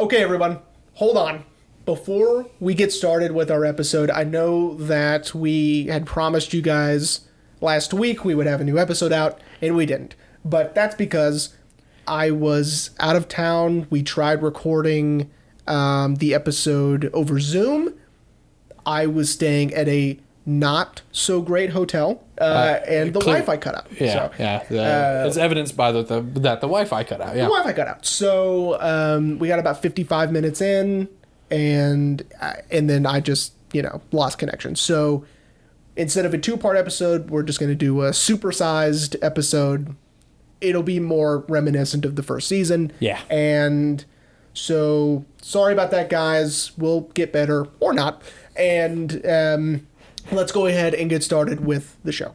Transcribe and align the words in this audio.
Okay, 0.00 0.22
everyone, 0.22 0.60
hold 0.94 1.16
on. 1.16 1.44
Before 1.84 2.46
we 2.60 2.72
get 2.74 2.92
started 2.92 3.32
with 3.32 3.50
our 3.50 3.64
episode, 3.64 4.10
I 4.10 4.22
know 4.22 4.74
that 4.74 5.34
we 5.34 5.86
had 5.86 6.06
promised 6.06 6.52
you 6.52 6.62
guys 6.62 7.22
last 7.60 7.92
week 7.92 8.24
we 8.24 8.32
would 8.32 8.46
have 8.46 8.60
a 8.60 8.64
new 8.64 8.78
episode 8.78 9.12
out, 9.12 9.40
and 9.60 9.74
we 9.74 9.86
didn't. 9.86 10.14
But 10.44 10.72
that's 10.72 10.94
because 10.94 11.56
I 12.06 12.30
was 12.30 12.90
out 13.00 13.16
of 13.16 13.26
town. 13.26 13.88
We 13.90 14.04
tried 14.04 14.40
recording 14.40 15.32
um, 15.66 16.14
the 16.14 16.32
episode 16.32 17.10
over 17.12 17.40
Zoom. 17.40 17.92
I 18.86 19.06
was 19.06 19.32
staying 19.32 19.74
at 19.74 19.88
a 19.88 20.20
not 20.48 21.02
so 21.12 21.42
great 21.42 21.70
hotel, 21.70 22.24
uh, 22.40 22.78
and 22.88 23.12
the 23.12 23.20
clear- 23.20 23.34
Wi-Fi 23.36 23.58
cut 23.58 23.74
out. 23.74 23.86
Yeah, 24.00 24.12
So, 24.14 24.32
yeah. 24.38 24.64
The, 24.68 25.24
it's 25.26 25.36
evidenced 25.36 25.76
by 25.76 25.92
the, 25.92 26.02
the 26.02 26.22
that 26.40 26.62
the 26.62 26.66
Wi-Fi 26.66 27.04
cut 27.04 27.20
out. 27.20 27.36
Yeah. 27.36 27.44
the 27.44 27.50
Wi-Fi 27.50 27.74
cut 27.74 27.86
out. 27.86 28.06
So 28.06 28.80
um, 28.80 29.38
we 29.38 29.46
got 29.48 29.58
about 29.58 29.82
55 29.82 30.32
minutes 30.32 30.62
in, 30.62 31.08
and 31.50 32.22
uh, 32.40 32.54
and 32.70 32.88
then 32.88 33.04
I 33.04 33.20
just 33.20 33.52
you 33.74 33.82
know 33.82 34.00
lost 34.10 34.38
connection. 34.38 34.74
So 34.74 35.26
instead 35.96 36.24
of 36.24 36.32
a 36.32 36.38
two-part 36.38 36.78
episode, 36.78 37.28
we're 37.28 37.42
just 37.42 37.60
going 37.60 37.70
to 37.70 37.76
do 37.76 38.00
a 38.02 38.10
supersized 38.10 39.16
episode. 39.20 39.94
It'll 40.62 40.82
be 40.82 40.98
more 40.98 41.44
reminiscent 41.48 42.06
of 42.06 42.16
the 42.16 42.22
first 42.22 42.48
season. 42.48 42.90
Yeah. 43.00 43.20
And 43.28 44.04
so 44.54 45.26
sorry 45.42 45.74
about 45.74 45.90
that, 45.90 46.08
guys. 46.08 46.72
We'll 46.78 47.02
get 47.02 47.34
better 47.34 47.66
or 47.80 47.92
not. 47.92 48.22
And 48.56 49.24
um, 49.26 49.86
let's 50.32 50.52
go 50.52 50.66
ahead 50.66 50.94
and 50.94 51.10
get 51.10 51.22
started 51.22 51.64
with 51.64 51.96
the 52.04 52.12
show. 52.12 52.34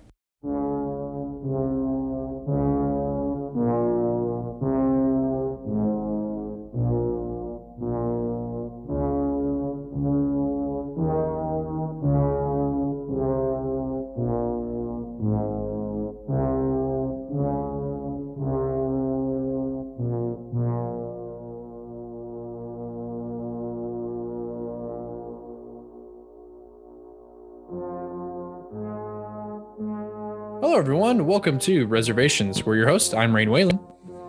Welcome 31.24 31.58
to 31.60 31.88
Reservations. 31.88 32.66
We're 32.66 32.76
your 32.76 32.88
host. 32.88 33.14
I'm 33.16 33.34
Rain 33.34 33.50
Whalen. 33.50 33.80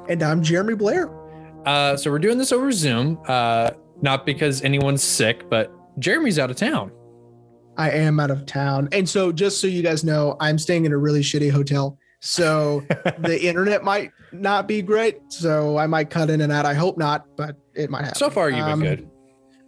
And 0.09 0.23
I'm 0.23 0.43
Jeremy 0.43 0.75
Blair. 0.75 1.11
Uh, 1.67 1.97
so 1.97 2.11
we're 2.11 2.19
doing 2.21 2.39
this 2.39 2.53
over 2.53 2.71
Zoom, 2.71 3.19
uh, 3.27 3.71
not 4.01 4.25
because 4.25 4.63
anyone's 4.63 5.03
sick, 5.03 5.49
but 5.51 5.73
Jeremy's 5.99 6.39
out 6.39 6.51
of 6.51 6.57
town. 6.57 6.93
I 7.77 7.91
am 7.91 8.21
out 8.21 8.31
of 8.31 8.47
town. 8.47 8.89
And 8.93 9.09
so 9.09 9.33
just 9.33 9.61
so 9.61 9.67
you 9.67 9.83
guys 9.83 10.05
know, 10.05 10.37
I'm 10.41 10.57
staying 10.59 10.85
in 10.85 10.93
a 10.93 10.97
really 10.99 11.21
shitty 11.23 11.51
hotel. 11.51 11.99
So 12.21 12.85
the 13.19 13.39
internet 13.43 13.83
might 13.83 14.13
not 14.33 14.69
be 14.69 14.81
great. 14.81 15.21
So 15.29 15.77
I 15.79 15.87
might 15.89 16.11
cut 16.11 16.31
in 16.31 16.43
and 16.43 16.53
out. 16.53 16.65
I 16.65 16.75
hope 16.75 16.97
not, 16.97 17.27
but 17.37 17.57
it 17.75 17.91
might 17.91 18.05
happen. 18.05 18.19
So 18.19 18.31
far, 18.31 18.51
you've 18.51 18.65
been 18.67 18.73
Um, 18.73 18.81
good. 18.83 19.11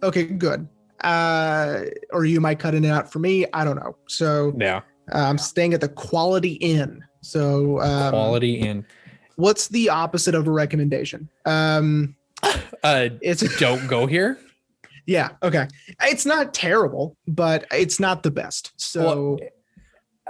Okay, 0.03 0.23
good. 0.23 0.67
Uh, 1.03 1.81
or 2.11 2.23
you 2.25 2.39
might 2.39 2.59
cut 2.59 2.73
in 2.73 2.85
and 2.85 2.93
out 2.93 3.11
for 3.11 3.19
me. 3.19 3.45
I 3.53 3.65
don't 3.65 3.75
know. 3.75 3.97
So 4.07 4.53
Yeah. 4.57 4.77
uh, 5.13 5.17
I'm 5.19 5.37
staying 5.37 5.73
at 5.73 5.81
the 5.81 5.89
Quality 5.89 6.53
Inn. 6.53 7.03
So 7.27 7.81
um, 7.81 8.11
Quality 8.11 8.61
and 8.61 8.85
what's 9.35 9.67
the 9.67 9.89
opposite 9.89 10.33
of 10.33 10.47
a 10.47 10.51
recommendation? 10.51 11.27
Um, 11.45 12.15
Uh, 12.83 13.09
it's 13.21 13.41
a 13.41 13.49
don't 13.59 13.87
go 13.87 14.05
here. 14.05 14.37
yeah, 15.05 15.29
okay. 15.43 15.67
It's 16.03 16.25
not 16.25 16.53
terrible, 16.53 17.17
but 17.27 17.65
it's 17.71 17.99
not 17.99 18.23
the 18.23 18.31
best. 18.31 18.71
So 18.77 19.37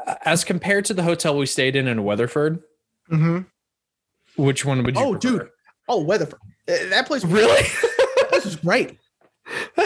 Uh, 0.07 0.15
As 0.25 0.43
compared 0.43 0.85
to 0.85 0.93
the 0.93 1.03
hotel 1.03 1.37
we 1.37 1.45
stayed 1.45 1.75
in 1.75 1.87
in 1.87 2.03
Weatherford, 2.03 2.63
mhm. 3.11 3.45
which 4.35 4.65
one 4.65 4.81
would 4.83 4.95
you? 4.95 5.01
Oh, 5.01 5.11
prefer? 5.11 5.37
dude. 5.39 5.49
oh, 5.89 6.01
Weatherford. 6.01 6.39
Uh, 6.67 6.89
That 6.89 7.05
place 7.05 7.23
Really? 7.23 7.61
that 7.61 8.27
place 8.29 8.45
was 8.45 8.55
great. 8.55 8.97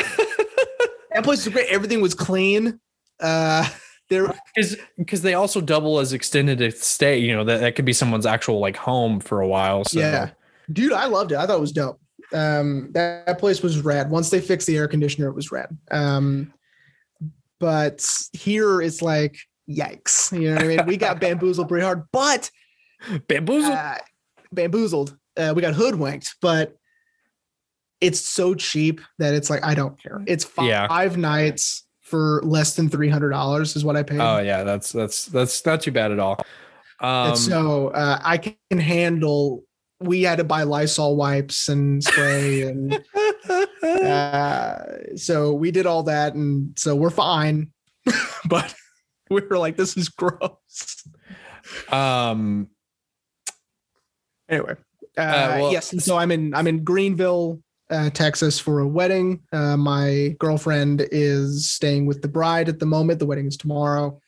That 1.14 1.26
place 1.26 1.44
was 1.46 1.54
great. 1.54 1.68
Everything 1.70 2.00
was 2.02 2.14
clean. 2.16 2.80
Uh, 3.20 3.68
there, 4.12 4.32
because 4.98 5.22
they 5.24 5.34
also 5.34 5.62
double 5.62 5.98
as 6.00 6.14
extended 6.14 6.76
stay. 6.78 7.18
You 7.18 7.34
know 7.36 7.44
that 7.46 7.62
that 7.62 7.76
could 7.76 7.86
be 7.86 7.94
someone's 7.94 8.26
actual 8.28 8.60
like 8.60 8.76
home 8.78 9.20
for 9.20 9.42
a 9.42 9.48
while. 9.48 9.84
So. 9.86 10.00
yeah, 10.00 10.32
dude, 10.72 10.94
I 10.94 11.06
loved 11.08 11.32
it. 11.32 11.38
I 11.38 11.48
thought 11.48 11.58
it 11.58 11.62
was 11.62 11.72
dope. 11.72 12.00
Um, 12.34 12.92
that, 12.92 13.26
that 13.26 13.40
place 13.40 13.62
was 13.64 13.80
rad. 13.82 14.10
Once 14.12 14.30
they 14.30 14.40
fixed 14.40 14.68
the 14.68 14.78
air 14.78 14.88
conditioner, 14.88 15.28
it 15.28 15.34
was 15.36 15.52
rad. 15.52 15.76
Um, 15.90 16.54
but 17.60 18.06
here 18.34 18.82
it's 18.82 19.02
like, 19.02 19.36
yikes. 19.70 20.32
You 20.40 20.50
know 20.50 20.56
what 20.56 20.64
I 20.64 20.68
mean? 20.68 20.86
We 20.86 20.98
got 20.98 21.20
bamboozled 21.20 21.68
pretty 21.70 21.84
hard, 21.86 22.04
but 22.12 22.50
Bamboozled. 23.28 23.74
uh, 23.74 23.98
bamboozled. 24.52 25.18
Uh, 25.38 25.54
we 25.56 25.62
got 25.62 25.74
hoodwinked, 25.74 26.36
but 26.42 26.76
it's 28.02 28.20
so 28.20 28.54
cheap 28.56 29.00
that 29.20 29.34
it's 29.34 29.50
like 29.50 29.64
I 29.64 29.74
don't 29.76 30.02
care. 30.02 30.22
It's 30.28 30.44
five, 30.44 30.68
Yeah. 30.68 30.88
five 30.88 31.18
nights 31.18 31.86
for 32.12 32.42
less 32.44 32.76
than 32.76 32.90
three 32.90 33.08
hundred 33.10 33.30
dollars 33.30 33.76
is 33.78 33.84
what 33.86 33.96
I 33.96 34.04
paid. 34.04 34.20
oh 34.20 34.40
yeah, 34.40 34.64
that's 34.64 34.92
that's 34.92 35.26
that's 35.26 35.66
not 35.66 35.82
too 35.82 35.92
bad 35.92 36.12
at 36.12 36.20
all. 36.20 36.38
Um, 37.00 37.36
so 37.36 37.88
uh, 37.88 38.20
I 38.24 38.38
can 38.38 38.78
handle. 38.78 39.64
We 40.02 40.24
had 40.24 40.38
to 40.40 40.44
buy 40.44 40.64
Lysol 40.64 41.16
wipes 41.16 41.70
and 41.70 42.04
spray, 42.04 42.64
and 42.64 43.04
uh, 43.84 44.78
so 45.16 45.54
we 45.54 45.72
did 45.72 45.86
all 45.86 46.04
that, 46.04 46.36
and 46.36 46.78
so 46.78 46.96
we're 46.96 47.10
fine. 47.10 47.72
but 48.50 48.76
we 49.30 49.42
were 49.42 49.58
like, 49.58 49.78
"This 49.78 49.96
is 49.98 50.10
gross." 50.10 51.04
um, 51.90 52.68
Anyway, 54.50 54.74
uh, 55.18 55.56
well- 55.62 55.72
yes. 55.72 55.94
And 55.94 56.04
so 56.04 56.18
I'm 56.18 56.30
in 56.32 56.54
I'm 56.54 56.68
in 56.68 56.84
Greenville, 56.84 57.62
uh, 57.92 58.10
Texas 58.10 58.60
for 58.60 58.80
a 58.80 58.88
wedding. 58.88 59.42
Uh, 59.52 59.78
my 59.78 60.36
girlfriend 60.40 61.08
is 61.12 61.70
staying 61.70 62.06
with 62.06 62.22
the 62.22 62.28
bride 62.28 62.70
at 62.70 62.80
the 62.80 62.86
moment. 62.86 63.20
The 63.20 63.26
wedding 63.26 63.48
is 63.48 63.58
tomorrow, 63.58 64.20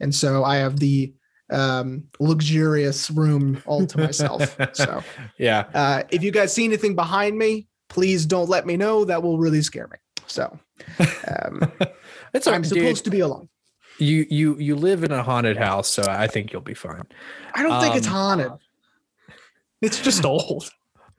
and 0.00 0.14
so 0.14 0.42
I 0.44 0.56
have 0.56 0.78
the 0.80 1.12
um, 1.50 2.04
luxurious 2.18 3.10
room 3.10 3.62
all 3.66 3.86
to 3.86 3.98
myself. 3.98 4.56
so 4.72 5.02
yeah, 5.38 5.66
uh, 5.74 6.02
if 6.10 6.22
you 6.22 6.30
guys 6.30 6.52
see 6.52 6.64
anything 6.64 6.94
behind 6.94 7.38
me, 7.38 7.68
please 7.88 8.26
don't 8.26 8.48
let 8.48 8.66
me 8.66 8.76
know. 8.76 9.04
That 9.04 9.22
will 9.22 9.38
really 9.38 9.62
scare 9.62 9.88
me. 9.88 9.98
So 10.26 10.58
um, 10.98 11.72
it's 12.34 12.46
I'm 12.46 12.64
supposed 12.64 13.04
to 13.04 13.10
be 13.10 13.20
alone. 13.20 13.48
You 13.98 14.26
you 14.30 14.56
you 14.58 14.76
live 14.76 15.04
in 15.04 15.12
a 15.12 15.22
haunted 15.22 15.58
house, 15.58 15.88
so 15.88 16.02
I 16.08 16.26
think 16.26 16.52
you'll 16.52 16.62
be 16.62 16.74
fine. 16.74 17.04
I 17.54 17.62
don't 17.62 17.80
think 17.82 17.96
it's 17.96 18.06
Um, 18.06 18.12
haunted. 18.14 18.52
It's 19.82 20.00
just 20.00 20.24
old. 20.24 20.70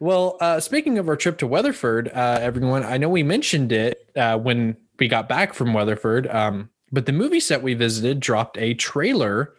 Well, 0.01 0.37
uh, 0.41 0.59
speaking 0.59 0.97
of 0.97 1.07
our 1.07 1.15
trip 1.15 1.37
to 1.37 1.47
Weatherford, 1.47 2.07
uh, 2.07 2.39
everyone, 2.41 2.83
I 2.83 2.97
know 2.97 3.07
we 3.07 3.21
mentioned 3.21 3.71
it 3.71 4.09
uh, 4.15 4.35
when 4.35 4.75
we 4.97 5.07
got 5.07 5.29
back 5.29 5.53
from 5.53 5.75
Weatherford, 5.75 6.25
um, 6.25 6.71
but 6.91 7.05
the 7.05 7.11
movie 7.11 7.39
set 7.39 7.61
we 7.61 7.75
visited 7.75 8.19
dropped 8.19 8.57
a 8.57 8.73
trailer 8.73 9.53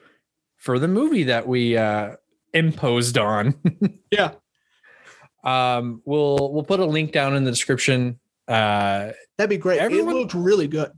for 0.57 0.81
the 0.81 0.89
movie 0.89 1.23
that 1.23 1.47
we 1.47 1.77
uh, 1.77 2.17
imposed 2.53 3.17
on. 3.19 3.55
Yeah. 4.11 4.33
um, 5.45 6.03
we'll 6.05 6.53
we'll 6.53 6.65
put 6.65 6.81
a 6.81 6.85
link 6.85 7.13
down 7.13 7.35
in 7.37 7.45
the 7.45 7.51
description. 7.53 8.19
Uh, 8.49 9.13
That'd 9.39 9.49
be 9.49 9.57
great. 9.57 9.79
everyone- 9.79 10.17
it 10.17 10.19
looked 10.19 10.35
really 10.35 10.67
good. 10.67 10.91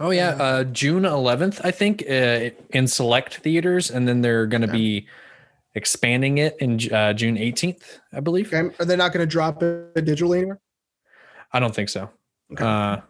oh 0.00 0.08
yeah, 0.10 0.30
uh, 0.30 0.64
June 0.64 1.02
11th, 1.04 1.60
I 1.62 1.70
think, 1.70 2.02
uh, 2.10 2.48
in 2.70 2.86
select 2.88 3.36
theaters, 3.36 3.90
and 3.90 4.08
then 4.08 4.22
they're 4.22 4.46
going 4.46 4.62
to 4.62 4.68
Okay. 4.68 4.76
be 4.78 5.06
expanding 5.74 6.38
it 6.38 6.56
in 6.60 6.78
uh, 6.92 7.12
June 7.12 7.36
18th, 7.36 8.00
I 8.12 8.20
believe. 8.20 8.52
Okay. 8.52 8.74
Are 8.78 8.84
they 8.84 8.96
not 8.96 9.12
going 9.12 9.26
to 9.26 9.30
drop 9.30 9.62
it 9.62 9.94
digitally 9.94 10.38
anywhere? 10.38 10.60
I 11.52 11.60
don't 11.60 11.74
think 11.74 11.88
so. 11.88 12.10
Okay. 12.52 12.64
Uh, 12.64 13.00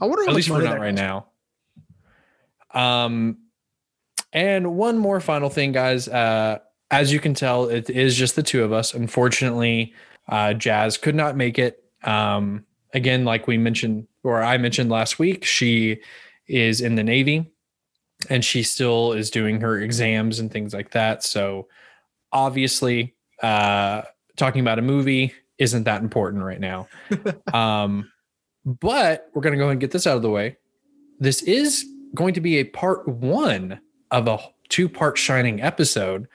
I 0.00 0.06
wonder. 0.06 0.28
at 0.28 0.34
least 0.34 0.50
money 0.50 0.64
not 0.64 0.80
right 0.80 0.94
now. 0.94 1.26
Um, 2.72 3.38
and 4.32 4.76
one 4.76 4.98
more 4.98 5.20
final 5.20 5.50
thing, 5.50 5.72
guys. 5.72 6.08
Uh, 6.08 6.58
as 6.90 7.12
you 7.12 7.20
can 7.20 7.34
tell, 7.34 7.68
it 7.68 7.88
is 7.90 8.16
just 8.16 8.36
the 8.36 8.42
two 8.42 8.64
of 8.64 8.72
us. 8.72 8.94
Unfortunately, 8.94 9.94
uh, 10.28 10.54
Jazz 10.54 10.96
could 10.96 11.14
not 11.14 11.36
make 11.36 11.58
it. 11.58 11.84
Um, 12.02 12.64
again, 12.94 13.24
like 13.24 13.46
we 13.46 13.58
mentioned, 13.58 14.06
or 14.22 14.42
I 14.42 14.58
mentioned 14.58 14.90
last 14.90 15.18
week, 15.18 15.44
she 15.44 16.00
is 16.46 16.80
in 16.80 16.94
the 16.96 17.04
Navy 17.04 17.50
and 18.28 18.44
she 18.44 18.62
still 18.62 19.12
is 19.12 19.30
doing 19.30 19.60
her 19.60 19.80
exams 19.80 20.38
and 20.38 20.50
things 20.50 20.74
like 20.74 20.90
that. 20.90 21.22
So 21.22 21.68
obviously, 22.32 23.14
uh, 23.42 24.02
talking 24.36 24.60
about 24.60 24.78
a 24.78 24.82
movie 24.82 25.32
isn't 25.58 25.84
that 25.84 26.02
important 26.02 26.42
right 26.42 26.60
now. 26.60 26.88
um, 27.52 28.10
but 28.64 29.28
we're 29.34 29.42
going 29.42 29.52
to 29.52 29.58
go 29.58 29.64
ahead 29.64 29.72
and 29.72 29.80
get 29.80 29.90
this 29.90 30.06
out 30.06 30.16
of 30.16 30.22
the 30.22 30.30
way. 30.30 30.56
This 31.18 31.42
is 31.42 31.84
going 32.14 32.34
to 32.34 32.40
be 32.40 32.58
a 32.58 32.64
part 32.64 33.06
one 33.06 33.80
of 34.10 34.28
a 34.28 34.38
two 34.68 34.88
part 34.88 35.18
Shining 35.18 35.60
episode. 35.60 36.28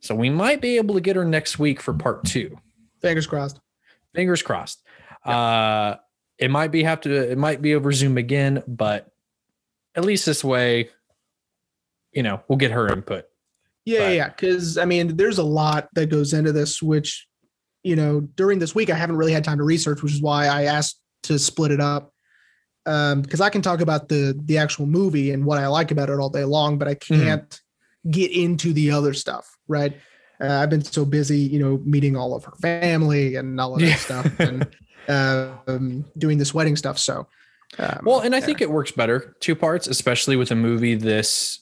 So 0.00 0.14
we 0.14 0.30
might 0.30 0.60
be 0.60 0.76
able 0.76 0.94
to 0.94 1.00
get 1.00 1.16
her 1.16 1.24
next 1.24 1.58
week 1.58 1.80
for 1.80 1.92
part 1.92 2.24
two. 2.24 2.58
Fingers 3.02 3.26
crossed. 3.26 3.60
Fingers 4.14 4.42
crossed. 4.42 4.82
Uh, 5.24 5.96
it 6.38 6.50
might 6.50 6.68
be 6.68 6.82
have 6.82 7.02
to. 7.02 7.30
It 7.30 7.36
might 7.36 7.60
be 7.60 7.74
over 7.74 7.92
Zoom 7.92 8.16
again, 8.16 8.62
but 8.66 9.10
at 9.94 10.04
least 10.04 10.24
this 10.24 10.42
way, 10.42 10.88
you 12.12 12.22
know, 12.22 12.42
we'll 12.48 12.56
get 12.56 12.70
her 12.70 12.88
input. 12.90 13.26
Yeah, 13.84 13.98
But- 14.00 14.14
yeah. 14.14 14.28
Because 14.28 14.78
I 14.78 14.84
mean, 14.84 15.16
there's 15.16 15.38
a 15.38 15.42
lot 15.44 15.88
that 15.94 16.06
goes 16.10 16.32
into 16.32 16.52
this, 16.52 16.82
which 16.82 17.26
you 17.82 17.96
know, 17.96 18.20
during 18.36 18.58
this 18.58 18.74
week 18.74 18.90
I 18.90 18.94
haven't 18.94 19.16
really 19.16 19.32
had 19.32 19.42
time 19.42 19.56
to 19.58 19.64
research, 19.64 20.02
which 20.02 20.12
is 20.12 20.20
why 20.20 20.46
I 20.46 20.64
asked 20.64 21.00
to 21.22 21.38
split 21.38 21.70
it 21.72 21.80
up. 21.80 22.12
Um, 22.86 23.22
because 23.22 23.40
I 23.40 23.48
can 23.50 23.62
talk 23.62 23.80
about 23.80 24.08
the 24.08 24.38
the 24.44 24.58
actual 24.58 24.86
movie 24.86 25.30
and 25.32 25.44
what 25.44 25.58
I 25.58 25.66
like 25.66 25.90
about 25.90 26.08
it 26.10 26.18
all 26.18 26.30
day 26.30 26.44
long, 26.44 26.76
but 26.78 26.88
I 26.88 26.94
can't 26.94 27.58
get 28.10 28.30
into 28.32 28.72
the 28.72 28.90
other 28.90 29.12
stuff, 29.14 29.56
right? 29.68 29.96
Uh, 30.40 30.54
I've 30.54 30.70
been 30.70 30.82
so 30.82 31.04
busy, 31.04 31.38
you 31.38 31.58
know, 31.58 31.80
meeting 31.84 32.16
all 32.16 32.34
of 32.34 32.44
her 32.44 32.54
family 32.62 33.36
and 33.36 33.60
all 33.60 33.74
of 33.74 33.80
that 33.80 33.86
Yeah. 33.86 33.96
stuff, 33.96 34.40
and 34.40 34.66
uh, 35.08 35.52
um, 35.66 36.04
doing 36.16 36.38
this 36.38 36.54
wedding 36.54 36.76
stuff. 36.76 36.98
So, 36.98 37.26
um, 37.78 38.00
Well, 38.04 38.20
and 38.20 38.34
I 38.34 38.38
yeah. 38.38 38.46
think 38.46 38.60
it 38.62 38.70
works 38.70 38.90
better 38.92 39.36
two 39.40 39.54
parts, 39.54 39.86
especially 39.86 40.36
with 40.36 40.50
a 40.50 40.54
movie 40.56 40.94
this 40.94 41.60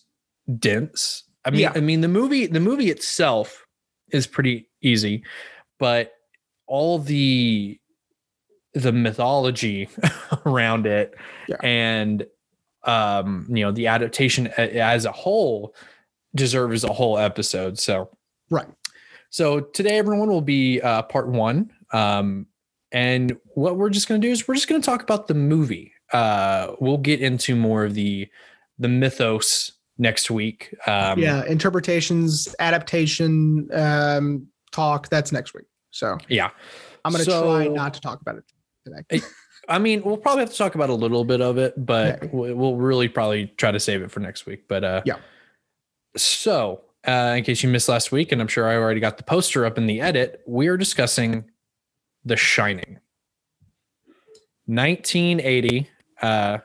dense. 0.58 1.24
I 1.48 1.50
mean, 1.50 1.60
Yeah. 1.60 1.72
I 1.74 1.80
mean 1.80 2.02
the 2.02 2.08
movie 2.08 2.46
the 2.46 2.60
movie 2.60 2.90
itself 2.90 3.66
is 4.12 4.26
pretty 4.26 4.68
easy, 4.82 5.24
but 5.78 6.12
all 6.66 6.98
the 6.98 7.80
the 8.74 8.92
mythology 8.92 9.88
around 10.46 10.86
it 10.86 11.14
Yeah. 11.48 11.56
and 11.62 12.26
um 12.84 13.46
you 13.48 13.64
know 13.64 13.72
the 13.72 13.86
adaptation 13.86 14.48
as 14.48 15.06
a 15.06 15.12
whole 15.12 15.74
deserves 16.34 16.84
a 16.84 16.92
whole 16.92 17.16
episode. 17.18 17.78
So 17.78 18.10
right, 18.50 18.66
so 19.30 19.60
today, 19.60 19.98
everyone 19.98 20.28
will 20.28 20.42
be 20.42 20.80
uh, 20.82 21.02
part 21.02 21.28
one. 21.28 21.70
Um, 21.92 22.46
and 22.92 23.36
what 23.54 23.76
we're 23.76 23.90
just 23.90 24.08
going 24.08 24.20
to 24.20 24.26
do 24.26 24.30
is 24.32 24.46
we're 24.46 24.54
just 24.54 24.68
going 24.68 24.80
to 24.80 24.86
talk 24.86 25.02
about 25.02 25.26
the 25.26 25.34
movie. 25.34 25.92
Uh, 26.12 26.74
we'll 26.80 26.98
get 26.98 27.20
into 27.20 27.56
more 27.56 27.84
of 27.84 27.94
the 27.94 28.28
the 28.78 28.88
mythos 28.88 29.72
next 29.98 30.30
week. 30.30 30.74
Um, 30.86 31.18
yeah, 31.18 31.44
interpretations, 31.46 32.54
adaptation, 32.60 33.68
um, 33.72 34.46
talk. 34.72 35.08
That's 35.08 35.32
next 35.32 35.54
week. 35.54 35.66
So 35.90 36.16
yeah. 36.28 36.50
I'm 37.04 37.12
going 37.12 37.24
to 37.24 37.30
So- 37.30 37.42
try 37.42 37.68
not 37.68 37.94
to 37.94 38.00
talk 38.00 38.20
about 38.20 38.36
it 38.36 38.44
today. 38.84 39.24
I 39.68 39.78
mean, 39.78 40.02
we'll 40.02 40.16
probably 40.16 40.40
have 40.42 40.50
to 40.50 40.56
talk 40.56 40.74
about 40.76 40.88
a 40.88 40.94
little 40.94 41.24
bit 41.24 41.40
of 41.42 41.58
it, 41.58 41.74
but 41.84 42.22
Okay. 42.22 42.30
we- 42.32 42.52
we'll 42.54 42.76
really 42.76 43.08
probably 43.08 43.48
try 43.58 43.70
to 43.70 43.78
save 43.80 44.02
it 44.02 44.10
for 44.10 44.20
next 44.20 44.46
week. 44.46 44.66
But 44.68 44.82
uh, 44.84 45.02
Yeah. 45.04 45.16
So, 46.16 46.82
uh, 47.06 47.34
in 47.36 47.44
case 47.44 47.62
you 47.62 47.68
missed 47.68 47.88
last 47.88 48.10
week, 48.10 48.32
and 48.32 48.40
I'm 48.40 48.48
sure 48.48 48.66
I 48.68 48.76
already 48.76 49.00
got 49.00 49.18
the 49.18 49.22
poster 49.24 49.64
up 49.66 49.76
in 49.78 49.86
the 49.86 50.00
edit, 50.00 50.42
we 50.46 50.68
are 50.68 50.76
discussing 50.76 51.50
The 52.24 52.36
Shining. 52.36 52.98
1980. 54.66 55.88
Uh, 56.20 56.58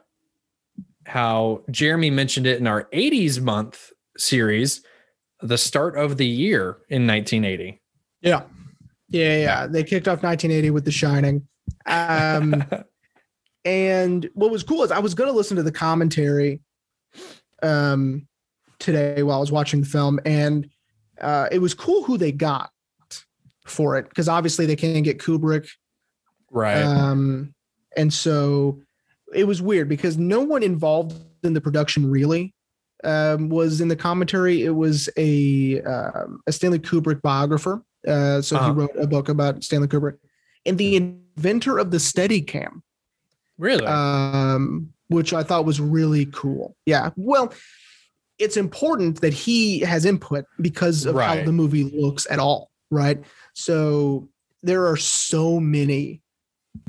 how 1.05 1.63
Jeremy 1.69 2.09
mentioned 2.09 2.47
it 2.47 2.59
in 2.59 2.67
our 2.67 2.85
80s 2.93 3.41
month 3.41 3.91
series, 4.17 4.81
the 5.41 5.57
start 5.57 5.97
of 5.97 6.17
the 6.17 6.25
year 6.25 6.77
in 6.89 7.05
1980. 7.07 7.81
Yeah. 8.21 8.43
Yeah, 9.09 9.37
yeah. 9.37 9.67
They 9.67 9.83
kicked 9.83 10.07
off 10.07 10.23
1980 10.23 10.71
with 10.71 10.85
The 10.85 10.91
Shining. 10.91 11.47
Um, 11.85 12.63
and 13.65 14.29
what 14.33 14.51
was 14.51 14.63
cool 14.63 14.83
is 14.83 14.91
I 14.91 14.99
was 14.99 15.13
going 15.13 15.29
to 15.29 15.35
listen 15.35 15.57
to 15.57 15.63
the 15.63 15.71
commentary 15.71 16.61
um, 17.61 18.27
today 18.79 19.23
while 19.23 19.37
I 19.37 19.39
was 19.39 19.51
watching 19.51 19.81
the 19.81 19.87
film, 19.87 20.19
and 20.25 20.69
uh, 21.21 21.47
it 21.51 21.59
was 21.59 21.73
cool 21.73 22.03
who 22.03 22.17
they 22.17 22.31
got 22.31 22.71
for 23.65 23.97
it 23.97 24.09
because 24.09 24.27
obviously 24.27 24.65
they 24.65 24.75
can't 24.75 25.03
get 25.03 25.19
Kubrick. 25.19 25.67
right. 26.51 26.81
Um, 26.81 27.53
and 27.95 28.13
so 28.13 28.81
it 29.35 29.45
was 29.45 29.61
weird 29.61 29.89
because 29.89 30.17
no 30.17 30.41
one 30.41 30.63
involved 30.63 31.15
in 31.43 31.53
the 31.53 31.61
production 31.61 32.09
really 32.09 32.53
um, 33.03 33.49
was 33.49 33.81
in 33.81 33.87
the 33.87 33.95
commentary. 33.95 34.63
It 34.63 34.71
was 34.71 35.09
a 35.17 35.81
um, 35.81 36.41
a 36.47 36.51
Stanley 36.51 36.79
Kubrick 36.79 37.21
biographer. 37.21 37.83
Uh, 38.07 38.41
so 38.41 38.57
Uh-huh. 38.57 38.65
he 38.65 38.71
wrote 38.71 38.95
a 38.97 39.07
book 39.07 39.29
about 39.29 39.63
Stanley 39.63 39.87
Kubrick 39.87 40.17
and 40.65 40.77
the 40.77 40.95
inventor 40.95 41.77
of 41.77 41.91
the 41.91 41.97
Steadicam, 41.97 42.81
really? 43.57 43.85
um, 43.85 44.93
which 45.07 45.33
I 45.33 45.43
thought 45.43 45.65
was 45.65 45.79
really 45.79 46.25
cool. 46.27 46.75
Yeah. 46.85 47.11
Well, 47.15 47.53
it's 48.39 48.57
important 48.57 49.21
that 49.21 49.33
he 49.33 49.79
has 49.81 50.05
input 50.05 50.45
because 50.59 51.05
of 51.05 51.15
how 51.15 51.43
the 51.43 51.51
movie 51.51 51.83
looks 51.83 52.25
at 52.29 52.39
all, 52.39 52.71
right? 52.89 53.23
So 53.53 54.27
there 54.63 54.87
are 54.87 54.97
so 54.97 55.59
many 55.59 56.22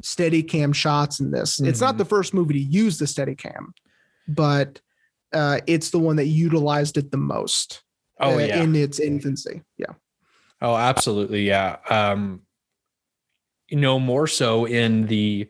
Steadicam 0.03 0.75
shots 0.75 1.21
in 1.21 1.31
this. 1.31 1.61
It's 1.61 1.81
not 1.81 1.95
Mhm. 1.95 1.99
the 1.99 2.05
first 2.05 2.35
movie 2.35 2.55
to 2.55 2.61
use 2.61 2.99
the 2.99 3.05
Steadicam, 3.05 3.73
but 4.29 4.81
uh, 5.33 5.61
it's 5.67 5.91
the 5.91 5.99
one 5.99 6.17
that 6.17 6.27
utilized 6.27 6.97
it 6.97 7.11
the 7.11 7.17
most 7.17 7.83
oh, 8.21 8.35
uh, 8.37 8.39
yeah. 8.39 8.63
in 8.63 8.75
its 8.77 9.01
infancy. 9.01 9.63
Yeah. 9.77 9.95
Oh, 10.63 10.77
absolutely, 10.77 11.47
yeah. 11.47 11.77
Um, 11.91 12.43
you 13.69 13.77
know, 13.79 13.99
more 13.99 14.27
so 14.27 14.65
in 14.67 15.07
the 15.07 15.49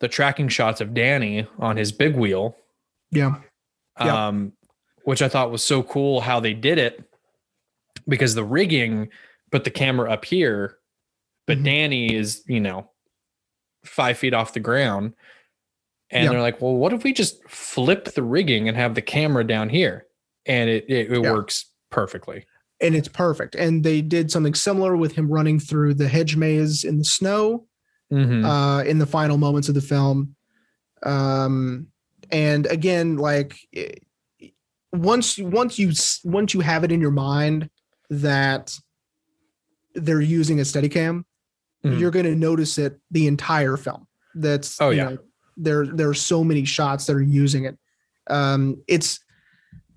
the 0.00 0.08
tracking 0.08 0.48
shots 0.48 0.82
of 0.82 0.92
Danny 0.92 1.46
on 1.58 1.76
his 1.78 1.90
big 1.90 2.16
wheel, 2.16 2.54
Yeah. 3.12 3.40
Yeah. 3.98 4.26
um, 4.28 4.52
which 5.04 5.22
I 5.22 5.28
thought 5.28 5.50
was 5.50 5.64
so 5.64 5.82
cool 5.82 6.20
how 6.20 6.38
they 6.40 6.52
did 6.52 6.76
it 6.76 7.02
because 8.06 8.34
the 8.34 8.44
rigging 8.44 9.08
put 9.50 9.64
the 9.64 9.70
camera 9.70 10.12
up 10.12 10.26
here, 10.26 10.76
but 11.46 11.58
Mhm. 11.58 11.64
Danny 11.64 12.14
is 12.14 12.42
you 12.46 12.60
know 12.60 12.90
five 13.86 14.18
feet 14.18 14.34
off 14.34 14.52
the 14.52 14.60
ground, 14.60 15.14
and 16.10 16.24
Yeah. 16.24 16.30
they're 16.30 16.42
like, 16.42 16.60
well, 16.60 16.74
what 16.74 16.92
if 16.92 17.04
we 17.04 17.12
just 17.12 17.46
flip 17.48 18.06
the 18.14 18.22
rigging 18.22 18.68
and 18.68 18.76
have 18.76 18.94
the 18.94 19.02
camera 19.02 19.44
down 19.46 19.68
here, 19.68 20.06
and 20.46 20.68
it 20.70 20.84
it, 20.88 21.10
it 21.12 21.22
Yeah. 21.22 21.32
works 21.32 21.66
perfectly. 21.90 22.46
And 22.80 22.94
it's 22.94 23.08
perfect. 23.08 23.54
And 23.54 23.82
they 23.84 24.02
did 24.02 24.30
something 24.30 24.54
similar 24.54 24.96
with 24.96 25.12
him 25.14 25.28
running 25.30 25.58
through 25.58 25.94
the 25.94 26.08
hedge 26.08 26.36
maze 26.36 26.84
in 26.84 26.98
the 26.98 27.04
snow. 27.04 27.66
Mhm. 28.12 28.44
uh, 28.44 28.84
in 28.84 28.98
the 28.98 29.06
final 29.06 29.36
moments 29.36 29.68
of 29.68 29.74
the 29.74 29.80
film. 29.80 30.36
Um, 31.02 31.88
and 32.30 32.64
again, 32.66 33.16
like 33.16 33.56
once 34.92 35.38
once 35.38 35.76
you 35.76 35.92
once 36.24 36.54
you 36.54 36.60
have 36.60 36.84
it 36.84 36.92
in 36.92 37.00
your 37.00 37.10
mind 37.10 37.68
that 38.08 38.78
they're 39.94 40.20
using 40.20 40.60
a 40.60 40.62
Steadicam, 40.62 41.24
Mhm. 41.92 41.98
you're 42.00 42.10
going 42.10 42.26
to 42.26 42.34
notice 42.34 42.78
it 42.78 42.98
the 43.10 43.26
entire 43.26 43.76
film. 43.76 44.06
That's 44.34 44.80
Oh, 44.80 44.90
you 44.90 44.96
yeah. 44.96 45.08
know, 45.10 45.18
there 45.56 45.86
there 45.86 46.08
are 46.08 46.14
so 46.14 46.42
many 46.44 46.64
shots 46.64 47.06
that 47.06 47.14
are 47.16 47.22
using 47.22 47.64
it. 47.64 47.78
Um, 48.28 48.82
it's 48.88 49.20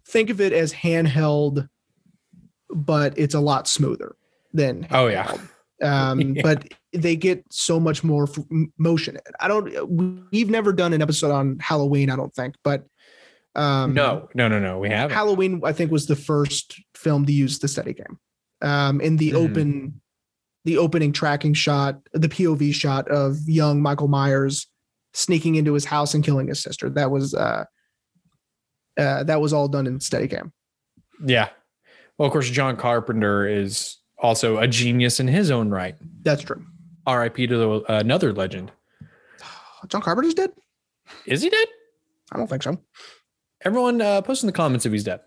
think 0.08 0.30
of 0.30 0.40
it 0.42 0.54
as 0.54 0.72
handheld, 0.74 1.68
but 2.70 3.18
it's 3.18 3.34
a 3.36 3.40
lot 3.40 3.68
smoother 3.68 4.16
than 4.54 4.88
Oh, 4.92 5.08
yeah. 5.08 5.36
Um, 5.82 6.20
Yeah. 6.36 6.42
but 6.44 6.74
they 6.94 7.16
get 7.16 7.44
so 7.52 7.80
much 7.80 8.04
more 8.04 8.24
f- 8.24 8.44
motion. 8.78 9.18
I 9.40 9.48
don't. 9.48 10.26
We've 10.32 10.50
never 10.50 10.74
done 10.74 10.94
an 10.94 11.02
episode 11.02 11.32
on 11.32 11.58
Halloween. 11.60 12.10
I 12.10 12.16
don't 12.16 12.34
think, 12.34 12.56
but 12.64 12.86
um, 13.56 13.94
no, 13.94 14.28
no, 14.36 14.48
no, 14.48 14.60
no. 14.60 14.80
We 14.80 14.90
haven't. 14.90 15.16
Halloween. 15.16 15.62
I 15.64 15.72
think 15.74 15.92
was 15.92 16.06
the 16.08 16.16
first 16.16 16.80
film 16.96 17.26
to 17.26 17.32
use 17.32 17.60
the 17.60 17.68
Steadicam. 17.68 18.18
Um, 18.62 19.00
in 19.02 19.18
the 19.18 19.32
Mhm. 19.32 19.36
open, 19.36 20.02
the 20.66 20.78
opening 20.78 21.12
tracking 21.12 21.54
shot, 21.54 22.00
the 22.14 22.30
POV 22.30 22.74
shot 22.74 23.08
of 23.10 23.38
young 23.48 23.82
Michael 23.82 24.08
Myers 24.08 24.68
sneaking 25.14 25.56
into 25.56 25.74
his 25.74 25.86
house 25.86 26.14
and 26.14 26.24
killing 26.24 26.48
his 26.48 26.62
sister. 26.62 26.90
That 26.90 27.12
was 27.12 27.34
uh, 27.34 27.66
uh, 28.98 29.24
that 29.24 29.42
was 29.42 29.54
all 29.54 29.68
done 29.68 29.88
in 29.88 30.00
Steadicam. 30.00 30.52
Yeah. 31.26 31.50
Well, 32.18 32.28
of 32.28 32.34
course, 32.34 32.50
John 32.50 32.76
Carpenter 32.76 33.48
is 33.48 33.98
also 34.18 34.58
a 34.58 34.68
genius 34.68 35.20
in 35.20 35.28
his 35.28 35.52
own 35.52 35.70
right. 35.70 35.96
That's 36.24 36.44
true. 36.44 36.66
R.I.P. 37.08 37.48
to 37.48 37.58
the, 37.58 37.94
another 37.94 38.34
legend. 38.34 38.72
John 39.88 40.02
Carpenter's 40.02 40.34
dead. 40.34 40.52
Is 41.26 41.42
he 41.42 41.50
dead? 41.50 41.68
I 42.32 42.38
don't 42.38 42.48
think 42.48 42.64
so. 42.64 42.78
Everyone, 43.64 44.02
uh, 44.02 44.22
post 44.22 44.44
in 44.44 44.48
the 44.48 44.54
comments 44.54 44.86
if 44.86 44.92
he's 44.92 45.04
dead. 45.04 45.22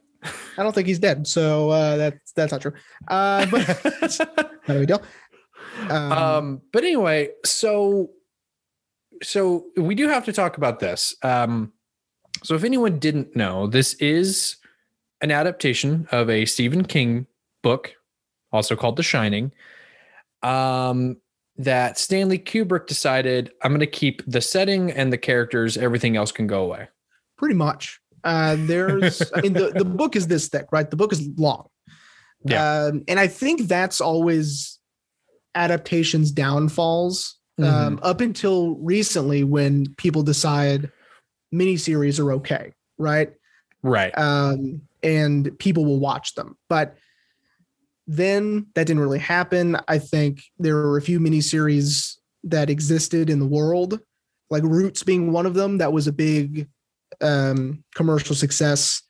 I 0.57 0.63
don't 0.63 0.75
think 0.75 0.87
he's 0.87 0.99
dead. 0.99 1.27
So 1.27 1.71
uh, 1.71 1.97
that's 1.97 2.33
that's 2.33 2.53
not 2.53 2.61
true. 2.61 2.73
Uh, 3.09 3.47
but 3.47 3.67
not 4.69 4.77
a 4.77 4.81
big 4.81 4.89
deal. 4.89 5.03
Um, 5.91 6.13
um, 6.13 6.63
but 6.73 6.85
anyway, 6.85 7.31
so 7.45 8.11
so 9.23 9.67
we 9.77 9.95
do 9.95 10.09
have 10.09 10.25
to 10.25 10.33
talk 10.33 10.57
about 10.57 10.81
this. 10.81 11.15
Um, 11.23 11.73
so 12.43 12.55
if 12.55 12.65
anyone 12.65 12.99
didn't 12.99 13.37
know, 13.37 13.67
this 13.67 13.95
is 13.95 14.57
an 15.21 15.31
adaptation 15.31 16.09
of 16.11 16.29
a 16.29 16.45
Stephen 16.45 16.85
King 16.85 17.27
book, 17.63 17.95
also 18.51 18.75
called 18.75 18.97
The 18.97 19.03
Shining. 19.03 19.53
Um, 20.43 21.19
that 21.57 21.99
Stanley 21.99 22.39
Kubrick 22.39 22.87
decided 22.87 23.53
I'm 23.63 23.71
going 23.71 23.81
to 23.81 23.87
keep 23.87 24.23
the 24.27 24.41
setting 24.41 24.91
and 24.91 25.13
the 25.13 25.19
characters. 25.19 25.77
Everything 25.77 26.17
else 26.17 26.33
can 26.33 26.47
go 26.47 26.65
away. 26.65 26.89
pretty 27.43 27.57
much. 27.57 28.01
Uh, 28.23 28.55
there's, 28.57 29.21
I 29.35 29.41
mean, 29.41 29.53
the, 29.53 29.73
the 29.75 29.85
book 29.85 30.15
is 30.15 30.29
this 30.29 30.47
thick, 30.47 30.67
right? 30.71 30.89
The 30.89 30.97
book 30.97 31.13
is 31.13 31.29
long. 31.37 31.67
Yeah. 32.45 32.85
Um, 32.85 33.03
and 33.09 33.19
I 33.19 33.27
think 33.27 33.63
that's 33.63 34.01
always 34.01 34.72
adaptations' 35.55 36.31
downfalls 36.31 37.39
um, 37.63 38.01
up 38.03 38.21
until 38.21 38.77
recently 38.77 39.45
when 39.45 39.95
people 39.97 40.23
decide 40.23 40.91
miniseries 41.55 42.19
are 42.19 42.33
okay, 42.33 42.73
right? 42.99 43.33
Right. 43.83 44.17
Um, 44.17 44.83
and 45.03 45.57
people 45.59 45.85
will 45.85 46.01
watch 46.01 46.35
them. 46.35 46.57
But 46.69 46.97
then 48.07 48.67
that 48.75 48.87
didn't 48.87 49.03
really 49.03 49.19
happen. 49.19 49.77
I 49.89 49.99
think 49.99 50.43
there 50.59 50.75
were 50.75 50.97
a 50.97 51.03
few 51.03 51.21
miniseries 51.21 52.17
that 52.45 52.71
existed 52.71 53.31
in 53.31 53.39
the 53.39 53.47
world, 53.47 54.01
like 54.51 54.63
Roots 54.65 55.03
being 55.03 55.33
one 55.33 55.47
of 55.47 55.55
them, 55.55 55.79
that 55.79 55.93
was 55.93 56.07
a 56.07 56.13
big 56.13 56.69
um, 57.21 57.85
commercial 57.95 58.35
success 58.35 59.03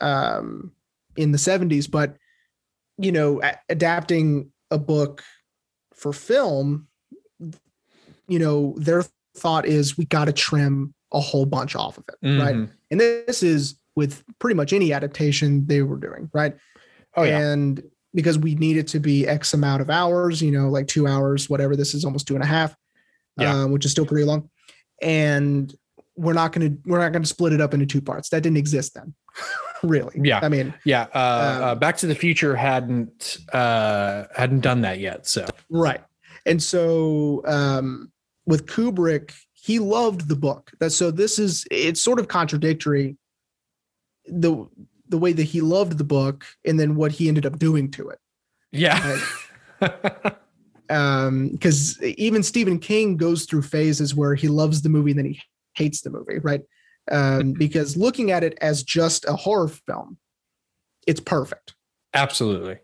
um, 0.00 0.72
in 1.16 1.30
the 1.30 1.38
70s. 1.38 1.90
But, 1.90 2.16
you 2.98 3.12
know, 3.12 3.40
a- 3.42 3.58
adapting 3.68 4.50
a 4.70 4.78
book 4.78 5.22
for 6.02 6.12
film, 6.12 6.88
you 8.28 8.38
know, 8.38 8.74
their 8.76 9.04
thought 9.36 9.64
is 9.66 9.96
we 9.96 10.04
got 10.04 10.24
to 10.26 10.32
trim 10.32 10.92
a 11.12 11.20
whole 11.20 11.46
bunch 11.46 11.76
off 11.76 11.96
of 11.98 12.04
it, 12.08 12.38
right? 12.40 12.54
Mhm. 12.56 12.70
And 12.90 13.00
this 13.00 13.42
is 13.42 13.76
with 13.94 14.24
pretty 14.38 14.54
much 14.56 14.72
any 14.72 14.92
adaptation 14.92 15.66
they 15.66 15.82
were 15.82 15.96
doing, 15.96 16.28
right? 16.34 16.56
Oh 17.16 17.22
yeah. 17.22 17.38
And 17.38 17.82
because 18.14 18.38
we 18.38 18.54
need 18.56 18.76
it 18.76 18.88
to 18.88 18.98
be 19.00 19.26
X 19.28 19.54
amount 19.54 19.80
of 19.82 19.90
hours, 19.90 20.42
you 20.42 20.50
know, 20.50 20.68
like 20.68 20.86
two 20.88 21.06
hours, 21.06 21.48
whatever. 21.48 21.76
This 21.76 21.94
is 21.94 22.04
almost 22.04 22.26
two 22.26 22.34
and 22.34 22.42
a 22.42 22.46
half, 22.46 22.74
Yeah. 23.38 23.54
um, 23.64 23.70
which 23.70 23.84
is 23.84 23.90
still 23.90 24.06
pretty 24.06 24.24
long. 24.24 24.50
And 25.00 25.74
we're 26.16 26.32
not 26.34 26.52
going 26.52 26.70
to 26.76 26.78
we're 26.90 26.98
not 27.00 27.12
going 27.12 27.22
to 27.22 27.28
split 27.28 27.52
it 27.52 27.60
up 27.60 27.74
into 27.74 27.86
two 27.86 28.02
parts. 28.02 28.28
That 28.30 28.42
didn't 28.42 28.58
exist 28.58 28.94
then, 28.94 29.14
really. 29.82 30.20
Yeah. 30.22 30.40
I 30.42 30.48
mean, 30.48 30.74
yeah. 30.84 31.06
Uh, 31.14 31.18
uh, 31.18 31.72
um, 31.72 31.78
Back 31.78 31.96
to 31.98 32.06
the 32.06 32.14
Future 32.14 32.56
hadn't 32.56 33.38
uh, 33.52 34.24
hadn't 34.34 34.60
done 34.60 34.82
that 34.82 34.98
yet. 34.98 35.26
So 35.26 35.46
right. 35.70 36.00
And 36.46 36.62
so 36.62 37.42
um, 37.46 38.10
with 38.46 38.66
Kubrick, 38.66 39.32
he 39.52 39.78
loved 39.78 40.28
the 40.28 40.36
book. 40.36 40.72
That 40.80 40.90
so 40.90 41.10
this 41.10 41.38
is 41.38 41.64
it's 41.70 42.02
sort 42.02 42.18
of 42.18 42.28
contradictory 42.28 43.16
the 44.26 44.66
the 45.08 45.18
way 45.18 45.32
that 45.32 45.44
he 45.44 45.60
loved 45.60 45.98
the 45.98 46.04
book 46.04 46.44
and 46.64 46.80
then 46.80 46.96
what 46.96 47.12
he 47.12 47.28
ended 47.28 47.46
up 47.46 47.58
doing 47.58 47.90
to 47.92 48.08
it. 48.08 48.18
yeah. 48.72 49.18
um 50.90 51.48
because 51.48 52.00
even 52.02 52.42
stephen 52.42 52.78
king 52.78 53.16
goes 53.16 53.46
through 53.46 53.62
phases 53.62 54.14
where 54.14 54.34
he 54.34 54.48
loves 54.48 54.82
the 54.82 54.88
movie 54.88 55.10
and 55.10 55.18
then 55.18 55.26
he 55.26 55.40
hates 55.74 56.02
the 56.02 56.10
movie 56.10 56.38
right 56.40 56.60
um 57.10 57.52
because 57.52 57.96
looking 57.96 58.30
at 58.30 58.44
it 58.44 58.56
as 58.60 58.82
just 58.82 59.24
a 59.26 59.32
horror 59.34 59.68
film 59.68 60.16
it's 61.06 61.20
perfect 61.20 61.74
Absolutely. 62.14 62.78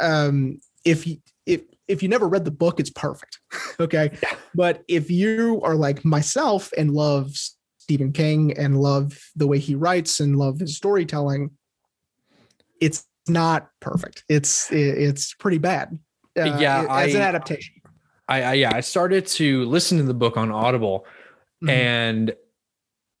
um 0.00 0.60
if 0.84 1.06
you 1.06 1.16
if 1.46 1.62
if 1.88 2.02
you 2.02 2.08
never 2.08 2.28
read 2.28 2.44
the 2.44 2.50
book 2.50 2.78
it's 2.78 2.90
perfect 2.90 3.40
okay 3.80 4.10
Yeah. 4.22 4.36
but 4.54 4.82
if 4.88 5.10
you 5.10 5.60
are 5.64 5.74
like 5.74 6.04
myself 6.04 6.70
and 6.78 6.92
love 6.92 7.32
stephen 7.78 8.12
king 8.12 8.56
and 8.56 8.80
love 8.80 9.18
the 9.34 9.46
way 9.46 9.58
he 9.58 9.74
writes 9.74 10.20
and 10.20 10.36
love 10.36 10.60
his 10.60 10.76
storytelling 10.76 11.50
it's 12.80 13.04
not 13.28 13.68
perfect 13.80 14.24
it's 14.28 14.70
it's 14.70 15.34
pretty 15.34 15.58
bad 15.58 15.98
uh, 16.38 16.44
Yeah, 16.44 16.86
as 16.90 17.14
an 17.14 17.22
adaptation 17.22 17.74
I, 18.28 18.42
I 18.42 18.52
yeah. 18.54 18.74
I 18.74 18.80
started 18.80 19.26
to 19.26 19.64
listen 19.64 19.98
to 19.98 20.04
the 20.04 20.14
book 20.14 20.36
on 20.36 20.50
Audible, 20.52 21.04
Mhm. 21.62 21.68
and 21.68 22.34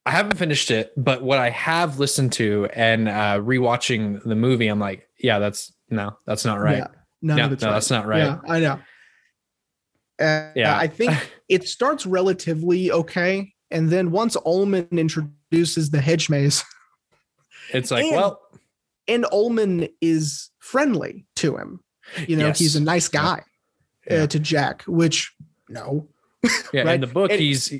I 0.04 0.10
haven't 0.10 0.36
finished 0.36 0.70
it. 0.70 0.92
But 0.96 1.22
what 1.22 1.38
I 1.38 1.50
have 1.50 1.98
listened 1.98 2.32
to 2.34 2.68
and 2.74 3.08
uh, 3.08 3.38
rewatching 3.40 4.22
the 4.24 4.34
movie, 4.34 4.68
I'm 4.68 4.80
like, 4.80 5.08
yeah, 5.18 5.38
that's 5.38 5.72
no, 5.90 6.16
that's 6.26 6.44
not 6.44 6.58
right. 6.60 6.78
Yeah, 6.78 6.86
none 7.22 7.36
no, 7.36 7.42
no, 7.44 7.48
right. 7.50 7.60
that's 7.60 7.90
not 7.90 8.06
right. 8.06 8.18
Yeah, 8.24 8.38
I 8.48 8.60
know. 8.60 8.78
Uh, 10.20 10.50
Yeah. 10.54 10.76
I 10.76 10.86
think 10.86 11.12
it 11.48 11.68
starts 11.68 12.06
relatively 12.06 12.90
okay, 12.90 13.52
and 13.70 13.90
then 13.90 14.10
once 14.10 14.36
Ullman 14.44 14.88
introduces 14.90 15.90
the 15.90 16.00
hedge 16.00 16.28
maze, 16.30 16.64
It's 17.72 17.90
like, 17.90 18.04
And- 18.04 18.16
well, 18.16 18.40
and 19.08 19.26
Ullman 19.32 19.88
is 20.00 20.50
friendly 20.58 21.26
to 21.36 21.56
him. 21.56 21.80
You 22.26 22.36
know, 22.36 22.48
Yes. 22.48 22.58
he's 22.58 22.76
a 22.76 22.80
nice 22.80 23.08
guy 23.08 23.42
Yeah. 24.10 24.22
uh, 24.24 24.26
to 24.28 24.38
Jack. 24.38 24.82
Which 24.82 25.32
no, 25.68 26.08
yeah. 26.72 26.82
right? 26.82 26.94
In 26.96 27.00
the 27.00 27.06
book, 27.06 27.30
And- 27.30 27.40
he's 27.40 27.72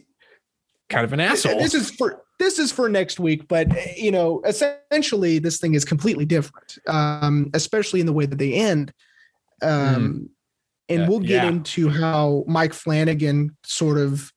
kind 0.93 1.05
of 1.05 1.13
an 1.13 1.21
asshole. 1.21 1.59
This 1.59 1.75
is 1.75 1.91
for 1.91 2.23
this 2.39 2.59
is 2.59 2.71
for 2.71 2.89
next 2.89 3.19
week, 3.19 3.49
but 3.49 3.67
you 3.97 4.11
know, 4.11 4.43
essentially, 4.45 5.39
this 5.39 5.59
thing 5.59 5.75
is 5.75 5.85
completely 5.85 6.25
different, 6.25 6.79
um, 6.87 7.51
especially 7.55 8.01
in 8.01 8.07
the 8.07 8.13
way 8.13 8.27
that 8.27 8.39
they 8.39 8.53
end. 8.55 8.93
Um, 9.63 10.31
and 10.89 11.03
Uh, 11.03 11.07
we'll 11.09 11.21
get 11.21 11.45
yeah. 11.45 11.49
into 11.49 11.89
how 11.89 12.45
Mike 12.47 12.73
Flanagan 12.73 13.57
sort 13.65 13.99
of, 13.99 14.33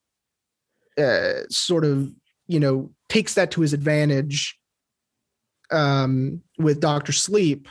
uh, 0.97 1.41
sort 1.49 1.83
of, 1.83 2.11
you 2.47 2.59
know, 2.59 2.91
takes 3.09 3.33
that 3.33 3.49
to 3.51 3.61
his 3.61 3.73
advantage, 3.73 4.57
um, 5.71 6.41
with 6.59 6.79
Doctor 6.79 7.11
Sleep. 7.11 7.67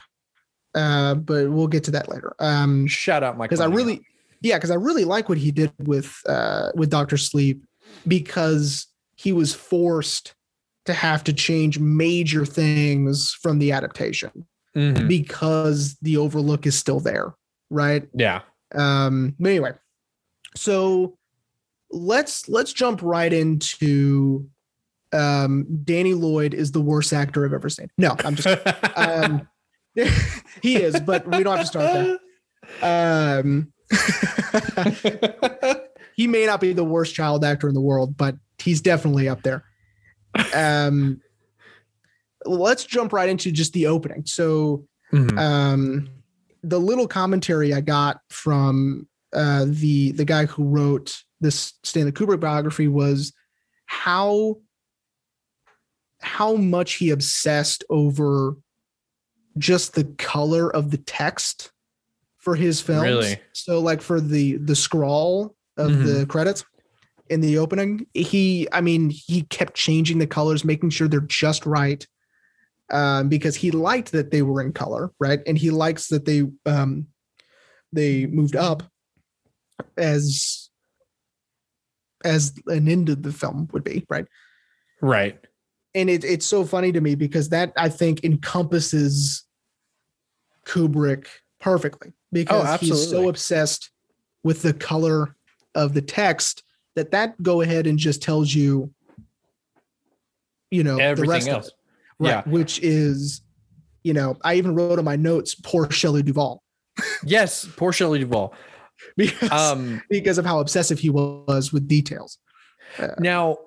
Uh, 0.74 1.14
but 1.14 1.48
we'll 1.50 1.68
get 1.68 1.84
to 1.84 1.92
that 1.92 2.08
later. 2.08 2.34
Um, 2.40 2.88
Shout 2.88 3.22
out 3.22 3.38
Mike. 3.38 3.48
because 3.48 3.60
I 3.60 3.66
really, 3.66 4.04
yeah, 4.42 4.56
because 4.56 4.72
I 4.72 4.74
really 4.74 5.04
like 5.04 5.28
what 5.28 5.38
he 5.38 5.52
did 5.52 5.72
with 5.78 6.12
uh, 6.28 6.70
with 6.74 6.90
Doctor 6.90 7.16
Sleep 7.16 7.64
because 8.06 8.86
he 9.16 9.32
was 9.32 9.54
forced 9.54 10.34
to 10.84 10.92
have 10.92 11.24
to 11.24 11.32
change 11.32 11.78
major 11.78 12.44
things 12.44 13.32
from 13.32 13.58
the 13.58 13.72
adaptation 13.72 14.46
Mhm. 14.76 15.08
because 15.08 15.96
the 16.02 16.16
Overlook 16.16 16.66
is 16.66 16.76
still 16.76 17.00
there, 17.00 17.34
right? 17.70 18.06
Yeah. 18.14 18.42
Um, 18.74 19.34
but 19.38 19.48
anyway, 19.50 19.72
so 20.56 21.16
let's 21.90 22.48
let's 22.48 22.72
jump 22.72 23.00
right 23.02 23.32
into 23.32 24.48
um, 25.12 25.64
Danny 25.84 26.12
Lloyd 26.12 26.54
is 26.54 26.72
the 26.72 26.80
worst 26.80 27.12
actor 27.12 27.44
I've 27.46 27.52
ever 27.52 27.68
seen. 27.68 27.88
No, 27.96 28.16
I'm 28.24 28.34
just 28.34 28.48
um, 28.96 29.48
he 30.60 30.76
is, 30.76 30.98
but 31.00 31.24
we 31.30 31.44
don't 31.44 31.56
have 31.56 31.64
to 31.64 31.66
start 31.66 31.92
there. 31.92 32.18
Um, 32.82 33.70
he 36.16 36.26
may 36.26 36.46
not 36.46 36.60
be 36.60 36.72
the 36.72 36.84
worst 36.84 37.14
child 37.14 37.44
actor 37.44 37.68
in 37.68 37.74
the 37.74 37.80
world, 37.80 38.16
but 38.16 38.36
he's 38.58 38.80
definitely 38.80 39.28
up 39.28 39.42
there. 39.42 39.64
Um, 40.54 41.20
let's 42.44 42.84
jump 42.84 43.12
right 43.12 43.28
into 43.28 43.52
just 43.52 43.72
the 43.72 43.86
opening. 43.86 44.26
So, 44.26 44.86
Mhm. 45.12 45.38
um, 45.38 46.08
the 46.62 46.80
little 46.80 47.06
commentary 47.06 47.72
I 47.72 47.80
got 47.80 48.20
from 48.30 49.06
uh, 49.32 49.66
the 49.68 50.12
the 50.12 50.24
guy 50.24 50.46
who 50.46 50.64
wrote 50.64 51.22
this 51.40 51.74
Stanley 51.84 52.12
Kubrick 52.12 52.40
biography 52.40 52.88
was 52.88 53.32
how 53.86 54.58
how 56.20 56.56
much 56.56 56.94
he 56.94 57.10
obsessed 57.10 57.84
over 57.90 58.56
just 59.58 59.94
the 59.94 60.04
color 60.18 60.74
of 60.74 60.90
the 60.90 60.98
text 60.98 61.70
for 62.38 62.56
his 62.56 62.80
films. 62.80 63.02
Really? 63.04 63.36
So 63.52 63.80
like 63.80 64.00
for 64.02 64.20
the 64.20 64.56
the 64.56 64.74
scrawl 64.76 65.54
of 65.76 65.92
Mhm. 65.92 66.04
the 66.04 66.26
credits 66.26 66.64
in 67.30 67.40
the 67.40 67.58
opening, 67.58 68.06
he 68.14 68.68
I 68.72 68.80
mean 68.80 69.10
he 69.10 69.42
kept 69.42 69.74
changing 69.74 70.18
the 70.18 70.26
colors, 70.26 70.64
making 70.64 70.90
sure 70.90 71.08
they're 71.08 71.20
just 71.20 71.66
right. 71.66 72.06
Um, 72.92 73.28
because 73.30 73.56
he 73.56 73.70
liked 73.70 74.12
that 74.12 74.30
they 74.30 74.42
were 74.42 74.60
in 74.60 74.72
color, 74.72 75.10
right? 75.18 75.40
And 75.46 75.56
he 75.56 75.70
likes 75.70 76.08
that 76.08 76.26
they 76.26 76.42
um 76.66 77.06
they 77.92 78.26
moved 78.26 78.56
up 78.56 78.82
as 79.96 80.68
as 82.24 82.52
an 82.66 82.88
end 82.88 83.08
of 83.08 83.22
the 83.22 83.32
film 83.32 83.68
would 83.72 83.84
be, 83.84 84.04
right? 84.08 84.26
right. 85.00 85.38
and 85.94 86.08
it, 86.10 86.24
it's 86.24 86.46
so 86.46 86.64
funny 86.64 86.90
to 86.92 87.00
me 87.00 87.14
because 87.14 87.50
that 87.50 87.72
I 87.76 87.88
think 87.88 88.24
encompasses 88.24 89.44
Kubrick 90.66 91.26
perfectly 91.60 92.12
because 92.32 92.80
he's 92.80 93.10
so 93.10 93.28
obsessed 93.28 93.90
with 94.42 94.62
the 94.62 94.72
color 94.72 95.36
of 95.74 95.94
the 95.94 96.02
text 96.02 96.62
that 96.96 97.10
that 97.10 97.40
go 97.42 97.60
ahead 97.60 97.86
and 97.86 97.98
just 97.98 98.22
tells 98.22 98.54
you, 98.54 98.92
you 100.70 100.84
know, 100.84 100.96
the 100.96 101.02
Everything 101.02 101.30
rest 101.30 101.48
else. 101.48 101.66
of 101.66 101.72
it, 101.72 102.24
right? 102.24 102.30
Yeah. 102.46 102.50
Which 102.52 102.80
is, 102.80 103.42
you 104.02 104.12
know, 104.12 104.36
I 104.44 104.54
even 104.54 104.74
wrote 104.74 104.98
in 104.98 105.04
my 105.04 105.16
notes, 105.16 105.54
poor 105.54 105.90
Shelley 105.90 106.22
Duvall 106.22 106.62
Yes. 107.24 107.66
Poor 107.76 107.92
Shelley 107.92 108.20
Duvall. 108.20 108.54
because 109.16 109.50
Um, 109.50 110.02
because 110.08 110.38
of 110.38 110.44
how 110.46 110.60
obsessive 110.60 110.98
he 110.98 111.10
was 111.10 111.72
with 111.72 111.88
details. 111.88 112.38
Now, 113.18 113.58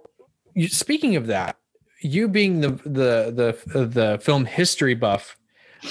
you, 0.56 0.68
speaking 0.70 1.16
of 1.18 1.28
that, 1.28 1.58
you 2.02 2.28
being 2.30 2.62
the 2.62 2.70
the 2.86 3.58
the 3.74 3.86
the 3.86 4.20
film 4.22 4.46
history 4.46 4.94
buff, 4.94 5.38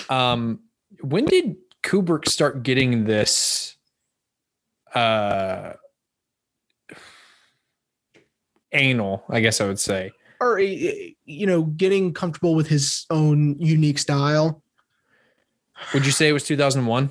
um, 0.09 0.61
when 1.03 1.27
did 1.27 1.57
Kubrick 1.83 2.29
start 2.29 2.63
getting 2.63 3.05
this? 3.05 3.77
Uh, 4.95 5.75
anal, 8.73 9.25
I 9.29 9.41
guess 9.41 9.61
I 9.61 9.67
would 9.67 9.79
say. 9.81 10.13
Or 10.41 10.59
eh, 10.59 11.11
you 11.25 11.47
know, 11.47 11.63
getting 11.63 12.13
comfortable 12.13 12.55
with 12.55 12.69
his 12.69 13.07
own 13.11 13.57
unique 13.59 13.99
style. 13.99 14.63
Would 15.95 16.05
you 16.07 16.13
say 16.13 16.29
it 16.29 16.33
was 16.33 16.45
two 16.45 16.57
thousand 16.57 16.87
one? 16.87 17.11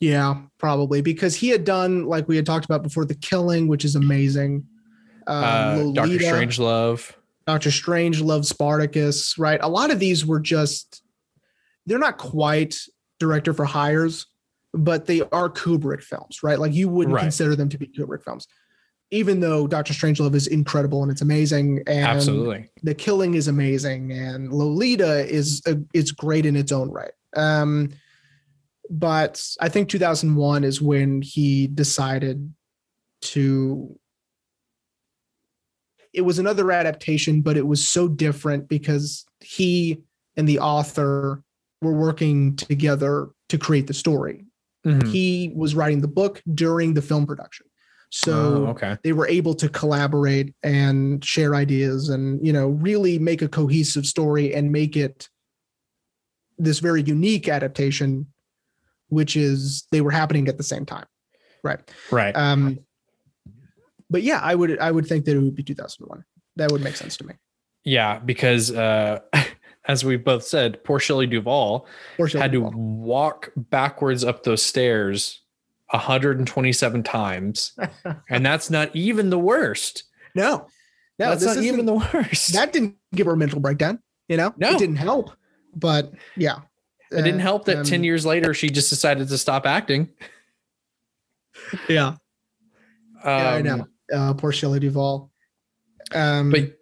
Yeah, 0.00 0.42
probably 0.58 1.00
because 1.00 1.34
he 1.34 1.48
had 1.48 1.64
done 1.64 2.04
like 2.04 2.28
we 2.28 2.36
had 2.36 2.44
talked 2.46 2.64
about 2.64 2.82
before, 2.82 3.04
The 3.04 3.14
Killing, 3.14 3.68
which 3.68 3.84
is 3.84 3.94
amazing. 3.96 4.66
Um, 5.26 5.44
Uh, 5.44 5.92
Doctor 5.92 6.18
Strangelove. 6.18 7.12
Doctor 7.46 7.70
Strange, 7.70 8.20
Love 8.20 8.46
Spartacus, 8.46 9.38
right? 9.38 9.60
A 9.62 9.68
lot 9.68 9.90
of 9.90 9.98
these 9.98 10.24
were 10.26 10.40
just 10.40 11.02
they're 11.86 11.98
not 11.98 12.16
quite 12.18 12.76
director 13.20 13.52
for 13.54 13.64
hires, 13.66 14.26
but 14.72 15.06
they 15.06 15.20
are 15.32 15.48
Kubrick 15.50 16.02
films, 16.02 16.42
right? 16.42 16.58
Like 16.58 16.72
you 16.74 16.88
wouldn't 16.88 17.14
Right. 17.14 17.22
consider 17.22 17.54
them 17.54 17.68
to 17.70 17.78
be 17.78 17.86
Kubrick 17.86 18.22
films. 18.24 18.46
Even 19.10 19.40
though 19.40 19.66
Doctor 19.66 19.92
Strangelove 19.92 20.34
is 20.34 20.46
incredible 20.46 21.02
and 21.02 21.12
it's 21.12 21.22
amazing, 21.22 21.82
and 21.86 22.04
Absolutely. 22.04 22.68
The 22.82 22.94
Killing 22.94 23.34
is 23.34 23.48
amazing, 23.48 24.12
and 24.12 24.52
Lolita 24.52 25.26
is 25.32 25.62
uh, 25.66 25.74
is 25.92 26.10
great 26.10 26.46
in 26.46 26.56
its 26.56 26.72
own 26.72 26.90
right. 26.90 27.12
Um, 27.36 27.90
but 28.90 29.42
I 29.60 29.68
think 29.68 29.88
2001 29.88 30.64
is 30.64 30.82
when 30.82 31.22
he 31.22 31.66
decided 31.68 32.52
to. 33.22 33.98
It 36.12 36.22
was 36.22 36.38
another 36.38 36.70
adaptation, 36.70 37.40
but 37.40 37.56
it 37.56 37.66
was 37.66 37.88
so 37.88 38.06
different 38.08 38.68
because 38.68 39.24
he 39.40 39.98
and 40.36 40.48
the 40.48 40.60
author 40.60 41.42
were 41.82 41.92
working 41.92 42.56
together 42.56 43.30
to 43.48 43.58
create 43.58 43.86
the 43.86 43.94
story. 43.94 44.44
Mhm. 44.86 45.08
He 45.08 45.52
was 45.54 45.74
writing 45.74 46.00
the 46.00 46.08
book 46.08 46.42
during 46.54 46.94
the 46.94 47.02
film 47.02 47.26
production, 47.26 47.66
so 48.16 48.32
Oh, 48.32 48.66
okay. 48.70 48.96
they 49.02 49.12
were 49.12 49.26
able 49.26 49.54
to 49.56 49.68
collaborate 49.68 50.54
and 50.62 51.24
share 51.24 51.56
ideas 51.56 52.08
and 52.10 52.44
you 52.46 52.52
know 52.52 52.68
really 52.68 53.18
make 53.18 53.42
a 53.42 53.48
cohesive 53.48 54.06
story 54.06 54.54
and 54.54 54.70
make 54.70 54.96
it 54.96 55.28
this 56.56 56.78
very 56.78 57.02
unique 57.02 57.48
adaptation 57.48 58.26
which 59.08 59.36
is 59.36 59.86
they 59.90 60.00
were 60.00 60.12
happening 60.12 60.46
at 60.48 60.56
the 60.58 60.62
same 60.62 60.86
time. 60.86 61.06
Right. 61.64 61.80
Right. 62.12 62.36
um 62.36 62.78
but 64.10 64.22
yeah 64.22 64.38
i 64.42 64.54
would 64.54 64.78
i 64.78 64.90
would 64.92 65.06
think 65.06 65.24
that 65.24 65.34
it 65.36 65.40
would 65.40 65.56
be 65.56 65.62
2001 65.64 66.24
that 66.56 66.70
would 66.70 66.82
make 66.82 66.94
sense 66.96 67.16
to 67.16 67.26
me. 67.26 67.34
Yeah, 67.84 68.18
because 68.20 68.70
uh, 68.70 69.20
as 69.88 70.04
we 70.04 70.16
both 70.16 70.44
said, 70.44 70.82
poor 70.84 70.98
Shelley 71.00 71.26
Duvall 71.26 71.86
or 72.18 72.28
Shelley 72.28 72.42
had 72.42 72.52
to 72.52 72.60
walk 72.60 73.50
backwards 73.56 74.22
up 74.24 74.44
those 74.44 74.62
stairs 74.62 75.40
127 75.90 77.02
times, 77.02 77.72
and 78.30 78.44
that's 78.44 78.70
not 78.70 78.94
even 78.96 79.30
the 79.30 79.38
worst. 79.38 80.04
no 80.34 80.66
no 81.18 81.30
that's 81.30 81.44
not 81.44 81.58
even 81.58 81.86
the 81.86 81.94
worst. 81.94 82.52
that 82.54 82.72
didn't 82.72 82.96
give 83.14 83.26
her 83.26 83.34
a 83.34 83.36
mental 83.36 83.60
breakdown 83.60 84.00
you 84.28 84.36
know 84.36 84.52
No. 84.56 84.70
it 84.70 84.78
didn't 84.78 84.96
help 84.96 85.30
but 85.76 86.12
yeah 86.36 86.60
it 87.12 87.22
didn't 87.22 87.38
Uh, 87.40 87.44
help 87.44 87.66
that 87.66 87.76
um, 87.78 87.84
10 87.84 88.02
years 88.02 88.26
later 88.26 88.52
she 88.52 88.68
just 88.68 88.90
decided 88.90 89.28
to 89.28 89.38
stop 89.38 89.64
acting. 89.66 90.08
yeah 91.88 92.08
Um, 92.08 92.18
Yeah, 93.24 93.50
I 93.50 93.62
know. 93.62 93.86
Uh, 94.12 94.34
poor 94.34 94.50
Shelley 94.52 94.80
Duvall. 94.80 95.30
Um, 96.12 96.50
But 96.50 96.78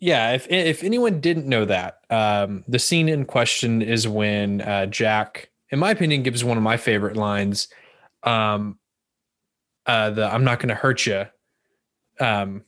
yeah, 0.00 0.32
if 0.32 0.48
if 0.50 0.82
anyone 0.82 1.20
didn't 1.20 1.46
know 1.46 1.64
that, 1.66 1.98
um, 2.10 2.64
the 2.66 2.78
scene 2.78 3.08
in 3.08 3.24
question 3.26 3.82
is 3.82 4.08
when 4.08 4.62
uh, 4.62 4.86
Jack, 4.86 5.49
in 5.70 5.78
my 5.78 5.90
opinion, 5.90 6.22
gives 6.22 6.42
one 6.44 6.56
of 6.56 6.62
my 6.62 6.76
favorite 6.76 7.16
lines. 7.16 7.68
Um, 8.22 8.78
uh, 9.86 10.10
the 10.10 10.26
"I'm 10.32 10.44
not 10.44 10.58
going 10.58 10.68
to 10.68 10.74
hurt 10.74 11.06
you," 11.06 11.26
um, 12.18 12.64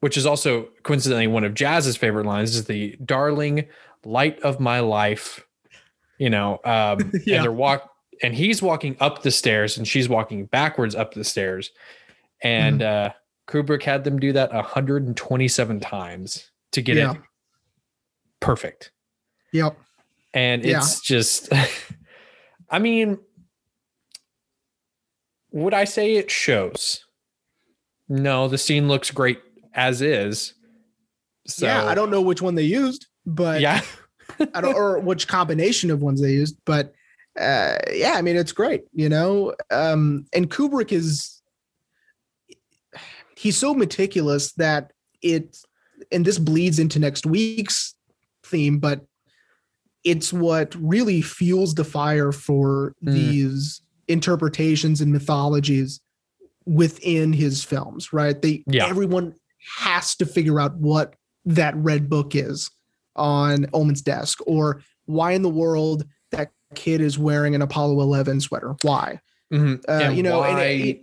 which 0.00 0.16
is 0.16 0.26
also 0.26 0.68
coincidentally 0.82 1.26
one 1.26 1.44
of 1.44 1.54
Jazz's 1.54 1.96
favorite 1.96 2.26
lines, 2.26 2.54
is 2.56 2.64
the 2.64 2.96
"Darling, 3.04 3.66
light 4.04 4.40
of 4.40 4.60
my 4.60 4.80
life." 4.80 5.44
You 6.18 6.30
know, 6.30 6.60
um, 6.64 7.12
Yeah. 7.26 7.36
and 7.36 7.44
they're 7.44 7.52
walk, 7.52 7.90
and 8.22 8.34
he's 8.34 8.62
walking 8.62 8.96
up 9.00 9.22
the 9.22 9.30
stairs, 9.30 9.76
and 9.76 9.86
she's 9.86 10.08
walking 10.08 10.46
backwards 10.46 10.94
up 10.94 11.14
the 11.14 11.24
stairs, 11.24 11.70
and 12.42 12.82
uh, 12.82 13.10
Kubrick 13.48 13.82
had 13.82 14.02
them 14.04 14.18
do 14.18 14.32
that 14.32 14.52
127 14.52 15.80
times 15.80 16.50
to 16.72 16.82
get 16.82 16.96
Yeah. 16.96 17.12
it 17.12 17.18
perfect. 18.40 18.92
yep. 19.52 19.78
And 20.34 20.64
Yeah. 20.64 20.78
it's 20.78 21.00
just, 21.00 21.50
I 22.68 22.78
mean, 22.78 23.18
would 25.50 25.74
I 25.74 25.84
say 25.84 26.16
it 26.16 26.30
shows? 26.30 27.04
No, 28.08 28.48
the 28.48 28.58
scene 28.58 28.88
looks 28.88 29.10
great 29.10 29.40
as 29.74 30.02
is. 30.02 30.54
So, 31.46 31.66
yeah, 31.66 31.84
I 31.84 31.94
don't 31.94 32.10
know 32.10 32.20
which 32.20 32.42
one 32.42 32.54
they 32.54 32.62
used, 32.62 33.06
but 33.24 33.60
Yeah. 33.60 33.80
I 34.54 34.60
don't, 34.60 34.74
or 34.74 34.98
which 34.98 35.28
combination 35.28 35.90
of 35.90 36.02
ones 36.02 36.20
they 36.20 36.32
used, 36.32 36.58
but 36.64 36.92
uh, 37.40 37.76
yeah, 37.92 38.14
I 38.16 38.22
mean, 38.22 38.36
it's 38.36 38.52
great, 38.52 38.84
you 38.92 39.08
know. 39.08 39.54
Um, 39.70 40.26
and 40.32 40.50
Kubrick 40.50 40.90
is 40.90 41.42
he's 43.36 43.56
so 43.56 43.74
meticulous 43.74 44.52
that 44.54 44.92
it, 45.22 45.56
and 46.10 46.24
this 46.24 46.38
bleeds 46.38 46.78
into 46.78 46.98
next 46.98 47.26
week's 47.26 47.94
theme, 48.44 48.78
but 48.78 49.02
it's 50.06 50.32
what 50.32 50.74
really 50.78 51.20
fuels 51.20 51.74
the 51.74 51.84
fire 51.84 52.30
for 52.32 52.94
Mm. 53.04 53.12
these 53.12 53.82
interpretations 54.08 55.00
and 55.00 55.12
mythologies 55.12 56.00
within 56.64 57.32
his 57.32 57.64
films, 57.64 58.12
right? 58.12 58.40
They 58.40 58.62
Yeah. 58.68 58.86
everyone 58.88 59.34
has 59.78 60.14
to 60.16 60.24
figure 60.26 60.60
out 60.60 60.76
what 60.78 61.14
that 61.44 61.74
red 61.76 62.08
book 62.08 62.34
is 62.36 62.70
on 63.16 63.66
Ullman's 63.74 64.02
desk, 64.02 64.38
or 64.46 64.80
why 65.06 65.32
in 65.32 65.42
the 65.42 65.48
world 65.48 66.04
that 66.30 66.52
kid 66.76 67.00
is 67.00 67.18
wearing 67.18 67.54
an 67.56 67.62
Apollo 67.62 68.00
11 68.00 68.40
sweater. 68.40 68.76
Why? 68.82 69.20
Mhm. 69.52 69.82
Uh, 69.88 70.10
you 70.10 70.22
know, 70.22 70.38
why, 70.40 70.60
it- 70.62 71.02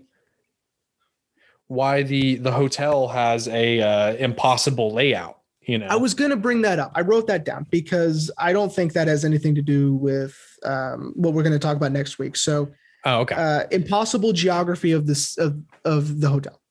why 1.67 2.03
the 2.03 2.35
the 2.35 2.51
hotel 2.51 3.07
has 3.09 3.47
a 3.47 3.81
uh, 3.81 4.13
impossible 4.15 4.91
layout. 4.93 5.39
You 5.65 5.77
know, 5.77 5.87
I 5.89 5.95
was 5.95 6.13
going 6.13 6.31
to 6.31 6.35
bring 6.35 6.61
that 6.63 6.79
up. 6.79 6.91
I 6.95 7.01
wrote 7.01 7.27
that 7.27 7.45
down 7.45 7.67
because 7.69 8.29
I 8.37 8.53
don't 8.53 8.73
think 8.73 8.93
that 8.93 9.07
has 9.07 9.23
anything 9.23 9.55
to 9.55 9.61
do 9.61 9.95
with 9.95 10.35
um, 10.63 11.13
what 11.15 11.33
we're 11.33 11.43
going 11.43 11.53
to 11.53 11.59
talk 11.59 11.77
about 11.77 11.91
next 11.91 12.19
week. 12.19 12.35
So, 12.35 12.69
oh 13.05 13.19
okay, 13.21 13.35
uh, 13.35 13.63
impossible 13.71 14.33
geography 14.33 14.91
of 14.91 15.07
this 15.07 15.37
of 15.37 15.59
of 15.85 16.19
the 16.19 16.29
hotel. 16.29 16.61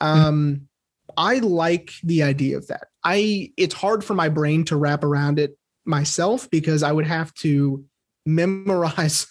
Um, 0.00 0.68
I 1.16 1.38
like 1.38 1.92
the 2.02 2.22
idea 2.22 2.56
of 2.56 2.66
that. 2.68 2.88
I 3.04 3.52
it's 3.56 3.74
hard 3.74 4.04
for 4.04 4.14
my 4.14 4.28
brain 4.28 4.64
to 4.66 4.76
wrap 4.76 5.04
around 5.04 5.38
it 5.38 5.56
myself 5.84 6.48
because 6.50 6.82
I 6.82 6.92
would 6.92 7.06
have 7.06 7.32
to 7.34 7.84
memorize 8.26 9.26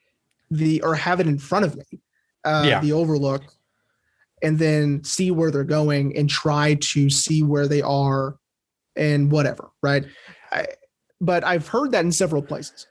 the 0.50 0.82
or 0.82 0.94
have 0.94 1.20
it 1.20 1.26
in 1.26 1.38
front 1.38 1.64
of 1.64 1.76
me, 1.76 2.00
uh, 2.44 2.64
Yeah. 2.66 2.80
the 2.80 2.92
overlook, 2.92 3.42
and 4.42 4.58
then 4.58 5.04
see 5.04 5.30
where 5.30 5.50
they're 5.50 5.64
going 5.64 6.16
and 6.16 6.28
try 6.28 6.74
to 6.74 7.10
see 7.10 7.42
where 7.42 7.68
they 7.68 7.82
are 7.82 8.36
and 8.96 9.30
whatever. 9.30 9.70
Right. 9.82 10.04
I, 10.50 10.66
but 11.20 11.44
I've 11.44 11.68
heard 11.68 11.92
that 11.92 12.04
in 12.04 12.12
several 12.12 12.42
places 12.42 12.86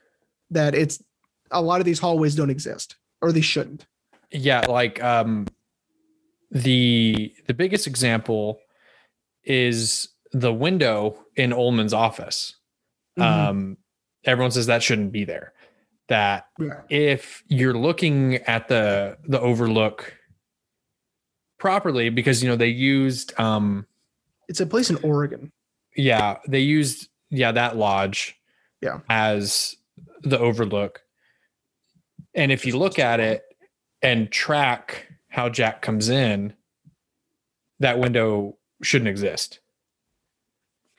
that 0.50 0.74
it's 0.74 1.02
a 1.50 1.60
lot 1.62 1.80
of 1.80 1.84
these 1.86 1.98
hallways 1.98 2.34
don't 2.34 2.50
exist 2.50 2.96
or 3.20 3.30
they 3.32 3.40
shouldn't. 3.42 3.86
yeah 4.30 4.60
like 4.68 5.02
um 5.02 5.46
the 6.50 7.32
the 7.46 7.54
biggest 7.54 7.86
example 7.86 8.58
is 9.44 10.08
the 10.32 10.52
window 10.52 11.18
in 11.36 11.52
Ullman's 11.52 11.92
office. 11.92 12.54
Mhm. 13.18 13.22
Um 13.22 13.76
everyone 14.24 14.50
says 14.50 14.66
that 14.66 14.82
shouldn't 14.82 15.12
be 15.12 15.24
there. 15.24 15.52
That 16.08 16.46
Yeah. 16.58 16.80
if 16.88 17.42
you're 17.48 17.74
looking 17.76 18.36
at 18.36 18.68
the 18.68 19.18
the 19.24 19.40
overlook 19.40 20.14
properly 21.58 22.08
because 22.08 22.42
you 22.42 22.48
know 22.48 22.56
they 22.56 22.68
used 22.68 23.38
um 23.38 23.86
It's 24.48 24.60
a 24.60 24.66
place 24.66 24.90
in 24.90 24.96
Oregon. 25.02 25.52
Yeah 25.96 26.38
they 26.48 26.60
used 26.60 27.08
yeah 27.30 27.52
that 27.52 27.76
lodge 27.76 28.34
Yeah. 28.80 29.00
as 29.08 29.76
the 30.22 30.38
overlook 30.38 31.00
and 32.34 32.50
if 32.52 32.64
you 32.64 32.78
look 32.78 32.98
at 32.98 33.20
it 33.20 33.42
and 34.02 34.30
track 34.30 35.08
how 35.28 35.48
jack 35.48 35.82
comes 35.82 36.08
in 36.08 36.54
that 37.80 37.98
window 37.98 38.56
shouldn't 38.82 39.08
exist 39.08 39.60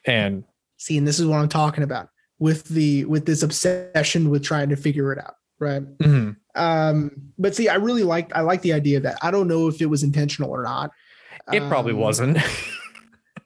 and 0.06 0.44
See, 0.78 0.98
and 0.98 1.08
this 1.08 1.18
is 1.18 1.26
what 1.26 1.38
I'm 1.38 1.48
talking 1.48 1.84
about 1.84 2.10
with 2.40 2.66
the 2.66 3.06
with 3.06 3.26
this 3.26 3.42
obsession 3.42 4.30
with 4.30 4.44
trying 4.44 4.68
to 4.68 4.76
figure 4.76 5.14
it 5.14 5.18
out, 5.20 5.36
right? 5.60 5.82
mhm, 6.00 6.36
Um, 6.56 7.12
but 7.40 7.56
see, 7.56 7.70
I 7.70 7.76
really 7.76 8.04
like 8.04 8.36
I 8.36 8.42
like 8.42 8.62
the 8.64 8.74
idea 8.74 8.98
of 8.98 9.04
that. 9.04 9.18
I 9.22 9.32
don't 9.32 9.48
know 9.48 9.70
if 9.70 9.82
it 9.82 9.86
was 9.86 10.04
intentional 10.04 10.52
or 10.52 10.62
not. 10.62 10.92
it 11.54 11.66
probably 11.70 11.94
Um, 11.94 12.00
wasn't 12.00 12.38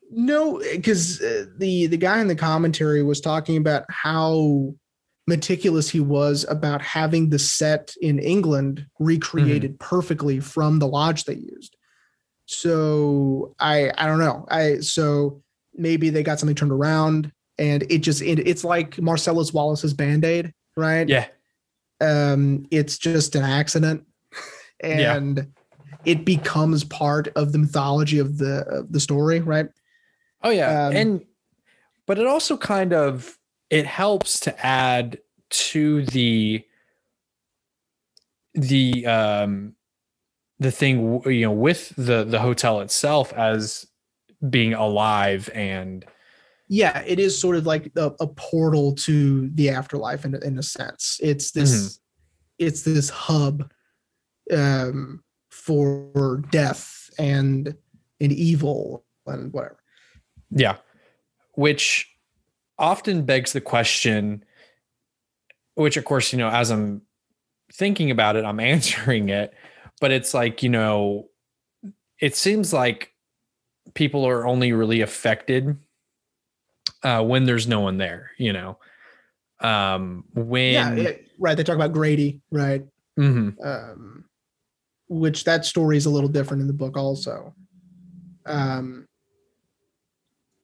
No, 0.09 0.59
because 0.59 1.21
uh, 1.21 1.45
the 1.57 1.87
the 1.87 1.97
guy 1.97 2.19
in 2.21 2.27
the 2.27 2.35
commentary 2.35 3.03
was 3.03 3.21
talking 3.21 3.57
about 3.57 3.85
how 3.89 4.73
meticulous 5.27 5.89
he 5.89 5.99
was 5.99 6.45
about 6.47 6.81
having 6.81 7.29
the 7.29 7.39
set 7.39 7.93
in 8.01 8.17
England 8.17 8.85
recreated 8.99 9.77
perfectly 9.79 10.39
from 10.39 10.79
the 10.79 10.87
lodge 10.87 11.25
they 11.25 11.35
used. 11.35 11.75
So 12.45 13.53
I 13.59 13.91
I 13.97 14.05
don't 14.05 14.19
know. 14.19 14.45
I 14.49 14.79
so 14.79 15.41
maybe 15.73 16.09
they 16.09 16.23
got 16.23 16.39
something 16.39 16.55
turned 16.55 16.71
around 16.71 17.31
and 17.57 17.83
it 17.89 17.99
just 17.99 18.21
it, 18.21 18.47
it's 18.47 18.63
like 18.63 19.01
Marcellus 19.01 19.51
Wallace's 19.51 19.93
Band-Aid, 19.93 20.53
right? 20.77 21.09
yeah 21.09 21.27
um, 22.01 22.65
it's 22.71 22.97
just 22.97 23.35
an 23.35 23.43
accident, 23.43 24.05
and 24.81 25.37
yeah. 25.37 25.43
it 26.05 26.25
becomes 26.25 26.83
part 26.83 27.29
of 27.35 27.51
the 27.51 27.57
mythology 27.57 28.19
of 28.19 28.37
the 28.37 28.65
of 28.67 28.91
the 28.91 28.99
story, 28.99 29.39
right? 29.39 29.67
Oh 30.43 30.49
yeah, 30.49 30.87
um, 30.87 30.95
and 30.95 31.25
but 32.05 32.19
it 32.19 32.27
also 32.27 32.57
kind 32.57 32.93
of 32.93 33.37
it 33.69 33.85
helps 33.85 34.39
to 34.41 34.65
add 34.65 35.19
to 35.49 36.03
the 36.05 36.63
the 38.53 39.05
um 39.05 39.75
the 40.59 40.71
thing 40.71 41.21
you 41.25 41.41
know 41.41 41.51
with 41.51 41.93
the 41.95 42.23
the 42.23 42.39
hotel 42.39 42.81
itself 42.81 43.31
as 43.33 43.85
being 44.49 44.73
alive 44.73 45.49
and 45.53 46.05
yeah 46.67 47.03
it 47.05 47.19
is 47.19 47.39
sort 47.39 47.55
of 47.55 47.65
like 47.65 47.91
a, 47.95 48.11
a 48.19 48.27
portal 48.27 48.93
to 48.93 49.49
the 49.49 49.69
afterlife 49.69 50.25
in, 50.25 50.35
in 50.43 50.57
a 50.57 50.63
sense. 50.63 51.19
It's 51.21 51.51
this 51.51 51.71
mm-hmm. 51.71 52.65
it's 52.65 52.81
this 52.81 53.09
hub 53.09 53.69
um 54.51 55.23
for 55.51 56.43
death 56.51 57.09
and 57.19 57.75
and 58.19 58.31
evil 58.31 59.05
and 59.25 59.51
whatever 59.53 59.76
yeah. 60.51 60.77
Which 61.53 62.17
often 62.79 63.23
begs 63.23 63.53
the 63.53 63.61
question 63.61 64.43
which 65.75 65.97
of 65.97 66.05
course 66.05 66.31
you 66.31 66.39
know 66.39 66.49
as 66.49 66.69
i'm 66.69 67.01
thinking 67.73 68.11
about 68.11 68.35
it 68.35 68.45
i'm 68.45 68.59
answering 68.73 69.29
it 69.29 69.53
but 69.99 70.11
it's 70.11 70.33
like 70.33 70.63
you 70.63 70.69
know 70.69 71.29
it 72.19 72.35
seems 72.35 72.73
like 72.73 73.13
people 73.93 74.27
are 74.27 74.45
only 74.45 74.73
really 74.73 75.01
affected 75.01 75.77
uh, 77.03 77.23
when 77.23 77.45
there's 77.45 77.67
no 77.67 77.79
one 77.79 77.97
there 77.97 78.31
you 78.37 78.53
know? 78.53 78.77
Um 79.59 80.23
when 80.35 80.73
yeah, 80.73 80.93
it, 80.93 81.27
right 81.39 81.57
they 81.57 81.63
talk 81.63 81.75
about 81.75 81.93
grady 81.93 82.41
right? 82.51 82.85
Mm-hmm. 83.17 83.59
um 83.65 84.25
which 85.09 85.45
that 85.45 85.65
story 85.65 85.97
is 85.97 86.05
a 86.05 86.11
little 86.11 86.29
different 86.29 86.61
in 86.61 86.67
the 86.67 86.73
book 86.73 86.95
also. 86.95 87.55
Um 88.45 89.06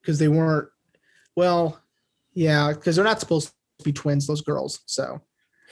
because 0.04 0.20
they 0.20 0.28
weren't 0.28 0.70
well 1.36 1.80
yeah 2.34 2.72
because 2.74 2.96
they're 2.96 3.06
not 3.06 3.20
supposed 3.20 3.54
to 3.80 3.86
be 3.86 3.94
twins 3.94 4.28
those 4.28 4.42
girls 4.42 4.82
so 4.86 5.22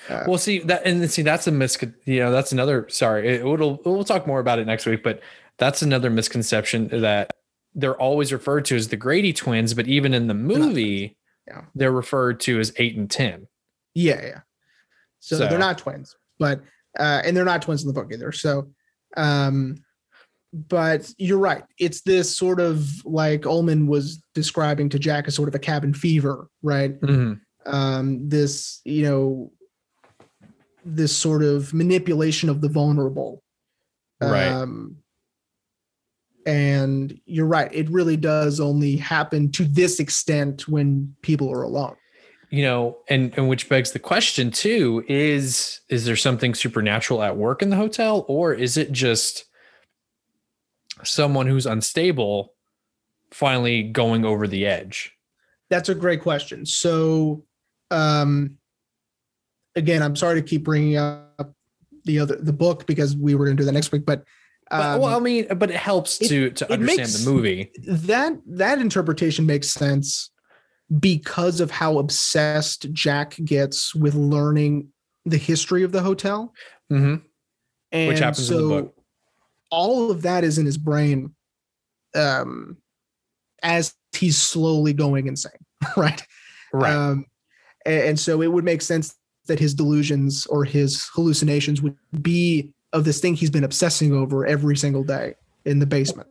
uh, 0.10 0.24
well, 0.28 0.38
see 0.38 0.60
that, 0.60 0.82
and 0.86 1.10
see 1.12 1.22
that's 1.22 1.48
a 1.48 1.52
mis. 1.52 1.78
You 2.06 2.20
know, 2.22 2.32
that's 2.32 2.52
another. 2.52 2.88
Sorry, 2.89 3.36
it, 3.36 3.46
will 3.46 3.80
we'll 3.86 4.04
talk 4.04 4.26
more 4.26 4.39
about 4.39 4.58
it 4.60 4.65
next 4.65 4.86
week, 4.86 5.04
but 5.04 5.22
that's 5.58 5.82
another 5.82 6.10
misconception 6.10 6.88
that 7.02 7.32
they're 7.76 8.00
always 8.00 8.34
referred 8.34 8.65
to 8.65 8.76
as 8.76 8.88
the 8.88 8.98
Grady 8.98 9.34
twins, 9.34 9.74
but 9.74 9.88
even 9.88 10.13
in 10.13 10.28
the 10.28 10.34
movie, 10.34 11.17
they're 11.46 11.56
yeah, 11.56 11.65
they're 11.76 11.91
referred 11.91 12.39
to 12.41 12.60
as 12.60 12.74
eight 12.78 12.98
and 12.98 13.10
ten. 13.10 13.48
Yeah, 13.94 14.22
yeah. 14.24 14.39
So, 15.20 15.38
so. 15.38 15.48
they're 15.48 15.60
not 15.60 15.78
twins, 15.78 16.15
but 16.39 16.62
uh, 17.00 17.22
and 17.24 17.38
they're 17.38 17.46
not 17.46 17.62
twins 17.62 17.84
in 17.84 17.88
the 17.88 17.94
book 17.94 18.12
either. 18.12 18.32
So, 18.32 18.72
um, 19.17 19.84
but 20.54 21.12
you're 21.18 21.38
right. 21.38 21.64
It's 21.80 22.02
this 22.02 22.36
sort 22.36 22.60
of 22.60 23.06
like 23.06 23.46
Ullman 23.46 23.88
was 23.88 24.22
describing 24.34 24.90
to 24.90 25.00
Jack 25.00 25.28
as 25.28 25.36
sort 25.36 25.48
of 25.48 25.56
a 25.56 25.60
cabin 25.60 25.94
fever, 25.94 26.48
right? 26.62 27.00
Mm-hmm. 27.00 27.74
Um, 27.74 28.28
this, 28.28 28.82
you 28.84 29.04
know, 29.04 29.52
this 30.84 31.16
sort 31.16 31.44
of 31.44 31.74
manipulation 31.74 32.50
of 32.50 32.62
the 32.62 32.70
vulnerable. 32.70 33.44
Right. 34.22 34.48
Um, 34.48 34.98
and 36.46 37.20
you're 37.26 37.48
right. 37.48 37.74
It 37.74 37.90
really 37.90 38.18
does 38.18 38.60
only 38.60 38.98
happen 38.98 39.52
to 39.54 39.64
this 39.64 40.00
extent 40.00 40.68
when 40.68 41.16
people 41.22 41.52
are 41.52 41.62
alone. 41.62 41.96
You 42.50 42.64
know, 42.64 42.98
and 43.08 43.34
and 43.38 43.48
which 43.48 43.70
begs 43.70 43.92
the 43.92 44.00
question 44.00 44.52
too: 44.52 45.06
is 45.08 45.80
is 45.88 46.04
there 46.04 46.18
something 46.18 46.54
supernatural 46.54 47.24
at 47.24 47.38
work 47.38 47.62
in 47.62 47.70
the 47.70 47.78
hotel, 47.78 48.26
or 48.28 48.54
is 48.54 48.76
it 48.76 48.92
just 48.92 49.46
someone 51.04 51.48
who's 51.48 51.66
unstable 51.66 52.54
finally 53.32 53.84
going 53.84 54.26
over 54.26 54.48
the 54.48 54.66
edge? 54.66 55.14
That's 55.70 55.90
a 55.90 55.96
great 55.96 56.22
question. 56.22 56.66
So, 56.66 57.44
um, 57.90 58.58
again, 59.76 60.04
I'm 60.04 60.16
sorry 60.16 60.42
to 60.42 60.48
keep 60.48 60.64
bringing 60.64 60.98
up 60.98 61.54
the 62.04 62.20
other 62.20 62.36
the 62.36 62.54
book 62.54 62.86
because 62.86 63.16
we 63.16 63.36
were 63.36 63.46
going 63.46 63.58
to 63.58 63.62
do 63.62 63.66
that 63.66 63.72
next 63.72 63.92
week, 63.92 64.06
but, 64.06 64.20
um, 64.72 64.80
but 64.80 65.00
well, 65.00 65.16
I 65.16 65.20
mean, 65.20 65.48
but 65.56 65.70
it 65.70 65.78
helps 65.78 66.18
to 66.18 66.48
it, 66.48 66.56
to 66.58 66.72
understand 66.72 66.98
makes, 66.98 67.24
the 67.24 67.32
movie. 67.32 67.72
That 67.86 68.40
that 68.48 68.80
interpretation 68.80 69.46
makes 69.46 69.70
sense 69.72 70.32
because 71.00 71.62
of 71.62 71.72
how 71.72 72.00
obsessed 72.00 72.92
Jack 72.92 73.38
gets 73.46 73.96
with 73.96 74.16
learning 74.16 74.90
the 75.26 75.38
history 75.38 75.84
of 75.84 75.92
the 75.92 76.02
hotel. 76.02 76.54
Mm-hmm. 76.92 77.26
And 77.94 78.08
Which 78.08 78.20
happens 78.20 78.48
so 78.48 78.58
in 78.58 78.62
the 78.62 78.82
book. 78.82 78.96
All 79.71 80.12
of 80.12 80.21
that 80.21 80.43
is 80.43 80.57
in 80.57 80.65
his 80.65 80.77
brain 80.77 81.34
um, 82.15 82.77
as 83.63 83.95
he's 84.13 84.38
slowly 84.38 84.93
going 84.93 85.27
insane, 85.27 85.51
right? 85.97 86.21
Right. 86.73 86.93
Um, 86.93 87.25
and, 87.86 88.03
and 88.03 88.19
so 88.19 88.41
it 88.41 88.51
would 88.51 88.65
make 88.65 88.81
sense 88.81 89.15
that 89.47 89.60
his 89.60 89.73
delusions 89.73 90.45
or 90.47 90.63
his 90.63 91.10
hallucinations 91.13 91.81
would 91.81 91.95
be 92.21 92.71
of 92.93 93.05
this 93.05 93.19
thing 93.19 93.34
he's 93.34 93.49
been 93.49 93.63
obsessing 93.63 94.13
over 94.13 94.45
every 94.45 94.75
single 94.75 95.03
day 95.03 95.36
in 95.65 95.79
the 95.79 95.86
basement. 95.86 96.27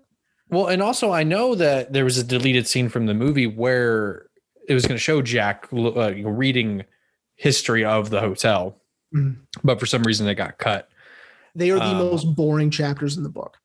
Well, 0.49 0.67
and 0.67 0.83
also 0.83 1.13
I 1.13 1.23
know 1.23 1.55
that 1.55 1.93
there 1.93 2.05
was 2.05 2.19
a 2.19 2.25
deleted 2.25 2.67
scene 2.67 2.89
from 2.89 3.07
the 3.07 3.15
movie 3.15 3.47
where 3.47 4.27
it 4.69 4.75
was 4.75 4.85
going 4.85 4.97
to 4.97 5.03
show 5.03 5.23
Jack 5.23 5.69
uh, 5.73 6.13
reading 6.25 6.85
history 7.37 7.85
of 7.85 8.11
the 8.11 8.21
hotel, 8.21 8.77
mm-hmm. 9.15 9.41
but 9.65 9.81
for 9.81 9.87
some 9.87 10.03
reason 10.03 10.27
it 10.29 10.35
got 10.35 10.59
cut. 10.59 10.89
They 11.55 11.71
are 11.71 11.79
the 11.79 11.85
um, 11.85 11.99
most 11.99 12.25
boring 12.35 12.71
chapters 12.71 13.17
in 13.17 13.23
the 13.23 13.29
book. 13.29 13.57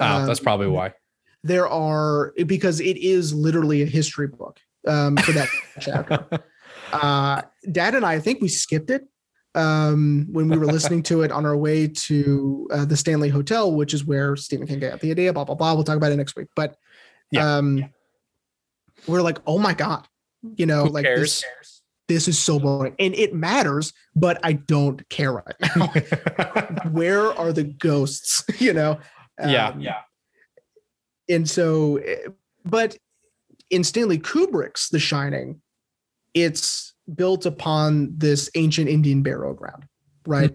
Oh, 0.00 0.06
um, 0.06 0.26
that's 0.26 0.40
probably 0.40 0.68
why. 0.68 0.92
There 1.42 1.68
are 1.68 2.32
because 2.46 2.80
it 2.80 2.96
is 2.96 3.32
literally 3.32 3.82
a 3.82 3.86
history 3.86 4.28
book 4.28 4.58
um, 4.86 5.16
for 5.16 5.32
that 5.32 5.48
chapter. 5.80 6.26
Uh, 6.92 7.42
Dad 7.70 7.94
and 7.94 8.04
I, 8.04 8.14
I 8.14 8.20
think 8.20 8.40
we 8.40 8.48
skipped 8.48 8.90
it 8.90 9.06
um, 9.54 10.26
when 10.30 10.48
we 10.48 10.58
were 10.58 10.66
listening 10.66 11.02
to 11.04 11.22
it 11.22 11.32
on 11.32 11.46
our 11.46 11.56
way 11.56 11.88
to 11.88 12.68
uh, 12.70 12.84
the 12.84 12.96
Stanley 12.96 13.28
Hotel, 13.28 13.72
which 13.72 13.94
is 13.94 14.04
where 14.04 14.36
Stephen 14.36 14.66
King 14.66 14.80
got 14.80 15.00
the 15.00 15.10
idea. 15.10 15.32
Blah 15.32 15.44
blah 15.44 15.54
blah. 15.54 15.74
We'll 15.74 15.84
talk 15.84 15.96
about 15.96 16.12
it 16.12 16.16
next 16.16 16.36
week. 16.36 16.48
But 16.54 16.76
yeah. 17.30 17.56
um, 17.56 17.84
we're 19.06 19.22
like, 19.22 19.38
oh 19.46 19.58
my 19.58 19.74
god, 19.74 20.06
you 20.56 20.66
know, 20.66 20.84
Who 20.84 20.90
like 20.90 21.04
cares? 21.04 21.44
this. 21.58 21.75
This 22.08 22.28
is 22.28 22.38
so 22.38 22.60
boring, 22.60 22.94
and 22.98 23.14
it 23.14 23.34
matters, 23.34 23.92
but 24.14 24.38
I 24.44 24.52
don't 24.52 25.06
care 25.08 25.32
right 25.32 25.54
now. 25.76 25.92
where 26.90 27.32
are 27.36 27.52
the 27.52 27.64
ghosts? 27.64 28.44
You 28.58 28.72
know? 28.72 28.98
Um, 29.38 29.50
yeah, 29.50 29.74
yeah. 29.78 30.00
And 31.28 31.48
so, 31.48 31.96
eh, 31.96 32.28
but 32.64 32.96
in 33.70 33.84
Stanley 33.84 34.18
Kubrick's 34.18 34.88
The 34.88 34.98
Shining, 34.98 35.60
it's 36.32 36.94
built 37.12 37.46
upon 37.46 38.16
this 38.16 38.50
ancient 38.54 38.88
Indian 38.88 39.22
burial 39.22 39.54
ground, 39.54 39.86
right? 40.26 40.54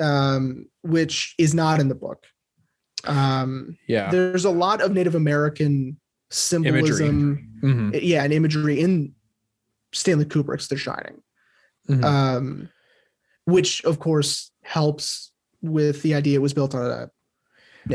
Mm-hmm. 0.00 0.04
Um, 0.04 0.66
which 0.82 1.34
is 1.38 1.54
not 1.54 1.80
in 1.80 1.88
the 1.88 1.94
book. 1.94 2.26
Um, 3.04 3.76
yeah, 3.86 4.10
there's 4.10 4.44
a 4.44 4.50
lot 4.50 4.80
of 4.80 4.92
Native 4.92 5.14
American 5.14 5.98
symbolism, 6.30 7.60
mm-hmm. 7.62 7.90
yeah, 8.02 8.24
and 8.24 8.32
imagery 8.32 8.80
in 8.80 9.14
Stanley 9.94 10.24
Kubrick's 10.24 10.68
The 10.68 10.76
Shining, 10.76 11.22
mm-hmm. 11.88 12.04
um, 12.04 12.68
which 13.44 13.84
of 13.84 13.98
course 13.98 14.50
helps 14.62 15.32
with 15.62 16.02
the 16.02 16.14
idea 16.14 16.38
it 16.38 16.42
was 16.42 16.52
built 16.52 16.74
on 16.74 16.90
a 16.90 17.10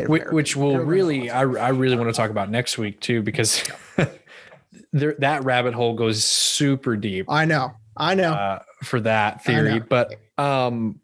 which, 0.08 0.24
which 0.32 0.56
will 0.56 0.78
really 0.78 1.32
I, 1.32 1.42
I 1.42 1.70
really 1.70 1.98
want 1.98 2.10
to 2.10 2.14
talk 2.14 2.30
about 2.30 2.50
next 2.50 2.78
week 2.78 3.00
too 3.00 3.24
because 3.24 3.64
there, 4.94 5.16
that 5.20 5.44
rabbit 5.44 5.74
hole 5.74 5.96
goes 5.96 6.24
super 6.24 6.96
deep. 6.96 7.26
I 7.28 7.46
know. 7.46 7.74
I 7.98 8.14
know. 8.14 8.34
Uh, 8.34 8.60
for 8.84 9.00
that 9.02 9.44
theory, 9.44 9.80
but 9.80 10.16
um 10.38 11.02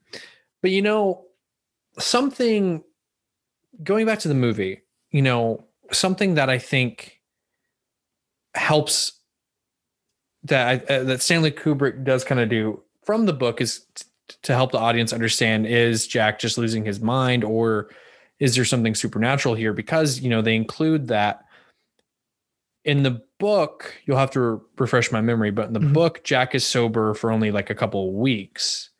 but 0.62 0.72
you 0.72 0.82
know 0.82 1.26
something 2.00 2.84
going 3.84 4.06
back 4.06 4.20
to 4.20 4.28
the 4.28 4.36
movie, 4.36 4.82
you 5.12 5.22
know, 5.22 5.66
something 5.92 6.36
that 6.36 6.50
I 6.50 6.58
think 6.58 7.20
helps 8.54 9.14
that 10.46 10.90
uh, 10.90 11.04
that 11.04 11.22
Stanley 11.22 11.52
Kubrick 11.52 12.04
does 12.04 12.24
kind 12.24 12.42
of 12.42 12.50
do 12.50 12.82
from 13.04 13.26
the 13.26 13.34
book 13.34 13.62
is 13.62 13.86
t- 13.96 14.06
to 14.44 14.54
help 14.54 14.72
the 14.72 14.80
audience 14.80 15.14
understand 15.14 15.68
is 15.68 16.08
Jack 16.08 16.40
just 16.40 16.58
losing 16.58 16.86
his 16.86 17.00
mind 17.00 17.44
or 17.44 17.90
is 18.40 18.56
there 18.56 18.66
something 18.66 18.96
supernatural 18.96 19.56
here 19.56 19.74
because 19.74 20.20
you 20.20 20.30
know 20.30 20.42
they 20.42 20.56
include 20.56 21.08
that 21.08 21.46
in 22.86 23.02
the 23.02 23.24
book, 23.40 24.00
you'll 24.06 24.18
have 24.18 24.32
to 24.32 24.40
re- 24.40 24.60
refresh 24.78 25.12
my 25.12 25.20
memory, 25.20 25.52
but 25.52 25.68
in 25.68 25.74
the 25.74 25.80
mm-hmm. 25.80 25.94
book, 25.94 26.24
Jack 26.24 26.54
is 26.54 26.66
sober 26.66 27.16
for 27.16 27.32
only 27.32 27.52
like 27.52 27.72
a 27.72 27.76
couple 27.76 28.08
of 28.08 28.14
weeks, 28.14 28.92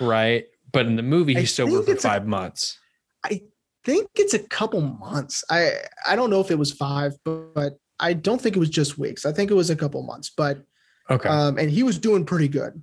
right? 0.00 0.46
But 0.72 0.86
in 0.86 0.96
the 0.96 1.02
movie, 1.02 1.34
he's 1.34 1.60
I 1.60 1.64
sober 1.64 1.82
for 1.82 1.96
five 1.96 2.22
a, 2.22 2.26
months. 2.26 2.78
I 3.22 3.42
think 3.84 4.08
it's 4.14 4.34
a 4.34 4.38
couple 4.38 4.80
months. 4.80 5.44
I 5.50 5.72
I 6.06 6.16
don't 6.16 6.30
know 6.30 6.40
if 6.40 6.50
it 6.50 6.58
was 6.58 6.72
five, 6.72 7.12
but, 7.24 7.54
but 7.54 7.78
I 8.00 8.14
don't 8.14 8.40
think 8.40 8.56
it 8.56 8.58
was 8.58 8.70
just 8.70 8.98
weeks. 8.98 9.24
I 9.26 9.32
think 9.32 9.50
it 9.50 9.54
was 9.54 9.70
a 9.70 9.76
couple 9.76 10.02
months. 10.02 10.30
But 10.36 10.64
okay, 11.10 11.28
um, 11.28 11.58
and 11.58 11.70
he 11.70 11.82
was 11.82 11.98
doing 11.98 12.24
pretty 12.24 12.48
good. 12.48 12.82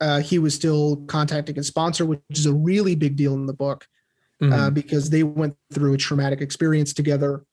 uh, 0.00 0.18
he 0.20 0.36
was 0.40 0.52
still 0.52 0.96
contacting 1.06 1.54
his 1.54 1.68
sponsor, 1.68 2.04
which 2.04 2.20
is 2.30 2.46
a 2.46 2.52
really 2.52 2.96
big 2.96 3.14
deal 3.14 3.34
in 3.34 3.46
the 3.46 3.52
book 3.52 3.86
uh, 4.42 4.46
Mhm. 4.46 4.74
because 4.74 5.10
they 5.10 5.22
went 5.22 5.54
through 5.72 5.94
a 5.94 5.96
traumatic 5.96 6.40
experience 6.40 6.92
together. 6.92 7.44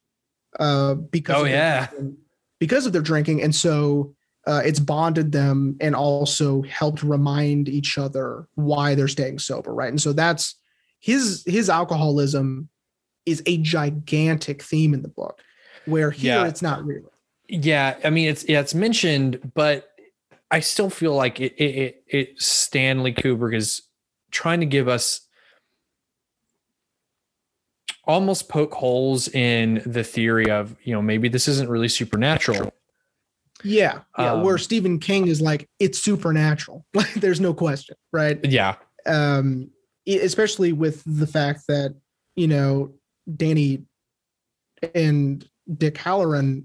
Uh, 0.60 0.96
because 0.96 1.36
Oh, 1.36 1.40
of 1.42 1.46
their 1.46 1.56
yeah. 1.56 1.86
drinking- 1.88 2.18
because 2.60 2.88
of 2.88 2.92
their 2.94 3.04
drinking, 3.04 3.44
and 3.44 3.54
so 3.54 4.16
uh, 4.48 4.64
it's 4.66 4.80
bonded 4.80 5.32
them 5.32 5.76
and 5.80 5.96
also 5.96 6.64
helped 6.64 7.04
remind 7.04 7.70
each 7.70 8.00
other 8.00 8.48
why 8.56 8.96
they're 8.96 9.08
staying 9.08 9.38
sober, 9.38 9.72
right? 9.72 9.90
And 9.90 10.02
so 10.02 10.12
that's 10.12 10.56
his 11.00 11.44
his 11.46 11.70
alcoholism 11.70 12.70
is 13.28 13.44
a 13.46 13.58
gigantic 13.60 14.64
theme 14.64 14.96
in 14.96 15.04
the 15.04 15.08
book, 15.10 15.40
where 15.90 16.12
here 16.12 16.36
Yeah. 16.36 16.48
it's 16.48 16.62
not 16.62 16.86
really. 16.86 17.06
Yeah, 17.48 17.98
I 18.04 18.10
mean 18.10 18.30
it's 18.30 18.48
yeah, 18.48 18.60
it's 18.60 18.76
mentioned, 18.76 19.52
but 19.56 19.90
I 20.52 20.60
still 20.60 20.90
feel 20.90 21.16
like 21.16 21.40
it 21.40 21.54
it, 21.58 21.64
it, 21.76 22.04
it 22.08 22.42
Stanley 22.42 23.14
Kubrick 23.14 23.56
is 23.56 23.82
trying 24.32 24.60
to 24.60 24.66
give 24.66 24.88
us 24.88 25.22
almost 28.06 28.50
poke 28.50 28.74
holes 28.74 29.28
in 29.30 29.82
the 29.86 30.04
theory 30.04 30.50
of 30.50 30.76
you 30.84 30.94
know 30.94 31.02
maybe 31.02 31.30
this 31.30 31.48
isn't 31.48 31.70
really 31.70 31.90
supernatural. 31.90 32.74
Yeah, 33.64 34.00
yeah. 34.18 34.34
Um, 34.34 34.44
where 34.44 34.58
Stephen 34.58 35.00
King 35.00 35.28
is 35.28 35.42
like 35.42 35.68
it's 35.80 36.00
supernatural, 36.00 36.86
like 36.94 37.14
there's 37.16 37.40
no 37.42 37.54
question, 37.54 37.96
right? 38.14 38.40
Yeah, 38.44 38.76
um 39.06 39.72
especially 40.08 40.74
with 40.74 41.04
the 41.06 41.28
fact 41.28 41.68
that 41.68 41.94
you 42.36 42.48
know 42.48 42.94
danny 43.36 43.84
and 44.96 45.48
dick 45.78 45.96
hallorann 45.96 46.64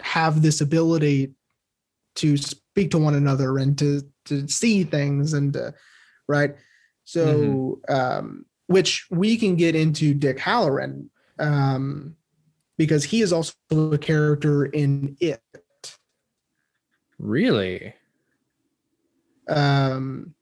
have 0.00 0.42
this 0.42 0.60
ability 0.60 1.32
to 2.16 2.36
speak 2.36 2.90
to 2.90 2.98
one 2.98 3.14
another 3.14 3.58
and 3.58 3.78
to 3.78 4.02
to 4.24 4.48
see 4.48 4.84
things 4.84 5.32
and 5.32 5.56
uh, 5.56 5.72
right? 6.28 6.54
So 7.04 7.80
um 7.88 8.44
which 8.66 9.06
we 9.10 9.36
can 9.36 9.56
get 9.56 9.74
into 9.74 10.14
dick 10.14 10.38
hallorann 10.38 11.08
um 11.38 12.16
because 12.78 13.04
he 13.04 13.20
is 13.20 13.32
also 13.32 13.54
a 13.70 13.98
character 13.98 14.64
in 14.64 15.16
it. 15.20 15.40
Really. 17.18 17.94
um 19.48 20.34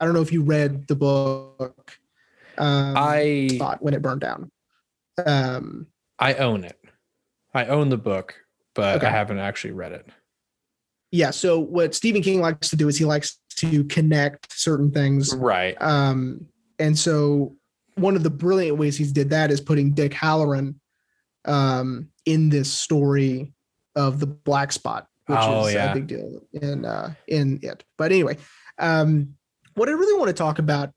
i 0.00 0.04
don't 0.04 0.14
know 0.14 0.20
if 0.22 0.32
you 0.32 0.42
read 0.42 0.86
the 0.86 0.94
book 0.94 1.98
um 2.58 2.94
I 2.96 3.48
thought 3.58 3.82
when 3.82 3.94
it 3.94 4.02
burned 4.02 4.20
down. 4.20 4.50
Um 5.24 5.86
I 6.18 6.34
own 6.34 6.64
it. 6.64 6.78
I 7.54 7.66
own 7.66 7.88
the 7.88 7.96
book, 7.98 8.34
but 8.74 8.96
Okay. 8.96 9.06
I 9.06 9.10
haven't 9.10 9.38
actually 9.38 9.72
read 9.72 9.92
it. 9.92 10.06
yeah 11.10 11.30
so 11.30 11.58
what 11.58 11.94
stephen 11.94 12.20
king 12.22 12.38
likes 12.42 12.68
to 12.68 12.76
do 12.76 12.86
is 12.86 12.98
he 12.98 13.04
likes 13.06 13.38
to 13.56 13.82
connect 13.84 14.52
certain 14.52 14.90
things 14.90 15.34
Right. 15.34 15.74
um 15.80 16.46
and 16.78 16.98
so 16.98 17.56
one 17.94 18.14
of 18.14 18.22
the 18.22 18.28
brilliant 18.30 18.76
ways 18.76 18.98
he's 18.98 19.10
did 19.10 19.30
that 19.30 19.50
is 19.50 19.58
putting 19.60 19.94
dick 19.94 20.12
hallorann 20.12 20.74
um 21.46 22.10
in 22.26 22.50
this 22.50 22.70
story 22.70 23.54
of 23.96 24.20
the 24.20 24.26
black 24.26 24.70
spot 24.70 25.06
which 25.26 25.38
Oh, 25.40 25.66
is 25.66 25.74
yeah. 25.74 25.90
a 25.90 25.94
big 25.94 26.08
deal 26.08 26.42
in 26.52 26.84
uh 26.84 27.14
in 27.26 27.58
it 27.62 27.84
but 27.96 28.12
anyway 28.12 28.36
um 28.78 29.34
what 29.76 29.88
i 29.88 29.92
really 29.92 30.18
want 30.18 30.28
to 30.28 30.34
talk 30.34 30.58
about 30.58 30.92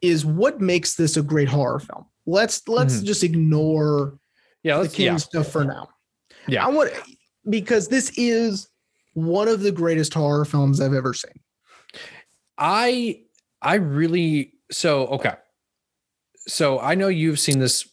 is 0.00 0.24
what 0.24 0.62
makes 0.62 0.94
this 0.94 1.18
a 1.18 1.22
great 1.22 1.48
horror 1.50 1.78
film 1.80 2.06
let's 2.24 2.66
let's 2.68 3.02
Mhm. 3.02 3.04
just 3.04 3.22
ignore 3.22 4.18
Yeah, 4.62 4.76
the 4.76 4.82
let's 4.82 4.94
king 4.94 5.06
yeah. 5.06 5.16
stuff 5.16 5.48
for 5.48 5.64
now 5.64 5.88
Yeah. 6.48 6.66
i 6.66 6.68
want 6.70 6.90
because 7.48 7.88
this 7.88 8.10
is 8.16 8.68
one 9.14 9.48
of 9.48 9.60
the 9.60 9.70
greatest 9.72 10.12
horror 10.14 10.44
films 10.44 10.80
i've 10.80 10.94
ever 10.94 11.14
seen 11.14 11.32
I 12.58 13.20
I 13.60 13.74
really 13.74 14.54
so 14.70 15.06
okay. 15.08 15.34
So 16.48 16.78
I 16.80 16.94
know 16.94 17.08
you've 17.08 17.38
seen 17.38 17.58
this 17.58 17.88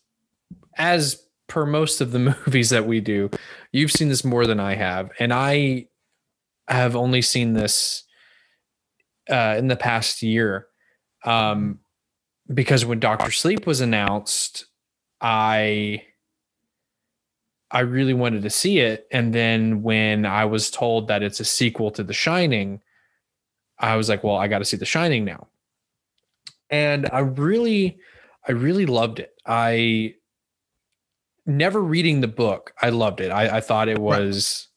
as 0.78 1.22
per 1.48 1.66
most 1.66 2.00
of 2.02 2.12
the 2.12 2.20
movies 2.46 2.70
that 2.70 2.86
we 2.88 3.02
do. 3.02 3.30
You've 3.72 3.92
seen 3.92 4.10
this 4.10 4.24
more 4.24 4.46
than 4.48 4.60
I 4.60 4.76
have 4.76 5.12
and 5.20 5.34
I 5.34 5.88
have 6.70 6.96
only 6.96 7.22
seen 7.22 7.54
this 7.54 8.04
uh 9.30 9.56
in 9.58 9.68
the 9.68 9.76
past 9.76 10.22
year. 10.22 10.68
Um 11.26 11.80
because 12.54 12.86
when 12.86 13.00
Doctor 13.00 13.32
Sleep 13.32 13.66
was 13.68 13.82
announced, 13.82 14.66
I 15.22 16.04
I 17.74 17.80
really 17.82 18.14
wanted 18.14 18.44
to 18.44 18.50
see 18.50 18.80
it 18.80 19.08
and 19.12 19.34
then 19.34 19.82
when 19.84 20.26
I 20.26 20.46
was 20.46 20.70
told 20.72 21.08
that 21.10 21.24
it's 21.24 21.40
a 21.42 21.46
sequel 21.46 21.92
to 21.92 22.04
The 22.04 22.14
Shining, 22.14 22.82
I 23.80 23.96
was 23.98 24.08
like, 24.08 24.24
well, 24.24 24.38
I 24.38 24.48
got 24.48 24.60
to 24.60 24.66
see 24.66 24.78
The 24.78 24.86
Shining 24.86 25.26
now. 25.26 25.48
And 26.70 27.10
I 27.12 27.20
really, 27.20 28.00
I 28.48 28.52
really 28.52 28.86
loved 28.86 29.20
it. 29.20 29.34
I 29.46 30.16
never 31.46 31.82
reading 31.82 32.22
the 32.22 32.28
book, 32.28 32.74
I 32.82 32.90
loved 32.90 33.20
it. 33.20 33.30
I, 33.32 33.58
I 33.58 33.60
thought 33.60 33.90
it 33.90 34.00
was, 34.00 34.68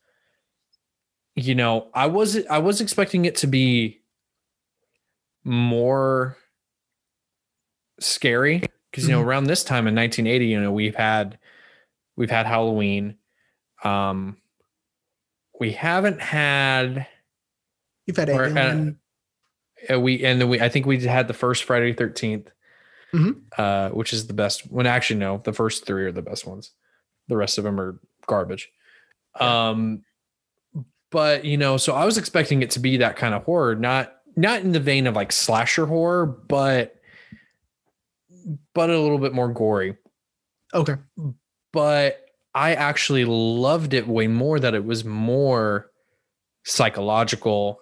you 1.34 1.54
know, 1.54 1.88
I 1.94 2.06
was 2.06 2.44
I 2.46 2.58
was 2.58 2.80
expecting 2.80 3.26
it 3.26 3.36
to 3.36 3.46
be 3.46 4.00
more 5.44 6.36
scary 8.00 8.62
because 8.90 9.06
you 9.06 9.14
know 9.14 9.22
Mhm. 9.22 9.26
around 9.26 9.44
this 9.44 9.62
time 9.62 9.86
in 9.86 9.94
1980, 9.94 10.46
you 10.46 10.60
know, 10.60 10.72
we've 10.72 10.96
had 10.96 11.38
we've 12.16 12.30
had 12.30 12.46
Halloween. 12.46 13.16
Um, 13.84 14.36
we 15.60 15.72
haven't 15.72 16.20
had 16.20 17.06
you've 18.06 18.16
had 18.16 18.30
uh, 18.30 18.32
Alien, 18.34 18.98
uh, 19.90 20.00
we 20.00 20.24
and 20.24 20.40
then 20.40 20.48
we 20.48 20.60
I 20.60 20.68
think 20.68 20.86
we 20.86 21.00
had 21.04 21.28
the 21.28 21.34
first 21.34 21.64
Friday 21.64 21.92
Thirteenth, 21.92 22.50
Mhm. 23.12 23.40
uh, 23.56 23.90
which 23.90 24.12
is 24.12 24.26
the 24.26 24.34
best. 24.34 24.70
When 24.70 24.86
actually 24.86 25.20
no, 25.20 25.40
the 25.44 25.52
first 25.52 25.86
three 25.86 26.04
are 26.04 26.12
the 26.12 26.22
best 26.22 26.46
ones. 26.46 26.72
The 27.28 27.36
rest 27.36 27.58
of 27.58 27.64
them 27.64 27.80
are 27.80 27.98
garbage. 28.26 28.70
Um, 29.40 30.04
but 31.10 31.44
you 31.44 31.56
know, 31.56 31.76
so 31.76 31.94
I 31.94 32.04
was 32.04 32.18
expecting 32.18 32.62
it 32.62 32.70
to 32.72 32.80
be 32.80 32.96
that 32.98 33.16
kind 33.16 33.34
of 33.34 33.44
horror, 33.44 33.74
not 33.74 34.12
not 34.36 34.60
in 34.62 34.72
the 34.72 34.80
vein 34.80 35.06
of 35.06 35.14
like 35.14 35.32
slasher 35.32 35.86
horror, 35.86 36.26
but 36.26 37.00
but 38.74 38.90
a 38.90 38.98
little 38.98 39.18
bit 39.18 39.32
more 39.32 39.48
gory. 39.52 39.96
okay 40.74 40.96
But 41.76 42.24
I 42.54 42.72
actually 42.72 43.26
loved 43.26 43.92
it 43.92 44.08
way 44.08 44.28
more 44.28 44.58
that 44.58 44.72
it 44.74 44.82
was 44.86 45.04
more 45.04 45.90
psychological 46.64 47.80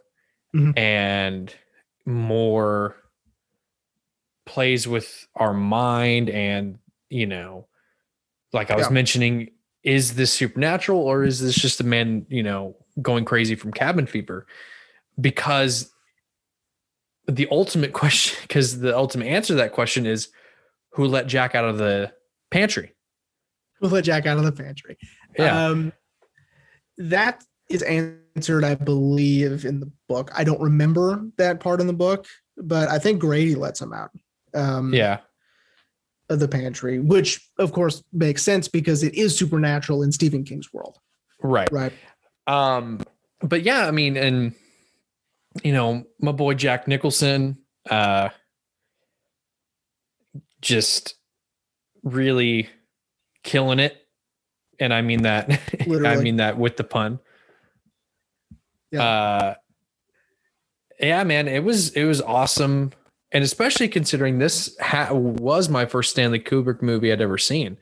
Mhm. 0.53 0.77
and 0.77 1.55
more 2.05 2.97
plays 4.47 4.89
with 4.89 5.29
our 5.37 5.55
mind 5.55 6.29
and 6.29 6.79
you 7.09 7.27
know 7.27 7.67
like 8.53 8.71
i 8.71 8.77
was 8.77 8.87
Yeah. 8.89 8.93
mentioning 8.93 9.51
is 9.85 10.17
this 10.17 10.33
supernatural 10.33 11.01
or 11.01 11.25
is 11.25 11.41
this 11.41 11.55
just 11.55 11.81
a 11.81 11.85
man 11.85 12.27
you 12.29 12.43
know 12.43 12.77
going 13.01 13.25
crazy 13.25 13.55
from 13.55 13.73
cabin 13.73 14.07
fever 14.07 14.47
because 15.21 15.91
the 17.27 17.49
ultimate 17.51 17.93
question 18.03 18.39
because 18.43 18.81
the 18.81 18.95
ultimate 18.97 19.27
answer 19.29 19.55
to 19.55 19.59
that 19.59 19.73
question 19.73 20.05
is 20.05 20.29
who 20.91 21.07
let 21.07 21.27
jack 21.27 21.55
out 21.55 21.65
of 21.65 21.79
the 21.79 22.13
pantry 22.51 22.93
we'll 23.85 23.93
let 23.93 24.05
jack 24.05 24.27
out 24.27 24.39
of 24.39 24.45
the 24.45 24.53
pantry 24.53 24.97
yeah 25.39 25.67
Um, 25.67 25.93
that 26.97 27.45
is 27.69 27.83
answered, 27.83 28.63
I 28.63 28.75
believe, 28.75 29.65
in 29.65 29.81
the 29.81 29.91
book. 30.09 30.31
I 30.35 30.45
don't 30.45 30.61
remember 30.61 31.25
that 31.39 31.61
part 31.61 31.81
in 31.81 31.87
the 31.87 31.93
book, 31.93 32.27
but 32.57 32.89
I 32.89 32.99
think 32.99 33.21
Grady 33.21 33.55
lets 33.55 33.81
him 33.81 33.93
out. 33.93 34.11
Um, 34.55 34.93
yeah 34.93 35.19
of 36.31 36.41
the 36.41 36.49
pantry, 36.49 36.99
which 36.99 37.47
of 37.59 37.73
course 37.73 38.03
makes 38.13 38.43
sense 38.43 38.69
because 38.69 39.03
it 39.03 39.15
is 39.15 39.37
supernatural 39.37 40.03
in 40.03 40.13
Stephen 40.13 40.45
King's 40.45 40.73
world, 40.73 40.99
right 41.43 41.71
right? 41.71 41.93
Um, 42.47 43.01
but 43.41 43.63
yeah, 43.63 43.87
I 43.87 43.91
mean, 43.91 44.17
and 44.17 44.55
you 45.63 45.73
know, 45.73 46.05
my 46.21 46.33
boy 46.33 46.55
Jack 46.55 46.89
Nicholson, 46.89 47.59
uh, 47.91 48.31
just 50.61 51.15
really 52.03 52.69
killing 53.45 53.79
it, 53.79 53.97
and 54.81 54.93
I 54.93 55.03
mean 55.03 55.23
that. 55.23 55.49
I 55.81 56.17
mean 56.17 56.37
that 56.37 56.59
with 56.59 56.77
the 56.77 56.85
pun. 56.85 57.21
Yeah. 58.91 59.03
Uh, 59.03 59.55
yeah, 61.01 61.25
man, 61.25 61.49
it 61.49 61.63
was 61.65 61.91
it 61.91 62.05
was 62.05 62.21
awesome, 62.21 62.93
and 63.33 63.43
especially 63.45 63.89
considering 63.89 64.39
this 64.39 64.77
ha- 64.81 65.13
was 65.13 65.69
my 65.69 65.87
first 65.87 66.11
Stanley 66.11 66.41
Kubrick 66.41 66.83
movie 66.83 67.13
I'd 67.13 67.21
ever 67.21 67.39
seen. 67.39 67.77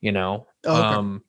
You 0.00 0.12
know, 0.12 0.46
Oh, 0.64 0.76
okay. 0.76 0.96
um, 0.96 1.22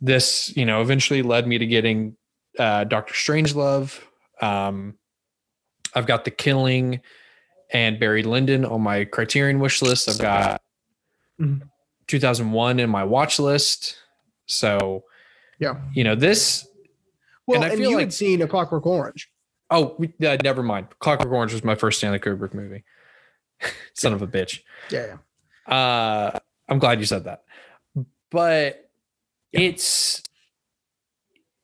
this 0.00 0.54
you 0.56 0.66
know 0.66 0.82
eventually 0.82 1.22
led 1.22 1.46
me 1.46 1.58
to 1.58 1.66
getting 1.66 2.16
uh, 2.58 2.84
Doctor 2.84 3.14
Strangelove. 3.14 3.98
Um, 4.40 4.98
I've 5.94 6.06
got 6.06 6.24
The 6.24 6.30
Killing 6.30 7.00
and 7.72 7.98
Barry 7.98 8.22
Lyndon 8.22 8.64
on 8.66 8.82
my 8.82 9.04
Criterion 9.04 9.58
wish 9.60 9.80
list. 9.82 10.08
I've 10.08 10.18
got 10.18 10.60
Mhm. 11.40 11.62
2001 12.06 12.80
in 12.80 12.90
my 12.90 13.04
watch 13.04 13.38
list. 13.38 13.96
So, 14.46 15.04
Yeah. 15.58 15.80
you 15.94 16.04
know 16.04 16.14
this. 16.14 16.66
Well, 17.46 17.62
and 17.62 17.64
and, 17.64 17.72
I 17.72 17.76
feel 17.76 17.90
you 17.90 17.96
like- 17.96 18.06
had 18.06 18.12
seen 18.12 18.42
A 18.42 18.48
Clockwork 18.48 18.86
Orange. 18.86 19.30
Oh, 19.70 19.96
uh, 20.24 20.36
never 20.42 20.62
mind. 20.62 20.88
Clockwork 20.98 21.32
Orange 21.32 21.52
was 21.52 21.64
my 21.64 21.74
first 21.74 21.98
Stanley 21.98 22.18
Kubrick 22.18 22.52
movie. 22.54 22.84
Son 23.94 24.12
of 24.12 24.20
a 24.22 24.26
bitch. 24.26 24.60
Yeah, 24.90 25.16
yeah. 25.68 25.74
Uh, 25.74 26.38
I'm 26.68 26.78
glad 26.78 27.00
you 27.00 27.06
said 27.06 27.24
that. 27.24 27.44
But 28.30 28.90
Yeah. 29.52 29.60
it's 29.60 30.22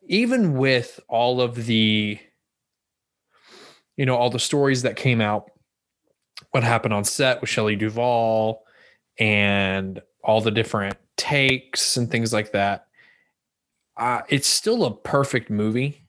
even 0.07 0.57
with 0.57 1.01
all 1.09 1.41
of 1.41 1.67
the, 1.67 2.19
you 3.97 4.07
know, 4.07 4.17
all 4.17 4.31
the 4.31 4.39
stories 4.39 4.83
that 4.83 4.97
came 4.97 5.21
out, 5.21 5.51
what 6.53 6.63
happened 6.65 6.95
on 6.95 7.05
set 7.05 7.41
with 7.41 7.51
Shelley 7.51 7.77
Duvall 7.77 8.65
and 9.19 10.01
all 10.23 10.41
the 10.41 10.51
different 10.51 10.97
takes 11.17 11.97
and 11.97 12.11
things 12.11 12.33
like 12.33 12.53
that. 12.53 12.87
Uh, 13.97 14.23
it's 14.29 14.47
still 14.47 14.85
a 14.85 14.95
perfect 14.95 15.51
movie. 15.51 16.03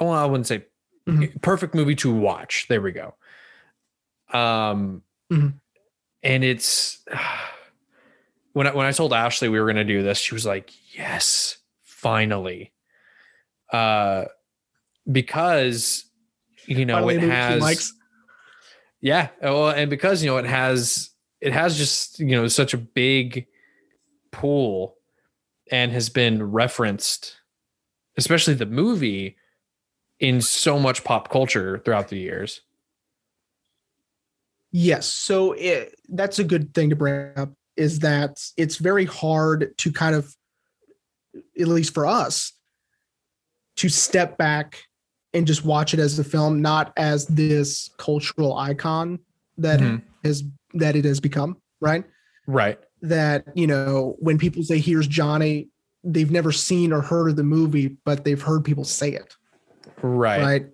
Well, 0.00 0.10
I 0.10 0.24
wouldn't 0.26 0.46
say 0.46 0.64
Mhm. 1.06 1.40
perfect 1.42 1.74
movie 1.74 1.94
to 1.96 2.12
watch. 2.14 2.66
There 2.68 2.80
we 2.80 2.92
go. 2.92 3.14
Um, 4.32 5.02
Mhm. 5.30 5.54
and 6.22 6.44
it's 6.44 6.98
when 8.52 8.66
I, 8.66 8.74
when 8.74 8.86
I 8.86 8.92
told 8.92 9.12
Ashley 9.12 9.48
we 9.48 9.58
were 9.60 9.66
going 9.66 9.76
to 9.76 9.84
do 9.84 10.02
this, 10.02 10.18
she 10.18 10.34
was 10.34 10.44
like, 10.46 10.70
"Yes, 10.96 11.58
finally," 11.82 12.72
uh, 13.72 14.24
because 15.10 16.04
you 16.66 16.84
know 16.84 16.94
Finally, 16.96 17.16
it 17.16 17.22
has 17.22 17.60
likes. 17.62 17.92
yeah, 19.00 19.28
well, 19.42 19.70
and 19.70 19.88
because 19.90 20.22
you 20.22 20.30
know 20.30 20.36
it 20.38 20.46
has 20.46 21.09
it 21.40 21.52
has 21.52 21.76
just 21.76 22.18
you 22.18 22.36
know 22.36 22.48
such 22.48 22.74
a 22.74 22.78
big 22.78 23.46
pool 24.30 24.96
and 25.70 25.92
has 25.92 26.08
been 26.08 26.42
referenced, 26.50 27.36
especially 28.16 28.54
the 28.54 28.66
movie, 28.66 29.36
in 30.18 30.40
so 30.40 30.78
much 30.78 31.04
pop 31.04 31.30
culture 31.30 31.78
throughout 31.78 32.08
the 32.08 32.18
years. 32.18 32.60
Yes. 34.72 35.06
So 35.06 35.52
it, 35.52 35.94
that's 36.08 36.38
a 36.38 36.44
good 36.44 36.74
thing 36.74 36.90
to 36.90 36.96
bring 36.96 37.32
up 37.36 37.50
is 37.76 38.00
that 38.00 38.40
it's 38.56 38.76
very 38.76 39.04
hard 39.04 39.76
to 39.78 39.92
kind 39.92 40.14
of, 40.14 40.36
at 41.58 41.68
least 41.68 41.94
for 41.94 42.06
us, 42.06 42.52
to 43.76 43.88
step 43.88 44.36
back 44.36 44.84
and 45.32 45.46
just 45.46 45.64
watch 45.64 45.94
it 45.94 46.00
as 46.00 46.18
a 46.18 46.24
film, 46.24 46.60
not 46.60 46.92
as 46.96 47.26
this 47.26 47.90
cultural 47.96 48.56
icon 48.56 49.18
that 49.58 49.80
Mhm. 49.80 50.02
has 50.24 50.44
that 50.74 50.96
it 50.96 51.04
has 51.04 51.20
become, 51.20 51.56
right? 51.80 52.04
Right. 52.46 52.78
That, 53.02 53.44
you 53.54 53.66
know, 53.66 54.16
when 54.18 54.38
people 54.38 54.62
say 54.62 54.78
here's 54.78 55.06
Johnny, 55.06 55.68
they've 56.04 56.30
never 56.30 56.52
seen 56.52 56.92
or 56.92 57.00
heard 57.00 57.28
of 57.28 57.36
the 57.36 57.42
movie, 57.42 57.96
but 58.04 58.24
they've 58.24 58.40
heard 58.40 58.64
people 58.64 58.84
say 58.84 59.12
it 59.12 59.34
Right. 60.02 60.42
right? 60.42 60.66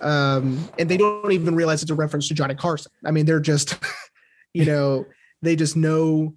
Um, 0.00 0.68
and 0.78 0.88
they 0.88 0.96
don't 0.96 1.32
even 1.32 1.54
realize 1.56 1.82
it's 1.82 1.90
a 1.90 1.94
reference 1.94 2.28
to 2.28 2.34
Johnny 2.34 2.54
Carson. 2.54 2.92
I 3.04 3.10
mean, 3.10 3.26
they're 3.26 3.40
just, 3.40 3.76
you 4.54 4.64
know, 4.64 5.06
they 5.42 5.56
just 5.56 5.76
know 5.76 6.34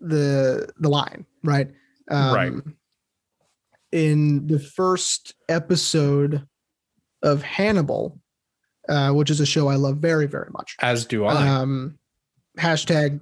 the 0.00 0.68
the 0.78 0.88
line, 0.88 1.24
right? 1.42 1.68
Um, 2.10 2.34
Right. 2.34 2.52
In 3.92 4.48
the 4.48 4.58
first 4.58 5.34
episode 5.48 6.46
of 7.22 7.42
Hannibal, 7.42 8.18
uh, 8.88 9.12
which 9.12 9.30
is 9.30 9.38
a 9.38 9.46
show 9.46 9.68
I 9.68 9.76
love 9.76 9.98
very 9.98 10.26
very 10.26 10.50
much. 10.50 10.76
As 10.80 11.06
do 11.06 11.24
I. 11.24 11.48
Um, 11.48 11.98
hashtag 12.58 13.20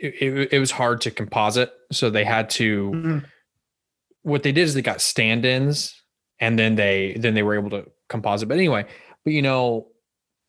It, 0.00 0.52
it, 0.52 0.58
was 0.60 0.70
hard 0.70 1.00
to 1.02 1.10
composite, 1.10 1.72
so 1.90 2.08
they 2.08 2.24
had 2.24 2.50
to. 2.50 2.90
Mhm. 2.90 3.24
What 4.22 4.44
they 4.44 4.52
did 4.52 4.62
is 4.62 4.74
they 4.74 4.82
got 4.82 5.00
stand-ins, 5.00 6.00
and 6.38 6.58
then 6.58 6.76
they 6.76 7.16
then 7.18 7.34
they 7.34 7.42
were 7.42 7.58
able 7.58 7.70
to 7.70 7.90
composite. 8.08 8.48
But 8.48 8.58
anyway, 8.58 8.86
but 9.24 9.32
you 9.32 9.42
know, 9.42 9.88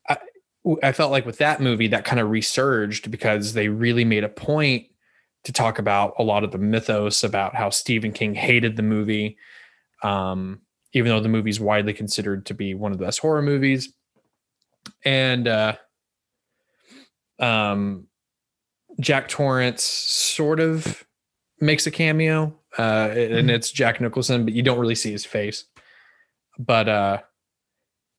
I 0.07 0.17
I 0.83 0.91
felt 0.91 1.11
like 1.11 1.25
with 1.25 1.39
that 1.39 1.61
movie 1.61 1.87
that 1.87 2.05
kind 2.05 2.19
of 2.19 2.29
resurged 2.29 3.09
because 3.09 3.53
they 3.53 3.69
really 3.69 4.05
made 4.05 4.23
a 4.23 4.29
point 4.29 4.85
to 5.45 5.51
talk 5.51 5.79
about 5.79 6.13
a 6.19 6.23
lot 6.23 6.43
of 6.43 6.51
the 6.51 6.57
mythos 6.57 7.23
about 7.23 7.55
how 7.55 7.69
Stephen 7.69 8.11
King 8.11 8.35
hated 8.35 8.75
the 8.75 8.83
movie, 8.83 9.37
um, 10.03 10.61
even 10.93 11.09
though 11.09 11.21
the 11.21 11.29
movie's 11.29 11.59
widely 11.59 11.93
considered 11.93 12.45
to 12.47 12.53
be 12.53 12.73
one 12.73 12.91
of 12.91 12.97
the 12.97 13.05
best 13.05 13.19
horror 13.19 13.41
movies. 13.41 13.93
And 15.05 15.47
uh, 15.47 15.75
um, 17.39 18.08
Jack 18.99 19.27
Torrance 19.27 19.83
sort 19.83 20.59
of 20.59 21.05
makes 21.61 21.87
a 21.87 21.91
cameo, 21.91 22.57
uh, 22.77 23.09
and 23.11 23.49
Mhm. 23.49 23.53
it's 23.53 23.71
Jack 23.71 24.01
Nicholson, 24.01 24.45
but 24.45 24.53
you 24.53 24.61
don't 24.61 24.79
really 24.79 24.95
see 24.95 25.11
his 25.11 25.25
face. 25.25 25.65
But 26.57 26.89
uh, 26.89 27.17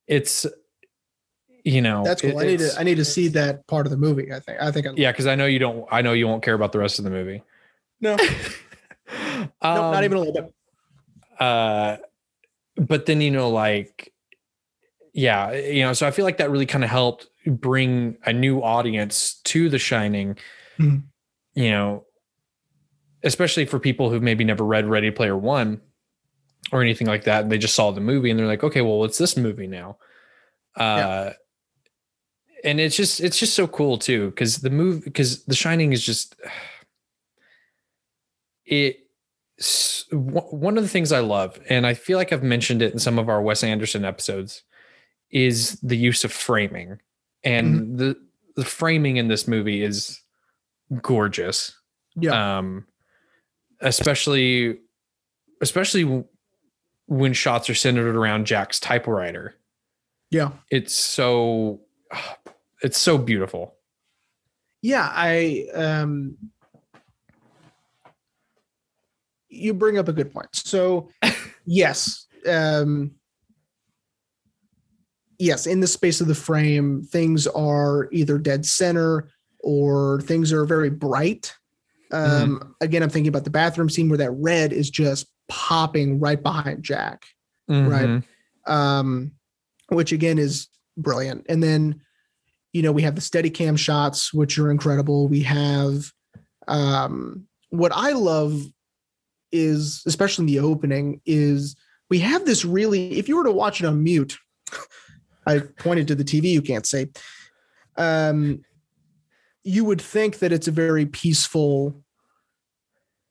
it's 0.07 0.45
you 1.63 1.81
know 1.81 2.03
That's 2.03 2.21
cool. 2.21 2.39
it- 2.39 2.43
I 2.43 2.47
need 2.47 2.59
to 2.59 2.73
I 2.79 2.83
need 2.83 2.95
to 2.95 3.05
see 3.05 3.27
that 3.29 3.67
part 3.67 3.85
of 3.85 3.91
the 3.91 3.97
movie. 3.97 4.31
I 4.33 4.39
think. 4.39 4.59
I 4.59 4.71
think. 4.71 4.87
I, 4.87 4.91
yeah, 4.95 5.11
because 5.11 5.27
I 5.27 5.35
know 5.35 5.45
you 5.45 5.59
don't. 5.59 5.85
I 5.91 6.01
know 6.01 6.13
you 6.13 6.27
won't 6.27 6.43
care 6.43 6.55
about 6.55 6.71
the 6.71 6.79
rest 6.79 6.97
of 6.99 7.05
the 7.05 7.11
movie. 7.11 7.43
No. 7.99 8.13
um, 9.61 9.75
no, 9.75 9.91
not 9.91 10.03
even 10.03 10.17
a 10.17 10.21
little 10.21 10.33
bit. 10.33 10.53
Uh, 11.39 11.97
but 12.77 13.05
then 13.05 13.21
you 13.21 13.29
know, 13.31 13.49
like, 13.49 14.11
yeah, 15.13 15.51
you 15.53 15.83
know. 15.83 15.93
So 15.93 16.07
I 16.07 16.11
feel 16.11 16.25
like 16.25 16.37
that 16.37 16.49
really 16.49 16.65
kind 16.65 16.83
of 16.83 16.89
helped 16.89 17.27
bring 17.45 18.17
a 18.25 18.33
new 18.33 18.61
audience 18.63 19.35
to 19.45 19.69
The 19.69 19.77
Shining. 19.79 20.37
Mhm. 20.77 21.03
You 21.53 21.71
know, 21.71 22.05
especially 23.23 23.65
for 23.65 23.79
people 23.79 24.09
who've 24.09 24.23
maybe 24.23 24.43
never 24.43 24.63
read 24.63 24.87
Ready 24.87 25.11
Player 25.11 25.37
One 25.37 25.81
or 26.71 26.81
anything 26.81 27.07
like 27.07 27.25
that, 27.25 27.43
and 27.43 27.51
they 27.51 27.57
just 27.57 27.75
saw 27.75 27.91
the 27.91 28.01
movie 28.01 28.29
and 28.29 28.39
they're 28.39 28.47
like, 28.47 28.63
okay, 28.63 28.81
well, 28.81 28.99
what's 28.99 29.17
this 29.17 29.35
movie 29.35 29.67
now? 29.67 29.97
Uh, 30.75 31.31
and 32.63 32.79
it's 32.79 32.95
just 32.95 33.19
it's 33.19 33.37
just 33.37 33.55
so 33.55 33.67
cool 33.67 33.97
too 33.97 34.29
because 34.29 34.57
the 34.57 34.69
move 34.69 35.03
because 35.03 35.43
the 35.45 35.55
shining 35.55 35.93
is 35.93 36.03
just 36.03 36.35
it 38.65 38.99
one 40.11 40.77
of 40.77 40.83
the 40.83 40.89
things 40.89 41.11
i 41.11 41.19
love 41.19 41.59
and 41.69 41.85
i 41.85 41.93
feel 41.93 42.17
like 42.17 42.31
i've 42.31 42.43
mentioned 42.43 42.81
it 42.81 42.93
in 42.93 42.99
some 42.99 43.19
of 43.19 43.29
our 43.29 43.41
wes 43.41 43.63
anderson 43.63 44.05
episodes 44.05 44.63
is 45.29 45.79
the 45.81 45.97
use 45.97 46.23
of 46.23 46.31
framing 46.31 46.99
and 47.43 47.97
the 47.97 48.15
the 48.55 48.65
framing 48.65 49.17
in 49.17 49.27
this 49.27 49.47
movie 49.47 49.83
is 49.83 50.20
gorgeous 51.01 51.77
Yeah. 52.15 52.57
um 52.57 52.85
especially 53.79 54.79
especially 55.61 56.23
when 57.07 57.33
shots 57.33 57.69
are 57.69 57.75
centered 57.75 58.15
around 58.15 58.45
jack's 58.45 58.79
typewriter 58.79 59.55
yeah. 60.29 60.51
it's 60.69 60.93
so 60.95 61.81
it's 62.83 62.97
so 62.97 63.17
beautiful 63.17 63.75
Yeah, 64.81 65.07
I 65.11 65.67
um 65.75 66.37
you 69.49 69.73
bring 69.73 69.97
up 69.99 70.07
a 70.07 70.13
good 70.13 70.33
point. 70.33 70.47
So 70.53 71.09
yes, 71.65 72.25
um 72.47 73.11
yes, 75.37 75.67
in 75.67 75.79
the 75.79 75.87
space 75.87 76.21
of 76.21 76.27
the 76.27 76.35
frame, 76.35 77.03
things 77.03 77.47
are 77.47 78.07
either 78.11 78.37
dead 78.37 78.65
center 78.65 79.27
or 79.63 80.21
things 80.21 80.51
are 80.51 80.65
very 80.65 80.89
bright. 80.89 81.55
Um 82.11 82.75
again, 82.81 83.03
I'm 83.03 83.09
thinking 83.09 83.29
about 83.29 83.43
the 83.45 83.49
bathroom 83.49 83.89
scene 83.89 84.09
where 84.09 84.17
that 84.17 84.31
red 84.31 84.73
is 84.73 84.89
just 84.89 85.27
popping 85.47 86.19
right 86.19 86.41
behind 86.41 86.83
Jack. 86.83 87.25
Right. 87.67 88.07
Mhm. 88.07 88.23
um, 88.67 89.31
which 89.89 90.11
again 90.11 90.37
is 90.37 90.67
brilliant. 90.97 91.45
And 91.49 91.63
then, 91.63 92.01
you 92.73 92.81
know, 92.81 92.91
we 92.91 93.01
have 93.03 93.15
the 93.15 93.21
Steadicam 93.21 93.77
shots, 93.77 94.33
which 94.33 94.57
are 94.59 94.69
incredible. 94.71 95.27
We 95.27 95.41
have 95.43 96.11
um, 96.67 97.47
what 97.69 97.91
I 97.93 98.11
love 98.11 98.61
is, 99.51 100.03
especially 100.05 100.43
in 100.43 100.47
the 100.47 100.59
opening, 100.59 101.21
is 101.25 101.75
we 102.09 102.19
have 102.19 102.45
this 102.45 102.63
really, 102.65 103.13
if 103.17 103.27
you 103.29 103.37
were 103.37 103.43
to 103.43 103.51
watch 103.51 103.81
it 103.81 103.85
on 103.85 104.03
mute, 104.03 104.37
I 105.47 105.59
pointed 105.59 106.07
to 106.09 106.15
the 106.15 106.23
TV, 106.23 106.51
you 106.51 106.61
can't 106.61 106.85
say, 106.85 107.07
um, 107.97 108.63
you 109.63 109.85
would 109.85 110.01
think 110.01 110.39
that 110.39 110.51
it's 110.51 110.67
a 110.67 110.71
very 110.71 111.05
peaceful, 111.05 112.03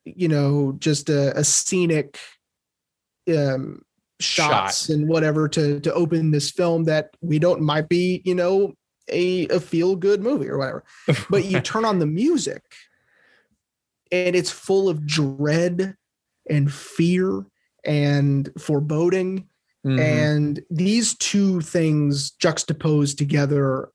you 0.05 0.29
know, 0.29 0.77
just 0.79 1.09
a, 1.09 1.37
a 1.37 1.45
scenic 1.45 2.19
um, 3.35 3.83
shots 4.21 4.89
and 4.89 5.09
whatever 5.09 5.49
to 5.49 5.81
to 5.81 5.93
open 5.95 6.31
this 6.31 6.51
film 6.51 6.85
that 6.85 7.11
we 7.21 7.39
don't 7.39 7.61
might 7.63 7.89
be 7.89 8.23
you 8.25 8.35
know 8.35 8.75
a, 9.09 9.47
a 9.49 9.61
feel 9.61 9.97
good 9.97 10.23
movie 10.23 10.49
or 10.49 10.59
whatever. 10.59 10.85
But 11.29 11.45
you 11.45 11.61
turn 11.63 11.85
on 11.85 11.99
the 11.99 12.07
music 12.07 12.63
and 14.13 14.37
it's 14.37 14.51
full 14.51 14.89
of 14.89 15.07
dread 15.07 15.97
and 16.49 16.73
fear 16.73 17.45
and 17.85 18.51
foreboding 18.59 19.47
Mhm. 19.87 19.99
and 19.99 20.61
these 20.69 21.17
two 21.17 21.63
things 21.63 22.33
juxtaposed 22.33 23.17
together 23.17 23.89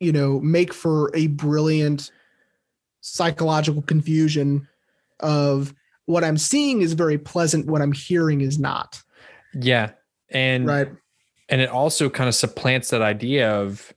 you 0.00 0.12
know 0.12 0.40
make 0.40 0.72
for 0.72 1.10
a 1.14 1.28
brilliant 1.28 2.10
psychological 3.00 3.82
confusion 3.82 4.66
of 5.20 5.74
what 6.06 6.24
i'm 6.24 6.36
seeing 6.36 6.82
is 6.82 6.92
very 6.92 7.18
pleasant 7.18 7.66
what 7.66 7.80
i'm 7.82 7.92
hearing 7.92 8.40
is 8.40 8.58
not. 8.58 9.02
Yeah. 9.54 9.92
And 10.30 10.66
right. 10.66 10.88
and 11.48 11.60
it 11.60 11.70
also 11.70 12.10
kind 12.10 12.28
of 12.28 12.34
supplants 12.34 12.90
that 12.90 13.00
idea 13.00 13.50
of 13.50 13.92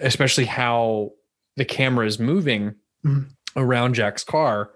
especially 0.00 0.46
how 0.46 1.12
the 1.56 1.64
camera 1.64 2.06
is 2.06 2.18
moving 2.18 2.74
Mhm. 3.04 3.28
around 3.56 3.94
jack's 3.94 4.24
car 4.24 4.70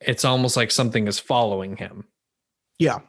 it's 0.00 0.24
almost 0.24 0.56
like 0.56 0.70
something 0.70 1.06
is 1.06 1.18
following 1.18 1.76
him. 1.76 2.06
Yeah. 2.78 3.00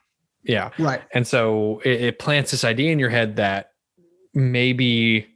Yeah. 0.43 0.71
Right. 0.77 1.01
And 1.13 1.25
so 1.25 1.81
it, 1.85 2.01
it 2.01 2.19
plants 2.19 2.51
this 2.51 2.65
idea 2.65 2.91
in 2.91 2.99
your 2.99 3.09
head 3.09 3.37
that 3.37 3.71
maybe, 4.33 5.27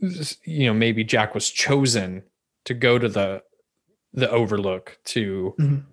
you 0.00 0.66
know, 0.66 0.74
maybe 0.74 1.04
Jack 1.04 1.34
was 1.34 1.50
chosen 1.50 2.22
to 2.64 2.74
go 2.74 2.98
to 2.98 3.08
the 3.08 3.42
the 4.14 4.30
Overlook 4.30 4.98
to 5.04 5.54
Mhm. 5.58 5.84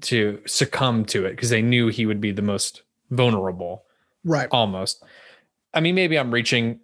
to 0.00 0.40
succumb 0.46 1.04
to 1.06 1.26
it 1.26 1.30
because 1.30 1.50
they 1.50 1.62
knew 1.62 1.88
he 1.88 2.06
would 2.06 2.20
be 2.20 2.32
the 2.32 2.42
most 2.42 2.82
vulnerable. 3.10 3.84
right 4.26 4.48
Almost. 4.50 5.04
I 5.74 5.80
mean, 5.80 5.94
maybe 5.94 6.18
I'm 6.18 6.30
reaching, 6.32 6.80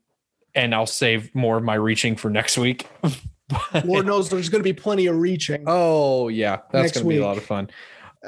and 0.55 0.75
I'll 0.75 0.85
save 0.87 1.35
more 1.35 1.57
of 1.57 1.65
my 1.65 1.75
reaching 1.75 2.17
for 2.17 2.29
next 2.31 2.59
week. 2.59 2.87
But- 3.73 3.85
Lord 3.85 4.07
knows 4.07 4.29
there's 4.31 4.49
going 4.49 4.63
to 4.63 4.69
be 4.69 4.73
plenty 4.75 5.07
of 5.07 5.17
reaching. 5.17 5.65
Oh 5.67 6.29
yeah, 6.29 6.59
that's 6.71 6.93
going 6.93 7.05
to 7.05 7.09
be 7.09 7.17
a 7.17 7.25
lot 7.27 7.37
of 7.37 7.45
fun. 7.45 7.69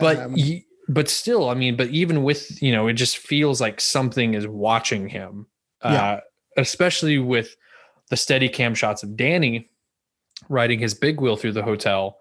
But 0.00 0.16
Um, 0.18 0.32
y- 0.36 0.64
but 0.88 1.08
still, 1.08 1.48
I 1.48 1.54
mean, 1.54 1.76
but 1.76 1.88
even 1.90 2.24
with 2.24 2.60
you 2.60 2.72
know, 2.72 2.88
it 2.88 2.94
just 2.94 3.18
feels 3.18 3.60
like 3.60 3.80
something 3.80 4.34
is 4.34 4.48
watching 4.48 5.08
him. 5.08 5.46
Yeah. 5.84 5.90
Uh, 6.04 6.20
especially 6.56 7.18
with 7.20 7.54
the 8.12 8.16
Steadicam 8.16 8.76
shots 8.76 9.02
of 9.02 9.16
Danny 9.16 9.70
riding 10.50 10.78
his 10.78 10.92
big 10.92 11.18
wheel 11.18 11.34
through 11.34 11.52
the 11.52 11.62
hotel, 11.62 12.18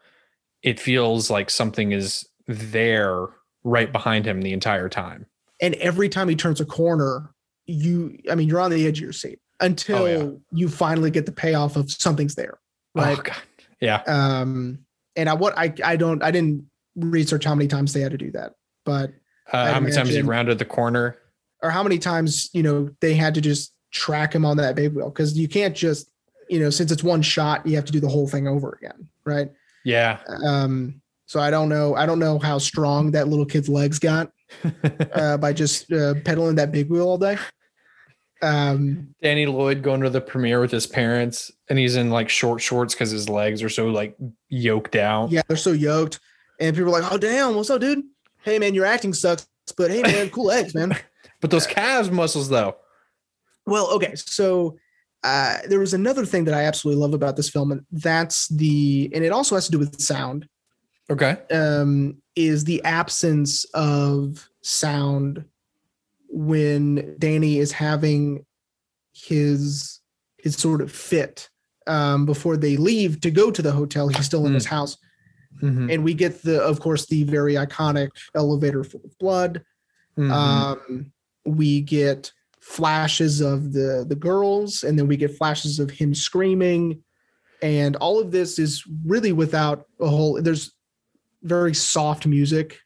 it 0.64 0.80
feels 0.80 1.30
like 1.30 1.50
something 1.50 1.92
is 1.92 2.26
there 2.48 3.28
right 3.66 3.92
behind 3.92 4.26
him 4.26 4.42
the 4.42 4.54
entire 4.54 4.88
time. 4.88 5.26
and 5.62 5.76
every 5.76 6.08
time 6.08 6.30
he 6.30 6.36
turns 6.36 6.62
a 6.62 6.66
corner, 6.66 7.34
you, 7.66 8.18
I 8.32 8.36
mean, 8.36 8.48
you're 8.48 8.62
on 8.62 8.72
the 8.72 8.88
edge 8.88 9.00
of 9.00 9.04
your 9.04 9.12
seat 9.12 9.40
until 9.60 9.98
Oh, 9.98 10.06
yeah. 10.06 10.30
you 10.54 10.70
finally 10.70 11.12
get 11.12 11.26
the 11.26 11.32
payoff 11.34 11.76
of 11.76 11.92
something's 11.92 12.36
there. 12.36 12.58
Right. 12.96 13.18
Oh 13.20 13.22
god. 13.22 13.42
Yeah. 13.82 14.02
Um, 14.08 14.80
and 15.18 15.28
I, 15.30 15.34
what 15.34 15.58
I, 15.58 15.74
I 15.84 15.98
don't, 15.98 16.24
I 16.24 16.32
didn't 16.32 16.68
research 16.96 17.44
how 17.44 17.54
many 17.54 17.68
times 17.68 17.92
they 17.92 18.00
had 18.02 18.12
to 18.12 18.18
do 18.18 18.32
that, 18.32 18.54
but, 18.86 19.12
Uh, 19.52 19.74
how 19.74 19.80
many 19.82 19.94
times 19.94 20.10
he 20.10 20.22
rounded 20.22 20.58
the 20.58 20.66
corner? 20.66 21.18
or 21.64 21.70
how 21.70 21.84
many 21.84 22.00
times, 22.00 22.50
you 22.54 22.64
know, 22.64 22.90
they 23.02 23.14
had 23.14 23.36
to 23.36 23.42
just 23.42 23.74
track 23.92 24.34
him 24.34 24.46
on 24.46 24.58
that 24.58 24.76
big 24.76 24.94
wheel. 24.94 25.12
Cause 25.12 25.38
you 25.38 25.48
can't 25.48 25.76
just, 25.76 26.10
you 26.50 26.60
know, 26.60 26.70
since 26.70 26.92
it's 26.92 27.04
one 27.04 27.22
shot, 27.22 27.66
you 27.66 27.76
have 27.76 27.86
to 27.86 27.92
do 27.92 28.00
the 28.00 28.08
whole 28.08 28.28
thing 28.28 28.48
over 28.48 28.78
again. 28.82 29.08
Right. 29.26 29.52
Yeah. 29.86 30.20
Um, 30.44 31.02
so 31.26 31.40
I 31.40 31.50
don't 31.50 31.70
know. 31.70 31.96
I 31.96 32.06
don't 32.06 32.20
know 32.20 32.40
how 32.40 32.58
strong 32.58 33.12
that 33.12 33.28
little 33.28 33.46
kid's 33.46 33.70
legs 33.70 34.00
got 34.00 34.32
uh, 35.14 35.38
by 35.38 35.54
just 35.54 35.92
uh, 35.92 36.16
pedaling 36.26 36.56
that 36.56 36.72
big 36.72 36.90
wheel 36.90 37.08
all 37.08 37.18
day. 37.18 37.38
Um, 38.42 39.14
Danny 39.22 39.46
Lloyd 39.46 39.84
going 39.84 40.02
to 40.02 40.10
the 40.10 40.22
premiere 40.22 40.60
with 40.60 40.72
his 40.72 40.88
parents, 40.88 41.52
and 41.70 41.78
he's 41.78 41.96
in 41.96 42.10
like 42.10 42.28
short 42.28 42.62
shorts 42.62 42.94
because 42.94 43.12
his 43.12 43.30
legs 43.30 43.62
are 43.62 43.70
so 43.70 43.88
like 43.88 44.18
yoked 44.50 44.96
out. 44.96 45.32
yeah, 45.32 45.44
they're 45.48 45.58
so 45.58 45.72
yoked, 45.72 46.20
and 46.60 46.76
people 46.76 46.96
are 46.96 47.02
like, 47.02 47.12
"Oh, 47.12 47.18
damn, 47.18 47.56
what's 47.56 47.70
up, 47.70 47.82
dude? 47.82 48.04
Hey, 48.42 48.58
man, 48.58 48.74
your 48.74 48.86
acting 48.86 49.14
sucks, 49.14 49.48
but 49.78 49.92
hey, 49.92 50.02
man, 50.02 50.30
cool 50.32 50.46
legs, 50.46 50.74
man." 50.76 50.98
But 51.40 51.50
those 51.50 51.66
calves 51.66 52.12
muscles, 52.12 52.50
though. 52.50 52.76
Well, 53.72 53.88
okay, 53.94 54.14
so 54.16 54.78
uh, 55.24 55.58
there 55.68 55.80
was 55.80 55.94
another 55.94 56.26
thing 56.26 56.44
that 56.46 56.54
I 56.54 56.64
absolutely 56.64 57.02
love 57.02 57.14
about 57.14 57.36
this 57.38 57.50
film, 57.50 57.72
and 57.72 57.82
that's 57.92 58.48
the, 58.50 59.10
and 59.14 59.24
it 59.24 59.32
also 59.32 59.56
has 59.56 59.66
to 59.68 59.72
do 59.72 59.80
with 59.80 60.00
sound. 60.02 60.48
Okay. 61.10 61.38
um, 61.52 62.22
is 62.38 62.64
the 62.64 62.82
absence 62.86 63.66
of 63.74 64.48
sound 64.62 65.44
when 66.30 67.16
Danny 67.20 67.60
is 67.60 67.72
having 67.74 68.46
his 69.14 70.00
his 70.38 70.56
sort 70.56 70.82
of 70.82 70.90
fit 70.92 71.50
um, 71.88 72.26
before 72.26 72.56
they 72.56 72.78
leave 72.78 73.20
to 73.22 73.30
go 73.32 73.52
to 73.52 73.62
the 73.62 73.72
hotel. 73.74 74.08
He's 74.08 74.26
still 74.26 74.46
in 74.46 74.54
his 74.54 74.66
house, 74.66 74.98
Mhm. 75.62 75.94
and 75.94 76.04
we 76.04 76.14
get 76.14 76.42
the, 76.44 76.62
of 76.62 76.80
course, 76.80 77.06
the 77.08 77.24
very 77.26 77.56
iconic 77.56 78.10
elevator 78.34 78.84
full 78.86 79.02
of 79.04 79.18
blood. 79.20 79.64
Mhm. 80.18 80.32
Um, 80.32 81.12
we 81.46 81.82
get 81.82 82.32
flashes 82.62 83.42
of 83.42 83.74
the 83.74 84.06
the 84.08 84.16
girls, 84.16 84.84
and 84.84 84.98
then 84.98 85.08
we 85.08 85.18
get 85.18 85.36
flashes 85.38 85.80
of 85.80 85.90
him 85.90 86.14
screaming, 86.14 87.04
and 87.62 87.96
all 87.98 88.20
of 88.20 88.32
this 88.32 88.58
is 88.60 88.84
really 89.06 89.32
without 89.34 89.86
a 90.00 90.08
whole. 90.08 90.42
There's 90.42 90.72
very 91.44 91.74
soft 91.74 92.26
music, 92.28 92.80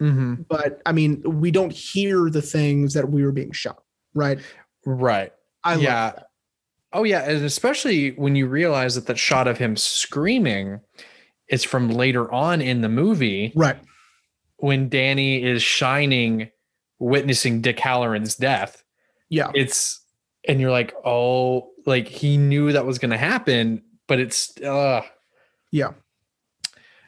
Mhm. 0.00 0.44
but 0.48 0.82
I 0.84 0.92
mean, 0.92 1.22
we 1.40 1.50
don't 1.50 1.72
hear 1.72 2.28
the 2.30 2.42
things 2.42 2.94
that 2.94 3.08
we 3.10 3.24
were 3.24 3.32
being 3.32 3.52
shot 3.52 3.82
right? 4.14 4.38
Right. 4.86 5.32
I 5.62 5.74
love 5.74 5.82
yeah. 5.82 6.10
that. 6.10 6.26
Oh 6.92 7.04
yeah, 7.04 7.28
and 7.28 7.44
especially 7.44 8.12
when 8.12 8.34
you 8.34 8.46
realize 8.46 8.94
that 8.94 9.06
that 9.06 9.18
shot 9.18 9.46
of 9.46 9.58
him 9.58 9.76
screaming 9.76 10.80
is 11.48 11.62
from 11.62 11.90
later 11.90 12.32
on 12.32 12.60
in 12.62 12.80
the 12.80 12.88
movie 12.88 13.52
right, 13.54 13.76
when 14.56 14.88
Danny 14.88 15.42
is 15.44 15.62
shining, 15.62 16.50
witnessing 16.98 17.60
Dick 17.60 17.78
Hallorann's 17.78 18.34
death. 18.36 18.82
Yeah, 19.28 19.50
It's 19.54 20.00
and 20.48 20.60
you're 20.60 20.70
like, 20.70 20.94
oh, 21.04 21.70
like 21.86 22.06
he 22.08 22.36
knew 22.36 22.72
that 22.72 22.86
was 22.86 22.98
going 22.98 23.10
to 23.10 23.16
happen, 23.18 23.82
but 24.08 24.20
it's 24.20 24.56
uh 24.60 25.02
yeah. 25.72 25.92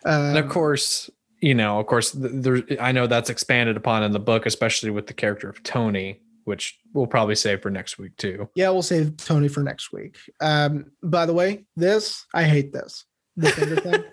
and 0.04 0.36
of 0.36 0.44
Um, 0.44 0.50
course 0.50 1.10
you 1.40 1.54
know 1.54 1.78
of 1.78 1.86
course 1.86 2.10
th- 2.10 2.32
there 2.32 2.62
i 2.80 2.90
know 2.90 3.06
that's 3.06 3.30
expanded 3.30 3.76
upon 3.76 4.02
in 4.02 4.10
the 4.10 4.18
book 4.18 4.44
especially 4.44 4.90
with 4.90 5.06
the 5.06 5.14
character 5.14 5.48
of 5.48 5.62
tony 5.62 6.20
which 6.44 6.76
we'll 6.94 7.06
probably 7.06 7.36
save 7.36 7.60
for 7.62 7.70
next 7.70 7.98
week 7.98 8.16
too. 8.16 8.48
Yeah, 8.54 8.70
we'll 8.70 8.80
save 8.82 9.18
Tony 9.18 9.48
for 9.48 9.62
next 9.62 9.92
week. 9.92 10.16
Um, 10.40 10.86
by 11.02 11.26
the 11.26 11.34
way, 11.34 11.66
this 11.76 12.24
I 12.32 12.44
hate 12.44 12.72
this. 12.72 13.04
The 13.36 13.50
finger 13.50 13.76
thing. 13.82 14.04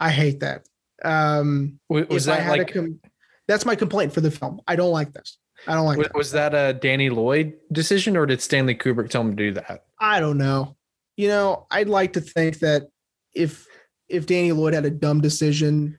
I 0.00 0.10
hate 0.10 0.40
that. 0.40 0.66
Um, 1.04 1.78
Was, 1.90 2.24
that 2.24 2.48
like 2.48 2.72
com- 2.72 2.98
that's 3.46 3.66
my 3.66 3.76
complaint 3.76 4.14
for 4.14 4.22
the 4.22 4.30
film. 4.30 4.62
I 4.66 4.74
don't 4.74 4.90
like 4.90 5.12
this. 5.12 5.36
I 5.66 5.74
don't 5.74 5.86
like 5.86 5.98
was, 5.98 6.06
that. 6.08 6.16
was 6.16 6.30
that 6.32 6.54
a 6.54 6.72
Danny 6.74 7.10
Lloyd 7.10 7.54
decision 7.72 8.16
or 8.16 8.26
did 8.26 8.40
Stanley 8.40 8.74
Kubrick 8.74 9.10
tell 9.10 9.22
him 9.22 9.30
to 9.30 9.36
do 9.36 9.52
that? 9.52 9.84
I 9.98 10.20
don't 10.20 10.38
know. 10.38 10.76
You 11.16 11.28
know, 11.28 11.66
I'd 11.70 11.88
like 11.88 12.12
to 12.14 12.20
think 12.20 12.58
that 12.60 12.88
if 13.34 13.66
if 14.08 14.26
Danny 14.26 14.52
Lloyd 14.52 14.74
had 14.74 14.84
a 14.84 14.90
dumb 14.90 15.20
decision, 15.20 15.98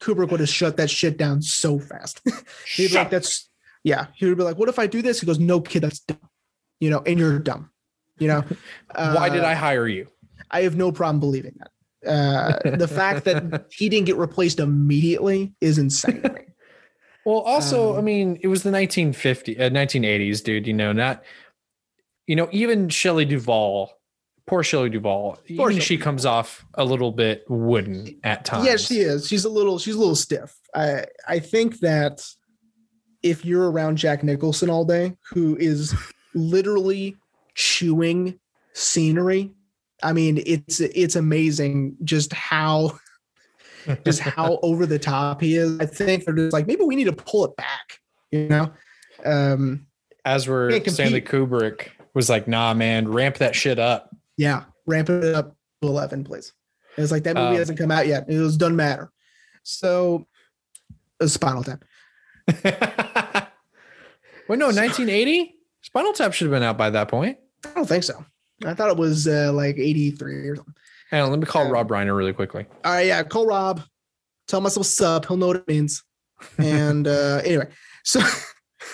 Kubrick 0.00 0.30
would 0.30 0.40
have 0.40 0.48
shut 0.48 0.76
that 0.76 0.90
shit 0.90 1.16
down 1.16 1.42
so 1.42 1.78
fast. 1.78 2.20
He'd 2.76 2.88
be 2.88 2.94
like, 2.94 3.10
"That's 3.10 3.48
yeah." 3.84 4.06
He 4.14 4.26
would 4.26 4.36
be 4.36 4.44
like, 4.44 4.58
"What 4.58 4.68
if 4.68 4.78
I 4.78 4.86
do 4.86 5.00
this?" 5.02 5.20
He 5.20 5.26
goes, 5.26 5.38
"No, 5.38 5.60
kid, 5.60 5.82
that's 5.82 6.00
dumb." 6.00 6.18
You 6.80 6.90
know, 6.90 7.02
and 7.06 7.18
you're 7.18 7.38
dumb. 7.38 7.70
You 8.18 8.28
know, 8.28 8.44
Why 8.94 9.28
did 9.30 9.42
Uh, 9.44 9.48
I 9.48 9.54
hire 9.54 9.88
you? 9.88 10.08
I 10.50 10.62
have 10.62 10.76
no 10.76 10.92
problem 10.92 11.20
believing 11.20 11.56
that. 11.58 11.70
Uh, 12.06 12.76
the 12.76 12.86
fact 12.86 13.24
that 13.24 13.66
he 13.72 13.88
didn't 13.88 14.06
get 14.06 14.16
replaced 14.16 14.60
immediately 14.60 15.54
is 15.62 15.78
insane. 15.78 16.22
Well, 17.24 17.40
also, 17.40 17.92
Um, 17.92 17.98
I 17.98 18.02
mean, 18.02 18.38
it 18.42 18.48
was 18.48 18.62
the 18.62 18.70
1950 18.70 19.58
uh, 19.58 19.70
1980s, 19.70 20.42
dude. 20.44 20.66
You 20.66 20.74
know, 20.74 20.92
not 20.92 21.22
you 22.26 22.36
know, 22.36 22.48
even 22.52 22.88
Shelley 22.88 23.24
Duvall, 23.24 23.90
poor 24.46 24.62
Shelley 24.62 24.90
Duvall, 24.90 25.38
Poor 25.56 25.70
even 25.70 25.70
Shelley 25.70 25.80
she 25.80 25.98
comes 25.98 26.24
off 26.26 26.64
a 26.74 26.84
little 26.84 27.12
bit 27.12 27.44
wooden 27.48 28.18
at 28.24 28.44
times. 28.44 28.64
Yes, 28.64 28.86
she 28.86 29.00
is. 29.00 29.28
She's 29.28 29.44
a 29.44 29.50
little. 29.50 29.78
She's 29.78 29.94
a 29.94 29.98
little 29.98 30.16
stiff. 30.16 30.54
I 30.74 31.06
I 31.28 31.38
think 31.38 31.80
that 31.80 32.26
if 33.22 33.44
you're 33.44 33.70
around 33.70 33.96
Jack 33.96 34.22
Nicholson 34.22 34.68
all 34.68 34.84
day, 34.84 35.16
who 35.30 35.56
is 35.56 35.94
literally 36.34 37.16
chewing 37.54 38.38
scenery, 38.74 39.52
I 40.02 40.12
mean, 40.12 40.42
it's 40.44 40.80
it's 40.80 41.16
amazing 41.16 41.96
just 42.04 42.32
how 42.32 42.98
just 44.04 44.20
how 44.20 44.58
over 44.62 44.86
the 44.86 44.98
top 44.98 45.40
he 45.40 45.56
is. 45.56 45.78
I 45.80 45.86
think 45.86 46.24
they're 46.24 46.34
just 46.34 46.52
like 46.52 46.66
maybe 46.66 46.84
we 46.84 46.96
need 46.96 47.04
to 47.04 47.12
pull 47.12 47.44
it 47.44 47.56
back. 47.56 48.00
You 48.30 48.48
know. 48.48 48.72
Um, 49.24 49.86
As 50.24 50.46
were 50.46 50.70
Stanley 50.86 51.20
Kubrick 51.20 51.88
was 52.14 52.28
like, 52.28 52.46
nah, 52.48 52.74
man, 52.74 53.08
ramp 53.08 53.38
that 53.38 53.54
shit 53.54 53.78
up. 53.78 54.14
Yeah, 54.36 54.64
ramp 54.86 55.10
it 55.10 55.34
up 55.34 55.56
to 55.82 55.88
eleven, 55.88 56.24
please. 56.24 56.52
And 56.96 57.02
it's 57.02 57.12
like 57.12 57.24
that 57.24 57.36
movie 57.36 57.48
Um, 57.48 57.56
hasn't 57.56 57.78
come 57.78 57.90
out 57.90 58.06
yet. 58.06 58.26
It 58.28 58.38
was 58.38 58.56
doesn't 58.56 58.76
matter. 58.76 59.10
So, 59.62 60.26
uh, 61.20 61.26
Spinal 61.26 61.64
Tap. 61.64 61.84
Wait, 64.48 64.58
no, 64.58 64.66
1980? 64.66 65.56
Spinal 65.80 66.12
Tap 66.12 66.32
should 66.32 66.46
have 66.46 66.52
been 66.52 66.62
out 66.62 66.76
by 66.76 66.90
that 66.90 67.08
point. 67.08 67.38
I 67.64 67.70
don't 67.74 67.88
think 67.88 68.04
so. 68.04 68.24
I 68.64 68.74
thought 68.74 68.90
it 68.90 68.96
was 68.96 69.26
uh, 69.26 69.52
like 69.52 69.76
eighty 69.76 70.10
three 70.10 70.48
or 70.48 70.56
something. 70.56 70.74
Hang 71.14 71.22
on, 71.22 71.30
let 71.30 71.38
me 71.38 71.46
call 71.46 71.66
Um, 71.66 71.70
Rob 71.70 71.88
Reiner 71.90 72.16
really 72.16 72.32
quickly. 72.32 72.66
All 72.84 72.90
right, 72.92 73.06
yeah, 73.06 73.22
call 73.22 73.46
Rob. 73.46 73.80
Tell 74.48 74.58
him 74.58 74.66
I 74.66 74.70
what's 74.70 75.00
up. 75.00 75.26
He'll 75.26 75.36
know 75.36 75.46
what 75.46 75.54
it 75.58 75.68
means. 75.68 76.02
And 76.58 77.06
uh, 77.06 77.40
anyway, 77.44 77.68
so 78.02 78.20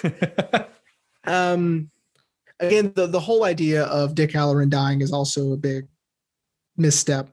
um, 1.24 1.90
again, 2.58 2.92
the 2.94 3.06
the 3.06 3.20
whole 3.20 3.44
idea 3.44 3.84
of 3.84 4.14
Dick 4.14 4.32
Hallorann 4.32 4.68
dying 4.68 5.00
is 5.00 5.14
also 5.14 5.52
a 5.54 5.56
big 5.56 5.86
misstep. 6.76 7.30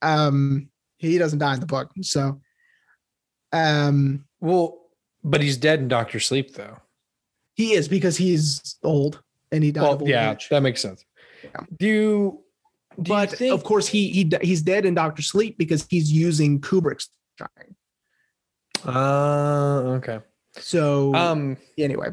Um, 0.00 0.68
he 0.98 1.18
doesn't 1.18 1.40
die 1.40 1.54
in 1.54 1.60
the 1.60 1.66
book, 1.66 1.90
so 2.02 2.40
um, 3.52 4.24
well, 4.40 4.78
but 5.24 5.42
he's 5.42 5.56
dead 5.56 5.80
in 5.80 5.88
Doctor 5.88 6.20
Sleep, 6.20 6.54
though. 6.54 6.76
he 7.54 7.72
is 7.72 7.88
because 7.88 8.16
he's 8.16 8.76
old 8.84 9.20
and 9.50 9.64
he 9.64 9.72
died 9.72 9.82
Well, 9.82 10.08
yeah, 10.08 10.30
age. 10.34 10.48
that 10.50 10.62
makes 10.62 10.80
sense. 10.80 11.04
Yeah. 11.42 11.60
Do 11.78 11.86
you, 11.86 12.43
do 13.02 13.08
But 13.08 13.30
think, 13.32 13.52
of 13.52 13.64
course, 13.64 13.86
he 13.86 14.08
he 14.10 14.30
he's 14.42 14.62
dead 14.62 14.84
in 14.86 14.94
Doctor 14.94 15.22
Sleep 15.22 15.56
because 15.58 15.86
he's 15.88 16.10
using 16.12 16.60
Kubrick's 16.60 17.08
shining. 17.38 17.74
uh, 18.86 19.96
okay. 19.98 20.20
So 20.56 21.14
Um, 21.14 21.56
anyway, 21.78 22.10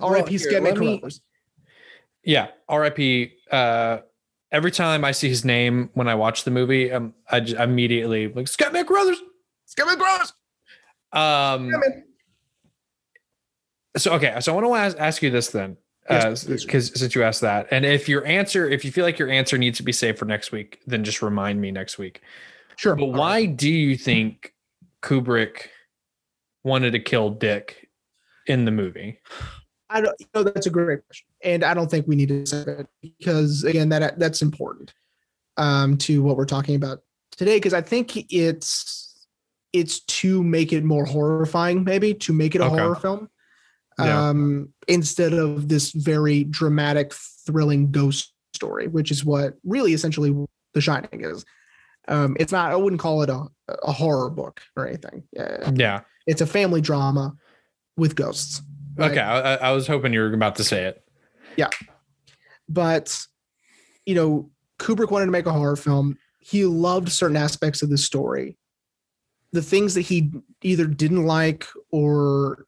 well, 0.00 0.10
R.I.P. 0.10 0.34
Scatman 0.36 0.78
me- 0.78 1.02
yeah, 2.24 2.48
R.I.P. 2.68 3.32
Uh, 3.50 3.98
every 4.52 4.70
time 4.70 5.04
I 5.04 5.12
see 5.12 5.28
his 5.28 5.44
name 5.44 5.88
when 5.94 6.08
I 6.08 6.14
watch 6.14 6.44
the 6.44 6.50
movie, 6.50 6.92
um, 6.92 7.14
I 7.30 7.38
immediately 7.38 8.28
like 8.28 8.48
Scott 8.48 8.72
McCrothers. 8.72 9.16
Scatman 9.68 9.98
Crothers. 9.98 10.32
Um, 11.12 11.70
Scatman. 11.70 12.02
so 13.96 14.12
okay, 14.14 14.36
so 14.40 14.52
I 14.52 14.60
want 14.60 14.66
to 14.66 14.74
ask, 14.74 14.96
ask 14.98 15.22
you 15.22 15.30
this 15.30 15.48
then, 15.48 15.76
Because 16.08 16.44
please. 16.44 16.98
since 16.98 17.14
you 17.14 17.22
asked 17.22 17.42
that, 17.42 17.68
and 17.70 17.84
if 17.84 18.08
your 18.08 18.24
answer, 18.26 18.68
if 18.68 18.84
you 18.84 18.90
feel 18.90 19.04
like 19.04 19.18
your 19.18 19.28
answer 19.28 19.56
needs 19.56 19.76
to 19.78 19.84
be 19.84 19.92
saved 19.92 20.18
for 20.18 20.24
next 20.24 20.50
week, 20.50 20.80
then 20.86 21.04
just 21.04 21.22
remind 21.22 21.60
me 21.60 21.70
next 21.70 21.98
week. 21.98 22.20
Sure. 22.76 22.96
But 22.96 23.04
All 23.04 23.12
why 23.12 23.40
right. 23.40 23.56
do 23.56 23.70
you 23.70 23.96
think 23.96 24.54
Kubrick 25.02 25.68
wanted 26.64 26.92
to 26.92 26.98
kill 26.98 27.30
Dick 27.30 27.88
in 28.46 28.64
the 28.64 28.70
movie? 28.70 29.20
I 29.88 30.00
don't. 30.00 30.14
You 30.18 30.26
know, 30.34 30.42
that's 30.44 30.66
a 30.66 30.70
great 30.70 31.04
question, 31.06 31.26
and 31.44 31.64
I 31.64 31.74
don't 31.74 31.90
think 31.90 32.06
we 32.06 32.16
need 32.16 32.28
to 32.28 32.46
say 32.46 32.62
it 32.62 32.86
because 33.02 33.64
again, 33.64 33.88
that 33.90 34.18
that's 34.18 34.40
important 34.42 34.94
um, 35.56 35.96
to 35.98 36.22
what 36.22 36.36
we're 36.36 36.44
talking 36.44 36.74
about 36.76 37.02
today. 37.32 37.56
Because 37.56 37.74
I 37.74 37.82
think 37.82 38.32
it's 38.32 39.26
it's 39.72 40.00
to 40.00 40.42
make 40.42 40.72
it 40.72 40.84
more 40.84 41.04
horrifying, 41.04 41.84
maybe 41.84 42.14
to 42.14 42.32
make 42.32 42.54
it 42.54 42.60
a 42.60 42.64
Okay. 42.64 42.76
horror 42.76 42.96
film, 42.96 43.28
Yeah. 44.06 44.28
um, 44.28 44.72
instead 44.88 45.32
of 45.32 45.68
this 45.68 45.92
very 45.92 46.44
dramatic, 46.44 47.12
thrilling 47.46 47.90
ghost 47.90 48.32
story, 48.54 48.88
which 48.88 49.10
is 49.10 49.24
what 49.24 49.54
really 49.64 49.92
essentially 49.92 50.34
The 50.74 50.80
Shining 50.80 51.24
is. 51.24 51.44
Um, 52.08 52.36
it's 52.40 52.52
not. 52.52 52.72
I 52.72 52.76
wouldn't 52.76 53.00
call 53.00 53.22
it 53.22 53.30
a 53.30 53.46
a 53.84 53.92
horror 53.92 54.30
book 54.30 54.60
or 54.76 54.86
anything. 54.88 55.22
Uh, 55.38 55.70
Yeah. 55.74 56.00
it's 56.26 56.40
a 56.40 56.46
family 56.46 56.80
drama 56.80 57.34
with 57.96 58.16
ghosts. 58.16 58.62
right? 58.96 59.10
Okay. 59.12 59.20
I- 59.20 59.56
I 59.56 59.72
was 59.72 59.86
hoping 59.86 60.12
you 60.12 60.20
were 60.20 60.32
about 60.32 60.56
to 60.56 60.64
say 60.64 60.84
it. 60.86 61.04
Yeah. 61.56 61.68
But 62.68 63.16
you 64.06 64.14
know 64.14 64.50
kubrick 64.78 65.10
wanted 65.10 65.26
to 65.26 65.30
make 65.30 65.46
a 65.46 65.52
horror 65.52 65.76
film 65.76 66.16
he 66.40 66.64
loved 66.64 67.10
certain 67.12 67.36
aspects 67.36 67.82
of 67.82 67.90
the 67.90 67.98
story 67.98 68.56
the 69.52 69.60
things 69.62 69.92
that 69.94 70.00
he 70.02 70.32
either 70.62 70.86
didn't 70.86 71.26
like 71.26 71.66
or 71.90 72.64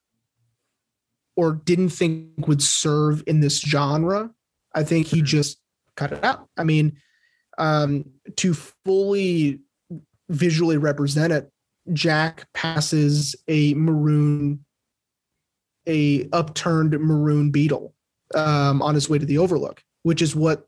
or 1.36 1.54
didn't 1.54 1.90
think 1.90 2.46
would 2.46 2.62
serve 2.62 3.22
in 3.26 3.40
this 3.40 3.60
genre 3.60 4.30
i 4.74 4.82
think 4.82 5.06
he 5.06 5.20
Mhm. 5.22 5.24
just 5.26 5.58
cut 5.96 6.12
it 6.12 6.22
out 6.24 6.48
i 6.56 6.64
mean 6.64 6.96
um 7.58 8.04
to 8.36 8.54
fully 8.54 9.60
visually 10.28 10.76
represent 10.78 11.32
it 11.32 11.50
jack 11.92 12.46
passes 12.54 13.34
a 13.48 13.74
maroon 13.74 14.64
a 15.86 16.28
upturned 16.32 16.98
maroon 17.00 17.50
beetle 17.50 17.94
um, 18.34 18.80
on 18.80 18.94
his 18.94 19.10
way 19.10 19.18
to 19.18 19.26
the 19.26 19.36
overlook 19.38 19.82
which 20.04 20.22
is 20.22 20.34
what 20.34 20.66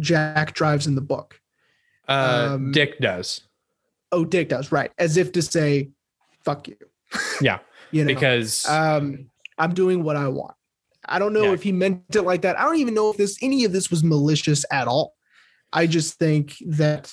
jack 0.00 0.52
drives 0.54 0.86
in 0.86 0.94
the 0.94 1.00
book 1.00 1.40
Uh, 2.08 2.50
Um, 2.54 2.72
Dick 2.72 2.98
does. 3.00 3.40
oh 4.12 4.24
dick 4.24 4.48
does 4.48 4.70
right 4.72 4.90
as 4.98 5.16
if 5.16 5.32
to 5.32 5.42
say 5.42 5.90
fuck 6.44 6.68
you 6.68 6.76
Yeah. 7.40 7.58
you 7.92 8.04
know 8.04 8.08
Because 8.08 8.66
um 8.68 9.30
i'm 9.58 9.74
doing 9.74 10.02
what 10.02 10.16
i 10.16 10.28
want. 10.28 10.54
I 11.08 11.18
don't 11.20 11.32
know 11.32 11.44
Yeah. 11.44 11.52
if 11.52 11.62
he 11.62 11.70
meant 11.70 12.02
it 12.16 12.22
like 12.22 12.42
that. 12.42 12.58
I 12.58 12.64
don't 12.64 12.78
even 12.78 12.94
know 12.94 13.10
if 13.10 13.16
this 13.16 13.38
any 13.40 13.64
of 13.64 13.72
this 13.72 13.90
was 13.90 14.02
malicious 14.02 14.64
at 14.72 14.88
all. 14.88 15.14
I 15.72 15.86
just 15.86 16.14
think 16.18 16.56
that 16.66 17.12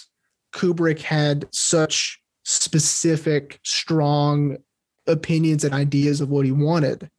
kubrick 0.52 1.00
had 1.00 1.46
such 1.52 2.20
specific 2.44 3.60
strong 3.64 4.58
opinions 5.06 5.64
and 5.64 5.74
ideas 5.76 6.22
of 6.22 6.30
what 6.30 6.44
he 6.46 6.52
wanted. 6.52 7.10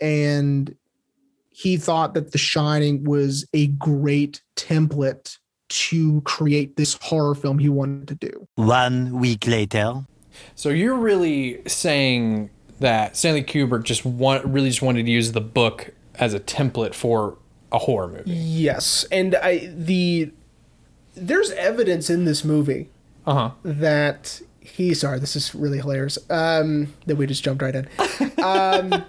And 0.00 0.74
he 1.50 1.76
thought 1.76 2.14
that 2.14 2.32
the 2.32 2.38
shining 2.38 3.04
was 3.04 3.46
a 3.54 3.68
great 3.68 4.42
template 4.56 5.38
to 5.68 6.20
create 6.22 6.76
this 6.76 6.98
horror 7.00 7.34
film 7.34 7.58
he 7.58 7.68
wanted 7.68 8.08
to 8.08 8.14
do. 8.14 8.48
One 8.56 9.20
week 9.20 9.46
later. 9.46 10.04
So 10.54 10.68
you're 10.68 10.96
really 10.96 11.62
saying 11.66 12.50
that 12.82 13.16
Stanley 13.16 13.42
Kubrick 13.42 13.84
just 13.84 14.04
want 14.04 14.44
really 14.44 14.68
just 14.68 14.82
wanted 14.82 15.06
to 15.06 15.10
use 15.10 15.32
the 15.32 15.40
book 15.40 15.90
as 16.16 16.34
a 16.34 16.40
template 16.40 16.94
for 16.94 17.38
a 17.72 17.78
horror 17.78 18.08
movie. 18.08 18.30
Yes, 18.30 19.04
and 19.10 19.34
I 19.36 19.66
the 19.74 20.30
there's 21.14 21.50
evidence 21.52 22.08
in 22.10 22.24
this 22.24 22.44
movie 22.44 22.88
Uh 23.26 23.34
huh. 23.34 23.50
that 23.64 24.40
he 24.60 24.94
sorry 24.94 25.18
this 25.18 25.34
is 25.36 25.54
really 25.54 25.78
hilarious 25.78 26.16
um 26.30 26.94
that 27.06 27.16
we 27.16 27.26
just 27.26 27.42
jumped 27.44 27.60
right 27.62 27.74
in 27.74 27.88
um 28.42 29.04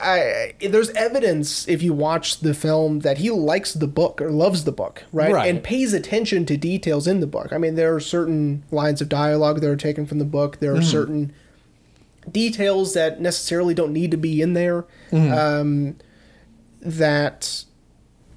I, 0.00 0.54
there's 0.60 0.90
evidence 0.90 1.66
if 1.68 1.82
you 1.82 1.92
watch 1.92 2.40
the 2.40 2.54
film 2.54 3.00
that 3.00 3.18
he 3.18 3.30
likes 3.30 3.72
the 3.74 3.88
book 3.88 4.20
or 4.22 4.30
loves 4.30 4.62
the 4.64 4.70
book, 4.72 5.04
right? 5.12 5.32
Right. 5.32 5.48
And 5.48 5.62
pays 5.62 5.92
attention 5.92 6.46
to 6.46 6.56
details 6.56 7.06
in 7.08 7.18
the 7.20 7.26
book. 7.26 7.52
I 7.52 7.58
mean, 7.58 7.74
there 7.74 7.92
are 7.94 8.00
certain 8.00 8.62
lines 8.70 9.00
of 9.00 9.08
dialogue 9.08 9.60
that 9.60 9.68
are 9.68 9.76
taken 9.76 10.06
from 10.06 10.18
the 10.18 10.24
book. 10.24 10.60
There 10.60 10.74
are 10.74 10.82
certain 10.82 11.32
details 12.32 12.94
that 12.94 13.20
necessarily 13.20 13.74
don't 13.74 13.92
need 13.92 14.10
to 14.10 14.16
be 14.16 14.40
in 14.42 14.52
there. 14.54 14.84
Um, 15.12 15.96
that 16.80 17.64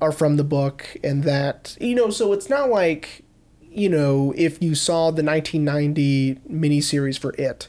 are 0.02 0.12
from 0.12 0.36
the 0.38 0.44
book 0.44 0.98
and 1.04 1.24
that 1.24 1.78
you 1.80 1.94
know 1.94 2.10
so 2.10 2.34
it's 2.34 2.50
not 2.50 2.70
like 2.70 3.24
you 3.62 3.88
know 3.88 4.34
if 4.36 4.62
you 4.62 4.74
saw 4.74 5.12
the 5.12 5.24
1990 5.24 6.36
miniseries 6.52 7.20
for 7.20 7.34
it 7.34 7.68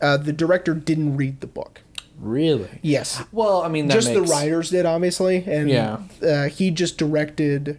uh, 0.00 0.16
the 0.16 0.32
director 0.32 0.72
didn't 0.74 1.16
read 1.16 1.40
the 1.40 1.46
book 1.46 1.82
Really? 2.18 2.80
yes 2.82 3.22
Well, 3.30 3.62
I 3.62 3.68
mean, 3.68 3.86
that 3.88 3.94
just 3.94 4.12
the 4.12 4.22
writers 4.22 4.70
did 4.70 4.86
obviously 4.86 5.44
and 5.46 5.68
Yeah. 5.68 5.98
uh, 6.22 6.44
he 6.48 6.70
just 6.70 6.96
directed 6.96 7.78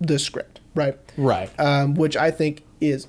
the 0.00 0.18
script 0.18 0.58
right 0.74 0.98
Right. 1.16 1.50
um, 1.60 1.94
which 1.94 2.16
i 2.16 2.32
think 2.32 2.64
is 2.80 3.06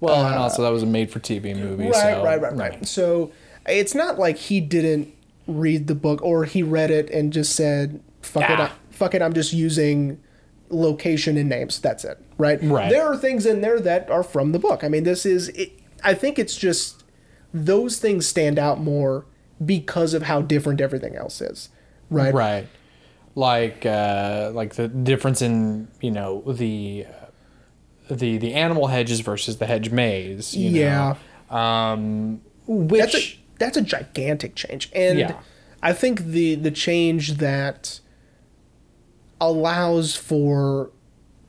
well, 0.00 0.26
and 0.26 0.34
also 0.36 0.62
that 0.62 0.70
was 0.70 0.82
a 0.82 0.86
made-for-TV 0.86 1.56
movie. 1.56 1.84
right, 1.84 1.94
so, 1.94 2.24
right, 2.24 2.40
right, 2.40 2.54
right. 2.56 2.86
So 2.86 3.32
it's 3.66 3.94
not 3.94 4.18
like 4.18 4.36
he 4.36 4.60
didn't 4.60 5.12
read 5.46 5.86
the 5.86 5.94
book 5.94 6.20
or 6.22 6.44
he 6.44 6.62
read 6.62 6.90
it 6.90 7.08
and 7.10 7.32
just 7.32 7.54
said, 7.54 8.00
"Fuck 8.22 8.50
it, 8.50 8.60
Ah. 8.60 8.72
I, 8.74 8.94
fuck 8.94 9.14
it, 9.14 9.22
I'm 9.22 9.32
just 9.32 9.52
using 9.52 10.20
location 10.68 11.36
and 11.36 11.48
names. 11.48 11.80
That's 11.80 12.04
it." 12.04 12.18
Right? 12.38 12.58
Right. 12.62 12.90
There 12.90 13.06
are 13.06 13.16
things 13.16 13.46
in 13.46 13.60
there 13.60 13.80
that 13.80 14.10
are 14.10 14.22
from 14.22 14.52
the 14.52 14.58
book. 14.58 14.84
I 14.84 14.88
mean, 14.88 15.04
this 15.04 15.24
is. 15.24 15.48
It, 15.50 15.72
I 16.04 16.14
think 16.14 16.38
it's 16.38 16.56
just 16.56 17.04
those 17.54 17.98
things 17.98 18.26
stand 18.26 18.58
out 18.58 18.80
more 18.80 19.24
because 19.64 20.12
of 20.12 20.24
how 20.24 20.42
different 20.42 20.80
everything 20.80 21.16
else 21.16 21.40
is. 21.40 21.70
Right. 22.10 22.34
Right. 22.34 22.68
Like 23.34 23.84
uh 23.86 24.50
like 24.54 24.74
the 24.74 24.88
difference 24.88 25.40
in, 25.42 25.88
you 26.00 26.10
know, 26.10 26.42
the 26.46 27.06
uh, 27.08 27.25
the 28.08 28.38
the 28.38 28.54
animal 28.54 28.86
hedges 28.88 29.20
versus 29.20 29.58
the 29.58 29.66
hedge 29.66 29.90
maze, 29.90 30.54
you 30.56 30.70
Yeah. 30.70 31.16
know. 31.50 31.56
Um 31.56 32.40
which 32.66 33.00
that's 33.00 33.14
a 33.14 33.38
that's 33.58 33.76
a 33.76 33.80
gigantic 33.82 34.54
change 34.56 34.90
and 34.92 35.18
Yeah. 35.18 35.40
i 35.82 35.92
think 35.92 36.20
the 36.26 36.56
the 36.56 36.70
change 36.72 37.34
that 37.34 38.00
allows 39.40 40.16
for 40.16 40.90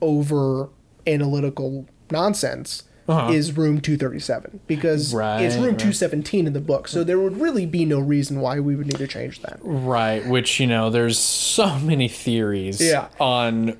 over 0.02 0.70
analytical 1.06 1.88
nonsense 2.12 2.84
Uh-huh. 3.08 3.32
is 3.32 3.56
room 3.58 3.80
237 3.82 4.60
because 4.68 5.14
Right, 5.14 5.42
it's 5.42 5.56
room 5.56 5.70
right. 5.72 5.80
217 5.80 6.46
in 6.48 6.54
the 6.54 6.60
book 6.60 6.88
so 6.88 7.04
there 7.04 7.18
would 7.20 7.38
really 7.40 7.66
be 7.66 7.84
no 7.86 8.00
reason 8.00 8.40
why 8.42 8.60
we 8.60 8.76
would 8.76 8.86
need 8.88 8.98
to 8.98 9.08
change 9.08 9.42
that 9.42 9.58
Right, 9.64 10.26
which 10.28 10.60
you 10.60 10.68
know, 10.68 10.90
there's 10.90 11.18
so 11.18 11.80
many 11.80 12.08
theories 12.10 12.82
Yeah. 12.82 13.08
on 13.20 13.78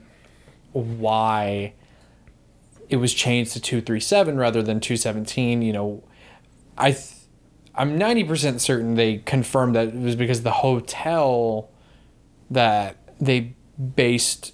why 0.74 1.74
it 2.90 2.98
was 2.98 3.14
changed 3.14 3.54
to 3.54 3.60
237 3.60 4.38
rather 4.38 4.62
than 4.62 4.80
217, 4.80 5.62
you 5.62 5.74
know, 5.74 6.04
I 6.78 6.92
th- 6.92 7.14
I'm 7.76 8.00
90% 8.00 8.60
certain 8.60 8.96
they 8.96 9.18
confirmed 9.20 9.76
that 9.76 9.90
it 9.90 9.96
was 9.96 10.16
because 10.16 10.42
the 10.42 10.52
hotel 10.52 11.70
that 12.50 12.98
they 13.20 13.56
based 13.96 14.54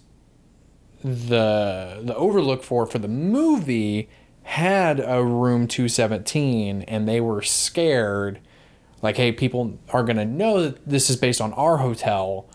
the 1.04 2.00
the 2.02 2.16
overlook 2.16 2.64
for 2.64 2.86
for 2.86 2.98
the 2.98 3.08
movie 3.08 4.10
had 4.44 5.00
a 5.00 5.24
room 5.24 5.68
217 5.68 6.82
and 6.84 7.08
they 7.08 7.20
were 7.20 7.42
scared 7.42 8.40
like 9.02 9.18
hey 9.18 9.32
people 9.32 9.78
are 9.90 10.04
going 10.04 10.18
to 10.18 10.26
know 10.26 10.62
that 10.62 10.86
this 10.88 11.10
is 11.10 11.16
based 11.18 11.42
on 11.42 11.54
our 11.54 11.78
hotel. 11.78 12.50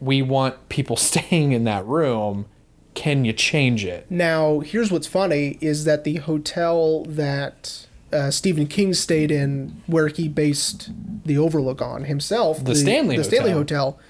We 0.00 0.22
want 0.22 0.68
people 0.68 0.96
staying 0.96 1.52
in 1.52 1.64
that 1.64 1.84
room 1.86 2.46
can 2.96 3.24
you 3.24 3.32
change 3.32 3.84
it 3.84 4.10
Now, 4.10 4.60
here's 4.60 4.90
what's 4.90 5.06
funny 5.06 5.58
is 5.60 5.84
that 5.84 6.02
the 6.02 6.16
hotel 6.16 7.04
that 7.04 7.86
uh, 8.12 8.30
Stephen 8.30 8.66
King 8.66 8.94
stayed 8.94 9.30
in, 9.30 9.82
where 9.86 10.08
he 10.08 10.28
based 10.28 10.90
the 11.24 11.36
Overlook 11.38 11.82
on 11.82 12.04
himself, 12.04 12.64
The 12.64 12.74
Stanley 12.74 13.16
the 13.16 13.24
Stanley 13.24 13.52
Hotel. 13.52 13.92
Hotel, 13.92 14.00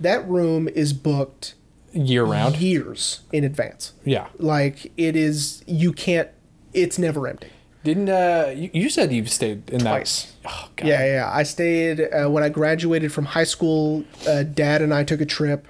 that 0.00 0.26
room 0.28 0.68
is 0.68 0.92
booked 0.92 1.54
year 1.92 2.24
round 2.24 2.56
years 2.56 3.20
in 3.32 3.42
advance. 3.44 3.92
yeah 4.04 4.28
Like 4.38 4.92
it 4.96 5.16
is, 5.16 5.64
you 5.66 5.92
can't. 5.92 6.28
It's 6.72 6.98
never 6.98 7.26
empty. 7.26 7.48
didn't 7.84 8.10
uh 8.10 8.52
you, 8.54 8.68
you 8.72 8.90
said 8.90 9.12
you've 9.12 9.30
stayed 9.30 9.70
in 9.70 9.80
Twice. 9.80 10.34
that 10.42 10.52
oh, 10.52 10.68
God. 10.76 10.86
Yeah, 10.88 11.04
yeah. 11.06 11.30
I 11.32 11.42
stayed 11.42 12.00
uh, 12.00 12.28
when 12.28 12.42
I 12.42 12.50
graduated 12.50 13.12
from 13.12 13.24
high 13.24 13.44
school. 13.44 14.04
Uh, 14.28 14.42
Dad 14.42 14.82
and 14.82 14.92
I 14.92 15.04
took 15.04 15.20
a 15.20 15.26
trip 15.26 15.66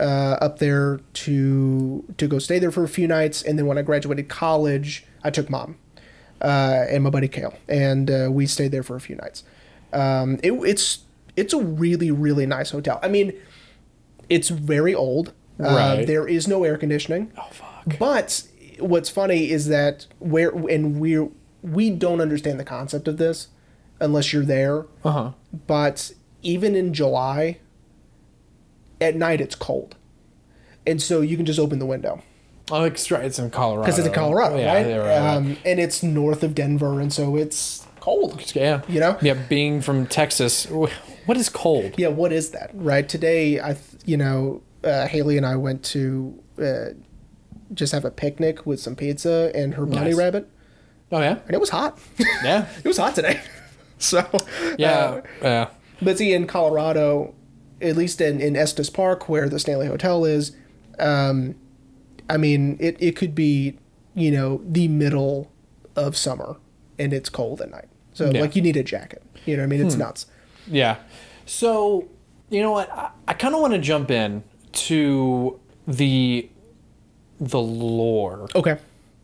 uh, 0.00 0.36
up 0.40 0.58
there 0.58 1.00
to 1.14 2.04
to 2.16 2.26
go 2.28 2.38
stay 2.38 2.58
there 2.58 2.70
for 2.70 2.84
a 2.84 2.88
few 2.88 3.06
nights, 3.08 3.42
and 3.42 3.58
then 3.58 3.66
when 3.66 3.78
I 3.78 3.82
graduated 3.82 4.28
college, 4.28 5.04
I 5.22 5.30
took 5.30 5.48
Mom 5.50 5.76
uh, 6.40 6.84
and 6.90 7.04
my 7.04 7.10
buddy 7.10 7.28
Kale, 7.28 7.54
and 7.68 8.10
uh, 8.10 8.28
we 8.30 8.46
stayed 8.46 8.72
there 8.72 8.82
for 8.82 8.96
a 8.96 9.00
few 9.00 9.16
nights. 9.16 9.44
Um, 9.92 10.38
it, 10.42 10.52
it's 10.52 11.00
it's 11.36 11.52
a 11.54 11.58
really 11.60 12.10
really 12.10 12.46
nice 12.46 12.70
hotel. 12.70 12.98
I 13.02 13.08
mean, 13.08 13.32
it's 14.28 14.48
very 14.48 14.94
old. 14.94 15.32
Uh, 15.60 15.74
Right. 15.76 16.04
there 16.06 16.26
is 16.26 16.48
no 16.48 16.64
air 16.64 16.76
conditioning. 16.76 17.30
oh 17.38 17.46
fuck 17.52 17.96
But 17.98 18.42
what's 18.80 19.08
funny 19.08 19.50
is 19.52 19.68
that 19.68 20.06
where 20.18 20.50
and 20.50 20.98
we 20.98 21.28
we 21.62 21.90
don't 21.90 22.20
understand 22.20 22.58
the 22.58 22.64
concept 22.64 23.06
of 23.06 23.18
this 23.18 23.48
unless 24.00 24.32
you're 24.32 24.44
there. 24.44 24.86
uh-huh 25.04 25.30
But 25.68 26.10
even 26.42 26.74
in 26.74 26.92
July, 26.92 27.58
at 29.00 29.16
night 29.16 29.40
it's 29.40 29.54
cold, 29.54 29.96
and 30.86 31.00
so 31.02 31.20
you 31.20 31.36
can 31.36 31.46
just 31.46 31.58
open 31.58 31.78
the 31.78 31.86
window 31.86 32.22
oh 32.70 32.84
it's 32.84 33.10
it's 33.10 33.38
in 33.38 33.50
colorado 33.50 33.82
because 33.82 33.98
it's 33.98 34.08
in 34.08 34.14
Colorado, 34.14 34.56
yeah, 34.56 34.72
right? 34.72 34.86
yeah, 34.86 34.96
right. 34.96 35.34
Um, 35.36 35.56
and 35.66 35.78
it's 35.78 36.02
north 36.02 36.42
of 36.42 36.54
Denver, 36.54 37.00
and 37.00 37.12
so 37.12 37.36
it's 37.36 37.86
cold. 38.00 38.54
yeah 38.54 38.82
you 38.88 39.00
know? 39.00 39.16
yeah 39.22 39.34
being 39.34 39.80
from 39.80 40.06
texas 40.06 40.66
what 40.70 41.36
is 41.38 41.48
cold 41.48 41.94
Yeah, 41.96 42.08
what 42.08 42.32
is 42.32 42.50
that? 42.50 42.70
Right 42.74 43.08
today, 43.08 43.60
I 43.60 43.76
you 44.04 44.16
know 44.16 44.62
uh, 44.82 45.06
Haley 45.06 45.36
and 45.38 45.46
I 45.46 45.56
went 45.56 45.82
to 45.86 46.38
uh, 46.62 46.88
just 47.72 47.92
have 47.92 48.04
a 48.04 48.10
picnic 48.10 48.66
with 48.66 48.78
some 48.80 48.94
pizza 48.94 49.50
and 49.54 49.74
her 49.74 49.86
bunny 49.86 50.10
Nice. 50.10 50.16
rabbit, 50.18 50.50
oh 51.12 51.20
yeah 51.20 51.38
and 51.46 51.50
it 51.54 51.60
was 51.60 51.70
hot. 51.70 51.98
yeah 52.42 52.66
it 52.84 52.88
was 52.88 52.98
hot 52.98 53.14
today. 53.14 53.40
so 53.98 54.26
yeah 54.78 54.90
uh, 54.98 55.20
yeah 55.42 55.68
but 56.02 56.18
see 56.18 56.32
in 56.34 56.46
Colorado, 56.46 57.34
at 57.80 57.96
least 57.96 58.20
in, 58.20 58.40
in 58.40 58.56
Estes 58.56 58.90
Park 58.90 59.28
where 59.28 59.48
the 59.48 59.58
Stanley 59.58 59.86
Hotel 59.86 60.24
is, 60.24 60.52
um, 60.98 61.54
I 62.28 62.36
mean 62.36 62.76
it, 62.80 62.96
it 63.00 63.16
could 63.16 63.34
be, 63.34 63.78
you 64.14 64.30
know, 64.30 64.60
the 64.64 64.88
middle 64.88 65.50
of 65.96 66.16
summer 66.16 66.56
and 66.98 67.12
it's 67.12 67.28
cold 67.28 67.60
at 67.60 67.70
night. 67.70 67.88
So 68.12 68.26
Yeah. 68.26 68.30
Hmm. 68.32 68.36
like 68.38 68.56
you 68.56 68.62
need 68.62 68.76
a 68.76 68.82
jacket. 68.84 69.22
You 69.46 69.56
know 69.56 69.62
what 69.62 69.66
I 69.74 69.76
mean? 69.76 69.86
It's 69.86 69.96
nuts. 69.96 70.26
Yeah. 70.66 70.96
So, 71.46 72.08
you 72.48 72.62
know 72.62 72.70
what? 72.72 72.90
I, 72.90 73.10
I 73.28 73.34
kind 73.34 73.54
of 73.54 73.60
want 73.60 73.74
to 73.74 73.78
jump 73.80 74.10
in 74.10 74.42
to 74.72 75.60
the 75.86 76.48
the 77.40 77.60
lore 77.60 78.48
Okay. 78.54 78.78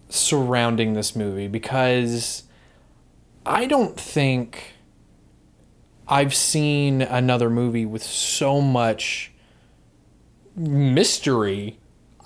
surrounding 0.08 0.92
this 0.94 1.14
movie 1.16 1.46
because 1.48 2.42
I 3.46 3.66
don't 3.66 3.98
think 3.98 4.74
I've 6.10 6.34
seen 6.34 7.02
another 7.02 7.48
movie 7.48 7.86
with 7.86 8.02
so 8.02 8.60
much 8.60 9.32
mystery 10.56 11.78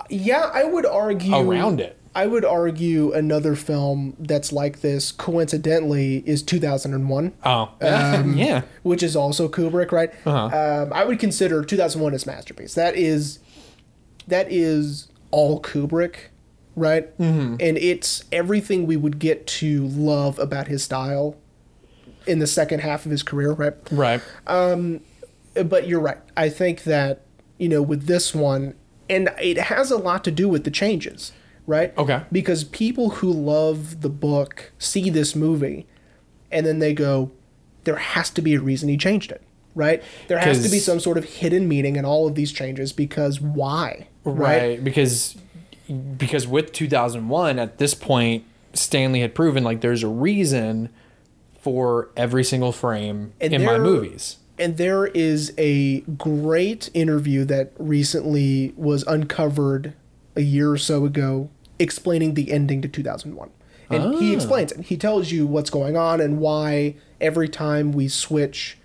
Yeah, 0.08 0.50
I 0.52 0.64
would 0.64 0.86
argue 0.86 1.36
around 1.36 1.80
it. 1.80 1.98
I 2.16 2.26
would 2.26 2.44
argue 2.44 3.12
another 3.12 3.56
film 3.56 4.16
that's 4.20 4.52
like 4.52 4.80
this 4.80 5.10
coincidentally 5.10 6.22
is 6.26 6.42
2001. 6.44 7.32
Oh, 7.44 7.72
yeah. 7.80 8.62
which 8.82 9.02
is 9.02 9.16
also 9.16 9.48
Kubrick, 9.48 9.90
right? 9.90 10.12
Uh-huh. 10.24 10.84
Um, 10.84 10.92
I 10.92 11.04
would 11.04 11.18
consider 11.18 11.64
2001 11.64 12.12
his 12.12 12.24
masterpiece. 12.24 12.74
That 12.74 12.94
is, 12.96 13.40
that 14.28 14.50
is 14.50 15.08
all 15.32 15.60
Kubrick, 15.60 16.28
right? 16.76 17.16
Mm-hmm. 17.18 17.56
And 17.58 17.78
it's 17.78 18.24
everything 18.30 18.86
we 18.86 18.96
would 18.96 19.18
get 19.18 19.46
to 19.48 19.84
love 19.88 20.38
about 20.38 20.68
his 20.68 20.84
style 20.84 21.36
in 22.26 22.38
the 22.38 22.46
second 22.46 22.80
half 22.80 23.04
of 23.04 23.10
his 23.10 23.22
career, 23.22 23.52
right? 23.52 23.74
Right. 23.90 24.20
Um, 24.46 25.00
but 25.66 25.86
you're 25.86 26.00
right. 26.00 26.18
I 26.36 26.48
think 26.48 26.84
that 26.84 27.22
you 27.58 27.68
know 27.68 27.82
with 27.82 28.06
this 28.06 28.34
one, 28.34 28.74
and 29.08 29.30
it 29.40 29.58
has 29.58 29.90
a 29.90 29.96
lot 29.96 30.24
to 30.24 30.30
do 30.30 30.48
with 30.48 30.64
the 30.64 30.70
changes, 30.70 31.32
right? 31.66 31.96
Okay. 31.96 32.22
Because 32.32 32.64
people 32.64 33.10
who 33.10 33.32
love 33.32 34.00
the 34.00 34.10
book 34.10 34.72
see 34.78 35.10
this 35.10 35.34
movie, 35.36 35.86
and 36.50 36.66
then 36.66 36.78
they 36.78 36.94
go, 36.94 37.30
"There 37.84 37.96
has 37.96 38.30
to 38.30 38.42
be 38.42 38.54
a 38.54 38.60
reason 38.60 38.88
he 38.88 38.96
changed 38.96 39.30
it." 39.30 39.42
Right? 39.76 40.04
There 40.28 40.38
has 40.38 40.62
to 40.62 40.68
be 40.68 40.78
some 40.78 41.00
sort 41.00 41.18
of 41.18 41.24
hidden 41.24 41.66
meaning 41.66 41.96
in 41.96 42.04
all 42.04 42.28
of 42.28 42.36
these 42.36 42.52
changes 42.52 42.92
because 42.92 43.40
why? 43.40 44.06
right 44.24 44.82
because 44.82 45.36
because 46.16 46.46
with 46.46 46.72
2001 46.72 47.58
at 47.58 47.78
this 47.78 47.94
point 47.94 48.44
stanley 48.72 49.20
had 49.20 49.34
proven 49.34 49.62
like 49.62 49.80
there's 49.80 50.02
a 50.02 50.08
reason 50.08 50.88
for 51.64 52.10
every 52.14 52.44
single 52.44 52.72
frame 52.72 53.32
And 53.40 53.54
in 53.54 53.64
my 53.64 53.78
movies 53.78 54.36
And 54.58 54.76
there 54.76 55.06
is 55.06 55.50
a 55.56 56.00
great 56.00 56.90
interview 56.92 57.46
that 57.46 57.72
recently 57.78 58.74
was 58.76 59.02
uncovered 59.04 59.94
a 60.36 60.42
year 60.42 60.70
or 60.70 60.76
so 60.76 61.06
ago 61.06 61.48
explaining 61.78 62.34
the 62.34 62.52
ending 62.52 62.82
to 62.82 62.88
2001. 62.88 63.48
And 63.88 64.14
he 64.16 64.32
ah. 64.32 64.36
explains 64.36 64.72
it. 64.72 64.84
He 64.84 64.98
tells 64.98 65.32
you 65.32 65.46
what's 65.46 65.70
going 65.70 65.96
on 65.96 66.20
and 66.20 66.38
why 66.38 66.96
every 67.18 67.48
time 67.48 67.92
we 67.92 68.08
switch 68.08 68.76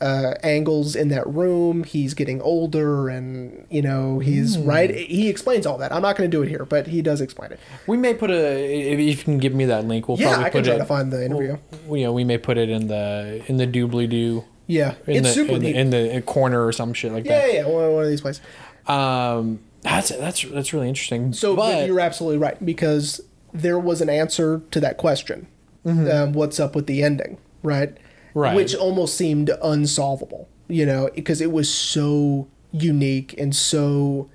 uh, 0.00 0.34
angles 0.42 0.94
in 0.96 1.08
that 1.08 1.26
room. 1.26 1.84
He's 1.84 2.14
getting 2.14 2.40
older, 2.42 3.08
and 3.08 3.66
you 3.70 3.80
know 3.82 4.18
he's 4.18 4.58
right. 4.58 4.94
He 4.94 5.28
explains 5.28 5.66
all 5.66 5.78
that. 5.78 5.92
I'm 5.92 6.02
not 6.02 6.16
going 6.16 6.30
to 6.30 6.36
do 6.36 6.42
it 6.42 6.48
here, 6.48 6.64
but 6.64 6.86
he 6.88 7.00
does 7.02 7.20
explain 7.20 7.52
it. 7.52 7.60
We 7.86 7.96
may 7.96 8.12
put 8.14 8.30
a 8.30 8.92
if 8.92 8.98
you 9.00 9.16
can 9.16 9.38
give 9.38 9.54
me 9.54 9.64
that 9.66 9.84
link, 9.86 10.08
we'll 10.08 10.18
Yeah, 10.18 10.28
probably 10.30 10.44
I 10.44 10.50
can 10.50 10.60
put 10.60 10.66
try 10.66 10.74
it. 10.74 10.78
to 10.78 10.84
find 10.84 11.12
the 11.12 11.24
interview. 11.24 11.56
we- 11.86 12.00
you 12.00 12.06
know, 12.06 12.12
we 12.12 12.24
may 12.24 12.38
put 12.38 12.58
it 12.58 12.68
in 12.70 12.88
the 12.88 13.42
in 13.46 13.56
the 13.56 13.66
doobly 13.66 14.08
doo 14.08 14.44
Yeah, 14.66 14.94
in 15.06 15.18
it's 15.18 15.28
the 15.28 15.32
super 15.34 15.52
in, 15.54 15.62
neat. 15.62 15.72
the 15.72 15.78
in 15.78 15.90
the 16.14 16.22
corner 16.22 16.64
or 16.66 16.72
some 16.72 16.92
shit 16.92 17.12
like 17.12 17.24
that. 17.24 17.48
yeah, 17.48 17.60
yeah, 17.60 17.66
one, 17.68 17.92
one 17.92 18.04
of 18.04 18.10
these 18.10 18.20
places. 18.20 18.42
Um, 18.86 19.60
that's 19.82 20.08
that's 20.10 20.42
that's 20.42 20.72
really 20.72 20.88
interesting. 20.88 21.32
So 21.32 21.54
but 21.56 21.86
you're 21.86 22.00
absolutely 22.00 22.38
right 22.38 22.62
because 22.64 23.20
there 23.52 23.78
was 23.78 24.00
an 24.00 24.08
answer 24.10 24.62
to 24.72 24.80
that 24.80 24.96
question. 24.96 25.46
Um, 25.86 26.32
what's 26.32 26.58
up 26.58 26.74
with 26.74 26.86
the 26.86 27.02
ending, 27.02 27.36
right? 27.62 27.96
Right. 28.34 28.56
Which 28.56 28.74
almost 28.74 29.16
seemed 29.16 29.50
unsolvable, 29.62 30.48
you 30.68 30.84
know, 30.84 31.08
because 31.14 31.40
it 31.40 31.52
was 31.52 31.72
so 31.72 32.48
unique 32.72 33.34
and 33.38 33.54
so 33.54 34.28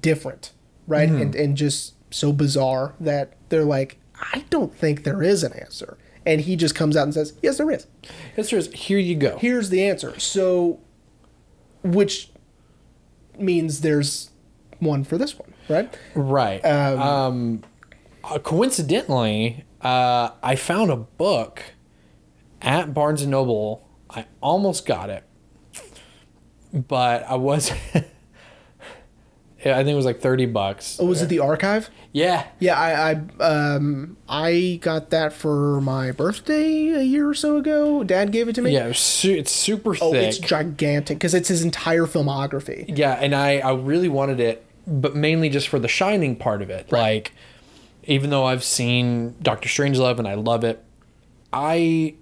different, 0.00 0.52
right? 0.86 1.08
Mm-hmm. 1.08 1.22
And 1.22 1.34
and 1.36 1.56
just 1.56 1.94
so 2.12 2.32
bizarre 2.32 2.94
that 2.98 3.34
they're 3.48 3.64
like, 3.64 3.98
I 4.20 4.44
don't 4.50 4.74
think 4.74 5.04
there 5.04 5.22
is 5.22 5.42
an 5.42 5.52
answer. 5.52 5.96
And 6.26 6.42
he 6.42 6.56
just 6.56 6.74
comes 6.74 6.96
out 6.96 7.04
and 7.04 7.14
says, 7.14 7.32
Yes, 7.42 7.58
there 7.58 7.70
is. 7.70 7.86
it's 8.36 8.50
just 8.50 8.74
here 8.74 8.98
you 8.98 9.14
go. 9.14 9.38
Here's 9.38 9.70
the 9.70 9.86
answer. 9.86 10.18
So, 10.18 10.80
which 11.82 12.30
means 13.38 13.80
there's 13.80 14.30
one 14.80 15.04
for 15.04 15.16
this 15.16 15.38
one, 15.38 15.54
right? 15.68 15.96
Right. 16.14 16.64
Um, 16.64 17.62
uh, 18.24 18.38
coincidentally, 18.38 19.64
uh, 19.80 20.30
I 20.42 20.56
found 20.56 20.90
a 20.90 20.96
book 20.96 21.62
at 22.62 22.92
Barnes 22.94 23.22
and 23.22 23.30
Noble. 23.30 23.86
I 24.08 24.26
almost 24.40 24.86
got 24.86 25.08
it, 25.10 25.24
but 26.72 27.24
I 27.28 27.36
was. 27.36 27.70
I 29.62 29.74
think 29.84 29.88
it 29.90 29.94
was 29.94 30.06
like 30.06 30.20
thirty 30.20 30.46
bucks. 30.46 30.96
Oh, 30.98 31.04
was 31.04 31.20
it 31.20 31.28
the 31.28 31.40
archive? 31.40 31.90
Yeah, 32.12 32.46
Yeah, 32.60 32.76
I 32.80 33.10
I 33.10 33.44
um 33.44 34.16
I 34.26 34.78
got 34.80 35.10
that 35.10 35.32
for 35.34 35.80
my 35.82 36.12
birthday 36.12 36.88
a 36.92 37.02
year 37.02 37.28
or 37.28 37.34
so 37.34 37.58
ago. 37.58 38.02
Dad 38.02 38.32
gave 38.32 38.48
it 38.48 38.54
to 38.54 38.62
me. 38.62 38.72
yeah. 38.72 38.86
It 38.86 38.96
su- 38.96 39.34
it's 39.36 39.52
super 39.52 39.94
Oh, 40.00 40.12
thick. 40.12 40.28
it's 40.28 40.38
gigantic 40.38 41.18
because 41.18 41.34
it's 41.34 41.48
his 41.48 41.62
entire 41.62 42.04
filmography. 42.06 42.96
Yeah, 42.96 43.12
and 43.12 43.34
I 43.34 43.58
I 43.58 43.74
really 43.74 44.08
wanted 44.08 44.40
it, 44.40 44.64
but 44.86 45.14
mainly 45.14 45.50
just 45.50 45.68
for 45.68 45.78
the 45.78 45.88
Shining 45.88 46.36
part 46.36 46.62
of 46.62 46.70
it. 46.70 46.90
Like, 46.90 47.32
even 48.04 48.30
though 48.30 48.46
I've 48.46 48.64
seen 48.64 49.36
Doctor 49.42 49.68
Strangelove 49.68 50.18
and 50.18 50.26
I 50.26 50.34
love 50.34 50.64
it, 50.64 50.82
I 51.52 52.14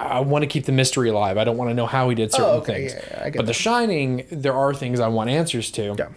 I 0.00 0.20
want 0.20 0.42
to 0.42 0.46
keep 0.46 0.64
the 0.64 0.72
mystery 0.72 1.08
alive. 1.10 1.36
I 1.38 1.44
don't 1.44 1.56
want 1.56 1.70
to 1.70 1.74
know 1.74 1.86
how 1.86 2.08
he 2.08 2.14
did 2.14 2.32
certain 2.32 2.46
Oh, 2.46 2.52
okay, 2.58 2.88
things. 2.88 2.94
yeah, 2.94 3.24
yeah, 3.26 3.30
but 3.36 3.46
The 3.46 3.52
Shining, 3.52 4.26
there 4.30 4.54
are 4.54 4.72
things 4.74 4.98
I 5.00 5.08
want 5.08 5.28
answers 5.30 5.70
to. 5.72 5.94
Yeah. 5.98 6.08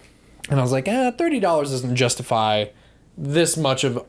And 0.49 0.59
I 0.59 0.63
was 0.63 0.71
like, 0.71 0.87
eh, 0.87 1.11
thirty 1.11 1.39
dollars 1.39 1.71
doesn't 1.71 1.95
justify 1.95 2.65
this 3.17 3.55
much 3.57 3.83
of 3.83 4.03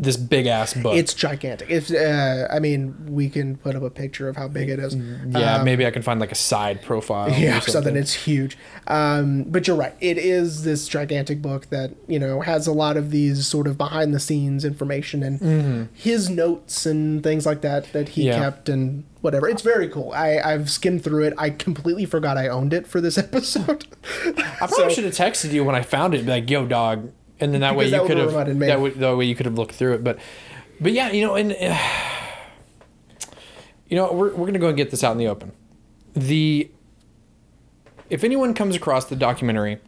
this 0.00 0.16
big 0.16 0.46
ass 0.46 0.74
book. 0.74 0.94
It's 0.96 1.12
gigantic. 1.12 1.68
If 1.70 1.90
uh 1.92 2.46
I 2.50 2.60
mean, 2.60 2.94
we 3.08 3.28
can 3.28 3.56
put 3.56 3.74
up 3.74 3.82
a 3.82 3.90
picture 3.90 4.28
of 4.28 4.36
how 4.36 4.46
big 4.46 4.68
it 4.68 4.78
is. 4.78 4.94
yeah, 4.94 5.62
maybe 5.64 5.84
I 5.86 5.90
can 5.90 6.02
find 6.02 6.20
like 6.20 6.30
a 6.32 6.36
side 6.36 6.82
profile. 6.82 7.28
or 7.28 7.34
Um, 7.34 7.42
Yeah, 7.42 7.54
something. 7.58 7.72
something. 7.72 7.96
It's 7.96 8.14
huge. 8.14 8.56
Um, 8.86 9.44
but 9.48 9.66
you're 9.66 9.76
right. 9.76 9.94
It 10.00 10.16
is 10.16 10.62
this 10.62 10.86
gigantic 10.88 11.42
book 11.42 11.68
that, 11.70 11.90
you 12.06 12.18
know, 12.18 12.40
has 12.42 12.66
a 12.66 12.72
lot 12.72 12.96
of 12.96 13.10
these 13.10 13.46
sort 13.46 13.66
of 13.66 13.76
behind 13.76 14.14
the 14.14 14.20
scenes 14.20 14.64
information 14.64 15.22
and 15.22 15.88
his 15.94 16.30
notes 16.30 16.86
and 16.86 17.22
things 17.22 17.44
like 17.44 17.60
that 17.62 17.92
that 17.92 18.10
he 18.10 18.22
Mm-hmm. 18.22 18.28
Yeah. 18.28 18.38
kept 18.50 18.68
and 18.68 19.04
whatever. 19.20 19.48
It's 19.48 19.62
very 19.62 19.88
cool. 19.88 20.12
I, 20.12 20.38
I've 20.38 20.70
skimmed 20.70 21.02
through 21.04 21.24
it. 21.24 21.34
I 21.38 21.50
completely 21.50 22.04
forgot 22.04 22.36
I 22.38 22.46
owned 22.48 22.72
it 22.72 22.86
for 22.86 23.00
this 23.00 23.16
episode. 23.26 23.86
I 24.36 24.66
probably 24.68 24.94
should 24.94 25.04
have 25.04 25.14
texted 25.14 25.52
you 25.52 25.64
when 25.64 25.74
I 25.74 25.82
found 25.82 26.14
it, 26.14 26.24
be 26.24 26.30
like, 26.32 26.48
"Yo, 26.50 26.66
dog," 26.66 27.10
and 27.40 27.52
then 27.52 27.60
that 27.60 27.76
way 27.76 27.86
you 27.86 27.90
that 27.92 28.06
could 28.06 28.16
have 28.16 28.32
that, 28.32 28.80
way, 28.80 28.90
that 28.90 29.16
way 29.16 29.24
you 29.24 29.34
could 29.34 29.46
have 29.46 29.56
looked 29.56 29.74
through 29.74 29.94
it. 29.94 30.04
But, 30.04 30.18
but 30.80 30.92
yeah, 30.92 31.10
you 31.10 31.26
know, 31.26 31.34
and 31.34 31.52
uh, 31.52 31.78
you 33.88 33.96
know, 33.96 34.12
we're 34.12 34.34
we're 34.34 34.46
gonna 34.46 34.58
go 34.58 34.68
and 34.68 34.76
get 34.76 34.90
this 34.90 35.04
out 35.04 35.12
in 35.12 35.18
the 35.18 35.28
open. 35.28 35.52
The 36.14 36.70
if 38.10 38.24
anyone 38.24 38.54
comes 38.54 38.74
across 38.76 39.04
the 39.04 39.16
documentary 39.16 39.80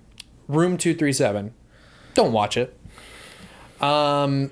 Room 0.49 0.77
Two 0.77 0.95
Three 0.95 1.13
Seven, 1.13 1.55
don't 2.15 2.33
watch 2.33 2.57
it. 2.57 2.77
Um, 3.81 4.51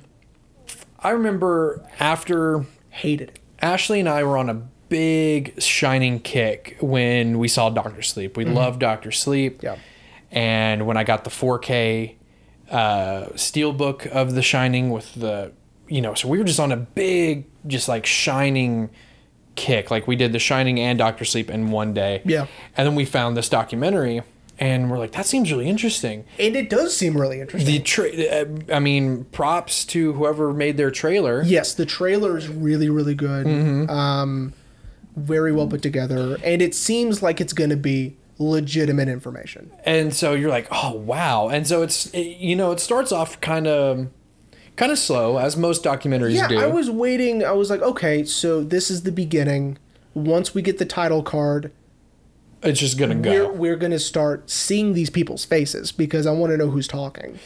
I 1.01 1.11
remember 1.11 1.85
after 2.01 2.65
Hated 2.91 3.29
it. 3.31 3.39
Ashley 3.61 4.01
and 4.01 4.09
I 4.09 4.25
were 4.25 4.37
on 4.37 4.49
a 4.49 4.55
big 4.89 5.61
shining 5.63 6.21
kick 6.21 6.77
when 6.81 7.39
we 7.39 7.47
saw 7.49 7.71
Doctor 7.71 8.03
Sleep. 8.03 8.37
We 8.37 8.45
loved 8.45 8.81
Doctor 8.81 9.13
Sleep. 9.13 9.59
Mm-hmm. 9.59 9.67
Yeah. 9.67 9.77
And 10.31 10.87
when 10.87 10.97
I 10.97 11.05
got 11.05 11.25
the 11.25 11.31
4K 11.31 12.17
uh, 12.71 13.27
steelbook 13.35 14.07
of 14.07 14.35
The 14.35 14.43
Shining 14.43 14.91
with 14.91 15.15
the, 15.15 15.53
you 15.89 16.01
know, 16.01 16.15
so 16.15 16.29
we 16.29 16.39
were 16.39 16.45
just 16.45 16.61
on 16.61 16.73
a 16.73 16.77
big, 16.77 17.47
just 17.67 17.89
like 17.89 18.07
shining 18.07 18.91
kick. 19.55 19.91
Like 19.91 20.07
we 20.07 20.17
did 20.17 20.33
The 20.33 20.39
Shining 20.39 20.79
and 20.81 20.99
Doctor 20.99 21.25
Sleep 21.25 21.51
in 21.51 21.71
one 21.71 21.95
day. 21.95 22.23
Yeah. 22.25 22.47
And 22.77 22.87
then 22.87 22.95
we 22.95 23.05
found 23.05 23.37
this 23.37 23.49
documentary 23.49 24.23
and 24.59 24.91
we're 24.91 24.99
like, 24.99 25.13
that 25.13 25.27
seems 25.27 25.53
really 25.53 25.69
interesting. 25.69 26.25
And 26.39 26.57
it 26.57 26.69
does 26.69 26.97
seem 26.97 27.17
really 27.17 27.41
interesting. 27.41 27.73
The 27.73 27.81
tra- 27.81 28.11
uh, 28.11 28.75
I 28.75 28.81
mean, 28.81 29.25
props 29.27 29.85
to 29.87 30.13
whoever 30.15 30.53
made 30.53 30.77
their 30.77 30.91
trailer. 30.91 31.43
yes, 31.43 31.75
the 31.75 31.87
trailer 31.87 32.37
is 32.37 32.49
really, 32.49 32.89
really 32.89 33.15
good. 33.15 33.47
Mm-hmm. 33.47 33.91
Um, 33.91 34.53
very 35.17 35.53
well 35.53 35.67
put 35.67 35.83
together. 35.83 36.39
And 36.43 36.63
it 36.63 36.75
seems 36.75 37.23
like 37.23 37.41
it's 37.41 37.53
going 37.53 37.71
to 37.71 37.77
be 37.77 38.17
legitimate 38.39 39.09
information. 39.09 39.71
and 39.85 40.15
so 40.15 40.33
you're 40.33 40.49
like 40.51 40.69
oh 40.71 40.93
wow 40.93 41.49
and 41.49 41.67
so 41.67 41.83
it's 41.83 42.07
it, 42.15 42.37
you 42.39 42.55
know 42.55 42.71
it 42.71 42.79
starts 42.79 43.11
off 43.11 43.41
kind 43.41 43.67
of 43.67 44.09
kind 44.77 44.93
of 44.93 44.99
slow 44.99 45.39
as 45.39 45.57
most 45.57 45.83
documentaries 45.83 46.35
Yeah, 46.35 46.47
do 46.47 46.59
I 46.61 46.67
was 46.67 46.89
waiting. 46.89 47.45
I 47.45 47.51
was 47.51 47.69
like, 47.69 47.83
okay, 47.83 48.23
so 48.25 48.63
this 48.63 48.93
is 48.93 49.03
the 49.03 49.11
beginning. 49.11 49.77
Once 50.15 50.55
we 50.55 50.63
get 50.63 50.79
the 50.79 50.85
title 50.85 51.21
card, 51.25 51.73
it's 52.63 52.79
just 52.79 52.97
gonna 52.97 53.17
we're 53.17 53.45
go 53.47 53.53
we're 53.53 53.75
gonna 53.77 53.99
start 53.99 54.49
seeing 54.49 54.93
these 54.93 55.11
people's 55.11 55.45
faces 55.45 55.91
because 55.91 56.27
I 56.29 56.31
want 56.33 56.53
to 56.53 56.57
know 56.57 56.71
who's 56.71 56.87
talking. 56.87 57.41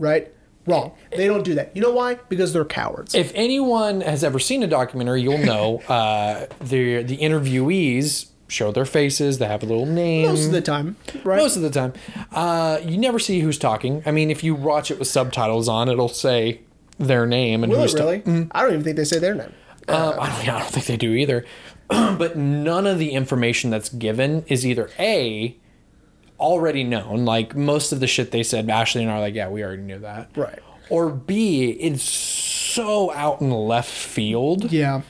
Right? 0.00 0.32
Wrong. 0.66 0.92
They 1.16 1.26
don't 1.28 1.44
do 1.44 1.54
that. 1.54 1.76
You 1.76 1.82
know 1.82 1.92
why? 1.92 2.14
Because 2.28 2.52
they're 2.52 2.64
cowards. 2.64 3.14
if 3.14 3.30
anyone 3.36 4.00
has 4.00 4.24
ever 4.24 4.40
seen 4.40 4.64
a 4.64 4.66
documentary 4.66 5.22
you'll 5.22 5.38
know 5.38 5.78
uh 5.88 6.46
the 6.60 7.04
the 7.04 7.18
interviewees 7.18 8.30
show 8.48 8.70
their 8.72 8.84
faces 8.84 9.38
they 9.38 9.46
have 9.46 9.62
a 9.62 9.66
little 9.66 9.86
name 9.86 10.26
Most 10.28 10.46
of 10.46 10.52
the 10.52 10.60
time, 10.60 10.96
right? 11.24 11.38
most 11.38 11.56
of 11.56 11.62
the 11.62 11.70
time 11.70 11.92
uh 12.32 12.78
you 12.84 12.98
never 12.98 13.18
see 13.18 13.40
who's 13.40 13.58
talking 13.58 14.02
i 14.06 14.10
mean 14.10 14.30
if 14.30 14.44
you 14.44 14.54
watch 14.54 14.90
it 14.90 14.98
with 14.98 15.08
subtitles 15.08 15.68
on 15.68 15.88
it'll 15.88 16.08
say 16.08 16.60
their 16.98 17.26
name 17.26 17.64
and 17.64 17.72
Will 17.72 17.80
who's 17.80 17.94
it 17.94 17.98
ta- 17.98 18.04
really? 18.04 18.48
I 18.52 18.62
don't 18.62 18.70
even 18.72 18.84
think 18.84 18.96
they 18.96 19.04
say 19.04 19.18
their 19.18 19.34
name. 19.34 19.52
Um, 19.88 20.14
I, 20.20 20.28
don't, 20.28 20.48
I 20.48 20.58
don't 20.60 20.70
think 20.70 20.86
they 20.86 20.96
do 20.96 21.12
either. 21.12 21.44
but 21.88 22.36
none 22.36 22.86
of 22.86 22.98
the 23.00 23.10
information 23.10 23.70
that's 23.70 23.88
given 23.88 24.44
is 24.46 24.64
either 24.64 24.88
A, 24.98 25.56
already 26.38 26.84
known. 26.84 27.24
Like 27.24 27.56
most 27.56 27.92
of 27.92 27.98
the 28.00 28.06
shit 28.06 28.30
they 28.30 28.42
said, 28.44 28.70
Ashley 28.70 29.02
and 29.02 29.10
I 29.10 29.16
are 29.16 29.20
like, 29.20 29.34
yeah, 29.34 29.48
we 29.48 29.64
already 29.64 29.82
knew 29.82 29.98
that. 29.98 30.30
Right. 30.36 30.60
Or 30.88 31.10
B, 31.10 31.70
it's 31.70 32.02
so 32.04 33.10
out 33.12 33.40
in 33.40 33.50
left 33.50 33.90
field. 33.90 34.70
Yeah. 34.72 35.02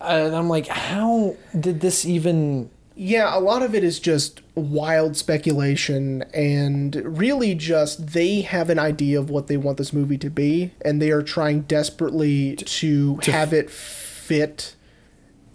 And 0.00 0.34
I'm 0.34 0.48
like, 0.48 0.68
how 0.68 1.36
did 1.58 1.80
this 1.80 2.04
even. 2.06 2.70
Yeah, 3.04 3.36
a 3.36 3.40
lot 3.40 3.62
of 3.62 3.74
it 3.74 3.82
is 3.82 3.98
just 3.98 4.42
wild 4.54 5.16
speculation 5.16 6.22
and 6.32 6.94
really 7.18 7.52
just 7.56 8.06
they 8.12 8.42
have 8.42 8.70
an 8.70 8.78
idea 8.78 9.18
of 9.18 9.28
what 9.28 9.48
they 9.48 9.56
want 9.56 9.76
this 9.78 9.92
movie 9.92 10.18
to 10.18 10.30
be 10.30 10.70
and 10.84 11.02
they 11.02 11.10
are 11.10 11.20
trying 11.20 11.62
desperately 11.62 12.54
to, 12.54 13.18
have 13.24 13.52
it 13.52 13.70
fit 13.70 14.76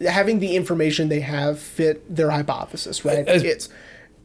having 0.02 0.40
the 0.40 0.58
information 0.58 1.08
they 1.08 1.22
have 1.22 1.58
fit 1.58 2.14
their 2.14 2.32
hypothesis, 2.32 3.06
right? 3.06 3.26
As- 3.26 3.44
it's 3.44 3.70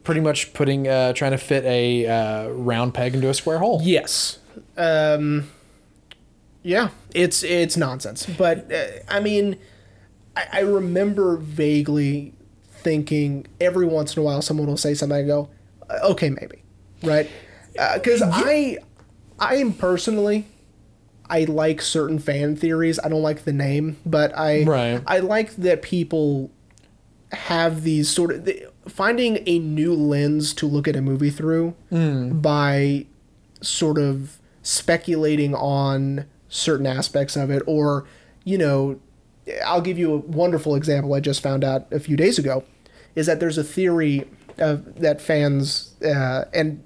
Pretty 0.03 0.19
much 0.19 0.51
putting, 0.51 0.89
uh, 0.89 1.13
trying 1.13 1.31
to 1.31 1.37
fit 1.37 1.63
a 1.63 2.05
uh, 2.05 2.49
round 2.49 2.93
peg 2.93 3.13
into 3.15 3.29
a 3.29 3.33
square 3.33 3.59
hole. 3.59 3.79
yes. 3.83 4.39
Um 4.75 5.49
yeah, 6.61 6.89
it's 7.15 7.41
it's 7.41 7.77
nonsense. 7.77 8.25
But 8.25 8.69
uh, 8.69 8.85
I 9.07 9.21
mean 9.21 9.57
I, 10.35 10.45
I 10.51 10.59
remember 10.59 11.37
vaguely 11.37 12.33
thinking 12.83 13.47
every 13.59 13.85
once 13.85 14.15
in 14.15 14.21
a 14.21 14.23
while 14.25 14.41
someone 14.41 14.67
will 14.67 14.77
say 14.77 14.93
something. 14.93 15.17
I 15.17 15.23
go, 15.23 15.49
"Uh, 15.89 15.99
okay, 16.11 16.29
maybe, 16.29 16.63
right? 17.03 17.29
Because 17.95 18.21
I, 18.21 18.77
I 19.39 19.55
am 19.55 19.73
personally, 19.73 20.45
I 21.29 21.45
like 21.45 21.81
certain 21.81 22.19
fan 22.19 22.55
theories. 22.55 22.99
I 23.03 23.09
don't 23.09 23.23
like 23.23 23.45
the 23.45 23.53
name, 23.53 23.97
but 24.05 24.37
I, 24.37 24.63
Right. 24.63 25.01
I 25.07 25.19
like 25.19 25.55
that 25.55 25.81
people 25.81 26.51
have 27.31 27.81
these 27.83 28.09
sort 28.09 28.31
of 28.31 28.45
the, 28.45 28.67
finding 28.87 29.39
a 29.47 29.57
new 29.57 29.93
lens 29.95 30.53
to 30.53 30.67
look 30.67 30.87
at 30.87 30.95
a 30.95 31.01
movie 31.01 31.31
through 31.31 31.73
by 32.41 33.05
sort 33.61 33.97
of 33.97 34.37
speculating 34.61 35.55
on 35.55 36.25
certain 36.49 36.85
aspects 36.85 37.35
of 37.35 37.49
it 37.49 37.63
or 37.65 38.05
you 38.43 38.57
know 38.57 38.99
I'll 39.65 39.81
give 39.81 39.97
you 39.97 40.13
a 40.13 40.17
wonderful 40.17 40.75
example 40.75 41.13
I 41.15 41.19
just 41.21 41.41
found 41.41 41.63
out 41.63 41.87
a 41.91 41.99
few 41.99 42.15
days 42.15 42.37
ago 42.37 42.63
is 43.15 43.25
that 43.27 43.39
there's 43.39 43.57
a 43.57 43.63
theory 43.63 44.25
of 44.57 44.99
that 44.99 45.21
fans 45.21 45.95
uh, 46.03 46.45
and 46.53 46.83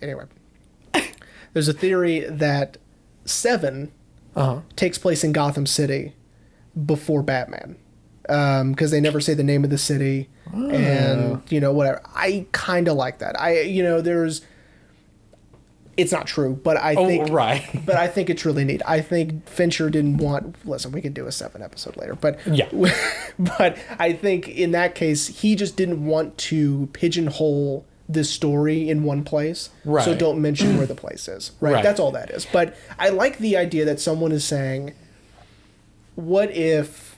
anyway. 0.00 0.24
There's 1.52 1.68
a 1.68 1.72
theory 1.74 2.20
that 2.20 2.78
7 3.26 3.92
Uh-huh. 4.34 4.60
takes 4.76 4.96
place 4.98 5.22
in 5.22 5.32
Gotham 5.32 5.66
City 5.66 6.14
before 6.86 7.22
Batman 7.22 7.76
because 8.22 8.90
they 8.90 9.00
never 9.00 9.20
say 9.20 9.34
the 9.34 9.42
name 9.44 9.62
of 9.64 9.68
the 9.70 9.76
city 9.78 10.30
and 10.52 11.42
you 11.50 11.60
know 11.60 11.72
whatever. 11.72 12.00
I 12.14 12.46
kind 12.52 12.88
of 12.88 12.96
like 12.96 13.18
that. 13.18 13.38
I 13.38 13.60
you 13.62 13.82
know 13.82 14.00
there's 14.00 14.40
it's 15.96 16.10
not 16.12 16.26
true 16.26 16.58
but 16.64 16.76
I 16.76 16.94
Oh, 16.94 17.06
think 17.06 17.28
right. 17.30 17.62
but 17.86 17.96
I 17.96 18.06
think 18.08 18.30
it's 18.30 18.44
really 18.44 18.64
neat. 18.64 18.80
I 18.86 19.00
think 19.00 19.46
Fincher 19.48 19.90
didn't 19.90 20.16
want. 20.18 20.56
Listen, 20.66 20.90
we 20.92 21.00
can 21.02 21.12
do 21.12 21.26
a 21.26 21.32
seven 21.32 21.62
episode 21.62 21.96
later, 21.96 22.14
but 22.14 22.38
Yeah. 22.46 22.68
but 23.38 23.76
I 23.98 24.12
think 24.12 24.48
in 24.48 24.70
that 24.72 24.94
case, 24.94 25.26
he 25.28 25.54
just 25.54 25.76
didn't 25.76 26.04
want 26.04 26.38
to 26.38 26.88
pigeonhole 26.92 27.84
this 28.08 28.28
story 28.30 28.88
in 28.90 29.04
one 29.04 29.22
place. 29.24 29.70
Right. 29.84 30.04
So 30.04 30.14
don't 30.14 30.40
mention 30.42 30.76
where 30.76 30.86
the 30.86 30.94
place 31.04 31.28
is. 31.28 31.52
Right? 31.60 31.74
Right. 31.74 31.82
That's 31.82 32.00
all 32.00 32.10
that 32.12 32.30
is. 32.30 32.46
But 32.52 32.74
I 32.98 33.08
like 33.10 33.38
the 33.38 33.56
idea 33.56 33.84
that 33.84 34.00
someone 34.00 34.32
is 34.32 34.44
saying, 34.44 34.92
"What 36.14 36.50
if?" 36.50 37.10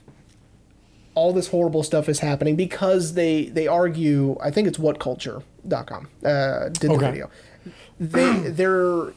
all 1.17 1.33
this 1.33 1.47
horrible 1.47 1.85
stuff 1.85 2.09
is 2.09 2.19
happening 2.19 2.57
because 2.57 3.15
they 3.15 3.45
they 3.45 3.69
argue 3.69 4.37
i 4.43 4.51
think 4.51 4.67
it's 4.67 4.79
whatculture.com 4.79 6.09
uh 6.25 6.65
did 6.71 6.91
the 6.91 6.95
Okay. 6.95 7.07
video 7.13 7.31
they 7.99 8.39
their 8.51 9.13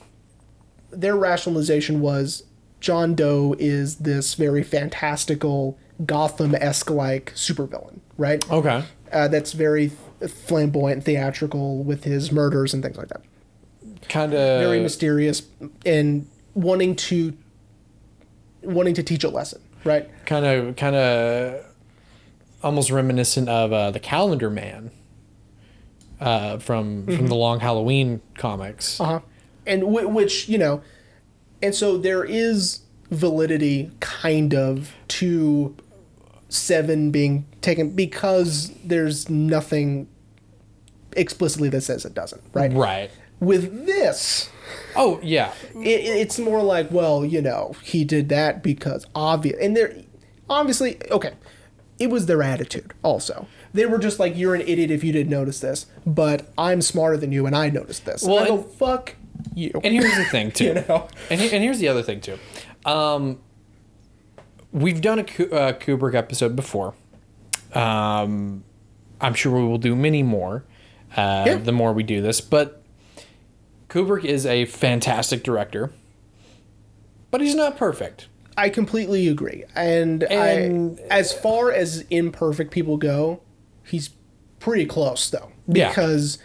their 0.91 1.15
rationalization 1.15 1.99
was 1.99 2.43
john 2.79 3.15
doe 3.15 3.55
is 3.59 3.97
this 3.97 4.35
very 4.35 4.63
fantastical 4.63 5.77
gotham-esque 6.05 6.89
like 6.89 7.33
supervillain 7.33 7.99
right? 8.17 8.49
Okay. 8.49 8.83
uh, 9.11 9.27
that's 9.27 9.53
very 9.53 9.91
flamboyant 10.27 11.03
theatrical 11.03 11.83
with 11.83 12.03
his 12.03 12.31
murders 12.31 12.73
and 12.73 12.81
things 12.81 12.97
like 12.97 13.07
that. 13.09 13.21
Kind 14.09 14.33
of 14.33 14.59
very 14.59 14.79
mysterious 14.79 15.43
and 15.85 16.27
wanting 16.55 16.95
to 16.95 17.37
wanting 18.63 18.95
to 18.95 19.03
teach 19.03 19.23
a 19.23 19.29
lesson 19.29 19.61
right? 19.83 20.09
Kind 20.25 20.45
of 20.45 20.75
kind 20.75 20.95
of 20.95 21.65
almost 22.63 22.89
reminiscent 22.89 23.47
of 23.49 23.71
uh, 23.71 23.91
the 23.91 23.99
Calendar 23.99 24.49
Man 24.49 24.91
uh, 26.19 26.57
from 26.59 27.05
from 27.05 27.27
the 27.27 27.35
Long 27.35 27.59
Halloween 27.59 28.21
comics. 28.37 28.99
Uh-huh. 28.99 29.19
And 29.65 29.81
w- 29.81 30.07
which, 30.07 30.47
you 30.47 30.57
know, 30.57 30.81
and 31.61 31.75
so 31.75 31.97
there 31.97 32.23
is 32.23 32.81
validity 33.11 33.91
kind 33.99 34.53
of 34.53 34.93
to 35.09 35.75
seven 36.49 37.11
being 37.11 37.45
taken 37.61 37.89
because 37.91 38.71
there's 38.83 39.29
nothing 39.29 40.07
explicitly 41.13 41.69
that 41.69 41.81
says 41.81 42.05
it 42.05 42.13
doesn't, 42.13 42.41
right? 42.53 42.71
Right. 42.71 43.11
With 43.39 43.85
this, 43.85 44.49
Oh 44.95 45.19
yeah. 45.21 45.53
it, 45.75 45.85
it's 46.05 46.39
more 46.39 46.63
like, 46.63 46.89
well, 46.91 47.25
you 47.25 47.41
know, 47.41 47.73
he 47.83 48.03
did 48.03 48.29
that 48.29 48.63
because 48.63 49.05
obvious, 49.13 49.57
and 49.61 49.75
they're 49.75 49.95
obviously 50.49 50.97
okay. 51.11 51.33
It 51.99 52.09
was 52.09 52.27
their 52.27 52.43
attitude, 52.43 52.93
also. 53.03 53.47
They 53.73 53.85
were 53.85 53.97
just 53.99 54.19
like, 54.19 54.35
"You're 54.37 54.55
an 54.55 54.61
idiot 54.61 54.91
if 54.91 55.03
you 55.03 55.11
didn't 55.11 55.29
notice 55.29 55.59
this," 55.59 55.85
but 56.05 56.51
I'm 56.57 56.81
smarter 56.81 57.17
than 57.17 57.31
you, 57.31 57.45
and 57.45 57.55
I 57.55 57.69
noticed 57.69 58.05
this. 58.05 58.23
Well, 58.23 58.35
Well, 58.35 58.43
I 58.43 58.47
go, 58.47 58.55
and- 58.57 58.65
"Fuck 58.65 59.15
you." 59.55 59.71
And 59.83 59.93
here's 59.93 60.15
the 60.17 60.25
thing 60.25 60.51
too. 60.59 60.65
You 60.65 60.73
know? 60.75 61.07
And, 61.29 61.39
he- 61.41 61.51
and 61.53 61.63
here's 61.63 61.79
the 61.79 61.87
other 61.87 62.01
thing 62.03 62.21
too. 62.21 62.37
Um, 62.85 63.39
we've 64.71 65.01
done 65.01 65.19
a 65.19 65.21
uh, 65.23 65.73
Kubrick 65.73 66.15
episode 66.15 66.55
before. 66.55 66.93
Um, 67.73 68.63
I'm 69.19 69.33
sure 69.33 69.59
we 69.59 69.67
will 69.67 69.77
do 69.77 69.95
many 69.95 70.23
more. 70.23 70.63
Uh, 71.15 71.43
Yeah. 71.47 71.55
The 71.55 71.71
more 71.71 71.93
we 71.93 72.03
do 72.03 72.21
this, 72.21 72.41
but 72.41 72.81
Kubrick 73.89 74.23
is 74.25 74.45
a 74.45 74.65
fantastic 74.65 75.43
director, 75.43 75.91
but 77.31 77.41
he's 77.41 77.55
not 77.55 77.77
perfect. 77.77 78.27
I 78.57 78.69
completely 78.69 79.27
agree. 79.27 79.63
And, 79.75 80.23
And- 80.23 80.99
I, 81.11 81.13
as 81.19 81.31
far 81.33 81.71
as 81.71 82.01
imperfect 82.09 82.71
people 82.71 82.97
go, 82.97 83.39
he's 83.87 84.09
pretty 84.59 84.85
close 84.85 85.29
though. 85.29 85.51
Because 85.69 86.37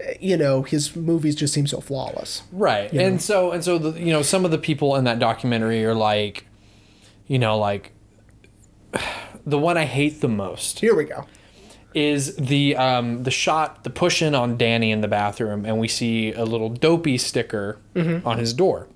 uh, 0.00 0.12
you 0.20 0.36
know, 0.36 0.62
his 0.62 0.94
movies 0.94 1.34
just 1.34 1.52
seem 1.54 1.66
so 1.66 1.80
flawless. 1.80 2.42
Right. 2.52 2.92
And 2.92 3.20
so 3.20 3.50
and 3.52 3.64
so 3.64 3.78
the 3.78 3.98
you 4.00 4.12
know 4.12 4.22
some 4.22 4.44
of 4.44 4.50
the 4.50 4.58
people 4.58 4.96
in 4.96 5.04
that 5.04 5.18
documentary 5.18 5.84
are 5.84 5.94
like 5.94 6.46
you 7.26 7.38
know 7.38 7.58
like 7.58 7.92
the 9.46 9.58
one 9.58 9.76
I 9.76 9.84
hate 9.84 10.20
the 10.20 10.28
most 10.28 10.80
Here 10.80 10.94
we 10.94 11.04
go. 11.04 11.26
is 11.94 12.36
the 12.36 12.76
um 12.76 13.22
the 13.24 13.30
shot 13.30 13.82
the 13.84 13.90
push 13.90 14.22
in 14.22 14.34
on 14.34 14.56
Danny 14.56 14.90
in 14.90 15.00
the 15.00 15.08
bathroom 15.08 15.64
and 15.64 15.78
we 15.78 15.88
see 15.88 16.32
a 16.32 16.44
little 16.44 16.68
dopey 16.68 17.18
sticker 17.18 17.78
on 17.96 18.38
his 18.38 18.52
door. 18.52 18.88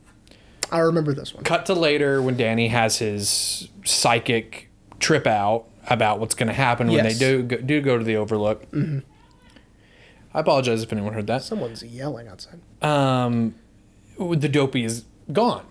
I 0.71 0.79
remember 0.79 1.13
this 1.13 1.35
one. 1.35 1.45
Cut 1.45 1.67
to 1.67 1.75
later 1.75 2.23
when 2.23 2.37
Danny 2.37 2.69
has 2.69 2.99
his 2.99 3.69
psychic 3.85 4.71
trip 5.01 5.27
out 5.27 5.67
about 5.89 6.21
what's 6.21 6.35
going 6.35 6.47
to 6.49 6.53
happen 6.55 6.87
when 6.89 7.05
Yes. 7.05 7.19
they 7.19 7.25
do 7.27 7.43
go, 7.43 7.57
do 7.57 7.81
go 7.81 7.99
to 7.99 8.05
the 8.05 8.17
Overlook. 8.17 8.67
I 10.35 10.41
apologize 10.41 10.83
if 10.83 10.93
anyone 10.93 11.13
heard 11.13 11.27
that. 11.27 11.43
Someone's 11.43 11.83
yelling 11.83 12.29
outside. 12.29 12.61
um, 12.83 13.55
the 14.19 14.49
dopey 14.49 14.85
is 14.85 15.05
gone. 15.33 15.65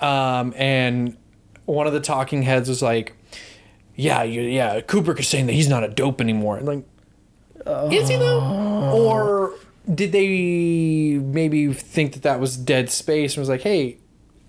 Um, 0.00 0.54
and 0.56 1.16
one 1.66 1.86
of 1.86 1.92
the 1.92 2.00
talking 2.00 2.42
heads 2.42 2.68
was 2.68 2.82
like, 2.82 3.14
"Yeah, 3.96 4.22
you, 4.22 4.42
yeah, 4.42 4.80
Kubrick 4.80 5.18
is 5.20 5.28
saying 5.28 5.46
that 5.46 5.52
he's 5.52 5.68
not 5.68 5.84
a 5.84 5.88
dope 5.88 6.20
anymore." 6.20 6.56
And 6.58 6.66
like, 6.66 6.84
is 7.92 8.08
he 8.08 8.16
though? 8.16 8.40
Or 8.94 9.54
did 9.92 10.12
they 10.12 11.18
maybe 11.18 11.72
think 11.72 12.12
that 12.14 12.22
that 12.22 12.40
was 12.40 12.56
dead 12.56 12.90
space 12.90 13.34
and 13.36 13.42
was 13.42 13.48
like, 13.48 13.62
"Hey, 13.62 13.98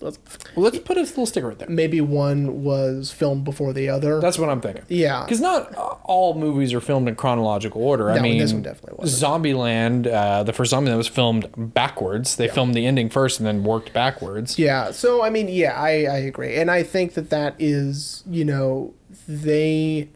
let's 0.04 0.20
let's 0.56 0.78
put 0.80 0.98
a 0.98 1.02
little 1.02 1.26
sticker 1.26 1.48
right 1.48 1.58
there." 1.58 1.70
Maybe 1.70 2.02
one 2.02 2.64
was 2.64 3.12
filmed 3.12 3.44
before 3.44 3.74
the 3.74 3.90
other. 3.90 4.20
That's 4.20 4.38
what 4.38 4.50
I'm 4.50 4.62
thinking. 4.62 4.84
Yeah. 4.90 5.24
because 5.24 5.40
not 5.42 5.74
all 6.04 6.36
movies 6.36 6.74
are 6.74 6.82
filmed 6.82 7.08
in 7.08 7.16
chronological 7.16 7.82
order. 7.82 8.12
I 8.12 8.20
mean, 8.20 8.38
this 8.38 8.54
one 8.54 8.62
definitely 8.62 8.98
wasn't. 9.00 9.44
Zombieland, 9.44 10.08
uh, 10.12 10.44
the 10.44 10.54
first 10.54 10.72
zombie 10.72 10.92
that 10.92 10.98
was 10.98 11.08
filmed 11.08 11.50
backwards. 11.74 12.36
They 12.36 12.48
filmed 12.48 12.76
the 12.76 12.86
ending 12.86 13.10
first 13.10 13.40
and 13.40 13.48
then 13.48 13.64
worked 13.64 13.94
backwards. 13.94 14.60
Yeah. 14.60 14.92
So 14.92 15.24
I 15.24 15.30
mean, 15.30 15.48
yeah, 15.48 15.80
I, 15.80 16.06
I 16.06 16.18
agree, 16.18 16.56
and 16.56 16.70
I 16.70 16.84
think 16.84 17.14
that 17.14 17.30
that 17.30 17.56
is, 17.60 18.24
you 18.30 18.46
know, 18.46 18.94
they 19.28 20.10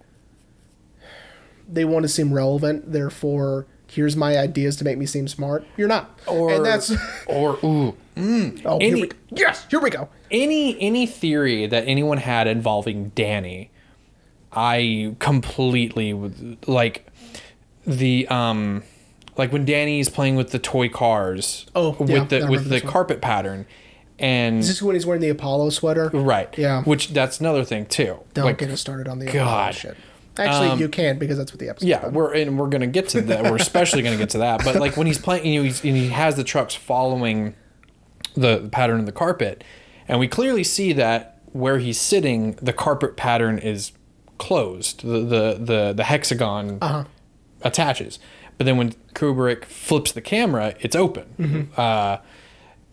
they 1.67 1.85
want 1.85 2.03
to 2.03 2.09
seem 2.09 2.33
relevant. 2.33 2.91
Therefore, 2.91 3.67
here's 3.89 4.15
my 4.15 4.37
ideas 4.37 4.75
to 4.77 4.83
make 4.83 4.97
me 4.97 5.05
seem 5.05 5.27
smart. 5.27 5.65
You're 5.77 5.87
not, 5.87 6.19
Or 6.27 6.51
and 6.51 6.65
that's 6.65 6.91
or 7.27 7.57
ooh, 7.63 7.95
oh, 8.65 8.79
here 8.79 8.95
we, 8.95 9.09
yes, 9.29 9.65
here 9.69 9.79
we 9.79 9.89
go. 9.89 10.09
any 10.31 10.79
any 10.81 11.05
theory 11.05 11.67
that 11.67 11.83
anyone 11.87 12.17
had 12.17 12.47
involving 12.47 13.09
Danny, 13.15 13.69
I 14.51 15.15
completely 15.19 16.13
like 16.67 17.07
the 17.85 18.27
um 18.27 18.83
like 19.37 19.51
when 19.51 19.65
Danny's 19.65 20.09
playing 20.09 20.35
with 20.35 20.51
the 20.51 20.59
toy 20.59 20.89
cars. 20.89 21.65
Oh, 21.75 21.91
with 21.99 22.09
yeah, 22.09 22.23
the 22.23 22.47
with 22.47 22.69
the 22.69 22.81
carpet 22.81 23.21
pattern, 23.21 23.65
and 24.19 24.59
Is 24.59 24.67
this 24.67 24.81
when 24.81 24.95
he's 24.95 25.05
wearing 25.05 25.21
the 25.21 25.29
Apollo 25.29 25.69
sweater? 25.71 26.09
right, 26.13 26.53
Yeah. 26.57 26.83
which 26.83 27.09
that's 27.09 27.39
another 27.39 27.63
thing 27.63 27.85
too. 27.85 28.19
Don't 28.33 28.45
like, 28.45 28.57
get 28.57 28.69
us 28.71 28.81
started 28.81 29.07
on 29.07 29.19
the 29.19 29.25
God. 29.25 29.35
Apollo 29.35 29.71
shit. 29.73 29.97
Actually, 30.39 30.69
um, 30.69 30.79
you 30.79 30.89
can 30.89 31.17
because 31.17 31.37
that's 31.37 31.51
what 31.51 31.59
the 31.59 31.69
episode. 31.69 31.87
Yeah, 31.87 32.07
we're 32.07 32.33
and 32.33 32.57
we're 32.57 32.69
gonna 32.69 32.87
get 32.87 33.09
to 33.09 33.21
that. 33.21 33.43
We're 33.43 33.55
especially 33.55 34.01
gonna 34.01 34.17
get 34.17 34.29
to 34.31 34.39
that. 34.39 34.63
But 34.63 34.75
like 34.75 34.97
when 34.97 35.07
he's 35.07 35.17
playing, 35.17 35.45
you 35.45 35.59
know, 35.59 35.63
he's, 35.65 35.83
and 35.83 35.95
he 35.95 36.09
has 36.09 36.35
the 36.35 36.43
trucks 36.43 36.75
following 36.75 37.55
the 38.35 38.69
pattern 38.71 38.99
of 38.99 39.05
the 39.05 39.11
carpet, 39.11 39.63
and 40.07 40.19
we 40.19 40.27
clearly 40.27 40.63
see 40.63 40.93
that 40.93 41.41
where 41.53 41.79
he's 41.79 41.99
sitting, 41.99 42.53
the 42.61 42.73
carpet 42.73 43.17
pattern 43.17 43.57
is 43.57 43.91
closed. 44.37 45.01
The 45.01 45.19
the 45.19 45.57
the, 45.59 45.93
the 45.93 46.03
hexagon 46.03 46.77
uh-huh. 46.81 47.05
attaches. 47.61 48.19
But 48.57 48.65
then 48.65 48.77
when 48.77 48.93
Kubrick 49.13 49.65
flips 49.65 50.11
the 50.11 50.21
camera, 50.21 50.75
it's 50.79 50.95
open. 50.95 51.25
Mm-hmm. 51.39 51.79
Uh, 51.79 52.17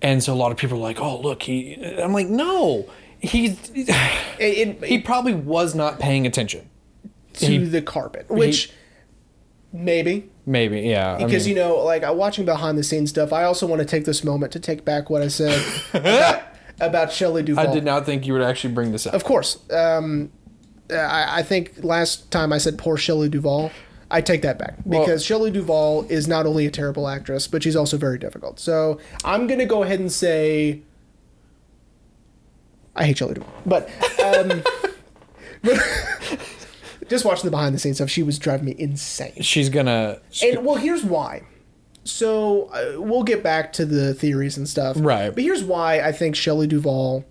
and 0.02 0.22
so 0.22 0.34
a 0.34 0.36
lot 0.36 0.52
of 0.52 0.58
people 0.58 0.76
are 0.76 0.82
like, 0.82 1.00
"Oh, 1.00 1.20
look, 1.20 1.42
he." 1.44 1.74
I'm 1.76 2.12
like, 2.12 2.28
"No, 2.28 2.88
he's." 3.18 3.70
It, 3.74 3.88
it, 4.38 4.84
He 4.84 4.98
probably 4.98 5.34
was 5.34 5.74
not 5.74 5.98
paying 5.98 6.26
attention. 6.26 6.68
To 7.34 7.46
he- 7.46 7.58
the 7.58 7.82
carpet, 7.82 8.28
which 8.30 8.70
maybe 9.72 10.30
Maybe, 10.46 10.82
yeah. 10.82 11.14
I 11.14 11.24
because 11.24 11.46
mean- 11.46 11.56
you 11.56 11.62
know, 11.62 11.76
like 11.78 12.02
watching 12.14 12.44
behind 12.44 12.76
the 12.76 12.82
scenes 12.84 13.08
stuff. 13.10 13.32
I 13.32 13.44
also 13.44 13.66
want 13.66 13.80
to 13.80 13.86
take 13.86 14.04
this 14.04 14.22
moment 14.22 14.52
to 14.52 14.60
take 14.60 14.84
back 14.84 15.08
what 15.08 15.22
I 15.22 15.28
said 15.28 15.58
about, 15.94 16.42
about 16.80 17.12
Shelley 17.12 17.42
Duvall. 17.42 17.66
I 17.66 17.72
did 17.72 17.82
not 17.82 18.04
think 18.04 18.26
you 18.26 18.34
would 18.34 18.42
actually 18.42 18.74
bring 18.74 18.92
this 18.92 19.06
up. 19.06 19.14
Of 19.14 19.24
course, 19.24 19.58
um, 19.70 20.30
I, 20.90 21.38
I 21.38 21.42
think 21.42 21.82
last 21.82 22.30
time 22.30 22.52
I 22.52 22.58
said 22.58 22.76
poor 22.76 22.98
Shelley 22.98 23.30
Duvall. 23.30 23.70
I 24.10 24.20
take 24.20 24.42
that 24.42 24.58
back 24.58 24.76
because 24.86 25.08
Well- 25.08 25.18
Shelley 25.18 25.50
Duvall 25.50 26.02
is 26.10 26.28
not 26.28 26.44
only 26.44 26.66
a 26.66 26.70
terrible 26.70 27.08
actress, 27.08 27.48
but 27.48 27.62
she's 27.62 27.74
also 27.74 27.96
very 27.96 28.18
difficult. 28.18 28.60
So 28.60 29.00
I'm 29.24 29.46
gonna 29.46 29.64
go 29.64 29.82
ahead 29.82 29.98
and 29.98 30.12
say 30.12 30.82
I 32.94 33.06
hate 33.06 33.16
Shelley 33.16 33.34
Duvall, 33.34 33.52
but 33.64 33.88
um, 34.22 34.62
Just 37.08 37.24
watching 37.24 37.44
the 37.44 37.50
behind 37.50 37.74
the 37.74 37.78
scenes 37.78 37.96
stuff, 37.96 38.10
she 38.10 38.22
was 38.22 38.38
driving 38.38 38.66
me 38.66 38.74
insane. 38.78 39.42
She's 39.42 39.68
gonna. 39.68 40.20
And 40.42 40.64
well, 40.64 40.76
here's 40.76 41.04
why. 41.04 41.42
So 42.04 42.66
uh, 42.66 43.00
we'll 43.00 43.22
get 43.22 43.42
back 43.42 43.72
to 43.74 43.86
the 43.86 44.14
theories 44.14 44.56
and 44.56 44.68
stuff. 44.68 44.96
Right. 44.98 45.30
But 45.34 45.42
here's 45.42 45.64
why 45.64 46.00
I 46.00 46.12
think 46.12 46.36
Shelley 46.36 46.66
Duvall 46.66 47.24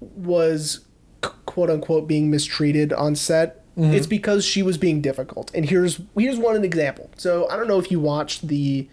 was 0.00 0.80
quote 1.20 1.70
unquote 1.70 2.08
being 2.08 2.30
mistreated 2.30 2.92
on 2.92 3.14
set. 3.14 3.58
Mm-hmm. 3.76 3.94
It's 3.94 4.06
because 4.06 4.44
she 4.44 4.62
was 4.62 4.78
being 4.78 5.00
difficult. 5.00 5.50
And 5.54 5.68
here's 5.68 6.00
here's 6.16 6.38
one 6.38 6.62
example. 6.64 7.10
So 7.16 7.48
I 7.48 7.56
don't 7.56 7.68
know 7.68 7.78
if 7.78 7.90
you 7.90 8.00
watched 8.00 8.48
the 8.48 8.88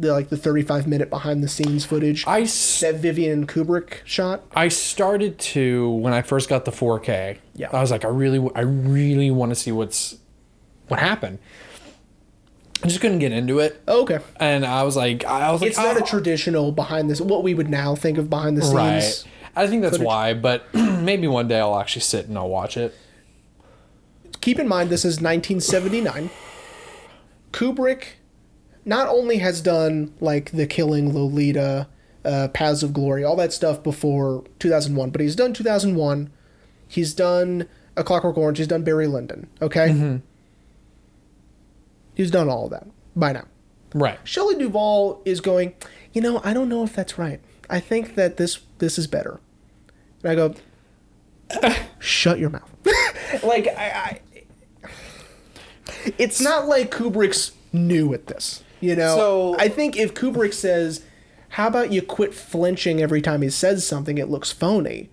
the 0.00 0.12
like 0.12 0.28
the 0.30 0.36
35 0.36 0.86
minute 0.86 1.10
behind 1.10 1.42
the 1.42 1.48
scenes 1.48 1.84
footage 1.84 2.26
I 2.26 2.42
s- 2.42 2.80
that 2.80 2.96
Vivian 2.96 3.46
Kubrick 3.46 3.98
shot. 4.04 4.42
I 4.54 4.68
started 4.68 5.38
to 5.38 5.90
when 5.90 6.12
I 6.12 6.22
first 6.22 6.48
got 6.48 6.64
the 6.64 6.70
4K. 6.72 7.38
Yeah. 7.54 7.68
I 7.72 7.80
was 7.80 7.90
like, 7.90 8.04
I 8.04 8.08
really, 8.08 8.48
I 8.54 8.60
really 8.62 9.30
want 9.30 9.50
to 9.50 9.54
see 9.54 9.70
what's 9.72 10.16
what 10.88 10.98
happened. 11.00 11.38
I 12.82 12.86
just 12.88 13.02
couldn't 13.02 13.18
get 13.18 13.30
into 13.30 13.58
it, 13.58 13.78
Oh, 13.86 14.02
okay. 14.04 14.20
and 14.36 14.64
I 14.64 14.84
was 14.84 14.96
like, 14.96 15.22
I 15.26 15.52
was 15.52 15.60
like, 15.60 15.68
It's 15.68 15.78
not 15.78 15.96
oh, 15.98 16.02
a 16.02 16.06
traditional 16.06 16.72
behind 16.72 17.10
this 17.10 17.20
what 17.20 17.42
we 17.42 17.52
would 17.52 17.68
now 17.68 17.94
think 17.94 18.16
of 18.16 18.30
behind 18.30 18.56
the 18.56 18.62
scenes. 18.62 18.74
right. 18.74 19.24
I 19.54 19.66
think 19.66 19.82
that's 19.82 19.96
footage. 19.98 20.06
why, 20.06 20.32
but 20.32 20.72
maybe 20.74 21.26
one 21.28 21.46
day 21.46 21.60
I'll 21.60 21.78
actually 21.78 22.00
sit 22.02 22.26
and 22.26 22.38
I'll 22.38 22.48
watch 22.48 22.78
it. 22.78 22.94
keep 24.40 24.58
in 24.58 24.66
mind 24.66 24.88
this 24.88 25.04
is 25.04 25.20
1979. 25.20 26.30
Kubrick 27.52 28.04
not 28.84 29.08
only 29.08 29.38
has 29.38 29.60
done 29.60 30.12
like 30.20 30.50
The 30.52 30.66
Killing, 30.66 31.12
Lolita, 31.12 31.88
uh, 32.24 32.48
Paths 32.48 32.82
of 32.82 32.92
Glory, 32.92 33.24
all 33.24 33.36
that 33.36 33.52
stuff 33.52 33.82
before 33.82 34.44
2001, 34.58 35.10
but 35.10 35.20
he's 35.20 35.36
done 35.36 35.52
2001. 35.52 36.30
He's 36.88 37.14
done 37.14 37.68
A 37.96 38.04
Clockwork 38.04 38.36
Orange. 38.36 38.58
He's 38.58 38.66
done 38.66 38.82
Barry 38.82 39.06
Lyndon. 39.06 39.48
Okay, 39.62 40.20
he's 42.14 42.30
done 42.30 42.48
all 42.48 42.64
of 42.64 42.70
that 42.70 42.86
by 43.14 43.32
now. 43.32 43.44
Right. 43.94 44.18
Shelley 44.24 44.56
Duvall 44.56 45.22
is 45.24 45.40
going. 45.40 45.74
You 46.12 46.20
know, 46.20 46.40
I 46.44 46.52
don't 46.52 46.68
know 46.68 46.82
if 46.84 46.94
that's 46.94 47.18
right. 47.18 47.40
I 47.68 47.80
think 47.80 48.14
that 48.16 48.36
this 48.36 48.60
this 48.78 48.98
is 48.98 49.06
better. 49.06 49.40
And 50.22 50.32
I 50.32 50.34
go, 50.34 50.54
shut 51.98 52.38
your 52.38 52.50
mouth. 52.50 52.70
like 53.42 53.68
I, 53.68 53.90
I, 53.90 54.20
it's 56.18 56.40
not 56.40 56.66
like 56.66 56.90
Kubrick's 56.90 57.52
new 57.72 58.12
at 58.14 58.26
this. 58.26 58.62
You 58.80 58.96
know, 58.96 59.16
So- 59.16 59.56
I 59.58 59.68
think 59.68 59.96
if 59.96 60.14
Kubrick 60.14 60.54
says, 60.54 61.02
"How 61.50 61.66
about 61.68 61.92
you 61.92 62.00
quit 62.02 62.32
flinching 62.34 63.00
every 63.02 63.20
time 63.20 63.42
he 63.42 63.50
says 63.50 63.86
something? 63.86 64.18
It 64.18 64.28
looks 64.30 64.50
phony." 64.52 65.10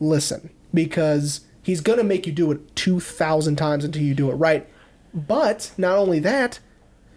Listen, 0.00 0.50
because 0.74 1.40
he's 1.62 1.80
gonna 1.80 2.04
make 2.04 2.26
you 2.26 2.32
do 2.32 2.50
it 2.52 2.74
two 2.74 3.00
thousand 3.00 3.56
times 3.56 3.84
until 3.84 4.02
you 4.02 4.14
do 4.14 4.30
it 4.30 4.34
right. 4.34 4.66
But 5.14 5.72
not 5.76 5.96
only 5.98 6.18
that, 6.20 6.58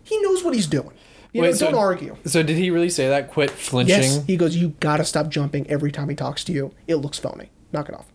he 0.03 0.19
knows 0.21 0.43
what 0.43 0.53
he's 0.53 0.67
doing. 0.67 0.91
You 1.33 1.41
know, 1.41 1.47
Wait, 1.49 1.57
so- 1.57 1.71
don't 1.71 1.79
argue. 1.79 2.15
So 2.25 2.43
did 2.43 2.57
he 2.57 2.69
really 2.69 2.89
say 2.89 3.07
that? 3.09 3.29
Quit 3.31 3.49
flinching. 3.51 3.95
Yes, 4.01 4.21
he 4.25 4.37
goes, 4.37 4.55
You 4.55 4.69
gotta 4.79 5.03
stop 5.03 5.29
jumping 5.29 5.69
every 5.69 5.91
time 5.91 6.09
he 6.09 6.15
talks 6.15 6.43
to 6.45 6.53
you. 6.53 6.71
It 6.87 6.95
looks 6.95 7.17
phony. 7.19 7.49
Knock 7.73 7.89
it 7.89 7.95
off. 7.95 8.05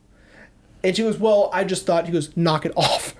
And 0.83 0.97
she 0.97 1.03
goes, 1.03 1.19
Well, 1.19 1.51
I 1.53 1.65
just 1.65 1.85
thought, 1.85 2.07
he 2.07 2.13
goes, 2.13 2.35
Knock 2.37 2.65
it 2.65 2.73
off. 2.77 3.15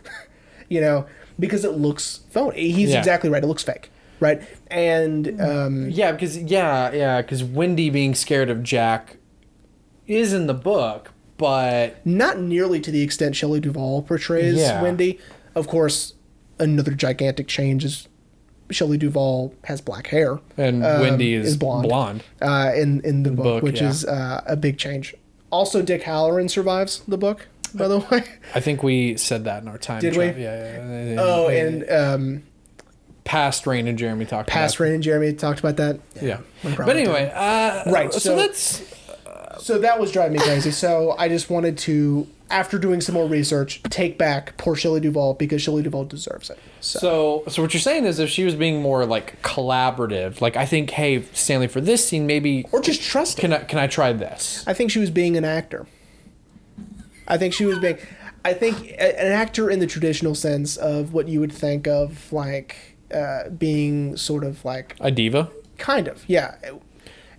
you 0.69 0.81
know, 0.81 1.05
because 1.39 1.65
it 1.65 1.73
looks 1.73 2.21
phony. 2.31 2.71
He's 2.71 2.91
Yeah. 2.91 2.99
exactly 2.99 3.29
right. 3.29 3.43
It 3.43 3.47
looks 3.47 3.63
fake. 3.63 3.91
Right? 4.21 4.43
And, 4.69 5.41
um, 5.41 5.91
Yeah, 5.91 6.13
because 6.13 6.37
yeah, 6.39 6.93
yeah, 6.93 7.23
because 7.23 7.43
Wendy 7.43 7.91
being 7.91 8.15
scared 8.15 8.51
of 8.51 8.63
Jack 8.63 9.17
is 10.07 10.33
in 10.33 10.47
the 10.47 10.55
book, 10.55 11.13
but 11.39 12.05
not 12.07 12.39
nearly 12.39 12.81
to 12.81 12.91
the 12.91 13.03
extent 13.03 13.35
Shelley 13.37 13.61
Duvall 13.61 14.03
portrays 14.03 14.57
Yeah. 14.59 14.83
Wendy. 14.83 15.19
Of 15.55 15.67
course, 15.69 16.15
another 16.59 16.93
gigantic 16.93 17.49
change 17.49 17.85
is 17.85 18.09
Shelley 18.71 18.99
Duvall 18.99 19.55
has 19.65 19.81
black 19.81 20.09
hair. 20.09 20.39
and 20.57 20.85
um, 20.85 21.01
Wendy 21.01 21.35
is, 21.35 21.57
blonde. 21.57 21.89
blonde. 21.89 22.23
uh, 22.41 22.71
in 22.77 23.01
in 23.01 23.23
the 23.25 23.31
book, 23.31 23.45
book, 23.45 23.63
which 23.63 23.81
yeah. 23.81 23.89
is 23.89 24.05
uh, 24.05 24.43
a 24.47 24.57
big 24.57 24.79
change. 24.79 25.15
Also, 25.51 25.83
Dick 25.83 26.03
Hallorann 26.03 26.49
survives 26.49 27.01
the 27.09 27.19
book, 27.19 27.49
by 27.75 27.89
the 27.89 27.99
way. 27.99 28.23
I 28.55 28.61
think 28.61 28.85
we 28.85 29.17
said 29.17 29.45
that 29.45 29.63
in 29.63 29.69
our 29.69 29.79
time. 29.79 30.01
Did 30.01 30.17
we? 30.17 30.27
Yeah, 30.27 30.33
yeah, 30.35 30.89
yeah, 30.89 31.15
yeah. 31.15 31.17
Oh, 31.21 31.49
and 31.49 31.91
um, 31.91 32.43
past 33.25 33.67
Rain 33.67 33.87
and 33.87 33.99
Jeremy 33.99 34.25
talked 34.25 34.49
past 34.49 34.77
about. 34.77 34.85
Rain 34.85 34.95
and 34.95 35.03
Jeremy 35.03 35.33
talked 35.35 35.61
about 35.61 35.77
that. 35.77 36.01
Yeah. 36.21 36.41
Problem 36.63 36.87
But 36.87 36.97
anyway, 36.97 37.31
uh, 37.35 37.91
Right, 37.91 38.13
So, 38.13 38.19
so- 38.19 38.37
that's 38.37 38.83
So 39.61 39.79
that 39.79 40.01
was 40.01 40.11
driving 40.11 40.39
me 40.39 40.39
crazy. 40.39 40.71
So 40.71 41.15
I 41.19 41.29
just 41.29 41.51
wanted 41.51 41.77
to, 41.79 42.27
after 42.51 42.79
doing 42.79 43.01
some 43.03 43.15
more 43.15 43.29
research, 43.29 43.83
take 43.85 44.17
back 44.17 44.57
poor 44.57 44.75
Shelley 44.75 45.01
Duvall 45.01 45.35
because 45.35 45.61
Shelley 45.61 45.83
Duvall 45.83 46.05
deserves 46.05 46.49
it. 46.49 46.59
So, 46.81 46.99
so. 46.99 47.45
So 47.49 47.63
what 47.63 47.75
you're 47.75 47.81
saying 47.81 48.07
is, 48.07 48.19
if 48.19 48.31
she 48.31 48.45
was 48.45 48.55
being 48.55 48.81
more 48.81 49.05
like 49.05 49.41
collaborative, 49.43 50.41
like 50.41 50.57
I 50.57 50.65
think, 50.65 50.91
hey, 50.91 51.23
Stanley, 51.35 51.69
for 51.69 51.81
this 51.83 52.09
scene, 52.09 52.27
maybe 52.27 52.67
or 52.73 52.81
just 52.81 53.03
trust 53.03 53.39
it. 53.39 53.43
can 53.43 53.53
I 53.53 53.59
can 53.59 53.79
I 53.79 53.87
try 53.87 54.13
this? 54.15 54.65
I 54.67 54.73
think 54.73 54.91
she 54.91 54.99
was 54.99 55.11
being 55.11 55.37
an 55.37 55.45
actor. 55.45 55.87
I 57.29 57.37
think 57.37 57.53
she 57.55 57.67
was 57.67 57.79
being. 57.79 57.99
I 58.43 58.55
think 58.55 58.93
an 58.99 59.33
actor 59.33 59.69
in 59.69 59.79
the 59.81 59.87
traditional 59.87 60.35
sense 60.35 60.79
of 60.79 61.13
what 61.13 61.29
you 61.29 61.39
would 61.41 61.53
think 61.53 61.87
of 61.87 62.33
like 62.33 62.90
uh, 63.13 63.49
being 63.51 64.17
sort 64.17 64.45
of 64.45 64.65
like 64.65 64.97
A 65.01 65.11
diva. 65.11 65.51
Kind 65.79 66.09
of, 66.09 66.25
yeah. 66.27 66.57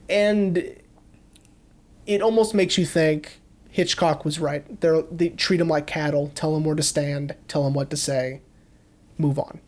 And 0.09 0.75
it 2.05 2.21
almost 2.21 2.53
makes 2.53 2.77
you 2.77 2.85
think 2.85 3.39
Hitchcock 3.69 4.25
was 4.25 4.39
right. 4.39 4.81
They're, 4.81 5.03
they 5.03 5.29
treat 5.29 5.57
them 5.57 5.69
like 5.69 5.87
cattle, 5.87 6.31
tell 6.35 6.53
them 6.53 6.63
where 6.63 6.75
to 6.75 6.83
stand, 6.83 7.35
tell 7.47 7.63
them 7.63 7.73
what 7.73 7.89
to 7.91 7.97
say, 7.97 8.41
move 9.17 9.39
on. 9.39 9.61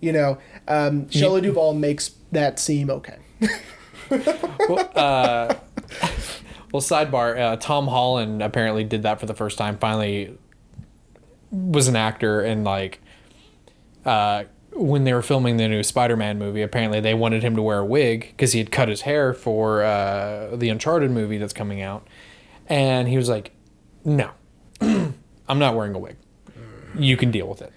You 0.00 0.12
know, 0.12 0.38
um, 0.66 1.08
Shelley 1.10 1.42
Duvall 1.42 1.74
makes 1.74 2.12
that 2.32 2.58
seem 2.58 2.90
okay. 2.90 3.18
well, 4.10 4.90
uh, 4.96 5.54
well, 6.72 6.82
sidebar. 6.82 7.38
Uh, 7.38 7.56
Tom 7.56 7.86
Holland 7.86 8.42
apparently 8.42 8.82
did 8.84 9.02
that 9.02 9.20
for 9.20 9.26
the 9.26 9.34
first 9.34 9.58
time. 9.58 9.78
Finally, 9.78 10.36
was 11.50 11.86
an 11.86 11.96
actor 11.96 12.40
and 12.40 12.64
like, 12.64 13.00
uh, 14.04 14.44
when 14.74 15.04
they 15.04 15.12
were 15.12 15.22
filming 15.22 15.56
the 15.58 15.68
new 15.68 15.82
Spider-Man 15.82 16.38
movie, 16.38 16.62
apparently 16.62 17.00
they 17.00 17.14
wanted 17.14 17.42
him 17.42 17.56
to 17.56 17.62
wear 17.62 17.78
a 17.78 17.84
wig 17.84 18.28
because 18.30 18.52
he 18.52 18.58
had 18.58 18.70
cut 18.72 18.88
his 18.88 19.02
hair 19.02 19.32
for 19.34 19.82
uh, 19.82 20.54
the 20.56 20.68
Uncharted 20.68 21.10
movie 21.10 21.38
that's 21.38 21.52
coming 21.52 21.80
out, 21.82 22.06
and 22.68 23.08
he 23.08 23.16
was 23.16 23.28
like, 23.28 23.52
"No, 24.04 24.30
I'm 24.80 25.14
not 25.58 25.74
wearing 25.76 25.94
a 25.94 25.98
wig. 25.98 26.16
You 26.98 27.16
can 27.16 27.30
deal 27.30 27.46
with 27.48 27.62
it." 27.62 27.72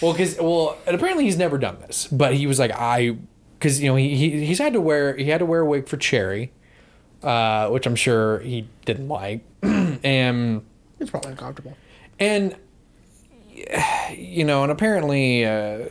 Well, 0.00 0.12
because 0.12 0.36
well, 0.38 0.76
and 0.86 0.96
apparently 0.96 1.24
he's 1.24 1.36
never 1.36 1.58
done 1.58 1.78
this, 1.80 2.08
but 2.08 2.34
he 2.34 2.46
was 2.46 2.58
like, 2.58 2.72
I, 2.72 3.16
because 3.58 3.80
you 3.80 3.88
know 3.88 3.96
he, 3.96 4.16
he 4.16 4.44
he's 4.44 4.58
had 4.58 4.72
to 4.72 4.80
wear 4.80 5.16
he 5.16 5.26
had 5.30 5.38
to 5.38 5.46
wear 5.46 5.60
a 5.60 5.66
wig 5.66 5.86
for 5.86 5.96
Cherry, 5.96 6.52
uh, 7.22 7.68
which 7.68 7.86
I'm 7.86 7.94
sure 7.96 8.40
he 8.40 8.66
didn't 8.84 9.08
like, 9.08 9.42
and 9.62 10.62
It's 10.98 11.10
probably 11.10 11.30
uncomfortable. 11.32 11.76
and 12.18 12.56
you 14.16 14.44
know, 14.44 14.62
and 14.62 14.72
apparently, 14.72 15.44
uh, 15.44 15.88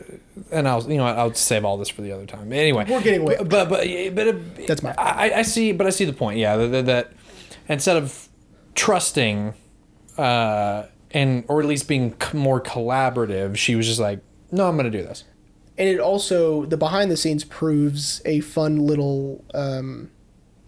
and 0.50 0.68
I'll 0.68 0.82
you 0.90 0.96
know 0.98 1.06
I'll 1.06 1.34
save 1.34 1.64
all 1.64 1.76
this 1.76 1.88
for 1.88 2.02
the 2.02 2.12
other 2.12 2.26
time. 2.26 2.52
Anyway, 2.52 2.86
We're 2.88 3.02
getting 3.02 3.24
way- 3.24 3.36
but 3.38 3.68
but 3.68 3.68
but, 3.68 4.14
but 4.14 4.28
uh, 4.28 4.38
That's 4.66 4.82
my- 4.82 4.94
I, 4.96 5.38
I 5.38 5.42
see, 5.42 5.72
but 5.72 5.86
I 5.86 5.90
see 5.90 6.04
the 6.04 6.12
point. 6.12 6.38
Yeah, 6.38 6.56
that, 6.56 6.86
that, 6.86 7.12
instead 7.68 7.96
of 7.96 8.28
trusting, 8.74 9.54
uh, 10.18 10.84
and 11.10 11.44
or 11.48 11.60
at 11.60 11.66
least 11.66 11.88
being 11.88 12.14
more 12.32 12.60
collaborative, 12.60 13.56
she 13.56 13.74
was 13.74 13.86
just 13.86 14.00
like, 14.00 14.20
no, 14.50 14.68
I'm 14.68 14.76
gonna 14.76 14.90
do 14.90 15.02
this. 15.02 15.24
And 15.78 15.88
it 15.88 16.00
also, 16.00 16.66
the 16.66 16.76
behind 16.76 17.10
the 17.10 17.16
scenes 17.16 17.44
proves 17.44 18.20
a 18.26 18.40
fun 18.40 18.76
little 18.86 19.42
um, 19.54 20.10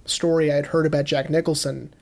story 0.06 0.50
I'd 0.50 0.66
heard 0.66 0.86
about 0.86 1.04
Jack 1.04 1.28
Nicholson 1.28 1.92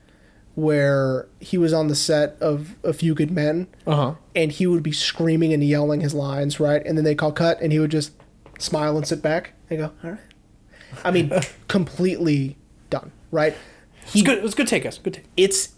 where 0.55 1.27
he 1.39 1.57
was 1.57 1.73
on 1.73 1.87
the 1.87 1.95
set 1.95 2.37
of 2.39 2.75
A 2.83 2.93
Few 2.93 3.15
Good 3.15 3.31
Men. 3.31 3.67
Uh 3.87 3.95
huh. 3.95 4.15
and 4.35 4.51
he 4.51 4.67
would 4.67 4.83
be 4.83 4.91
screaming 4.91 5.53
and 5.53 5.63
yelling 5.63 6.01
his 6.01 6.13
lines, 6.13 6.59
right? 6.59 6.85
And 6.85 6.97
then 6.97 7.05
they 7.05 7.15
call 7.15 7.31
cut, 7.31 7.59
and 7.61 7.71
he 7.71 7.79
would 7.79 7.91
just 7.91 8.11
smile 8.59 8.95
and 8.97 9.07
sit 9.07 9.21
back 9.21 9.53
and 9.69 9.79
go, 9.79 9.91
"All 10.03 10.11
right." 10.11 10.19
I 11.03 11.11
mean, 11.11 11.31
completely 11.67 12.55
done, 12.89 13.11
right? 13.31 13.55
It's 14.13 14.21
good. 14.21 14.37
It 14.37 14.43
was 14.43 14.53
good 14.53 14.67
take, 14.67 14.85
us. 14.85 14.97
Good 14.99 15.15
take. 15.15 15.25
It's 15.37 15.69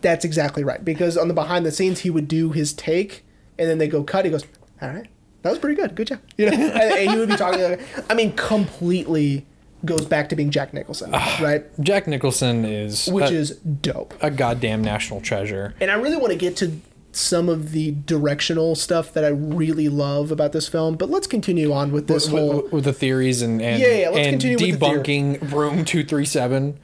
that's 0.00 0.24
exactly 0.24 0.64
right 0.64 0.84
because 0.84 1.16
on 1.16 1.28
the 1.28 1.34
behind 1.34 1.64
the 1.64 1.70
scenes, 1.70 2.00
he 2.00 2.10
would 2.10 2.28
do 2.28 2.50
his 2.50 2.72
take, 2.72 3.24
and 3.58 3.68
then 3.68 3.78
they 3.78 3.88
go 3.88 4.02
cut. 4.04 4.24
He 4.24 4.30
goes, 4.30 4.44
"All 4.82 4.88
right, 4.90 5.06
that 5.42 5.50
was 5.50 5.58
pretty 5.58 5.80
good, 5.80 5.94
good 5.94 6.08
job," 6.08 6.20
you 6.36 6.50
know. 6.50 6.52
and, 6.56 6.72
and 6.72 7.10
he 7.10 7.16
would 7.18 7.28
be 7.28 7.36
talking. 7.36 7.62
Like, 7.62 7.80
I 8.10 8.14
mean, 8.14 8.32
completely 8.32 9.46
goes 9.84 10.04
back 10.06 10.28
to 10.28 10.36
being 10.36 10.50
Jack 10.50 10.72
Nicholson, 10.72 11.10
ah, 11.12 11.38
right? 11.42 11.64
Jack 11.80 12.06
Nicholson 12.06 12.64
is 12.64 13.06
Which 13.08 13.30
a, 13.30 13.34
is 13.34 13.50
dope. 13.56 14.14
a 14.20 14.30
goddamn 14.30 14.82
national 14.82 15.20
treasure. 15.20 15.74
And 15.80 15.90
I 15.90 15.94
really 15.94 16.16
want 16.16 16.30
to 16.32 16.38
get 16.38 16.56
to 16.58 16.80
some 17.14 17.48
of 17.50 17.72
the 17.72 17.90
directional 17.90 18.74
stuff 18.74 19.12
that 19.12 19.22
I 19.24 19.28
really 19.28 19.88
love 19.90 20.30
about 20.32 20.52
this 20.52 20.66
film, 20.66 20.94
but 20.96 21.10
let's 21.10 21.26
continue 21.26 21.70
on 21.72 21.92
with 21.92 22.06
this 22.06 22.28
with, 22.30 22.40
whole. 22.40 22.62
with- 22.62 22.72
with 22.72 22.84
the 22.84 22.92
theories 22.92 23.42
and 23.42 23.60
and, 23.60 23.80
Yeah, 23.82 23.88
yeah, 23.88 24.08
let's 24.08 24.18
and 24.28 24.40
continue 24.40 24.70
with 24.72 24.80
the 24.80 24.86
debunking 24.86 25.52
Room 25.52 25.84
Two 25.84 26.04
Three 26.04 26.24
Seven. 26.24 26.78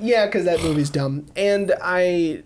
Yeah, 0.00 0.26
because 0.26 0.44
that 0.44 0.60
movie's 0.62 0.90
dumb. 0.90 1.26
And 1.36 1.72
I. 1.82 2.42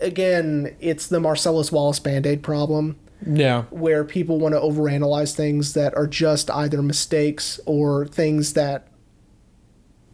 again, 0.00 0.74
it's 0.80 1.06
the 1.06 1.20
Marcellus 1.20 1.72
Wallace 1.72 1.98
band 2.00 2.26
aid 2.26 2.42
problem 2.42 2.96
Yeah. 3.26 3.62
where 3.70 4.04
people 4.04 4.38
want 4.38 4.54
to 4.54 4.60
overanalyze 4.60 5.34
things 5.34 5.72
that 5.74 5.94
are 5.96 6.06
just 6.06 6.50
either 6.50 6.82
mistakes 6.82 7.58
or 7.66 8.06
things 8.06 8.52
that 8.52 8.88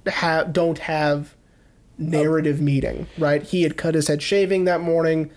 have 0.06 0.52
don't 0.52 0.78
have 0.78 1.34
narrative 1.98 2.60
meaning, 2.60 3.06
right? 3.18 3.42
He 3.42 3.62
had 3.62 3.76
cut 3.76 3.94
his 3.94 4.08
head 4.08 4.22
shaving 4.22 4.64
that 4.64 4.80
morning. 4.80 5.30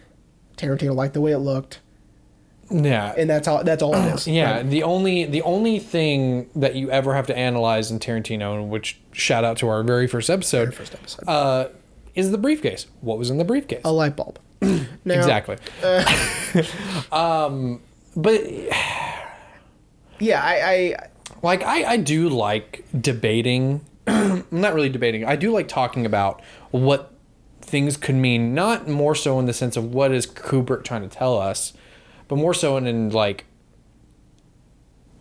Tarantino 0.57 0.95
liked 0.95 1.13
the 1.13 1.21
way 1.21 1.31
it 1.33 1.39
looked, 1.39 1.79
Yeah. 2.71 3.13
and 3.17 3.29
that's 3.29 3.47
all. 3.47 3.63
That's 3.63 3.83
all 3.83 3.93
it 3.95 4.13
is. 4.15 4.27
Yeah, 4.27 4.57
right? 4.57 4.69
the 4.69 4.83
only 4.83 5.25
the 5.25 5.41
only 5.41 5.79
thing 5.79 6.49
that 6.55 6.75
you 6.75 6.89
ever 6.91 7.13
have 7.13 7.27
to 7.27 7.37
analyze 7.37 7.91
in 7.91 7.99
Tarantino, 7.99 8.55
and 8.55 8.69
which 8.69 8.99
shout 9.11 9.43
out 9.43 9.57
to 9.57 9.67
our 9.67 9.83
very 9.83 10.07
first 10.07 10.29
episode, 10.29 10.73
First 10.73 10.93
episode. 10.93 11.27
uh, 11.27 11.67
is 12.15 12.31
the 12.31 12.37
briefcase. 12.37 12.87
What 13.01 13.17
was 13.17 13.29
in 13.29 13.37
the 13.37 13.43
briefcase? 13.43 13.81
a 13.83 13.91
light 13.91 14.15
bulb. 14.15 14.39
Now, 15.07 15.15
exactly. 15.15 15.57
um, 17.11 17.81
but 18.15 18.41
Yeah, 20.19 20.41
I, 20.41 20.55
I 20.71 20.95
like 21.43 21.63
I, 21.63 21.83
I 21.83 21.97
do 21.97 22.29
like 22.29 22.85
debating. 22.99 23.85
not 24.51 24.73
really 24.73 24.89
debating. 24.89 25.25
I 25.25 25.35
do 25.35 25.51
like 25.51 25.67
talking 25.67 26.05
about 26.05 26.41
what 26.71 27.13
things 27.61 27.97
could 27.97 28.15
mean. 28.15 28.53
Not 28.53 28.87
more 28.87 29.15
so 29.15 29.39
in 29.39 29.45
the 29.45 29.53
sense 29.53 29.75
of 29.77 29.93
what 29.93 30.11
is 30.11 30.27
Kubrick 30.27 30.83
trying 30.83 31.01
to 31.01 31.07
tell 31.13 31.37
us, 31.39 31.73
but 32.27 32.35
more 32.37 32.53
so 32.53 32.77
in, 32.77 32.85
in 32.87 33.09
like 33.09 33.45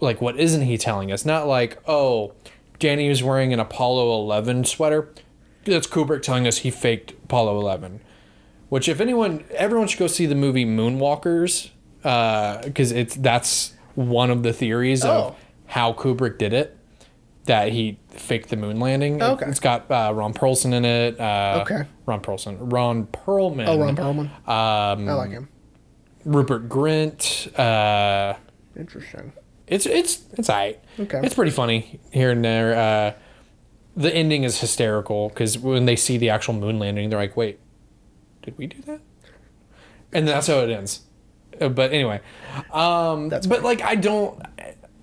like 0.01 0.21
what 0.21 0.39
isn't 0.39 0.63
he 0.63 0.77
telling 0.77 1.11
us? 1.11 1.25
Not 1.25 1.47
like 1.47 1.79
oh, 1.89 2.35
Danny 2.79 3.09
was 3.09 3.23
wearing 3.23 3.53
an 3.53 3.61
Apollo 3.61 4.21
11 4.23 4.65
sweater. 4.65 5.09
That's 5.65 5.87
Kubrick 5.87 6.23
telling 6.23 6.47
us 6.47 6.59
he 6.59 6.71
faked 6.71 7.13
Apollo 7.13 7.59
11. 7.61 8.01
Which 8.69 8.89
if 8.89 9.01
anyone, 9.01 9.45
everyone 9.55 9.89
should 9.89 9.99
go 10.01 10.07
see 10.09 10.27
the 10.27 10.35
movie 10.35 10.67
Moonwalkers, 10.67 11.71
uh, 12.03 12.61
because 12.63 12.93
it's 12.93 13.15
that's 13.15 13.73
one 13.95 14.31
of 14.31 14.43
the 14.43 14.53
theories 14.53 15.05
Oh. 15.05 15.11
of 15.29 15.37
how 15.67 15.93
Kubrick 15.93 16.37
did 16.39 16.53
it. 16.53 16.77
That 17.47 17.73
he 17.73 17.99
faked 18.09 18.49
the 18.49 18.57
moon 18.57 18.81
landing. 18.81 19.21
Oh, 19.21 19.33
Okay. 19.33 19.47
It's 19.47 19.61
got 19.61 19.91
uh, 19.91 20.13
Ron 20.15 20.33
Perlson 20.33 20.73
in 20.73 20.85
it. 20.85 21.21
Uh, 21.21 21.61
Okay. 21.63 21.87
Ron 22.07 22.21
Perlson. 22.21 22.57
Ron 22.61 23.07
Perlman. 23.07 23.67
oh 23.69 23.79
Ron 23.79 23.97
Perlman. 23.97 24.27
Um, 24.49 25.09
I 25.09 25.13
like 25.15 25.31
him. 25.31 25.49
Rupert 26.25 26.69
Grint. 26.71 27.57
Uh, 27.59 28.35
Interesting. 28.77 29.33
it's 29.67 29.85
it's 29.87 30.25
it's 30.33 30.49
alright. 30.49 30.81
Okay. 30.99 31.21
It's 31.23 31.35
pretty 31.35 31.51
funny 31.51 32.01
here 32.13 32.31
and 32.31 32.43
there. 32.45 32.75
Uh, 32.75 33.13
the 33.97 34.13
ending 34.15 34.43
is 34.45 34.59
hysterical 34.61 35.29
because 35.29 35.57
when 35.59 35.85
they 35.85 35.97
see 35.97 36.17
the 36.17 36.31
actual 36.31 36.55
moon 36.55 36.79
landing, 36.79 37.11
they're 37.11 37.19
like, 37.19 37.37
"Wait, 37.37 37.61
did 38.43 38.57
we 38.59 38.67
do 38.67 38.81
that?" 38.87 39.01
And 40.13 40.27
that's 40.27 40.47
how 40.47 40.61
it 40.61 40.71
ends. 40.71 41.03
Uh, 41.61 41.69
But 41.69 41.93
anyway, 41.93 42.21
um, 42.73 43.29
That's 43.29 43.47
but 43.47 43.63
like 43.63 43.83
I 43.83 43.95
don't, 43.97 44.41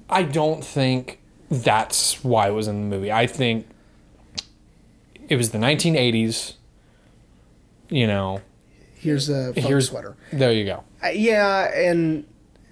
I 0.10 0.24
don't 0.24 0.66
think 0.66 1.21
that's 1.52 2.24
why 2.24 2.48
it 2.48 2.52
was 2.54 2.68
in 2.68 2.90
the 2.90 2.96
movie. 2.96 3.12
I 3.12 3.28
think 3.28 3.68
it 5.30 5.36
was 5.36 5.52
the 5.52 5.58
1980s. 5.60 6.54
You 7.90 8.08
know, 8.08 8.42
Here's 8.96 9.30
a 9.30 9.52
here's 9.54 9.90
sweater. 9.90 10.16
There 10.32 10.52
you 10.54 10.64
go. 10.64 10.84
Uh, 11.04 11.08
yeah, 11.10 11.72
and 11.76 12.26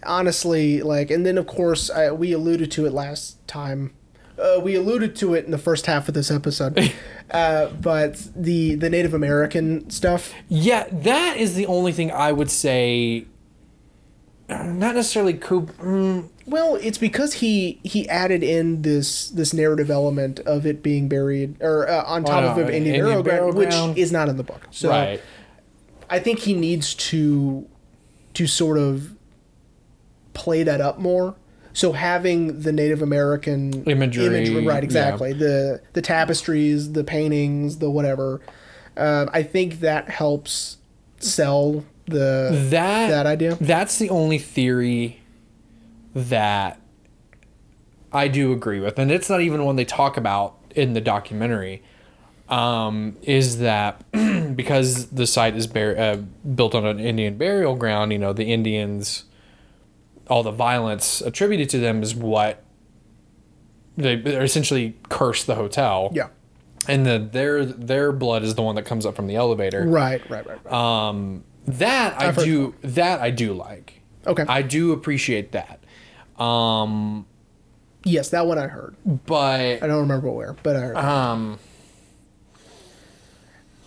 honestly, 0.04 0.82
like, 0.82 1.12
and 1.12 1.26
then 1.26 1.38
of 1.38 1.48
course 1.48 1.90
uh, 1.90 2.12
we 2.16 2.32
alluded 2.32 2.72
to 2.72 2.86
it 2.86 2.94
last 2.94 3.46
time. 3.48 3.94
Uh, 4.38 4.62
we 4.64 4.76
alluded 4.76 5.16
to 5.18 5.34
it 5.34 5.44
in 5.44 5.52
the 5.52 5.58
first 5.58 5.86
half 5.88 6.08
of 6.08 6.14
this 6.14 6.32
episode, 6.32 6.94
uh, 7.32 7.68
but 7.82 8.28
the 8.36 8.76
the 8.76 8.90
Native 8.90 9.14
American 9.14 9.90
stuff. 9.90 10.34
Yeah, 10.48 10.88
that 10.90 11.36
is 11.38 11.56
the 11.56 11.66
only 11.66 11.92
thing 11.92 12.12
I 12.12 12.32
would 12.32 12.50
say. 12.50 13.26
uh, 14.48 14.64
Not 14.64 14.96
necessarily 14.96 15.34
Coop. 15.34 15.72
Well, 16.50 16.76
it's 16.82 16.98
because 16.98 17.34
he 17.34 17.80
he 17.84 18.10
added 18.10 18.42
in 18.42 18.82
this 18.82 19.30
this 19.30 19.54
narrative 19.54 19.92
element 19.92 20.40
of 20.42 20.66
it 20.66 20.82
being 20.82 21.08
buried 21.08 21.62
or 21.62 21.88
uh, 21.88 22.04
on 22.06 22.24
top 22.24 22.44
no, 22.44 22.50
of 22.50 22.58
an 22.58 22.74
Indian, 22.74 22.96
Indian 22.96 23.02
burial 23.02 23.24
ground, 23.24 23.56
burial 23.56 23.90
which 23.92 23.98
is 23.98 24.12
not 24.12 24.30
in 24.30 24.38
the 24.38 24.44
book. 24.44 24.68
So 24.72 24.90
right. 24.90 25.22
I 26.10 26.18
think 26.18 26.40
he 26.40 26.56
needs 26.56 26.96
to 26.96 27.68
to 28.34 28.48
sort 28.48 28.80
of 28.80 29.16
play 30.34 30.64
that 30.64 30.82
up 30.82 30.98
more. 30.98 31.36
So 31.74 31.92
having 31.92 32.62
the 32.62 32.72
Native 32.72 33.04
American 33.04 33.84
Imagery, 33.84 34.66
right? 34.66 34.84
Exactly. 34.84 35.34
The 35.34 35.82
the 35.94 36.02
tapestries, 36.02 36.94
the 36.94 37.04
paintings, 37.04 37.78
the 37.78 37.92
whatever. 37.92 38.42
Um, 38.98 39.30
I 39.32 39.44
think 39.44 39.82
that 39.82 40.10
helps 40.10 40.78
sell 41.20 41.86
the 42.06 42.50
That 42.72 43.10
that 43.10 43.28
idea. 43.28 43.56
That's 43.62 44.00
the 44.00 44.10
only 44.10 44.40
theory 44.40 45.20
that 46.30 46.80
I 48.12 48.28
do 48.28 48.52
agree 48.52 48.80
with, 48.80 48.98
and 49.00 49.12
it's 49.12 49.30
not 49.30 49.42
even 49.42 49.64
one 49.66 49.76
they 49.76 49.86
talk 49.86 50.18
about 50.18 50.56
in 50.76 50.94
the 50.94 51.02
documentary. 51.02 51.84
Um, 52.50 53.16
is 53.22 53.60
that 53.60 54.04
because 54.56 55.08
the 55.08 55.28
site 55.28 55.56
is 55.56 55.68
bar- 55.68 55.98
uh, 55.98 56.16
built 56.56 56.74
on 56.74 56.86
an 56.86 57.00
Indian 57.00 57.38
burial 57.38 57.76
ground? 57.76 58.12
You 58.12 58.18
know, 58.18 58.34
the 58.34 58.52
Indians, 58.52 59.26
all 60.28 60.42
the 60.42 60.52
violence 60.52 61.22
attributed 61.22 61.70
to 61.70 61.80
them 61.80 62.02
is 62.02 62.16
what 62.16 62.64
they 63.98 64.16
essentially 64.16 64.96
curse 65.10 65.44
the 65.44 65.56
hotel. 65.56 66.10
Yeah. 66.14 66.30
and 66.88 67.06
the 67.06 67.20
their 67.20 67.66
their 67.66 68.12
blood 68.12 68.42
is 68.44 68.56
the 68.56 68.62
one 68.64 68.74
that 68.76 68.86
comes 68.86 69.06
up 69.06 69.16
from 69.16 69.28
the 69.28 69.36
elevator. 69.36 69.86
Right. 69.86 70.28
Right. 70.30 70.48
Right. 70.48 70.60
right. 70.66 70.74
Um, 70.74 71.44
that 71.68 72.20
I 72.20 72.30
I've 72.30 72.36
heard 72.36 72.46
do. 72.46 72.74
That 72.82 73.20
I 73.22 73.30
do 73.30 73.54
like. 73.54 74.02
okay. 74.26 74.46
I 74.48 74.64
do 74.64 74.92
appreciate 74.92 75.52
that. 75.52 75.79
Um, 76.40 77.26
yes, 78.04 78.30
that 78.30 78.46
one 78.48 78.58
I 78.58 78.68
heard. 78.68 78.96
but 79.26 79.60
I 79.84 79.88
don't 79.88 80.02
remember 80.02 80.30
where, 80.32 80.56
but 80.64 80.76
I 80.76 80.80
heard. 80.80 80.98
um, 80.98 81.60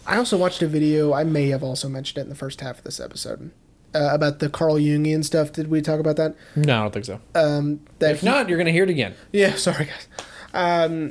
I 0.06 0.16
also 0.16 0.36
watched 0.36 0.62
a 0.62 0.66
video. 0.66 1.12
I 1.12 1.24
may 1.24 1.48
have 1.48 1.62
also 1.62 1.88
mentioned 1.88 2.18
it 2.18 2.22
in 2.22 2.28
the 2.28 2.34
first 2.34 2.60
half 2.60 2.78
of 2.78 2.84
this 2.84 2.98
episode 3.00 3.50
uh, 3.94 4.08
about 4.12 4.40
the 4.40 4.48
Carl 4.48 4.74
Jungian 4.74 5.24
stuff. 5.24 5.52
Did 5.52 5.68
we 5.68 5.80
talk 5.80 6.00
about 6.00 6.16
that? 6.16 6.34
no, 6.56 6.78
I 6.78 6.82
don't 6.82 6.92
think 6.92 7.04
so. 7.04 7.20
Um, 7.34 7.80
that 8.00 8.12
if 8.12 8.20
he- 8.20 8.26
not, 8.26 8.48
you're 8.48 8.58
gonna 8.58 8.72
hear 8.72 8.84
it 8.84 8.90
again. 8.90 9.14
Yeah, 9.32 9.54
sorry 9.56 9.86
guys. 9.86 10.08
Um, 10.54 11.10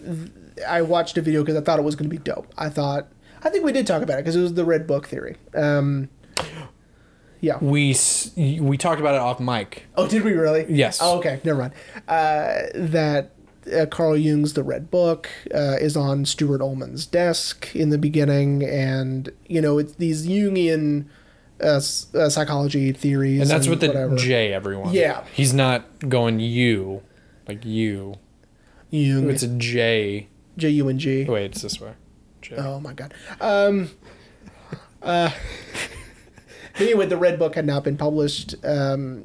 th- 0.56 0.68
I 0.68 0.82
watched 0.82 1.18
a 1.18 1.22
video 1.22 1.42
because 1.42 1.56
I 1.56 1.62
thought 1.62 1.80
it 1.80 1.84
was 1.84 1.96
going 1.96 2.08
to 2.10 2.16
be 2.16 2.22
dope. 2.22 2.46
I 2.58 2.70
thought 2.70 3.08
I 3.44 3.50
think 3.50 3.64
we 3.66 3.72
did 3.72 3.88
talk 3.88 4.04
about 4.04 4.16
it 4.20 4.24
because 4.24 4.36
it 4.36 4.42
was 4.42 4.54
the 4.54 4.66
red 4.66 4.86
book 4.86 5.08
theory. 5.08 5.38
Um, 5.56 6.10
yeah. 7.42 7.58
We 7.60 7.96
we 8.38 8.78
talked 8.78 9.02
about 9.02 9.16
it 9.16 9.22
off 9.22 9.40
mic. 9.40 9.88
Oh, 9.96 10.08
did 10.08 10.24
we 10.24 10.32
really? 10.34 10.66
Yes. 10.70 11.00
Oh, 11.02 11.18
okay. 11.18 11.42
Never 11.44 11.60
mind. 11.60 11.74
Uh, 12.08 12.62
that 12.76 13.32
uh, 13.76 13.86
Carl 13.88 14.16
Jung's 14.16 14.54
The 14.54 14.64
Red 14.64 14.90
Book 14.90 15.30
uh, 15.54 15.78
is 15.80 15.98
on 15.98 16.26
Stuart 16.26 16.62
Ullman's 16.62 17.06
desk 17.06 17.76
in 17.76 17.90
the 17.90 17.98
beginning, 17.98 18.64
and 18.64 19.30
you 19.48 19.62
know 19.62 19.78
it's 19.78 19.96
these 19.96 20.28
Jungian 20.28 21.08
uh, 21.62 21.82
uh, 22.18 22.30
psychology 22.30 22.92
theories, 22.92 23.42
And 23.42 23.50
that's 23.50 23.68
with 23.68 23.82
the 23.82 23.88
whatever. 23.88 24.16
J, 24.16 24.54
everyone. 24.54 24.94
Yeah. 24.94 25.24
He's 25.34 25.54
not 25.54 26.10
going 26.10 26.40
you, 26.40 27.02
like 27.48 27.66
you. 27.66 28.16
Jung, 28.90 29.30
It's 29.30 29.44
a 29.44 29.48
J. 29.48 30.28
J 30.58 30.70
U 30.70 30.90
N 30.90 31.00
G. 31.00 31.24
Wait, 31.26 31.46
it's 31.46 31.62
this 31.62 31.80
way. 31.80 31.94
J. 32.42 32.56
Oh 32.58 32.80
my 32.80 32.94
god. 32.94 33.14
Um. 33.40 33.90
Uh. 35.02 35.32
Anyway, 36.82 37.06
the 37.06 37.18
Red 37.18 37.38
Book 37.40 37.56
had 37.56 37.66
not 37.66 37.84
been 37.84 37.98
published, 37.98 38.56
um, 38.64 39.24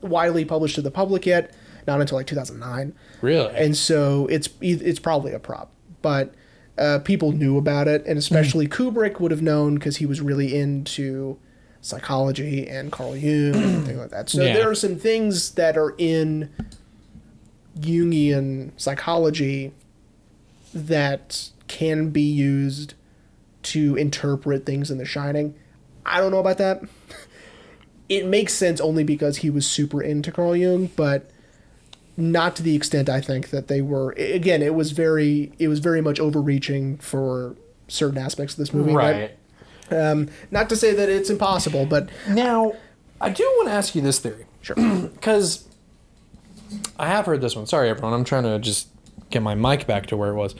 widely 0.00 0.44
published 0.44 0.74
to 0.76 0.82
the 0.82 0.90
public 0.90 1.26
yet, 1.26 1.54
not 1.86 2.00
until 2.00 2.18
like 2.18 2.26
2009, 2.26 2.92
Really? 3.20 3.54
and 3.54 3.76
so 3.76 4.26
it's 4.28 4.48
it's 4.60 4.98
probably 5.00 5.32
a 5.32 5.38
prop, 5.38 5.70
but. 6.02 6.34
Uh, 6.78 6.98
people 7.00 7.32
knew 7.32 7.58
about 7.58 7.86
it, 7.86 8.02
and 8.06 8.18
especially 8.18 8.66
Kubrick 8.66 9.20
would 9.20 9.30
have 9.30 9.42
known 9.42 9.74
because 9.74 9.98
he 9.98 10.06
was 10.06 10.22
really 10.22 10.56
into 10.58 11.36
psychology 11.82 12.66
and 12.66 12.90
Carl 12.90 13.14
Jung 13.14 13.54
and 13.54 13.84
things 13.84 13.98
like 13.98 14.08
that. 14.08 14.30
So 14.30 14.42
Yeah. 14.42 14.54
there 14.54 14.70
are 14.70 14.74
some 14.74 14.96
things 14.96 15.50
that 15.50 15.76
are 15.76 15.94
in 15.98 16.48
Jungian 17.78 18.70
psychology 18.76 19.72
that 20.74 21.50
can 21.68 22.10
be 22.10 22.22
used 22.22 22.94
to 23.64 23.94
interpret 23.96 24.66
things 24.66 24.90
in 24.90 24.98
The 24.98 25.04
Shining. 25.04 25.54
I 26.04 26.18
don't 26.20 26.30
know 26.30 26.38
about 26.38 26.58
that. 26.58 26.82
It 28.08 28.26
makes 28.26 28.52
sense 28.52 28.80
only 28.80 29.04
because 29.04 29.38
he 29.38 29.50
was 29.50 29.66
super 29.66 30.02
into 30.02 30.30
Carl 30.32 30.54
Jung, 30.56 30.90
but 30.96 31.30
not 32.16 32.56
to 32.56 32.62
the 32.62 32.76
extent 32.76 33.08
I 33.08 33.20
think 33.20 33.50
that 33.50 33.68
they 33.68 33.80
were. 33.80 34.12
Again, 34.12 34.60
it 34.62 34.74
was 34.74 34.92
very, 34.92 35.52
it 35.58 35.68
was 35.68 35.78
very 35.78 36.00
much 36.02 36.20
overreaching 36.20 36.98
for 36.98 37.56
certain 37.88 38.18
aspects 38.18 38.54
of 38.54 38.58
this 38.58 38.74
movie. 38.74 38.92
right. 38.92 39.32
But, 39.88 39.98
um, 39.98 40.28
not 40.50 40.68
to 40.70 40.76
say 40.76 40.94
that 40.94 41.08
it's 41.08 41.30
impossible, 41.30 41.86
but 41.86 42.08
Now, 42.28 42.72
I 43.20 43.30
do 43.30 43.44
want 43.56 43.68
to 43.68 43.72
ask 43.74 43.94
you 43.94 44.02
this 44.02 44.18
theory. 44.18 44.46
sure. 44.60 44.76
Because 45.12 45.66
I 46.98 47.06
have 47.08 47.26
heard 47.26 47.40
this 47.40 47.54
one. 47.54 47.66
Sorry, 47.66 47.88
everyone. 47.88 48.12
I'm 48.12 48.24
trying 48.24 48.44
to 48.44 48.58
just 48.58 48.88
get 49.30 49.42
my 49.42 49.54
mic 49.54 49.86
back 49.86 50.06
to 50.06 50.16
where 50.16 50.30
it 50.30 50.34
was. 50.34 50.54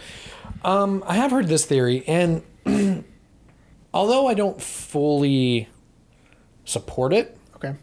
Um, 0.64 1.02
I 1.06 1.16
have 1.16 1.30
heard 1.30 1.48
this 1.48 1.64
theory, 1.66 2.04
and 2.06 2.42
although 3.94 4.26
I 4.26 4.34
don't 4.34 4.60
fully 4.60 5.68
support 6.64 7.12
it. 7.12 7.36
Okay. 7.56 7.74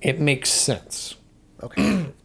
It 0.00 0.20
makes 0.20 0.50
sense. 0.50 1.16
Okay. 1.62 2.06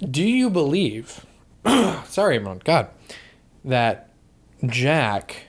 Do 0.00 0.22
you 0.22 0.50
believe? 0.50 1.24
sorry, 2.04 2.36
everyone. 2.36 2.60
God, 2.64 2.88
that 3.64 4.10
Jack 4.66 5.44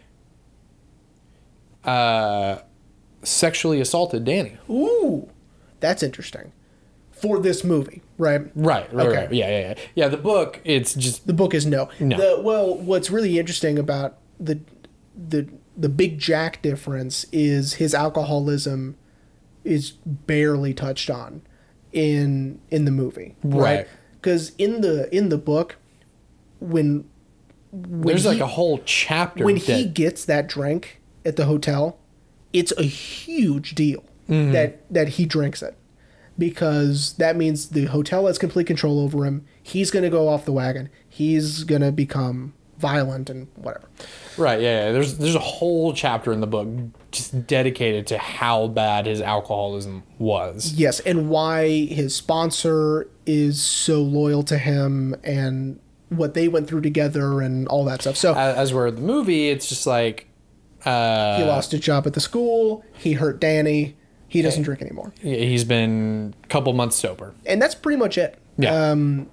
uh, 1.84 2.60
sexually 3.24 3.80
assaulted 3.82 4.24
Danny. 4.26 4.58
Ooh, 4.70 5.30
that's 5.80 6.04
interesting. 6.04 6.52
For 7.12 7.40
this 7.40 7.64
movie, 7.66 8.02
right? 8.18 8.42
Right. 8.56 8.92
right, 8.94 9.08
Okay. 9.08 9.18
right. 9.18 9.34
Yeah, 9.34 9.50
yeah, 9.50 9.60
yeah. 9.60 9.74
Yeah. 9.94 10.08
The 10.08 10.18
book. 10.18 10.62
It's 10.64 10.94
just 10.94 11.28
The 11.28 11.34
book 11.34 11.54
is 11.54 11.66
no. 11.66 11.90
No. 12.00 12.18
The, 12.18 12.42
well, 12.42 12.76
what's 12.76 13.10
really 13.12 13.38
interesting 13.38 13.78
about 13.78 14.18
the 14.40 14.62
the 15.18 15.50
the 15.80 15.90
big 15.90 16.20
Jack 16.20 16.62
difference 16.62 17.26
is 17.32 17.76
his 17.76 17.94
alcoholism 17.94 18.98
is 19.64 19.92
barely 20.06 20.74
touched 20.74 21.10
on 21.10 21.42
in 21.94 22.60
in 22.70 22.86
the 22.86 22.92
movie, 22.92 23.36
right? 23.44 23.62
Right. 23.62 23.88
Because 24.22 24.52
in 24.58 24.82
the 24.82 25.14
in 25.16 25.30
the 25.30 25.38
book, 25.38 25.78
when 26.60 27.10
when 27.72 28.02
there's 28.02 28.26
like 28.26 28.40
a 28.42 28.48
whole 28.48 28.80
chapter 28.86 29.46
when 29.46 29.56
that, 29.56 29.64
he 29.64 29.86
gets 29.86 30.26
that 30.26 30.48
drink 30.48 31.02
at 31.24 31.36
the 31.38 31.46
hotel, 31.46 31.98
it's 32.54 32.74
a 32.78 32.84
huge 32.84 33.76
deal 33.76 34.04
Mm-hmm. 34.30 34.52
that 34.52 34.94
that 34.94 35.08
he 35.08 35.26
drinks 35.26 35.64
it 35.64 35.76
because 36.38 37.14
that 37.14 37.36
means 37.36 37.70
the 37.70 37.86
hotel 37.86 38.28
has 38.28 38.38
complete 38.38 38.68
control 38.68 39.00
over 39.00 39.26
him. 39.26 39.44
He's 39.64 39.90
going 39.90 40.04
to 40.04 40.10
go 40.12 40.28
off 40.30 40.46
the 40.46 40.52
wagon. 40.52 40.90
He's 41.08 41.64
going 41.64 41.82
to 41.82 41.92
become 41.92 42.54
violent 42.80 43.30
and 43.30 43.48
whatever. 43.56 43.88
Right, 44.38 44.62
yeah, 44.62 44.86
yeah. 44.88 44.92
There's 44.94 45.18
there's 45.18 45.36
a 45.36 45.40
whole 45.40 45.94
chapter 45.94 46.32
in 46.32 46.40
the 46.40 46.48
book 46.48 46.68
just 47.12 47.46
dedicated 47.48 48.08
to 48.08 48.18
how 48.18 48.68
bad 48.68 49.06
his 49.06 49.22
alcoholism 49.22 50.04
was. 50.18 50.74
Yes, 50.74 51.00
and 51.02 51.30
why 51.30 51.86
his 51.86 52.16
sponsor 52.16 53.08
is 53.26 53.62
so 53.62 54.02
loyal 54.02 54.44
to 54.44 54.58
him 54.58 55.16
and 55.24 55.80
what 56.10 56.34
they 56.34 56.48
went 56.48 56.68
through 56.68 56.82
together 56.82 57.42
and 57.42 57.68
all 57.68 57.86
that 57.86 58.02
stuff. 58.02 58.16
So 58.18 58.34
As, 58.34 58.56
as 58.58 58.74
where 58.74 58.90
the 58.90 59.02
movie, 59.02 59.50
it's 59.50 59.68
just 59.70 59.86
like 59.86 60.28
uh, 60.86 61.38
he 61.38 61.44
lost 61.44 61.72
his 61.72 61.82
job 61.82 62.08
at 62.08 62.14
the 62.14 62.20
school. 62.22 62.84
He 62.94 63.14
hurt 63.14 63.40
Danny. 63.40 63.96
He 64.28 64.42
doesn't 64.44 64.62
drink 64.64 64.82
anymore. 64.82 65.12
he's 65.22 65.64
been 65.64 66.36
a 66.44 66.48
couple 66.48 66.72
months 66.74 66.96
sober. 66.96 67.34
and 67.48 67.60
that's 67.62 67.74
pretty 67.76 67.98
much 67.98 68.18
it. 68.18 68.38
Yeah. 68.58 68.92
Um, 68.92 69.30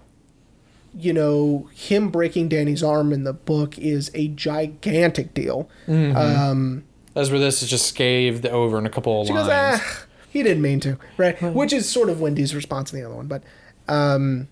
you 0.99 1.13
know, 1.13 1.69
him 1.75 2.09
breaking 2.11 2.49
Danny's 2.49 2.83
arm 2.83 3.13
in 3.13 3.25
the 3.25 3.33
book 3.33 3.79
is 3.79 4.11
a 4.15 4.29
gigantic 4.29 5.35
deal. 5.35 5.69
Um, 5.89 6.85
As 7.15 7.31
where 7.31 7.39
this 7.41 7.63
is 7.63 7.69
just 7.71 7.87
scathed 7.87 8.47
over 8.47 8.79
in 8.79 8.87
a 8.87 8.91
couple 8.91 9.21
of 9.21 9.27
she 9.27 9.33
lines. 9.33 9.47
goes, 9.49 9.55
ah, 9.55 10.05
he 10.31 10.43
didn't 10.43 10.63
mean 10.63 10.81
to, 10.81 10.99
right? 11.19 11.41
Which 11.43 11.73
is 11.73 11.89
sort 11.89 12.09
of 12.09 12.21
Wendy's 12.21 12.55
response 12.55 12.93
in 12.93 12.99
the 13.01 13.07
other 13.07 13.15
one, 13.15 13.27
but, 13.27 13.43
um, 13.89 14.49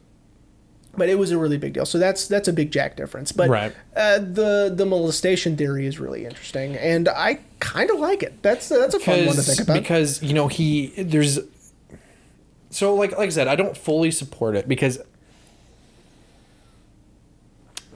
but 0.96 1.08
it 1.08 1.16
was 1.18 1.30
a 1.30 1.38
really 1.38 1.56
big 1.58 1.72
deal. 1.72 1.84
So 1.86 1.98
that's 1.98 2.28
that's 2.28 2.46
a 2.46 2.52
big 2.52 2.70
Jack 2.70 2.96
difference. 2.96 3.32
But 3.32 3.48
Right. 3.50 3.74
uh, 3.96 4.18
the 4.20 4.72
the 4.74 4.86
molestation 4.86 5.56
theory 5.56 5.86
is 5.86 5.98
really 5.98 6.24
interesting, 6.24 6.76
and 6.76 7.08
I 7.08 7.40
kind 7.58 7.90
of 7.90 7.98
like 7.98 8.22
it. 8.22 8.42
That's 8.42 8.68
that's 8.68 8.94
a 8.94 9.00
fun 9.00 9.26
one 9.26 9.34
to 9.36 9.42
think 9.42 9.60
about. 9.60 9.74
Because 9.74 10.22
you 10.22 10.34
know 10.34 10.46
he 10.48 10.92
there's 10.96 11.40
so 12.70 12.94
like 12.94 13.12
like 13.18 13.26
I 13.26 13.30
said, 13.30 13.48
I 13.48 13.56
don't 13.56 13.76
fully 13.76 14.10
support 14.10 14.56
it 14.56 14.68
because 14.68 14.98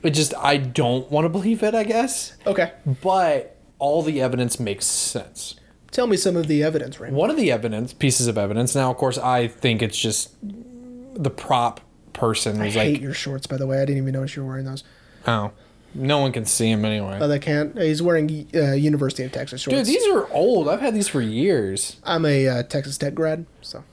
it 0.03 0.11
just 0.11 0.33
I 0.35 0.57
don't 0.57 1.09
want 1.11 1.25
to 1.25 1.29
believe 1.29 1.63
it. 1.63 1.73
I 1.75 1.83
guess, 1.83 2.35
okay, 2.45 2.73
but 3.01 3.57
all 3.79 4.01
the 4.01 4.21
evidence 4.21 4.59
makes 4.59 4.85
sense. 4.85 5.55
tell 5.91 6.07
me 6.07 6.17
some 6.17 6.35
of 6.35 6.47
the 6.47 6.63
evidence, 6.63 6.99
Raymond. 6.99 7.17
One 7.17 7.29
of 7.29 7.37
the 7.37 7.51
evidence 7.51 7.93
pieces 7.93 8.27
of 8.27 8.37
evidence. 8.37 8.75
Now, 8.75 8.91
of 8.91 8.97
course, 8.97 9.17
I 9.17 9.47
think 9.47 9.81
it's 9.81 9.97
just 9.97 10.35
the 10.41 11.29
prop 11.29 11.81
person 12.13 12.61
I 12.61 12.69
hate 12.69 12.93
like, 12.93 13.01
your 13.01 13.13
shorts, 13.13 13.47
by 13.47 13.57
the 13.57 13.67
way. 13.67 13.77
I 13.77 13.85
didn't 13.85 13.97
even 13.97 14.13
notice 14.13 14.35
you 14.35 14.43
were 14.43 14.49
wearing 14.49 14.65
those. 14.65 14.83
oh, 15.27 15.51
no 15.95 16.19
one 16.19 16.31
can 16.31 16.45
see 16.45 16.69
him 16.69 16.85
anyway. 16.85 17.17
Oh, 17.19 17.27
they 17.27 17.39
can't. 17.39 17.75
He's 17.77 18.01
wearing 18.01 18.47
uh, 18.53 18.73
University 18.73 19.23
of 19.23 19.31
Texas 19.31 19.61
shorts. 19.61 19.77
Dude, 19.77 19.87
these 19.87 20.07
are 20.07 20.31
old. 20.31 20.69
I've 20.69 20.81
had 20.81 20.93
these 20.93 21.07
for 21.07 21.21
years. 21.21 21.97
I'm 22.03 22.25
a 22.25 22.47
uh, 22.47 22.63
Texas 22.63 22.97
Tech 22.97 23.15
grad, 23.15 23.45
so 23.61 23.83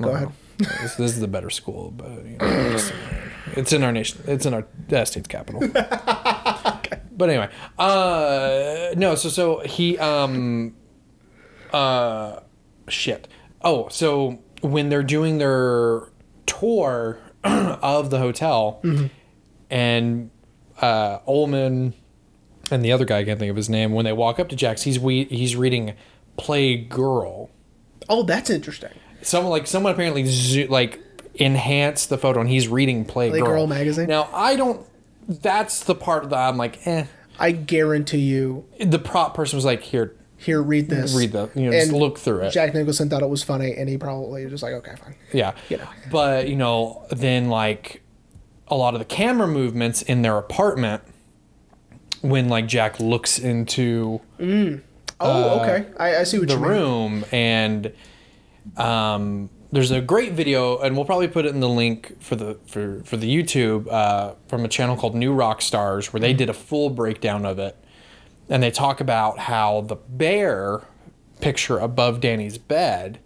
go 0.00 0.10
ahead. 0.10 0.28
this, 0.58 0.94
this 0.94 1.12
is 1.12 1.20
the 1.20 1.28
better 1.28 1.50
school, 1.50 1.90
but 1.90 2.24
you 2.24 2.38
know, 2.38 2.90
it's 3.52 3.72
in 3.72 3.82
our 3.82 3.92
nation. 3.92 4.22
It's 4.26 4.46
in 4.46 4.54
our 4.54 4.66
uh, 4.92 5.04
state's 5.04 5.28
capital. 5.28 5.62
But 7.18 7.30
anyway, 7.30 7.48
uh, 7.78 8.90
no. 8.94 9.14
So 9.14 9.30
so 9.30 9.60
he 9.60 9.96
um, 9.96 10.76
uh, 11.72 12.40
shit. 12.88 13.26
Oh, 13.62 13.88
so 13.88 14.38
when 14.60 14.90
they're 14.90 15.02
doing 15.02 15.38
their 15.38 16.02
tour 16.44 17.18
of 17.44 18.10
the 18.10 18.18
hotel, 18.18 18.82
and 19.70 20.30
uh, 20.82 21.18
Ullman 21.26 21.94
and 22.70 22.84
the 22.84 22.92
other 22.92 23.06
guy 23.06 23.20
I 23.20 23.24
can't 23.24 23.38
think 23.38 23.48
of 23.50 23.56
his 23.56 23.70
name. 23.70 23.92
When 23.92 24.04
they 24.04 24.12
walk 24.12 24.38
up 24.38 24.50
to 24.50 24.56
Jax, 24.56 24.82
he's 24.82 24.98
we 25.00 25.24
he's 25.24 25.56
reading 25.56 25.94
"Play 26.36 26.76
Girl." 26.76 27.48
Oh, 28.10 28.24
that's 28.24 28.50
interesting. 28.50 28.92
someone 29.22 29.50
like 29.52 29.66
someone 29.66 29.92
apparently 29.94 30.26
zo- 30.26 30.66
like 30.68 31.00
enhanced 31.40 32.08
the 32.08 32.18
photo 32.18 32.40
and 32.40 32.48
he's 32.48 32.68
reading 32.68 33.04
play, 33.04 33.30
Play 33.30 33.40
girl. 33.40 33.66
Magazine? 33.66 34.06
now 34.08 34.28
i 34.32 34.56
don't 34.56 34.86
that's 35.28 35.84
the 35.84 35.94
part 35.94 36.30
that 36.30 36.48
i'm 36.48 36.56
like 36.56 36.86
eh 36.86 37.04
I 37.38 37.50
guarantee 37.52 38.18
you. 38.20 38.64
the 38.80 38.98
prop 38.98 39.34
person 39.34 39.56
was 39.58 39.64
like 39.66 39.82
here 39.82 40.14
Here, 40.38 40.62
read 40.62 40.88
this. 40.88 41.14
read 41.14 41.32
the 41.32 41.50
you 41.54 41.66
know 41.66 41.72
just 41.72 41.90
And 41.90 41.98
look 42.00 42.18
through 42.18 42.40
it 42.42 42.50
Jack 42.50 42.72
Nicholson 42.74 43.10
thought 43.10 43.22
it 43.22 43.28
was 43.28 43.42
funny, 43.42 43.74
and 43.76 43.88
he 43.90 43.98
probably 43.98 44.44
was 44.44 44.52
just 44.52 44.62
like, 44.62 44.72
okay, 44.74 44.94
fine. 44.96 45.14
yeah 45.32 45.52
you 45.68 45.76
know. 45.76 45.88
but 46.10 46.48
you 46.48 46.56
know 46.56 47.04
then 47.10 47.48
like 47.50 48.02
a 48.68 48.74
lot 48.74 48.94
of 48.94 49.00
the 49.00 49.04
camera 49.04 49.46
movements 49.46 50.00
in 50.02 50.22
their 50.22 50.38
apartment 50.38 51.02
when 52.22 52.48
like 52.48 52.66
jack 52.66 52.98
looks 53.00 53.38
into 53.38 54.20
Oh, 55.18 55.60
okay. 55.60 55.86
I, 55.98 56.16
I 56.18 56.22
see 56.24 56.38
what 56.38 56.48
the 56.48 56.54
you 56.54 56.60
mean. 56.60 56.68
room 56.70 57.24
and 57.32 57.92
um 58.76 59.50
there's 59.72 59.90
a 59.90 60.00
great 60.00 60.32
video 60.32 60.78
and 60.78 60.96
we'll 60.96 61.04
probably 61.04 61.28
put 61.28 61.44
it 61.44 61.48
in 61.54 61.60
the 61.60 61.68
link 61.68 62.20
for 62.22 62.36
the 62.36 62.54
for 62.66 63.02
for 63.04 63.16
the 63.16 63.28
youtube 63.34 63.86
uh, 63.90 64.34
from 64.48 64.64
a 64.64 64.68
channel 64.68 64.96
called 64.96 65.14
New 65.14 65.34
Rockstars 65.34 66.12
where 66.12 66.20
they 66.20 66.32
did 66.32 66.48
a 66.48 66.54
full 66.54 66.90
breakdown 66.90 67.44
of 67.44 67.58
it. 67.58 67.76
And 68.48 68.62
they 68.62 68.70
talk 68.70 69.00
about 69.00 69.38
how 69.40 69.80
the 69.82 69.96
bear 69.96 70.82
picture 71.40 71.78
above 71.78 72.20
danny's 72.20 72.58
bed 72.58 73.18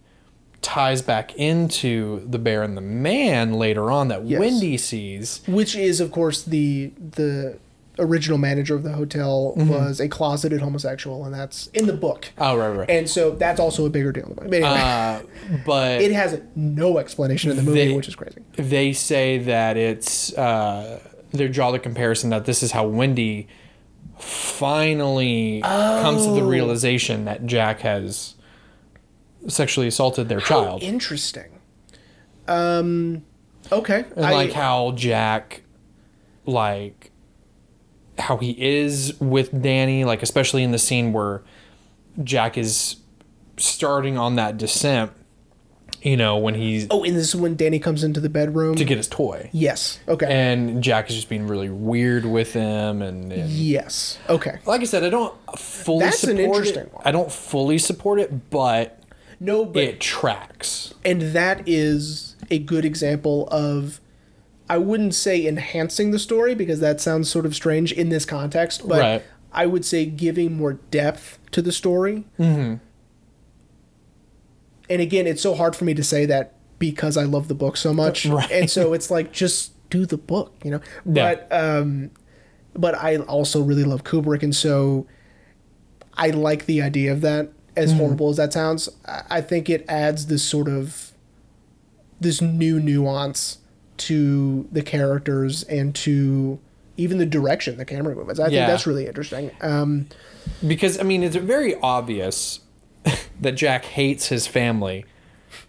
ties 0.62 1.00
back 1.02 1.34
into 1.36 2.26
the 2.28 2.38
bear 2.38 2.62
and 2.62 2.76
the 2.76 2.80
man 2.82 3.52
later 3.54 3.90
on 3.90 4.08
that 4.08 4.24
Yes. 4.26 4.40
wendy 4.40 4.76
sees. 4.76 5.40
Which 5.46 5.74
is, 5.76 6.00
of 6.00 6.10
course, 6.12 6.42
the 6.42 6.92
the 6.98 7.58
original 7.98 8.38
manager 8.38 8.74
of 8.74 8.82
the 8.82 8.92
hotel 8.92 9.54
Mm-hmm. 9.58 9.68
was 9.68 10.00
a 10.00 10.08
closeted 10.08 10.60
homosexual, 10.62 11.24
and 11.24 11.34
that's 11.34 11.66
in 11.68 11.86
the 11.86 11.92
book. 11.92 12.30
oh 12.38 12.56
right 12.56 12.68
right 12.68 12.90
And 12.90 13.08
so 13.10 13.32
that's 13.32 13.60
also 13.60 13.84
a 13.86 13.90
bigger 13.90 14.12
deal. 14.12 14.24
in 14.24 14.28
the 14.30 14.34
book. 14.36 14.44
But 14.50 14.54
anyway, 14.62 14.80
uh, 14.80 15.58
but 15.66 16.00
it 16.06 16.12
has 16.12 16.40
no 16.54 16.98
explanation 16.98 17.50
in 17.50 17.56
the 17.56 17.62
movie, 17.62 17.88
they- 17.88 17.94
which 17.94 18.08
is 18.08 18.14
crazy. 18.16 18.40
they 18.56 18.92
say 18.92 19.38
that 19.38 19.76
it's 19.76 20.32
uh, 20.38 21.00
they 21.32 21.48
draw 21.48 21.70
the 21.72 21.78
comparison 21.78 22.30
that 22.30 22.44
this 22.44 22.62
is 22.62 22.72
how 22.72 22.86
Wendy 22.86 23.48
finally 24.18 25.60
comes 25.62 26.24
to 26.26 26.32
the 26.32 26.40
Oh. 26.42 26.48
realization 26.48 27.24
that 27.24 27.46
Jack 27.46 27.80
has 27.80 28.34
sexually 29.48 29.86
assaulted 29.88 30.28
their 30.28 30.40
child, 30.40 30.82
Interesting. 30.82 31.58
Um. 32.46 33.24
Okay. 33.72 34.04
and 34.16 34.24
I- 34.26 34.32
like 34.32 34.52
how 34.52 34.92
Jack, 34.92 35.62
like 36.46 37.09
how 38.20 38.36
he 38.36 38.50
is 38.58 39.18
with 39.20 39.62
Danny, 39.62 40.04
like 40.04 40.22
especially 40.22 40.62
in 40.62 40.70
the 40.70 40.78
scene 40.78 41.12
where 41.12 41.42
Jack 42.22 42.56
is 42.58 42.96
starting 43.56 44.16
on 44.18 44.36
that 44.36 44.56
descent. 44.56 45.12
You 46.02 46.16
know 46.16 46.38
when 46.38 46.54
he's 46.54 46.86
oh, 46.90 47.04
and 47.04 47.14
this 47.14 47.28
is 47.34 47.36
when 47.36 47.56
Danny 47.56 47.78
comes 47.78 48.02
into 48.04 48.20
the 48.20 48.30
bedroom. 48.30 48.74
to 48.76 48.84
get 48.86 48.96
his 48.96 49.06
toy. 49.06 49.50
yes. 49.52 49.98
Okay. 50.08 50.26
and 50.30 50.82
Jack 50.82 51.10
is 51.10 51.14
just 51.16 51.28
being 51.28 51.46
really 51.46 51.68
weird 51.68 52.24
with 52.24 52.54
him, 52.54 53.02
and, 53.02 53.30
and 53.30 53.50
yes. 53.50 54.18
Okay. 54.30 54.60
like 54.64 54.80
I 54.80 54.84
said, 54.84 55.04
I 55.04 55.10
don't 55.10 55.34
fully 55.58 56.06
That's 56.06 56.24
an 56.24 56.38
interesting 56.38 56.84
it. 56.84 56.94
one. 56.94 57.02
I 57.04 57.10
don't 57.10 57.30
fully 57.30 57.76
support 57.76 58.18
it, 58.18 58.48
but 58.48 59.02
No, 59.40 59.66
but 59.66 59.82
it 59.82 60.00
tracks. 60.00 60.94
and 61.04 61.20
that 61.34 61.68
is 61.68 62.34
a 62.50 62.58
good 62.60 62.86
example 62.86 63.46
of 63.48 64.00
I 64.70 64.78
wouldn't 64.78 65.16
say 65.16 65.46
enhancing 65.46 66.12
the 66.12 66.18
story 66.18 66.54
because 66.54 66.78
that 66.78 67.00
sounds 67.00 67.28
sort 67.28 67.44
of 67.44 67.56
strange 67.56 67.90
in 67.92 68.08
this 68.08 68.24
context, 68.24 68.86
but 68.86 69.00
Right. 69.00 69.22
I 69.52 69.66
would 69.66 69.84
say 69.84 70.06
giving 70.06 70.56
more 70.56 70.74
depth 70.74 71.38
to 71.50 71.60
the 71.60 71.72
story. 71.72 72.24
Mm-hmm. 72.38 72.74
And 74.88 75.02
again, 75.02 75.26
it's 75.26 75.42
so 75.42 75.54
hard 75.54 75.74
for 75.74 75.84
me 75.84 75.94
to 75.94 76.04
say 76.04 76.24
that 76.26 76.54
because 76.78 77.16
I 77.16 77.24
love 77.24 77.48
the 77.48 77.54
book 77.54 77.76
so 77.76 77.92
much, 77.92 78.26
Right. 78.40 78.50
and 78.50 78.70
so 78.70 78.92
it's 78.92 79.10
like 79.10 79.32
just 79.32 79.72
do 79.90 80.06
the 80.06 80.16
book, 80.16 80.54
you 80.64 80.70
know. 80.70 80.80
Yeah. 81.04 81.34
But 81.34 81.48
um, 81.52 82.10
but 82.74 82.94
I 82.94 83.16
also 83.16 83.60
really 83.62 83.82
love 83.84 84.04
Kubrick, 84.04 84.44
and 84.44 84.54
so 84.54 85.06
I 86.14 86.30
like 86.30 86.66
the 86.66 86.80
idea 86.80 87.12
of 87.12 87.20
that 87.22 87.50
as 87.76 87.92
horrible 87.92 88.30
as 88.30 88.36
that 88.36 88.52
sounds, 88.52 88.88
I 89.06 89.22
I 89.30 89.40
think 89.40 89.68
it 89.68 89.84
adds 89.88 90.26
this 90.26 90.42
sort 90.44 90.68
of 90.68 91.12
this 92.20 92.40
new 92.40 92.78
nuance 92.78 93.58
to 94.00 94.68
the 94.72 94.82
characters 94.82 95.62
and 95.64 95.94
to 95.94 96.58
even 96.96 97.18
the 97.18 97.26
direction 97.26 97.76
the 97.76 97.84
camera 97.84 98.14
movements. 98.14 98.40
I 98.40 98.48
think 98.48 98.66
that's 98.66 98.86
really 98.86 99.06
interesting. 99.06 99.50
Um, 99.60 100.08
because 100.66 100.98
I 100.98 101.02
mean 101.02 101.22
it's 101.22 101.36
very 101.36 101.74
obvious 101.76 102.60
that 103.40 103.52
Jack 103.52 103.84
hates 103.84 104.26
his 104.28 104.46
family 104.46 105.04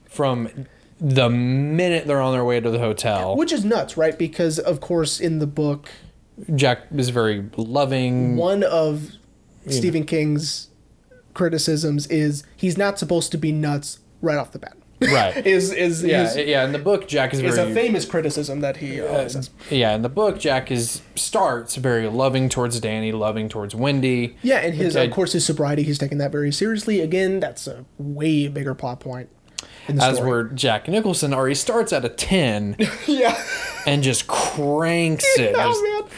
from 0.06 0.68
the 1.00 1.30
minute 1.30 2.06
they're 2.06 2.22
on 2.22 2.34
their 2.34 2.46
way 2.46 2.60
to 2.60 2.70
the 2.70 2.80
hotel. 2.80 3.36
which 3.36 3.52
is 3.52 3.66
nuts, 3.66 3.98
right? 3.98 4.18
Because 4.18 4.60
of 4.60 4.82
course 4.82 5.20
in 5.20 5.40
the 5.40 5.48
book, 5.48 5.90
Jack 6.56 6.84
is 6.96 7.10
very 7.10 7.50
loving. 7.58 8.36
one 8.36 8.64
of 8.64 9.12
Stephen 9.68 10.06
King's 10.06 10.70
criticisms 11.34 12.08
is 12.08 12.44
he's 12.56 12.78
not 12.78 13.00
supposed 13.00 13.32
to 13.32 13.38
be 13.38 13.52
nuts 13.52 14.00
right 14.22 14.38
off 14.38 14.52
the 14.52 14.60
bat. 14.60 14.78
Right. 15.02 15.36
is 15.48 15.72
is 15.74 16.04
Yeah, 16.04 16.24
is, 16.24 16.36
yeah. 16.38 16.64
In 16.64 16.72
the 16.74 16.80
book, 16.80 17.08
Jack 17.08 17.34
is 17.34 17.42
is 17.42 17.56
very 17.56 17.72
a 17.72 17.74
famous 17.74 18.06
criticism 18.06 18.60
that 18.62 18.78
he 18.78 19.02
always 19.02 19.34
says. 19.34 19.50
yeah. 19.70 19.96
In 19.96 20.02
the 20.04 20.10
book, 20.10 20.40
Jack 20.40 20.70
is 20.72 21.02
starts 21.16 21.76
very 21.76 22.08
loving 22.08 22.50
towards 22.50 22.80
Danny, 22.80 23.12
loving 23.12 23.50
towards 23.50 23.74
Wendy. 23.74 24.36
Yeah, 24.44 24.58
and 24.60 24.74
his 24.76 24.96
Okay. 24.96 25.08
of 25.08 25.12
course 25.14 25.34
his 25.34 25.46
sobriety, 25.46 25.84
he's 25.84 25.98
taking 25.98 26.18
that 26.20 26.32
very 26.32 26.52
seriously. 26.52 27.00
Again, 27.02 27.40
that's 27.40 27.66
a 27.68 27.86
way 27.98 28.48
bigger 28.48 28.74
plot 28.76 29.00
point 29.00 29.30
in 29.88 29.96
the 29.96 30.04
As 30.04 30.16
story. 30.18 30.30
where 30.30 30.44
Jack 30.44 30.88
Nicholson 30.88 31.34
already 31.34 31.56
starts 31.56 31.92
at 31.92 32.06
a 32.06 32.10
ten 32.10 32.76
yeah, 33.08 33.42
and 33.88 34.04
just 34.04 34.28
cranks 34.28 35.26
it. 35.40 35.56
Just- 35.56 35.80
oh 35.84 36.02
man. 36.04 36.12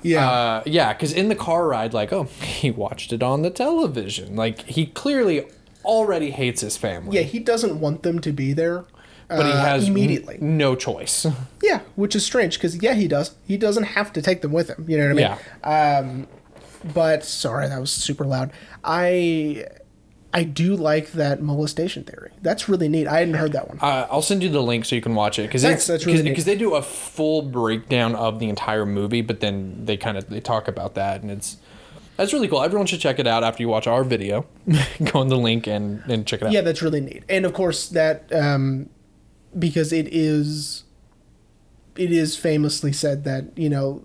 Yeah, 0.00 0.30
uh, 0.30 0.62
yeah, 0.64 0.92
because 0.92 1.12
in 1.12 1.28
the 1.28 1.34
car 1.34 1.66
ride, 1.66 1.92
like, 1.92 2.12
oh, 2.12 2.24
he 2.40 2.70
watched 2.70 3.12
it 3.12 3.20
on 3.20 3.42
the 3.42 3.50
television. 3.50 4.36
Like, 4.36 4.62
he 4.62 4.86
clearly 4.86 5.46
already 5.88 6.30
hates 6.30 6.60
his 6.60 6.76
family. 6.76 7.16
yeah, 7.16 7.22
he 7.24 7.40
doesn't 7.40 7.80
want 7.80 8.02
them 8.04 8.20
to 8.20 8.30
be 8.32 8.52
there. 8.52 8.84
but 9.28 9.44
he 9.44 9.50
uh, 9.52 9.64
has 9.64 9.84
n- 9.84 9.90
immediately. 9.90 10.38
no 10.40 10.76
choice. 10.76 11.26
Yeah, 11.62 11.80
which 11.96 12.14
is 12.14 12.24
strange 12.24 12.54
because 12.54 12.80
yeah, 12.80 12.94
he 12.94 13.08
does. 13.08 13.34
He 13.46 13.56
doesn't 13.56 13.82
have 13.84 14.12
to 14.12 14.22
take 14.22 14.42
them 14.42 14.52
with 14.52 14.68
him. 14.68 14.84
You 14.88 14.96
know 14.98 15.04
what 15.04 15.10
I 15.10 15.28
mean? 15.28 15.38
Yeah. 15.64 15.98
Um, 15.98 16.28
but 16.94 17.24
sorry, 17.24 17.68
that 17.68 17.80
was 17.80 17.90
super 17.90 18.24
loud. 18.24 18.52
I 18.84 19.66
I 20.32 20.44
do 20.44 20.76
like 20.76 21.12
that 21.12 21.42
molestation 21.42 22.04
theory. 22.04 22.30
That's 22.42 22.68
really 22.68 22.88
neat. 22.88 23.06
I 23.08 23.18
hadn't 23.20 23.34
heard 23.34 23.52
that 23.52 23.68
one. 23.68 23.78
Uh, 23.80 24.06
I'll 24.10 24.22
send 24.22 24.42
you 24.42 24.48
the 24.50 24.62
link 24.62 24.84
so 24.84 24.94
you 24.94 25.02
can 25.02 25.14
watch 25.14 25.38
it 25.38 25.42
because 25.42 25.62
that's 25.62 25.88
really 26.06 26.22
because 26.22 26.44
they 26.44 26.56
do 26.56 26.74
a 26.74 26.82
full 26.82 27.42
breakdown 27.42 28.14
of 28.14 28.38
the 28.38 28.48
entire 28.48 28.86
movie, 28.86 29.22
but 29.22 29.40
then 29.40 29.84
they 29.84 29.96
kind 29.96 30.16
of 30.16 30.28
they 30.28 30.40
talk 30.40 30.68
about 30.68 30.94
that 30.94 31.22
and 31.22 31.30
it's 31.30 31.56
that's 32.18 32.32
really 32.34 32.48
cool. 32.48 32.62
Everyone 32.62 32.86
should 32.86 33.00
check 33.00 33.18
it 33.18 33.26
out 33.26 33.42
after 33.42 33.62
you 33.62 33.68
watch 33.68 33.86
our 33.86 34.04
video. 34.04 34.44
Go 35.04 35.20
on 35.20 35.28
the 35.28 35.38
link 35.38 35.66
and 35.66 36.02
and 36.10 36.26
check 36.26 36.42
it 36.42 36.46
out. 36.46 36.52
Yeah, 36.52 36.60
that's 36.60 36.82
really 36.82 37.00
neat. 37.00 37.24
And 37.28 37.46
of 37.46 37.54
course 37.54 37.88
that 37.88 38.30
um, 38.34 38.90
because 39.58 39.92
it 39.92 40.08
is 40.12 40.84
it 41.96 42.12
is 42.12 42.36
famously 42.36 42.92
said 42.92 43.24
that 43.24 43.56
you 43.56 43.70
know 43.70 44.04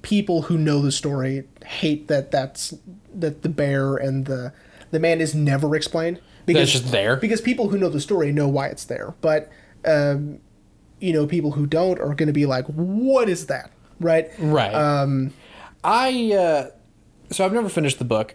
people 0.00 0.42
who 0.42 0.56
know 0.56 0.80
the 0.80 0.90
story 0.90 1.44
hate 1.66 2.08
that 2.08 2.30
that's 2.30 2.74
that 3.14 3.42
the 3.42 3.48
bear 3.48 3.96
and 3.96 4.24
the 4.24 4.52
the 4.90 4.98
man 4.98 5.20
is 5.20 5.34
never 5.34 5.76
explained 5.76 6.18
because 6.46 6.62
it's 6.62 6.72
just 6.80 6.90
there? 6.92 7.16
because 7.16 7.40
people 7.42 7.68
who 7.68 7.76
know 7.78 7.90
the 7.90 8.00
story 8.00 8.32
know 8.32 8.48
why 8.48 8.66
it's 8.68 8.84
there 8.86 9.14
but 9.20 9.50
um, 9.84 10.38
you 10.98 11.12
know 11.12 11.26
people 11.26 11.52
who 11.52 11.66
don't 11.66 12.00
are 12.00 12.14
going 12.14 12.26
to 12.26 12.32
be 12.32 12.46
like 12.46 12.64
what 12.66 13.28
is 13.28 13.46
that 13.46 13.70
right 14.00 14.30
Right. 14.38 14.74
um 14.74 15.32
I 15.84 16.32
uh, 16.32 16.70
so 17.32 17.44
I've 17.44 17.52
never 17.52 17.68
finished 17.68 17.98
the 17.98 18.04
book, 18.04 18.34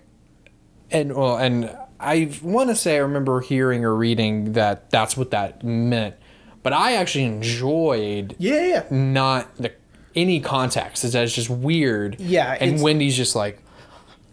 and 0.91 1.15
well, 1.15 1.37
and 1.37 1.75
I 1.99 2.31
want 2.41 2.69
to 2.69 2.75
say 2.75 2.95
I 2.95 2.99
remember 2.99 3.41
hearing 3.41 3.85
or 3.85 3.95
reading 3.95 4.53
that 4.53 4.89
that's 4.89 5.15
what 5.15 5.31
that 5.31 5.63
meant, 5.63 6.15
but 6.63 6.73
I 6.73 6.93
actually 6.93 7.25
enjoyed 7.25 8.35
yeah 8.39 8.65
yeah 8.67 8.83
not 8.91 9.55
the 9.57 9.73
any 10.15 10.39
context. 10.39 11.03
That 11.03 11.23
it's 11.23 11.33
just 11.33 11.49
weird. 11.49 12.19
Yeah, 12.19 12.57
and 12.59 12.81
Wendy's 12.81 13.15
just 13.15 13.35
like, 13.35 13.61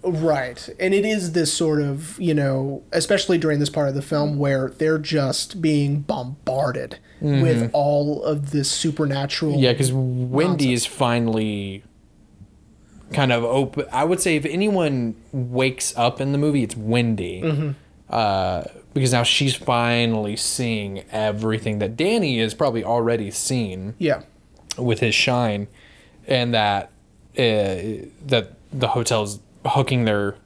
Right. 0.05 0.69
And 0.79 0.93
it 0.93 1.05
is 1.05 1.33
this 1.33 1.53
sort 1.53 1.81
of, 1.81 2.21
you 2.21 2.35
know, 2.35 2.83
especially 2.93 3.39
during 3.39 3.59
this 3.59 3.71
part 3.71 3.89
of 3.89 3.95
the 3.95 4.03
film 4.03 4.39
where 4.39 4.69
they're 4.69 4.99
just 4.99 5.63
being 5.63 6.01
bombarded 6.01 6.99
with 7.21 7.71
all 7.73 8.23
of 8.23 8.51
this 8.51 8.71
supernatural. 8.71 9.53
Mm-hmm. 9.53 9.63
yeah, 9.63 9.73
because 9.73 9.93
Wendy 9.93 10.75
is 10.75 10.85
finally 10.85 11.83
kind 13.13 13.33
of 13.33 13.45
open. 13.45 13.87
I 13.93 14.05
would 14.05 14.21
say 14.21 14.37
if 14.37 14.45
anyone 14.45 15.15
wakes 15.33 15.97
up 15.97 16.21
in 16.21 16.33
the 16.33 16.39
movie, 16.39 16.63
it's 16.63 16.77
Wendy. 16.77 17.43
Mm-hmm. 17.43 17.71
Uh, 18.11 18.65
because 18.93 19.13
now 19.13 19.23
she's 19.25 19.55
finally 19.57 20.37
seeing 20.37 21.01
everything 21.11 21.81
that 21.81 21.97
Danny 21.97 22.39
has 22.39 22.55
probably 22.55 22.85
already 22.85 23.31
seen. 23.31 23.95
Yeah. 23.99 24.23
with 24.79 25.01
his 25.01 25.15
shine, 25.15 25.67
and 26.27 26.55
that 26.55 26.91
uh, 27.37 28.07
that 28.27 28.53
the 28.73 28.89
hotel's 28.89 29.41
hooking 29.67 30.05
their 30.05 30.37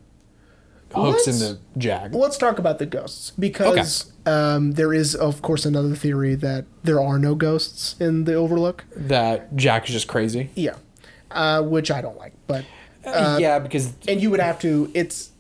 hooks 0.94 1.26
Let's- 1.26 1.40
into 1.43 1.59
Jack. 1.76 2.14
Let's 2.14 2.39
talk 2.39 2.59
about 2.59 2.78
the 2.78 2.86
ghosts 2.86 3.32
because 3.39 4.12
um, 4.24 4.72
there 4.72 4.94
is, 4.94 5.14
of 5.14 5.43
course, 5.43 5.66
another 5.66 5.94
theory 5.94 6.35
that 6.36 6.64
there 6.85 7.01
are 7.01 7.18
no 7.18 7.35
ghosts 7.35 7.97
in 8.01 8.24
the 8.24 8.35
Overlook. 8.35 8.85
That 8.97 9.55
Jack 9.56 9.86
is 9.89 9.93
just 9.94 10.09
crazy. 10.09 10.51
Yeah. 10.55 10.76
Uh, 11.30 11.62
which 11.62 11.90
I 11.90 12.00
don't 12.00 12.16
like. 12.16 12.32
But, 12.46 12.64
yeah, 13.05 13.59
because 13.59 13.92
and 14.06 14.20
you 14.22 14.30
would 14.30 14.40
have 14.40 14.59
to, 14.60 14.90
it's, 14.94 15.30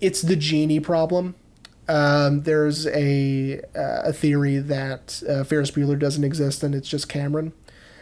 it's 0.00 0.22
the 0.22 0.36
genie 0.36 0.80
problem. 0.80 1.34
Um, 1.88 2.42
there's 2.42 2.86
a 2.88 3.60
uh, 3.74 4.02
a 4.04 4.12
theory 4.12 4.58
that 4.58 5.22
uh, 5.28 5.42
Ferris 5.44 5.70
Bueller 5.70 5.98
doesn't 5.98 6.22
exist 6.22 6.62
and 6.62 6.74
it's 6.74 6.88
just 6.88 7.08
Cameron, 7.08 7.54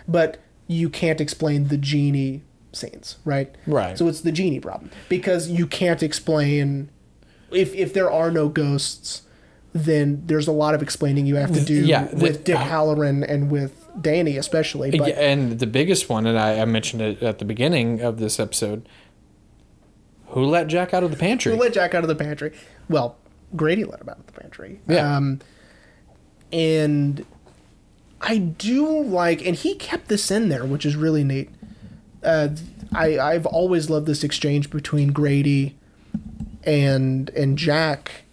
but 0.09 0.38
you 0.66 0.90
can't 0.90 1.20
explain 1.20 1.68
the 1.68 1.76
genie 1.76 2.43
scenes, 2.72 3.16
right? 3.24 3.55
Right. 3.66 3.97
So 3.97 4.09
it's 4.09 4.22
the 4.22 4.32
genie 4.32 4.59
problem 4.59 4.90
because 5.09 5.48
you 5.48 5.68
can't 5.68 6.02
explain 6.02 6.90
if 7.52 7.72
if 7.76 7.94
there 7.94 8.10
are 8.10 8.32
no 8.32 8.48
ghosts, 8.48 9.22
then 9.72 10.24
there's 10.26 10.48
a 10.48 10.52
lot 10.52 10.74
of 10.74 10.82
explaining 10.82 11.26
you 11.26 11.36
have 11.36 11.52
to 11.52 11.64
do 11.64 11.74
Yeah, 11.86 12.06
the- 12.06 12.16
with 12.16 12.43
Dick 12.43 12.56
Hallorann 12.56 13.24
and 13.28 13.52
with 13.52 13.85
Danny 14.01 14.36
especially. 14.36 14.90
But 14.97 15.10
and 15.10 15.59
the 15.59 15.66
biggest 15.66 16.09
one, 16.09 16.27
and 16.27 16.39
I, 16.39 16.60
I 16.60 16.64
mentioned 16.64 17.02
it 17.02 17.23
at 17.23 17.39
the 17.39 17.44
beginning 17.44 18.01
of 18.01 18.18
this 18.18 18.39
episode. 18.39 18.89
Who 20.28 20.44
let 20.44 20.66
Jack 20.66 20.93
out 20.93 21.02
of 21.02 21.10
the 21.10 21.16
pantry? 21.16 21.52
Who 21.52 21.59
let 21.59 21.73
Jack 21.73 21.94
out 21.94 22.05
of 22.05 22.09
the 22.09 22.14
pantry? 22.14 22.52
Well, 22.89 23.16
Grady 23.55 23.85
let 23.85 24.01
him 24.01 24.09
out 24.09 24.18
of 24.18 24.27
the 24.27 24.32
pantry. 24.32 24.81
Yeah. 24.89 25.16
Um, 25.16 25.40
and 26.52 27.24
I 28.20 28.39
do 28.39 29.02
like, 29.02 29.44
and 29.47 29.56
he 29.56 29.74
kept 29.74 30.09
this 30.09 30.31
in 30.31 30.48
there, 30.48 30.64
which 30.64 30.85
is 30.85 30.97
really 30.97 31.24
neat. 31.24 31.51
Uh, 32.23 32.48
I 32.93 33.18
I've 33.18 33.47
always 33.47 33.89
loved 33.89 34.06
this 34.06 34.24
exchange 34.24 34.70
between 34.70 35.12
Grady 35.12 35.77
and 36.64 37.31
and 37.31 37.56
Jack, 37.56 38.24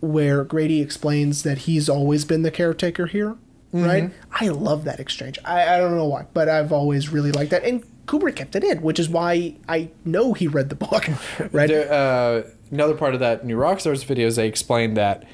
where 0.00 0.44
Grady 0.44 0.80
explains 0.80 1.42
that 1.42 1.58
he's 1.58 1.88
always 1.88 2.24
been 2.24 2.42
the 2.42 2.50
caretaker 2.50 3.06
here. 3.06 3.36
Right. 3.82 4.10
I 4.30 4.48
love 4.48 4.84
that 4.84 5.00
exchange. 5.00 5.38
I, 5.44 5.74
I 5.74 5.78
don't 5.78 5.96
know 5.96 6.04
why, 6.06 6.26
but 6.32 6.48
I've 6.48 6.72
always 6.72 7.08
really 7.08 7.32
liked 7.32 7.50
that. 7.50 7.64
And 7.64 7.84
Kubrick 8.06 8.36
kept 8.36 8.54
it 8.54 8.62
in, 8.62 8.82
which 8.82 9.00
is 9.00 9.08
why 9.08 9.56
I 9.68 9.90
know 10.04 10.32
he 10.32 10.46
read 10.46 10.68
the 10.68 10.76
book. 10.76 11.08
Right. 11.50 11.68
There, 11.68 11.92
uh, 11.92 12.48
another 12.70 12.94
part 12.94 13.14
of 13.14 13.20
that 13.20 13.44
New 13.44 13.56
Rockstars 13.56 14.04
videos, 14.04 14.36
they 14.36 14.46
explained 14.46 14.96
that 14.96 15.24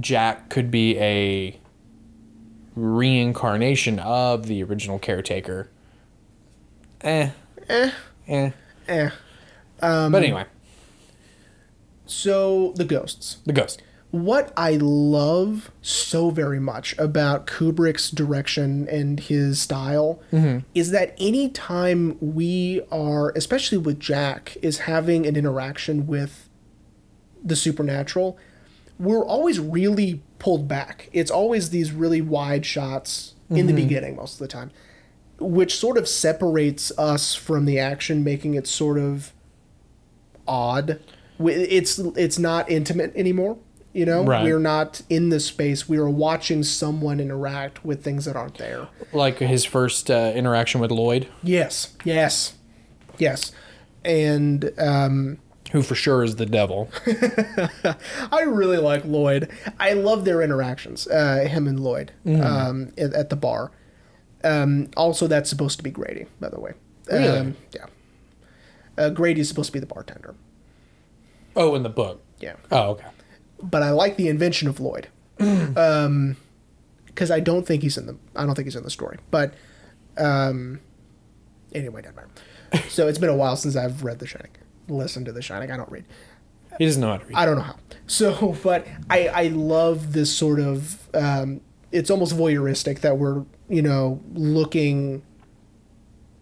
Jack 0.00 0.48
could 0.48 0.70
be 0.70 0.98
a 0.98 1.58
reincarnation 2.74 3.98
of 3.98 4.46
the 4.46 4.62
original 4.62 4.98
caretaker. 4.98 5.68
Eh. 7.02 7.30
Eh. 7.68 7.90
Eh. 8.26 8.50
Eh. 8.88 9.10
but 9.80 10.14
anyway, 10.14 10.44
So 12.06 12.72
the 12.76 12.84
ghosts. 12.84 13.36
the 13.44 13.52
ghost. 13.52 13.82
What 14.12 14.52
I 14.58 14.72
love 14.76 15.72
so 15.80 16.28
very 16.28 16.60
much 16.60 16.96
about 16.98 17.46
Kubrick's 17.46 18.10
direction 18.10 18.86
and 18.88 19.18
his 19.18 19.58
style 19.58 20.20
mm-hmm. 20.30 20.58
is 20.74 20.90
that 20.90 21.14
anytime 21.18 22.18
we 22.20 22.82
are, 22.92 23.30
especially 23.30 23.78
with 23.78 23.98
Jack, 23.98 24.58
is 24.60 24.80
having 24.80 25.26
an 25.26 25.34
interaction 25.34 26.06
with 26.06 26.50
the 27.42 27.56
supernatural, 27.56 28.38
we're 28.98 29.24
always 29.24 29.58
really 29.58 30.22
pulled 30.38 30.68
back. 30.68 31.08
It's 31.14 31.30
always 31.30 31.70
these 31.70 31.90
really 31.90 32.20
wide 32.20 32.66
shots 32.66 33.34
in 33.48 33.66
the 33.66 33.72
mm-hmm. 33.72 33.76
beginning 33.76 34.16
most 34.16 34.34
of 34.34 34.40
the 34.40 34.48
time, 34.48 34.72
which 35.40 35.74
sort 35.74 35.96
of 35.96 36.06
separates 36.06 36.92
us 36.98 37.34
from 37.34 37.64
the 37.64 37.78
action, 37.78 38.22
making 38.22 38.52
it 38.54 38.66
sort 38.66 38.98
of 38.98 39.32
odd. 40.46 41.00
It's 41.38 41.98
it's 41.98 42.38
not 42.38 42.70
intimate 42.70 43.16
anymore. 43.16 43.56
You 43.92 44.06
know, 44.06 44.24
Right. 44.24 44.42
we're 44.44 44.58
not 44.58 45.02
in 45.10 45.28
the 45.28 45.38
space. 45.38 45.86
We 45.88 45.98
are 45.98 46.08
watching 46.08 46.62
someone 46.62 47.20
interact 47.20 47.84
with 47.84 48.02
things 48.02 48.24
that 48.24 48.36
aren't 48.36 48.56
there. 48.56 48.88
Like 49.12 49.38
his 49.38 49.64
first 49.66 50.10
uh, 50.10 50.32
interaction 50.34 50.80
with 50.80 50.90
Lloyd. 50.90 51.28
Yes, 51.42 51.94
yes, 52.02 52.54
yes, 53.18 53.52
and 54.02 54.72
um, 54.78 55.38
who 55.72 55.82
for 55.82 55.94
sure 55.94 56.24
is 56.24 56.36
the 56.36 56.46
devil. 56.46 56.88
I 58.32 58.42
really 58.46 58.78
like 58.78 59.04
Lloyd. 59.04 59.50
I 59.78 59.92
love 59.92 60.24
their 60.24 60.40
interactions, 60.42 61.06
uh, 61.06 61.46
him 61.48 61.66
and 61.66 61.78
Lloyd, 61.78 62.12
um, 62.26 62.92
at, 62.96 63.12
at 63.12 63.28
the 63.30 63.36
bar. 63.36 63.72
Um, 64.44 64.88
also, 64.96 65.26
that's 65.26 65.48
supposed 65.50 65.76
to 65.78 65.84
be 65.84 65.90
Grady, 65.90 66.26
by 66.40 66.48
the 66.48 66.58
way. 66.60 66.72
Really? 67.10 67.38
Um, 67.38 67.56
yeah. 67.74 67.86
Uh, 68.96 69.10
Grady's 69.10 69.48
supposed 69.48 69.68
to 69.68 69.72
be 69.72 69.78
the 69.80 69.86
bartender. 69.86 70.34
Oh, 71.54 71.74
in 71.74 71.82
the 71.82 71.88
book. 71.90 72.22
Yeah. 72.40 72.54
Oh, 72.70 72.90
okay. 72.92 73.06
But 73.62 73.82
I 73.82 73.90
like 73.90 74.16
the 74.16 74.28
invention 74.28 74.68
of 74.68 74.80
Lloyd. 74.80 75.08
um, 75.38 76.36
because 77.06 77.30
I 77.30 77.40
don't 77.40 77.66
think 77.66 77.82
he's 77.82 77.98
in 77.98 78.06
the. 78.06 78.16
I 78.34 78.46
don't 78.46 78.54
think 78.54 78.66
he's 78.66 78.76
in 78.76 78.84
the 78.84 78.90
story. 78.90 79.18
But, 79.30 79.54
um, 80.16 80.80
anyway, 81.74 82.02
doesn't 82.02 82.16
matter. 82.16 82.88
so 82.88 83.06
it's 83.06 83.18
been 83.18 83.28
a 83.28 83.36
while 83.36 83.56
since 83.56 83.76
I've 83.76 84.02
read 84.02 84.18
The 84.18 84.26
Shining. 84.26 84.50
Listened 84.88 85.26
to 85.26 85.32
The 85.32 85.42
Shining. 85.42 85.70
I 85.70 85.76
don't 85.76 85.90
read. 85.90 86.04
He 86.78 86.86
doesn't 86.86 87.00
know 87.00 87.08
how 87.12 87.18
to 87.18 87.26
read. 87.26 87.36
I 87.36 87.44
don't 87.44 87.56
know 87.56 87.62
how. 87.62 87.76
So, 88.06 88.56
but 88.62 88.86
I 89.10 89.28
I 89.28 89.42
love 89.48 90.12
this 90.12 90.34
sort 90.34 90.58
of 90.58 91.08
um, 91.14 91.60
it's 91.90 92.10
almost 92.10 92.34
voyeuristic 92.36 93.00
that 93.00 93.18
we're 93.18 93.44
you 93.68 93.82
know 93.82 94.20
looking 94.32 95.22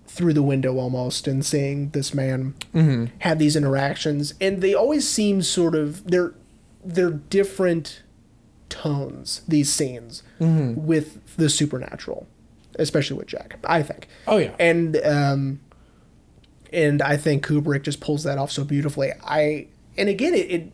through 0.06 0.32
the 0.32 0.42
window 0.42 0.76
almost 0.76 1.28
and 1.28 1.44
seeing 1.44 1.90
this 1.90 2.12
man 2.12 2.54
have 3.20 3.38
these 3.38 3.56
interactions, 3.56 4.34
and 4.40 4.60
they 4.60 4.74
always 4.74 5.08
seem 5.08 5.42
sort 5.42 5.74
of 5.74 6.04
they're 6.08 6.34
they're 6.84 7.10
different 7.10 8.02
tones 8.68 9.42
these 9.48 9.72
scenes 9.72 10.22
with 10.38 11.36
the 11.36 11.48
supernatural, 11.50 12.26
especially 12.76 13.16
with 13.18 13.26
Jack. 13.26 13.58
I 13.64 13.82
think. 13.82 14.08
Oh, 14.26 14.38
yeah. 14.38 14.54
and 14.58 14.96
um, 15.04 15.60
and 16.72 17.02
I 17.02 17.16
think 17.16 17.46
Kubrick 17.46 17.82
just 17.82 18.00
pulls 18.00 18.22
that 18.24 18.38
off 18.38 18.50
so 18.52 18.64
beautifully. 18.64 19.10
I 19.24 19.66
and 19.98 20.08
again, 20.08 20.34
it 20.34 20.50
it, 20.50 20.72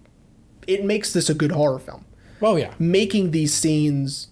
it 0.66 0.84
makes 0.84 1.12
this 1.12 1.28
a 1.30 1.34
good 1.34 1.52
horror 1.52 1.78
film, 1.78 2.04
Oh, 2.42 2.56
yeah. 2.56 2.74
making 2.78 3.30
these 3.30 3.54
scenes 3.54 4.28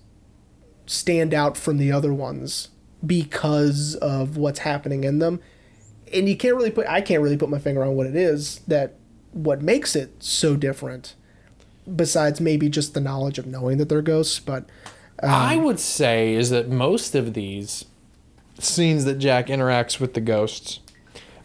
stand 0.87 1.33
out 1.33 1.57
from 1.57 1.79
the 1.79 1.91
other 1.91 2.13
ones 2.13 2.69
because 3.05 3.95
of 3.97 4.37
what's 4.37 4.61
happening 4.61 5.05
in 5.05 5.19
them. 5.19 5.41
And 6.13 6.29
you 6.29 6.37
can't 6.37 6.55
really 6.55 6.71
put 6.71 6.87
I 6.87 7.01
can't 7.01 7.23
really 7.23 7.37
put 7.39 7.49
my 7.49 7.59
finger 7.59 7.83
on 7.83 7.95
what 7.97 8.07
it 8.07 8.15
is 8.15 8.61
that 8.69 8.95
what 9.33 9.63
makes 9.63 9.97
it 9.97 10.23
so 10.23 10.55
different 10.55 11.15
besides 11.93 12.41
maybe 12.41 12.69
just 12.69 12.95
the 12.95 13.01
knowledge 13.01 13.39
of 13.39 13.47
knowing 13.47 13.79
that 13.79 13.89
they're 13.89 14.03
ghosts, 14.03 14.39
but 14.41 14.65
I 15.23 15.57
would 15.57 15.79
say 15.81 16.35
is 16.35 16.51
that 16.51 16.69
most 16.69 17.15
of 17.15 17.35
these 17.35 17.85
scenes 18.59 19.05
that 19.05 19.19
Jack 19.19 19.47
interacts 19.49 20.01
with 20.01 20.15
the 20.15 20.21
ghosts, 20.21 20.81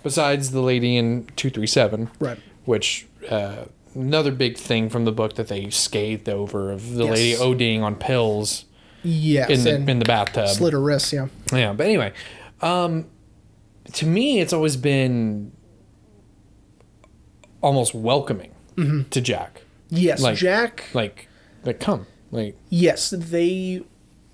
besides 0.04 0.52
the 0.52 0.62
lady 0.62 0.96
in 0.98 1.26
237, 1.36 2.10
Right. 2.20 2.40
which 2.66 3.08
uh, 3.30 3.66
another 3.96 4.32
big 4.32 4.58
thing 4.58 4.90
from 4.90 5.06
the 5.06 5.12
book 5.12 5.36
that 5.36 5.48
they 5.50 5.70
scathed 5.70 6.30
over 6.30 6.72
of 6.72 6.94
the 6.96 7.06
Yes. 7.06 7.14
lady 7.14 7.34
ODing 7.36 7.82
on 7.82 7.96
pills 7.96 8.66
yes, 9.04 9.50
in 9.50 9.64
the 9.86 9.92
in 9.92 10.00
the 10.00 10.06
bathtub. 10.06 10.48
slit 10.50 10.74
her 10.74 10.82
wrists, 10.82 11.12
yeah. 11.14 11.28
Yeah, 11.54 11.74
but 11.74 11.86
anyway, 11.86 12.14
um, 12.62 13.06
to 13.94 14.06
me, 14.06 14.40
it's 14.40 14.54
always 14.54 14.78
been 14.78 15.52
almost 17.62 17.94
welcoming 17.94 18.52
to 19.10 19.20
Jack. 19.22 19.64
Yes, 19.90 20.22
Like- 20.22 20.38
Jack 20.38 20.86
Like, 20.94 21.28
like 21.64 21.80
come, 21.80 22.06
like 22.32 22.56
Yes, 22.70 23.10
they, 23.10 23.84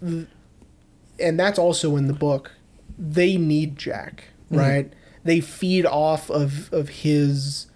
and 0.02 1.40
that's 1.40 1.58
also 1.60 1.96
in 1.96 2.08
the 2.08 2.14
book. 2.14 2.52
They 2.98 3.38
need 3.38 3.78
Jack, 3.78 4.26
right? 4.50 4.92
They 5.24 5.40
feed 5.40 5.86
off 5.86 6.30
of 6.30 6.72
of 6.74 6.90
his, 6.90 7.68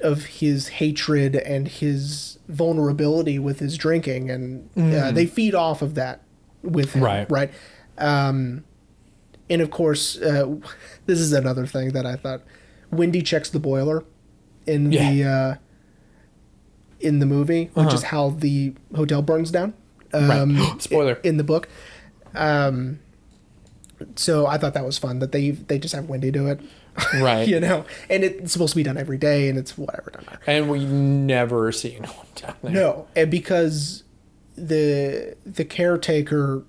of 0.00 0.24
his 0.24 0.68
hatred 0.68 1.36
and 1.36 1.66
his 1.66 2.38
vulnerability 2.48 3.38
with 3.38 3.58
his 3.60 3.76
drinking, 3.76 4.30
and 4.30 4.68
uh, 4.76 5.10
they 5.12 5.26
feed 5.26 5.54
off 5.54 5.82
of 5.82 5.94
that 5.94 6.22
with 6.62 6.92
him, 6.92 7.02
Right. 7.02 7.30
Right. 7.30 7.50
Um, 7.98 8.64
and 9.50 9.60
of 9.62 9.70
course, 9.70 10.20
uh, 10.20 10.54
this 11.06 11.18
is 11.18 11.32
another 11.32 11.66
thing 11.66 11.90
that 11.92 12.06
I 12.06 12.16
thought. 12.16 12.42
Wendy 12.90 13.22
checks 13.22 13.48
the 13.48 13.58
boiler 13.58 14.04
in 14.66 14.90
the 14.90 15.24
uh, 15.24 15.54
in 17.02 17.18
the 17.18 17.26
movie, 17.26 17.70
which 17.74 17.92
is 17.92 18.04
how 18.04 18.30
the 18.30 18.74
hotel 18.94 19.22
burns 19.22 19.50
down. 19.50 19.74
Um, 20.12 20.56
Right. 20.58 20.82
Spoiler. 20.82 21.14
in 21.22 21.36
the 21.36 21.44
book. 21.44 21.68
Um, 22.34 22.98
so 24.16 24.46
I 24.46 24.58
thought 24.58 24.74
that 24.74 24.84
was 24.84 24.98
fun 24.98 25.18
that 25.20 25.32
they 25.32 25.50
they 25.50 25.78
just 25.78 25.94
have 25.94 26.08
Wendy 26.08 26.30
do 26.30 26.48
it, 26.48 26.60
right. 27.14 27.46
you 27.52 27.60
know, 27.60 27.84
and 28.10 28.24
it's 28.24 28.52
supposed 28.52 28.72
to 28.72 28.76
be 28.76 28.82
done 28.82 28.96
every 28.98 29.16
day, 29.18 29.48
and 29.48 29.58
it's 29.58 29.78
whatever. 29.78 30.10
Doesn't. 30.12 30.28
And 30.46 30.68
we 30.70 30.84
never 30.84 31.70
see 31.72 31.96
anyone 31.96 32.26
down 32.34 32.54
there. 32.62 32.72
No, 32.72 33.06
and 33.14 33.30
because 33.30 34.02
the 34.56 35.36
the 35.46 35.64
caretaker, 35.64 36.64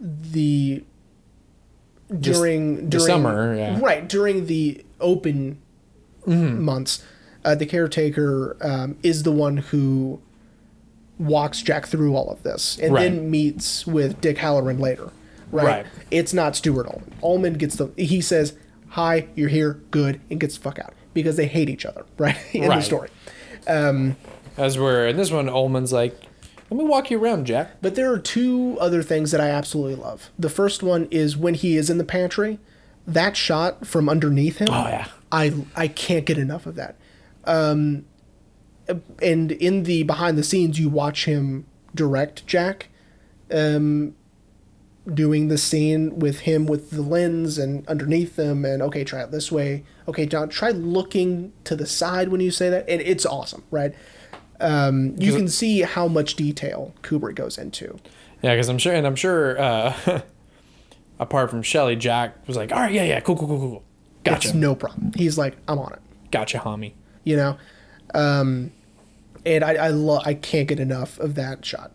the 0.00 0.84
during 2.18 2.76
the 2.76 2.82
during 2.82 3.06
summer, 3.06 3.54
yeah. 3.56 3.78
right 3.80 4.08
during 4.08 4.46
the 4.46 4.84
open 5.00 5.60
Mm-hmm. 6.26 6.62
months, 6.62 7.02
uh, 7.44 7.54
the 7.54 7.66
caretaker 7.66 8.56
um, 8.60 8.96
is 9.02 9.22
the 9.22 9.32
one 9.32 9.56
who 9.58 10.20
walks 11.18 11.62
Jack 11.62 11.86
through 11.86 12.14
all 12.16 12.30
of 12.30 12.42
this, 12.42 12.78
and 12.80 12.94
Right. 12.94 13.02
then 13.10 13.30
meets 13.30 13.86
with 13.86 14.20
Dick 14.20 14.38
Hallorann 14.38 14.80
later. 14.80 15.10
Right? 15.52 15.64
Right. 15.66 15.86
It's 16.10 16.32
not 16.32 16.54
Stuart 16.56 16.86
Ullman. 16.86 17.12
Ullman 17.22 17.54
gets 17.54 17.76
the 17.76 17.88
he 17.96 18.20
says, 18.20 18.54
"Hi, 18.90 19.26
you're 19.34 19.48
here, 19.48 19.80
good," 19.90 20.20
and 20.30 20.38
gets 20.40 20.56
the 20.56 20.62
fuck 20.62 20.78
out 20.78 20.94
because 21.12 21.36
they 21.36 21.46
hate 21.46 21.68
each 21.68 21.84
other. 21.84 22.04
Right 22.18 22.36
in 22.52 22.62
the 22.62 22.68
Right. 22.68 22.82
story. 22.84 23.08
As 24.56 24.78
we're 24.78 25.08
in 25.08 25.16
this 25.16 25.30
one, 25.30 25.48
Ullman's 25.48 25.92
like, 25.92 26.14
"Let 26.70 26.78
me 26.78 26.84
walk 26.84 27.10
you 27.10 27.22
around, 27.22 27.46
Jack." 27.46 27.70
But 27.82 27.94
there 27.96 28.12
are 28.12 28.18
two 28.18 28.76
other 28.80 29.02
things 29.02 29.30
that 29.32 29.40
I 29.40 29.48
absolutely 29.50 29.96
love. 29.96 30.30
The 30.38 30.50
first 30.50 30.82
one 30.82 31.08
is 31.10 31.36
when 31.36 31.54
he 31.54 31.76
is 31.76 31.88
in 31.90 31.98
the 31.98 32.04
pantry, 32.04 32.58
that 33.06 33.36
shot 33.36 33.86
from 33.86 34.08
underneath 34.08 34.58
him. 34.58 34.68
Oh, 34.70 34.86
yeah. 34.88 35.06
I 35.32 35.52
I 35.76 35.88
can't 35.88 36.26
get 36.26 36.38
enough 36.38 36.66
of 36.66 36.74
that. 36.76 36.96
Um, 37.44 38.04
and 39.22 39.52
in 39.52 39.84
the 39.84 40.02
behind 40.02 40.36
the 40.36 40.42
scenes, 40.42 40.78
you 40.78 40.88
watch 40.88 41.24
him 41.24 41.66
direct 41.94 42.46
Jack, 42.46 42.88
um, 43.52 44.14
doing 45.12 45.48
the 45.48 45.58
scene 45.58 46.18
with 46.18 46.40
him 46.40 46.66
with 46.66 46.90
the 46.90 47.02
lens 47.02 47.58
and 47.58 47.86
underneath 47.88 48.36
them, 48.36 48.64
and 48.64 48.82
okay, 48.82 49.04
try 49.04 49.22
it 49.22 49.30
this 49.30 49.50
way. 49.50 49.84
Okay, 50.08 50.26
John, 50.26 50.48
try 50.48 50.70
looking 50.70 51.52
to 51.64 51.76
the 51.76 51.86
side 51.86 52.28
when 52.28 52.40
you 52.40 52.50
say 52.50 52.68
that, 52.70 52.88
and 52.88 53.00
it's 53.00 53.26
awesome, 53.26 53.64
right? 53.70 53.94
Um, 54.60 55.14
you 55.18 55.34
can 55.34 55.48
see 55.48 55.80
how 55.80 56.06
much 56.06 56.34
detail 56.34 56.92
Kubrick 57.02 57.34
goes 57.34 57.56
into. 57.56 57.98
Yeah, 58.42 58.54
because 58.54 58.68
I'm 58.68 58.78
sure, 58.78 58.92
and 58.92 59.06
I'm 59.06 59.16
sure, 59.16 59.58
uh, 59.60 60.20
apart 61.18 61.50
from 61.50 61.62
Shelley, 61.62 61.96
Jack 61.96 62.46
was 62.46 62.56
like, 62.56 62.72
"All 62.72 62.78
right, 62.80 62.92
yeah, 62.92 63.04
yeah, 63.04 63.20
cool, 63.20 63.36
cool, 63.36 63.48
cool, 63.48 63.58
cool, 63.58 63.84
gotcha, 64.24 64.48
It's 64.48 64.54
no 64.54 64.74
problem. 64.74 65.12
He's 65.16 65.38
like, 65.38 65.56
I'm 65.66 65.78
on 65.78 65.92
it, 65.94 66.00
gotcha, 66.30 66.58
homie." 66.58 66.92
You 67.24 67.36
know. 67.36 67.58
Um, 68.14 68.72
and 69.46 69.64
I 69.64 69.74
I 69.74 69.88
love 69.88 70.22
I 70.26 70.34
can't 70.34 70.68
get 70.68 70.80
enough 70.80 71.18
of 71.18 71.34
that 71.36 71.64
shot. 71.64 71.92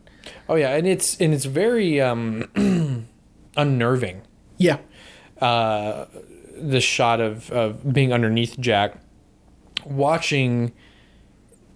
Oh 0.50 0.56
yeah, 0.56 0.76
and 0.76 0.88
it's 0.88 1.20
and 1.20 1.34
it's 1.34 1.46
very 1.46 2.02
um, 2.02 2.50
unnerving. 3.58 4.22
Yeah, 4.58 4.78
the 6.56 6.80
shot 6.82 7.20
of, 7.20 7.52
of 7.52 7.94
being 7.94 8.14
underneath 8.14 8.58
Jack, 8.60 8.98
watching 9.86 10.72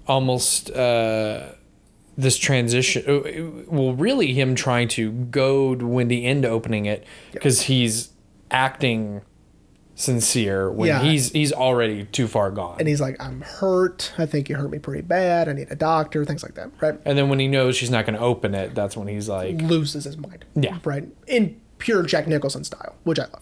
almost 0.08 0.72
uh, 0.72 1.50
this 2.18 2.38
transition. 2.38 3.04
uh, 3.08 3.64
Well, 3.72 3.94
really, 3.94 4.34
him 4.34 4.56
trying 4.56 4.88
to 4.90 5.12
goad 5.12 5.82
Wendy 5.82 6.26
into 6.26 6.48
opening 6.48 6.86
it 6.86 7.06
because 7.32 7.64
he's 7.64 8.12
acting 8.50 9.22
sincere 10.00 10.72
when 10.72 10.88
Yeah. 10.88 11.02
he's 11.02 11.32
he's 11.32 11.52
already 11.52 12.06
too 12.06 12.28
far 12.28 12.52
gone. 12.52 12.78
and 12.80 12.88
he's 12.88 13.02
like, 13.02 13.18
I'm 13.22 13.42
hurt. 13.42 14.14
I 14.18 14.26
think 14.26 14.48
you 14.50 14.56
hurt 14.56 14.72
me 14.72 14.80
pretty 14.80 15.02
bad. 15.02 15.50
I 15.50 15.54
need 15.54 15.68
a 15.70 15.76
doctor. 15.76 16.24
Things 16.26 16.42
like 16.42 16.56
that. 16.56 16.72
Right. 16.80 16.98
And 17.06 17.18
then 17.18 17.28
when 17.30 17.40
he 17.40 17.48
knows 17.48 17.76
she's 17.76 17.92
not 17.92 18.06
going 18.06 18.16
to 18.18 18.22
open 18.24 18.56
it, 18.56 18.74
that's 18.74 18.96
when 18.96 19.08
he's 19.10 19.28
like, 19.28 19.62
loses 19.62 20.06
his 20.06 20.18
mind. 20.18 20.46
Yeah. 20.56 20.78
Right. 20.86 21.08
In 21.28 21.60
pure 21.80 22.04
Jack 22.04 22.28
Nicholson 22.28 22.64
style, 22.64 22.96
which 23.04 23.20
I 23.20 23.24
love. 23.24 23.42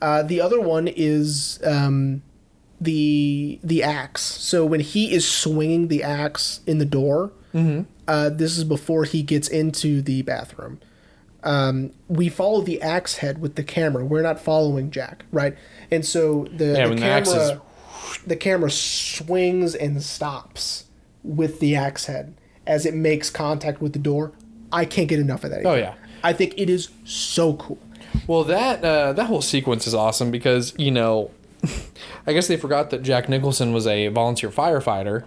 Uh, 0.00 0.22
the 0.22 0.40
other 0.40 0.60
one 0.60 0.86
is 0.88 1.58
um, 1.64 2.22
the 2.80 3.58
the 3.64 3.82
axe. 3.82 4.22
So 4.22 4.64
when 4.64 4.80
he 4.80 5.12
is 5.12 5.26
swinging 5.26 5.88
the 5.88 6.02
axe 6.04 6.60
in 6.66 6.78
the 6.78 6.84
door, 6.84 7.32
uh, 8.06 8.28
this 8.30 8.56
is 8.56 8.62
before 8.62 9.02
he 9.04 9.22
gets 9.24 9.48
into 9.48 10.00
the 10.00 10.22
bathroom. 10.22 10.78
Um, 11.48 11.92
we 12.08 12.28
follow 12.28 12.60
the 12.60 12.80
axe 12.82 13.16
head 13.16 13.40
with 13.40 13.54
the 13.54 13.62
camera. 13.62 14.04
We're 14.04 14.22
not 14.22 14.38
following 14.38 14.90
Jack, 14.90 15.24
right? 15.32 15.56
And 15.90 16.04
so 16.04 16.46
the, 16.52 16.66
Yeah, 16.66 16.84
the 16.84 16.88
when 16.90 17.00
the 17.00 17.06
axe 17.06 17.32
camera 17.32 17.62
the 18.26 18.36
camera 18.36 18.70
swings 18.70 19.74
and 19.74 20.02
stops 20.02 20.84
with 21.22 21.60
the 21.60 21.76
axe 21.76 22.06
head 22.06 22.34
as 22.66 22.84
it 22.84 22.94
makes 22.94 23.30
contact 23.30 23.80
with 23.80 23.92
the 23.92 23.98
door. 23.98 24.32
I 24.70 24.84
can't 24.84 25.08
get 25.08 25.18
enough 25.18 25.44
of 25.44 25.50
that. 25.50 25.64
Oh, 25.64 25.74
yeah. 25.74 25.94
I 26.22 26.32
think 26.32 26.54
it 26.58 26.68
is 26.68 26.90
so 27.04 27.54
cool. 27.54 27.78
Well, 28.26 28.44
that 28.44 28.84
uh, 28.84 29.12
that 29.14 29.26
whole 29.26 29.42
sequence 29.42 29.86
is 29.86 29.94
awesome 29.94 30.30
because 30.30 30.74
you 30.76 30.90
know 30.90 31.30
I 32.26 32.32
guess 32.32 32.46
they 32.48 32.56
forgot 32.56 32.90
that 32.90 33.02
Jack 33.02 33.28
Nicholson 33.28 33.72
was 33.72 33.86
a 33.86 34.08
volunteer 34.08 34.50
firefighter 34.50 35.24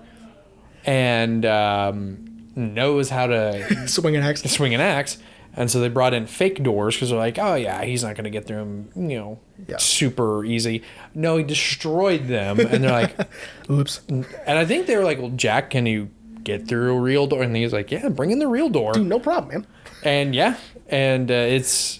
and 0.85 1.45
um, 1.45 2.47
knows 2.55 3.09
how 3.09 3.27
to 3.27 3.87
Swing 3.87 4.15
an 4.15 4.23
axe. 4.23 4.41
swing 4.43 4.73
an 4.73 4.81
axe. 4.81 5.17
And 5.55 5.69
so 5.69 5.79
they 5.81 5.89
brought 5.89 6.13
in 6.13 6.27
fake 6.27 6.63
doors 6.63 6.95
because 6.95 7.09
they're 7.09 7.19
like, 7.19 7.37
oh 7.37 7.55
yeah, 7.55 7.83
he's 7.83 8.03
not 8.03 8.15
going 8.15 8.23
to 8.23 8.29
get 8.29 8.47
through 8.47 8.57
them, 8.57 8.89
you 8.95 9.17
know, 9.19 9.39
Yeah. 9.67 9.77
super 9.77 10.45
easy. 10.45 10.81
No, 11.13 11.35
he 11.37 11.43
destroyed 11.43 12.27
them, 12.27 12.59
and 12.59 12.83
they're 12.83 12.91
like, 12.91 13.15
Oops. 13.69 13.99
and 14.07 14.25
I 14.47 14.65
think 14.65 14.87
they 14.87 14.95
were 14.95 15.03
like, 15.03 15.19
well, 15.19 15.29
Jack, 15.31 15.69
can 15.71 15.85
you 15.85 16.09
get 16.43 16.67
through 16.67 16.95
a 16.95 16.99
real 17.01 17.27
door? 17.27 17.43
And 17.43 17.55
he's 17.55 17.73
like, 17.73 17.91
yeah, 17.91 18.07
bring 18.09 18.31
in 18.31 18.39
the 18.39 18.47
real 18.47 18.69
door. 18.69 18.97
No 18.97 19.19
problem, 19.19 19.49
man. 19.53 19.67
And 20.03 20.33
yeah, 20.33 20.55
and 20.87 21.29
uh, 21.29 21.33
it's 21.33 21.99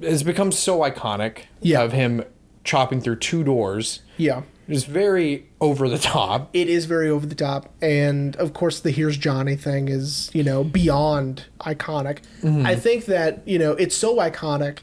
it's 0.00 0.22
become 0.22 0.52
so 0.52 0.80
iconic 0.80 1.44
Yeah. 1.60 1.82
of 1.82 1.92
him 1.92 2.24
chopping 2.64 3.00
through 3.00 3.16
two 3.16 3.44
doors. 3.44 4.00
Yeah. 4.16 4.42
It's 4.68 4.84
very 4.84 5.46
over 5.60 5.88
the 5.88 5.98
top. 5.98 6.50
It 6.52 6.68
is 6.68 6.86
very 6.86 7.10
over 7.10 7.26
the 7.26 7.34
top. 7.34 7.72
And 7.82 8.34
of 8.36 8.54
course, 8.54 8.80
the 8.80 8.90
Here's 8.90 9.16
Johnny 9.16 9.56
thing 9.56 9.88
is, 9.88 10.30
you 10.32 10.42
know, 10.42 10.64
beyond 10.64 11.44
iconic. 11.60 12.20
Mm-hmm. 12.42 12.66
I 12.66 12.74
think 12.76 13.04
that, 13.06 13.46
you 13.46 13.58
know, 13.58 13.72
it's 13.72 13.94
so 13.96 14.16
iconic 14.16 14.78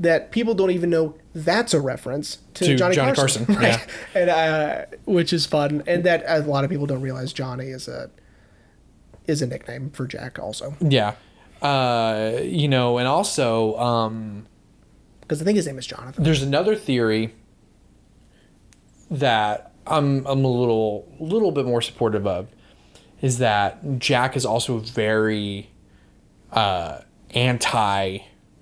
that 0.00 0.32
people 0.32 0.54
don't 0.54 0.70
even 0.70 0.90
know 0.90 1.14
that's 1.34 1.74
a 1.74 1.80
reference 1.80 2.38
to, 2.54 2.64
To 2.66 2.76
Johnny, 2.76 2.94
Johnny 2.94 3.14
Carson. 3.14 3.46
Carson, 3.46 3.62
yeah. 3.62 3.80
And, 4.20 4.30
uh, 4.30 4.84
which 5.04 5.32
is 5.32 5.46
fun. 5.46 5.82
And 5.86 6.04
that 6.04 6.24
a 6.26 6.40
lot 6.40 6.64
of 6.64 6.70
people 6.70 6.86
don't 6.86 7.02
realize 7.02 7.32
Johnny 7.32 7.66
is 7.66 7.88
a 7.88 8.10
is 9.26 9.40
a 9.40 9.46
nickname 9.46 9.90
for 9.90 10.06
Jack 10.06 10.38
also. 10.38 10.74
Yeah. 10.80 11.14
Uh, 11.60 12.40
you 12.42 12.66
know, 12.66 12.98
and 12.98 13.06
also 13.06 13.76
um, 13.78 14.46
Because 15.20 15.40
I 15.40 15.44
think 15.44 15.54
his 15.56 15.66
name 15.66 15.78
is 15.78 15.86
Jonathan. 15.86 16.24
there's 16.24 16.42
another 16.42 16.74
theory 16.74 17.32
that 19.18 19.72
I'm 19.86 20.26
I'm 20.26 20.44
a 20.44 20.48
little 20.48 21.06
little 21.20 21.52
bit 21.52 21.64
more 21.66 21.82
supportive 21.82 22.26
of 22.26 22.48
is 23.20 23.38
that 23.38 23.98
Jack 23.98 24.36
is 24.36 24.44
also 24.44 24.78
very 24.78 25.70
uh, 26.50 27.00
anti 27.34 28.18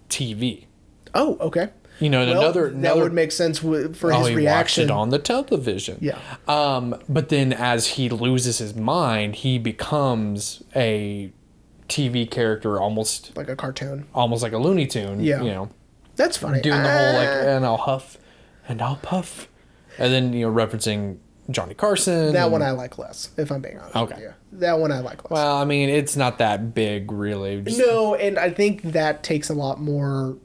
TV. 0.09 0.67
Oh, 1.15 1.37
okay. 1.41 1.71
You 1.99 2.09
know, 2.09 2.25
Well, 2.25 2.41
another 2.41 2.71
that 2.71 2.97
would 2.97 3.13
make 3.13 3.31
sense 3.31 3.59
for 3.59 3.77
oh, 3.77 4.19
his 4.21 4.29
he 4.29 4.35
reaction. 4.35 4.91
on 4.91 5.11
the 5.11 5.19
television. 5.19 5.99
Yeah. 6.01 6.19
Um, 6.49 6.95
but 7.11 7.29
then 7.29 7.53
as 7.53 7.89
he 7.89 8.09
loses 8.09 8.57
his 8.59 8.75
mind, 8.75 9.37
he 9.37 9.59
becomes 9.59 10.63
a 10.75 11.31
TV 11.89 12.31
character, 12.31 12.81
almost 12.81 13.37
like 13.37 13.49
a 13.51 13.57
cartoon. 13.57 14.07
almost 14.15 14.43
like 14.43 14.53
a 14.53 14.59
Looney 14.59 14.87
Tune. 14.87 15.21
Yeah. 15.21 15.43
You 15.43 15.51
know, 15.51 15.69
That's 16.17 16.39
funny. 16.39 16.63
doing 16.63 16.83
the 16.83 16.89
whole 16.91 17.13
like, 17.15 17.29
Uh, 17.29 17.49
and 17.51 17.67
I'll 17.67 17.77
huff, 17.77 18.17
and 18.67 18.81
I'll 18.81 18.97
puff, 18.97 19.49
and 20.01 20.13
then 20.13 20.33
you 20.33 20.47
know 20.49 20.53
referencing 20.53 21.19
Johnny 21.51 21.75
Carson. 21.75 22.33
that 22.33 22.45
and- 22.45 22.53
one 22.53 22.63
I 22.63 22.71
like 22.73 22.99
less, 22.99 23.31
if 23.37 23.51
I'm 23.53 23.61
being 23.61 23.79
honest. 23.79 23.97
Okay. 23.97 24.21
You. 24.21 24.35
That 24.53 24.79
one 24.79 24.93
I 24.93 25.01
like 25.01 25.23
less. 25.25 25.31
Well, 25.31 25.57
I 25.57 25.65
mean, 25.65 25.89
it's 25.89 26.17
not 26.17 26.39
that 26.39 26.75
big, 26.75 27.11
really. 27.13 27.61
Just- 27.63 27.79
No, 27.79 28.15
and 28.15 28.39
I 28.39 28.51
think 28.51 28.83
that 28.83 29.23
takes 29.23 29.49
a 29.51 29.55
lot 29.55 29.81
more 29.81 30.37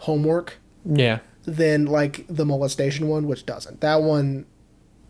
homework 0.00 0.54
Yeah. 0.84 1.18
than 1.44 1.86
like 1.86 2.24
the 2.28 2.44
molestation 2.44 3.08
one, 3.08 3.26
which 3.28 3.46
doesn't. 3.46 3.80
That 3.80 4.02
one, 4.02 4.46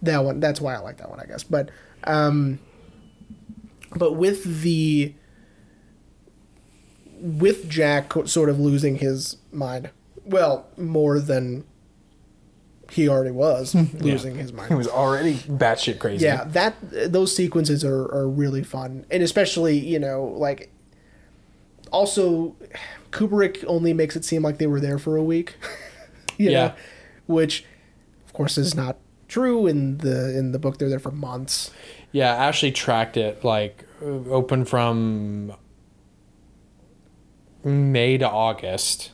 that 0.02 0.24
one, 0.24 0.40
that's 0.40 0.60
why 0.60 0.74
I 0.74 0.78
like 0.80 0.98
that 0.98 1.08
one, 1.10 1.20
I 1.20 1.24
guess. 1.26 1.44
But, 1.44 1.70
um, 2.04 2.58
but 3.96 4.14
with 4.16 4.62
the 4.62 5.14
with 7.20 7.68
Jack 7.68 8.12
sort 8.24 8.48
of 8.48 8.58
losing 8.58 8.96
his 8.96 9.36
mind, 9.52 9.90
well, 10.24 10.66
more 10.76 11.20
than 11.20 11.64
he 12.92 13.08
already 13.08 13.30
was 13.30 13.72
hmm. 13.72 13.84
losing 13.98 14.36
his 14.36 14.52
mind. 14.52 14.68
He 14.68 14.74
was 14.74 14.88
already 14.88 15.34
batshit 15.34 15.98
crazy. 15.98 16.26
Yeah, 16.26 16.44
that 16.44 16.76
those 17.10 17.34
sequences 17.34 17.84
are, 17.84 18.02
are 18.14 18.28
really 18.28 18.62
fun, 18.62 19.06
and 19.10 19.22
especially 19.22 19.78
you 19.78 19.98
know 19.98 20.24
like 20.24 20.70
also 21.90 22.54
Kubrick 23.10 23.64
only 23.66 23.92
makes 23.92 24.14
it 24.14 24.24
seem 24.24 24.42
like 24.42 24.58
they 24.58 24.66
were 24.66 24.80
there 24.80 24.98
for 24.98 25.16
a 25.16 25.22
week, 25.22 25.56
Yeah. 26.38 26.50
know, 26.50 26.74
which 27.26 27.64
of 28.26 28.32
course 28.32 28.58
is 28.58 28.74
not 28.74 28.98
true 29.28 29.66
in 29.66 29.98
the 29.98 30.36
in 30.36 30.52
the 30.52 30.58
book. 30.58 30.78
They're 30.78 30.90
there 30.90 30.98
for 30.98 31.12
months. 31.12 31.70
Yeah, 32.12 32.34
Ashley 32.34 32.72
tracked 32.72 33.16
it 33.16 33.42
like 33.42 33.86
open 34.02 34.66
from 34.66 35.54
May 37.64 38.18
to 38.18 38.28
August. 38.28 39.12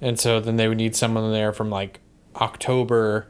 And 0.00 0.20
so 0.20 0.38
then 0.38 0.56
they 0.56 0.68
would 0.68 0.76
need 0.76 0.94
someone 0.94 1.32
there 1.32 1.52
from 1.52 1.70
like 1.70 2.00
October 2.36 3.28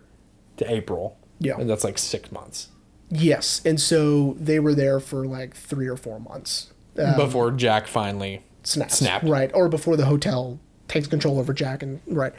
to 0.56 0.70
April. 0.70 1.18
Yeah. 1.38 1.56
And 1.58 1.68
that's 1.68 1.84
like 1.84 1.98
six 1.98 2.30
months 2.32 2.68
Yes, 3.10 3.60
and 3.64 3.80
so 3.80 4.34
they 4.40 4.58
were 4.58 4.74
there 4.74 4.98
for 4.98 5.26
like 5.26 5.54
three 5.54 5.86
or 5.86 5.96
four 5.96 6.18
months. 6.18 6.72
Um, 6.98 7.16
before 7.16 7.50
Jack 7.52 7.86
finally. 7.86 8.42
snaps. 8.62 8.98
Snapped. 8.98 9.24
Right. 9.24 9.50
Or 9.54 9.68
before 9.68 9.96
the 9.96 10.06
hotel 10.06 10.58
takes 10.88 11.06
control 11.06 11.38
over 11.38 11.52
Jack 11.52 11.82
and 11.82 12.00
right. 12.06 12.32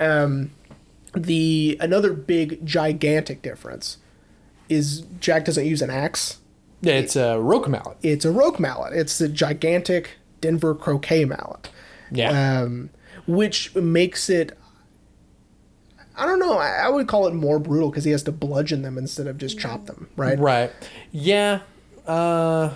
Um 0.00 0.52
the 1.14 1.76
another 1.80 2.12
big 2.14 2.64
gigantic 2.64 3.42
difference 3.42 3.98
is 4.68 5.02
Jack 5.20 5.44
doesn't 5.44 5.66
use 5.66 5.82
an 5.82 5.90
axe. 5.90 6.38
Yeah, 6.80 6.94
it's 6.94 7.16
a 7.16 7.38
roque 7.38 7.68
mallet. 7.68 7.98
It's 8.02 8.24
a 8.24 8.32
roque 8.32 8.58
mallet. 8.58 8.94
It's 8.94 9.20
a 9.20 9.28
gigantic 9.28 10.12
Denver 10.40 10.74
croquet 10.74 11.24
mallet. 11.26 11.68
Yeah. 12.10 12.60
Um 12.62 12.90
which 13.26 13.74
makes 13.74 14.30
it 14.30 14.56
I 16.16 16.26
don't 16.26 16.38
know, 16.38 16.58
I, 16.58 16.82
I 16.84 16.88
would 16.88 17.06
call 17.08 17.26
it 17.26 17.34
more 17.34 17.58
brutal 17.58 17.90
because 17.90 18.04
he 18.04 18.10
has 18.10 18.22
to 18.24 18.32
bludgeon 18.32 18.82
them 18.82 18.98
instead 18.98 19.26
of 19.26 19.38
just 19.38 19.58
chop 19.58 19.86
them, 19.86 20.08
right? 20.16 20.38
right. 20.38 20.70
Yeah. 21.10 21.60
Uh 22.06 22.74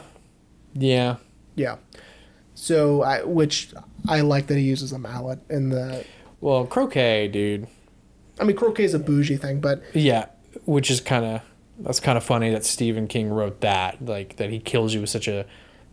yeah. 0.74 1.16
Yeah. 1.54 1.76
So 2.54 3.02
I 3.02 3.22
which 3.24 3.72
I 4.08 4.20
like 4.20 4.46
that 4.46 4.56
he 4.56 4.62
uses 4.64 4.92
a 4.92 4.98
mallet 4.98 5.40
in 5.50 5.70
the 5.70 6.04
Well, 6.40 6.64
croquet, 6.66 7.28
dude. 7.28 7.66
I 8.40 8.44
mean 8.44 8.56
croquet 8.56 8.84
is 8.84 8.94
a 8.94 8.98
bougie 8.98 9.36
thing, 9.36 9.60
but 9.60 9.82
Yeah, 9.94 10.26
which 10.64 10.90
is 10.90 11.00
kind 11.00 11.24
of 11.24 11.40
that's 11.80 12.00
kind 12.00 12.16
of 12.16 12.24
funny 12.24 12.50
that 12.50 12.64
Stephen 12.64 13.06
King 13.06 13.28
wrote 13.28 13.60
that, 13.60 14.02
like 14.04 14.36
that 14.36 14.48
he 14.50 14.58
kills 14.58 14.94
you 14.94 15.00
with 15.02 15.10
such 15.10 15.28
a 15.28 15.44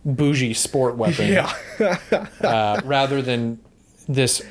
bougie 0.04 0.54
sport 0.54 0.96
weapon, 0.96 1.36
uh, 2.40 2.80
rather 2.84 3.20
than 3.20 3.58
this 4.08 4.42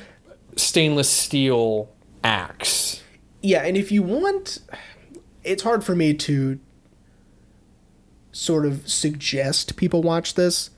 stainless 0.56 1.08
steel 1.10 1.88
axe. 2.24 3.02
Yeah, 3.42 3.62
and 3.62 3.76
if 3.76 3.92
you 3.92 4.02
want, 4.02 4.58
it's 5.44 5.62
hard 5.62 5.84
for 5.84 5.94
me 5.94 6.14
to 6.14 6.58
sort 8.32 8.66
of 8.66 8.88
suggest 8.88 9.76
people 9.76 10.02
watch 10.02 10.34
this, 10.34 10.70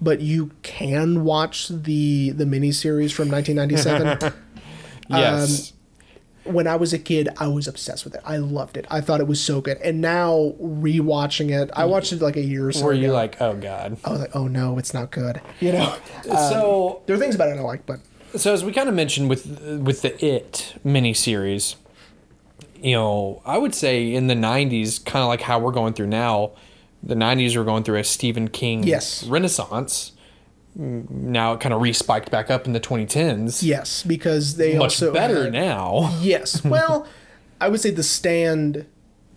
but 0.00 0.20
you 0.20 0.50
can 0.62 1.22
watch 1.24 1.68
the 1.68 2.30
the 2.30 2.44
miniseries 2.44 3.12
from 3.12 3.30
1997. 3.30 4.32
Um, 5.08 5.20
yes, 5.20 5.72
when 6.42 6.66
I 6.66 6.74
was 6.74 6.92
a 6.92 6.98
kid, 6.98 7.28
I 7.38 7.46
was 7.46 7.68
obsessed 7.68 8.04
with 8.04 8.16
it. 8.16 8.20
I 8.24 8.38
loved 8.38 8.76
it. 8.76 8.84
I 8.90 9.00
thought 9.00 9.20
it 9.20 9.28
was 9.28 9.40
so 9.40 9.60
good. 9.60 9.76
And 9.78 10.00
now 10.00 10.54
rewatching 10.60 11.50
it, 11.50 11.70
I 11.74 11.84
watched 11.84 12.12
it 12.12 12.20
like 12.20 12.34
a 12.34 12.40
year 12.42 12.66
or 12.66 12.72
so 12.72 12.86
were 12.86 12.92
you 12.92 13.04
ago. 13.04 13.12
like, 13.14 13.40
oh 13.40 13.54
god? 13.54 13.98
I 14.04 14.10
was 14.10 14.20
like, 14.22 14.34
oh 14.34 14.48
no, 14.48 14.78
it's 14.78 14.92
not 14.92 15.12
good. 15.12 15.40
You 15.60 15.70
know, 15.74 15.96
so 16.24 16.96
um, 16.96 17.02
there 17.06 17.14
are 17.14 17.18
things 17.20 17.36
about 17.36 17.50
it 17.50 17.58
I 17.58 17.60
like, 17.60 17.86
but 17.86 18.00
so 18.34 18.52
as 18.52 18.64
we 18.64 18.72
kind 18.72 18.88
of 18.88 18.94
mentioned 18.94 19.28
with 19.30 19.46
with 19.82 20.02
the 20.02 20.24
It 20.24 20.74
miniseries, 20.84 21.76
you 22.80 22.92
know, 22.94 23.42
I 23.44 23.58
would 23.58 23.74
say 23.74 24.12
in 24.12 24.26
the 24.26 24.34
'90s, 24.34 25.04
kind 25.04 25.22
of 25.22 25.28
like 25.28 25.42
how 25.42 25.58
we're 25.58 25.72
going 25.72 25.92
through 25.94 26.08
now, 26.08 26.52
the 27.02 27.14
'90s 27.14 27.56
were 27.56 27.64
going 27.64 27.84
through 27.84 27.98
a 27.98 28.04
Stephen 28.04 28.48
King 28.48 28.82
Yes. 28.84 29.24
renaissance. 29.24 30.12
Mm, 30.78 31.08
Now 31.10 31.54
it 31.54 31.60
kind 31.60 31.72
of 31.72 31.80
respiked 31.80 32.30
back 32.30 32.50
up 32.50 32.66
in 32.66 32.72
the 32.74 32.80
2010s. 32.80 33.62
yes, 33.62 34.02
because 34.02 34.56
they 34.56 34.74
much 34.74 35.00
also 35.02 35.12
better 35.12 35.44
had- 35.44 35.52
now. 35.52 36.14
Yes, 36.22 36.62
well, 36.64 37.06
I 37.60 37.68
would 37.68 37.80
say 37.80 37.90
the 37.90 38.02
stand. 38.02 38.84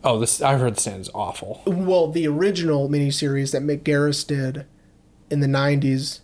Oh, 0.04 0.20
this 0.20 0.42
I've 0.42 0.60
heard 0.60 0.76
the 0.76 0.82
stand 0.82 1.02
is 1.02 1.10
awful. 1.14 1.62
Well, 1.66 2.10
the 2.10 2.28
original 2.28 2.90
miniseries 2.90 3.52
that 3.54 3.62
Mick 3.62 3.84
Garris 3.84 4.26
did 4.28 4.66
in 5.30 5.40
the 5.40 5.48
'90s 5.48 6.20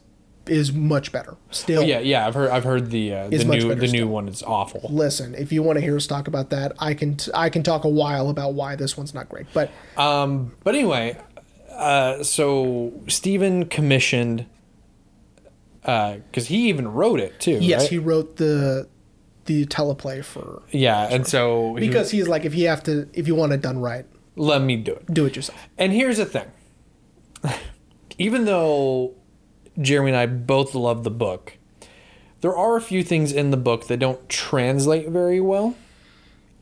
is 0.47 0.71
much 0.73 1.11
better. 1.11 1.35
Still, 1.51 1.83
Yeah, 1.83 1.99
yeah, 1.99 2.27
I've 2.27 2.33
heard 2.35 2.49
I've 2.51 2.63
heard 2.63 2.91
the 2.91 3.13
uh, 3.13 3.27
the 3.29 3.43
new 3.45 3.73
the 3.75 3.75
new 3.75 3.87
still. 3.87 4.07
one 4.07 4.27
is 4.27 4.43
awful. 4.43 4.81
listen, 4.89 5.33
if 5.35 5.51
you 5.51 5.63
want 5.63 5.77
to 5.77 5.81
hear 5.81 5.95
us 5.95 6.05
talk 6.07 6.27
about 6.27 6.49
that, 6.51 6.73
I 6.79 6.93
can 6.93 7.15
t- 7.17 7.31
I 7.33 7.49
can 7.49 7.63
talk 7.63 7.83
a 7.83 7.89
while 7.89 8.29
about 8.29 8.53
why 8.53 8.75
this 8.75 8.95
one's 8.97 9.13
not 9.13 9.27
great. 9.29 9.47
But 9.53 9.71
Um, 9.97 10.51
but 10.63 10.75
anyway, 10.75 11.17
uh, 11.71 12.23
so 12.23 12.93
Stephen 13.07 13.65
commissioned 13.65 14.45
uh 15.83 16.15
because 16.29 16.47
he 16.47 16.69
even 16.69 16.87
wrote 16.87 17.19
it 17.19 17.39
too. 17.39 17.59
yes, 17.61 17.81
right? 17.81 17.89
he 17.91 17.97
wrote 17.97 18.37
the 18.37 18.87
the 19.45 19.65
teleplay 19.67 20.23
for 20.23 20.63
yeah, 20.71 21.07
and 21.11 21.27
so 21.27 21.75
he- 21.75 21.87
because 21.87 22.09
he's 22.11 22.27
like, 22.27 22.45
if 22.45 22.55
you 22.55 22.67
have 22.67 22.81
to, 22.83 23.07
if 23.13 23.27
you 23.27 23.35
want 23.35 23.51
it 23.53 23.61
done 23.61 23.77
right, 23.79 24.05
let 24.35 24.61
me 24.61 24.75
do 24.75 24.93
it. 24.93 25.13
do 25.13 25.25
it 25.25 25.35
yourself. 25.35 25.59
And 25.77 25.91
here's 25.93 26.17
the 26.17 26.25
thing. 26.25 26.47
Even 28.17 28.45
though 28.45 29.13
Jeremy 29.79 30.11
and 30.11 30.17
I 30.17 30.25
both 30.25 30.73
love 30.75 31.03
the 31.03 31.11
book, 31.11 31.57
there 32.41 32.55
are 32.55 32.75
a 32.75 32.81
few 32.81 33.03
things 33.03 33.31
in 33.31 33.51
the 33.51 33.57
book 33.57 33.87
that 33.87 33.97
don't 33.97 34.27
translate 34.29 35.09
very 35.09 35.39
well. 35.41 35.75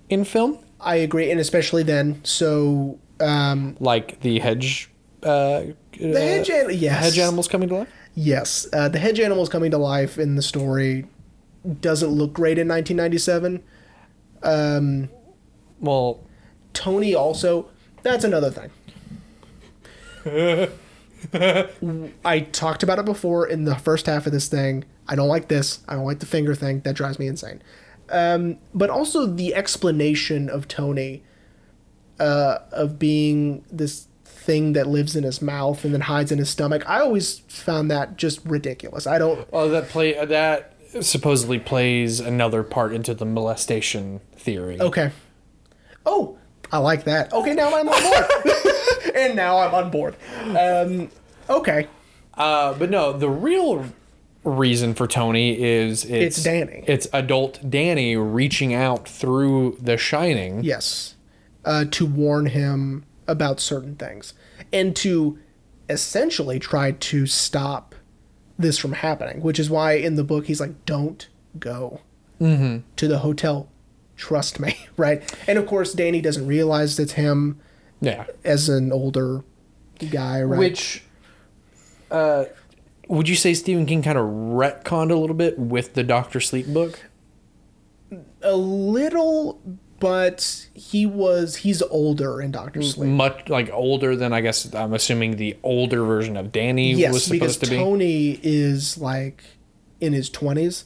in 0.10 0.24
film, 0.26 0.60
I 0.80 0.96
agree, 0.98 1.32
and 1.32 1.40
especially 1.40 1.84
then. 1.84 2.20
So 2.24 3.00
um, 3.20 3.76
like 3.80 4.20
the 4.22 4.40
hedge. 4.40 4.90
Uh, 5.22 5.64
the 5.98 6.20
hedge, 6.20 6.50
an- 6.50 6.70
yes, 6.72 7.04
hedge 7.04 7.20
animals 7.20 7.48
coming 7.48 7.70
to 7.70 7.76
life. 7.76 7.90
Yes, 8.16 8.68
uh, 8.74 8.90
the 8.90 9.00
hedge 9.00 9.20
animals 9.20 9.50
coming 9.50 9.72
to 9.72 9.78
life 9.78 10.18
in 10.20 10.36
the 10.36 10.42
story 10.42 11.06
doesn't 11.82 12.10
look 12.10 12.34
great 12.34 12.58
in 12.58 12.68
1997. 12.68 13.64
Well, 15.80 16.24
Tony 16.74 17.16
also. 17.16 17.68
That's 18.04 18.24
another 18.26 18.52
thing. 18.52 18.70
I 22.26 22.40
talked 22.52 22.84
about 22.84 23.00
it 23.00 23.06
before 23.06 23.48
in 23.48 23.66
the 23.66 23.76
first 23.76 24.06
half 24.06 24.26
of 24.26 24.32
this 24.32 24.48
thing. 24.48 24.86
I 25.08 25.16
don't 25.16 25.28
like 25.28 25.48
this. 25.48 25.80
I 25.88 25.96
don't 25.96 26.06
like 26.06 26.20
the 26.20 26.26
finger 26.26 26.56
thing. 26.56 26.82
That 26.82 26.96
drives 26.96 27.20
me 27.20 27.28
insane. 27.28 27.62
Um, 28.10 28.58
but 28.74 28.90
also 28.90 29.26
the 29.26 29.56
explanation 29.56 30.50
of 30.50 30.68
Tony 30.68 31.24
uh, 32.20 32.60
of 32.72 33.00
being 33.00 33.66
this 33.72 34.08
thing 34.26 34.74
that 34.74 34.88
lives 34.88 35.16
in 35.16 35.24
his 35.24 35.42
mouth 35.42 35.84
and 35.86 35.94
then 35.94 36.02
hides 36.02 36.32
in 36.32 36.38
his 36.38 36.50
stomach. 36.50 36.84
I 36.88 37.00
always 37.00 37.40
found 37.48 37.90
that 37.92 38.18
just 38.18 38.46
ridiculous. 38.46 39.08
I 39.08 39.18
don't. 39.18 39.52
well, 39.52 39.70
that 39.70 39.90
play 39.90 40.14
that 40.26 40.74
supposedly 41.02 41.60
plays 41.60 42.20
another 42.20 42.64
part 42.64 42.94
into 42.94 43.14
the 43.14 43.26
molestation 43.26 44.20
theory. 44.36 44.80
Okay. 44.80 45.12
Oh, 46.06 46.38
I 46.74 46.80
like 46.80 47.04
that. 47.04 47.32
Okay, 47.32 47.54
now 47.54 47.76
I'm 47.76 47.88
on 47.88 48.04
board. 48.04 48.56
and 49.16 49.36
now 49.36 49.60
I'm 49.60 49.76
on 49.76 49.92
board. 49.92 50.16
Um, 50.58 51.12
okay. 51.48 51.88
Uh, 52.34 52.74
but 52.74 52.90
no, 52.90 53.14
the 53.14 53.30
real 53.30 53.86
reason 54.44 54.96
for 54.96 55.06
Tony 55.06 55.62
is 55.62 56.04
it's, 56.04 56.38
It's 56.38 56.44
Danny. 56.44 56.84
It's 56.88 57.08
adult 57.14 57.70
Danny 57.70 58.18
reaching 58.18 58.74
out 58.74 59.08
through 59.08 59.78
The 59.80 59.98
Shining. 59.98 60.64
Yes. 60.64 61.14
Uh, 61.64 61.86
to 61.92 62.08
warn 62.08 62.48
him 62.48 63.06
about 63.28 63.60
certain 63.60 63.96
things 63.96 64.34
and 64.74 64.96
to 64.96 65.38
essentially 65.90 66.58
try 66.58 66.92
to 66.92 67.28
stop 67.28 67.94
this 68.58 68.80
from 68.80 68.94
happening, 68.94 69.42
which 69.42 69.60
is 69.60 69.70
why 69.70 69.94
in 69.94 70.16
the 70.16 70.24
book 70.24 70.48
he's 70.48 70.60
like, 70.60 70.86
don't 70.86 71.28
go 71.60 72.02
to 72.40 73.08
the 73.08 73.20
hotel. 73.20 73.70
Trust 74.24 74.58
me. 74.58 74.78
Right. 74.96 75.22
And 75.48 75.58
of 75.58 75.66
course, 75.66 75.92
Danny 75.92 76.22
doesn't 76.22 76.48
realize 76.48 76.98
it's 77.00 77.14
him 77.14 77.60
Yeah. 78.00 78.26
as 78.46 78.70
an 78.70 78.92
older 78.94 79.44
guy, 80.12 80.42
right? 80.44 80.58
Which, 80.60 81.04
uh, 82.12 82.46
would 83.10 83.28
you 83.28 83.36
say 83.36 83.54
Stephen 83.56 83.86
King 83.86 84.02
kind 84.04 84.18
of 84.18 84.26
retconned 84.26 85.12
a 85.12 85.16
little 85.16 85.36
bit 85.36 85.58
with 85.60 85.96
the 85.96 86.04
Doctor 86.04 86.40
Sleep 86.40 86.68
book? 86.68 87.02
a 88.44 88.56
little, 88.56 89.60
but 90.00 90.68
he 90.76 91.06
was 91.08 91.58
he's 91.58 91.82
older 91.82 92.40
in 92.42 92.52
Doctor 92.52 92.82
Sleep. 92.84 93.10
Much 93.10 93.50
like 93.50 93.70
older 93.74 94.16
than 94.16 94.32
I 94.32 94.42
guess 94.42 94.74
I'm 94.76 94.94
assuming 94.94 95.38
the 95.38 95.58
older 95.64 96.04
version 96.06 96.38
of 96.38 96.52
Danny 96.52 96.94
Yes, 96.94 97.12
was 97.14 97.28
because 97.30 97.54
supposed 97.56 97.64
to 97.66 97.70
be. 97.72 97.78
Tony 97.84 98.40
is 98.44 98.98
like 98.98 99.44
in 100.00 100.14
his 100.14 100.30
twenties, 100.30 100.86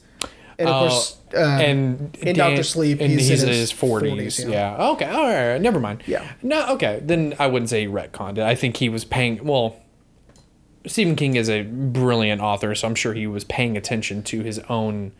and 0.58 0.68
of 0.68 0.74
Oh, 0.74 0.88
course, 0.88 1.16
uh, 1.34 1.38
and 1.38 2.16
in 2.16 2.34
Dan- 2.34 2.50
Dr. 2.54 2.62
Sleep, 2.62 3.00
and 3.00 3.10
he's 3.10 3.28
he's, 3.28 3.42
in 3.42 3.48
in 3.48 3.54
his 3.54 3.70
his 3.70 3.80
40s. 3.80 4.16
40s, 4.16 4.44
yeah. 4.50 4.76
yeah. 4.78 4.88
Okay. 4.90 5.04
All 5.06 5.24
right. 5.26 5.58
Never 5.60 5.78
mind. 5.80 6.02
Yeah. 6.06 6.26
No. 6.42 6.66
Okay. 6.74 7.00
Then 7.02 7.34
I 7.38 7.46
wouldn't 7.46 7.68
say 7.70 7.82
he 7.82 7.86
retconned 7.86 8.38
it. 8.38 8.44
I 8.44 8.54
think 8.54 8.78
he 8.78 8.88
was 8.88 9.04
paying. 9.04 9.44
Well, 9.44 9.76
Stephen 10.86 11.16
King 11.16 11.36
is 11.36 11.48
a 11.50 11.62
brilliant 11.62 12.40
author, 12.40 12.74
so 12.74 12.88
I'm 12.88 12.94
sure 12.94 13.14
he 13.14 13.26
was 13.26 13.44
paying 13.44 13.76
attention 13.76 14.22
to 14.24 14.42
his 14.42 14.58
own 14.68 15.12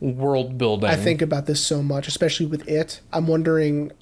world 0.00 0.58
building. 0.58 0.90
I 0.90 0.96
think 0.96 1.22
about 1.22 1.46
this 1.46 1.60
so 1.64 1.82
much, 1.82 2.06
especially 2.08 2.46
with 2.46 2.68
it. 2.68 3.00
I'm 3.12 3.26
wondering. 3.26 3.92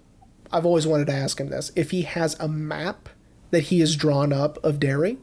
I've 0.55 0.67
always 0.67 0.87
wanted 0.87 1.07
to 1.07 1.15
ask 1.15 1.41
him 1.41 1.49
this: 1.49 1.73
if 1.77 1.91
he 1.93 2.03
has 2.03 2.39
a 2.41 2.49
map 2.49 3.09
that 3.51 3.65
he 3.65 3.81
has 3.81 3.97
drawn 3.97 4.33
up 4.33 4.63
of 4.65 4.79
Derry, 4.81 5.19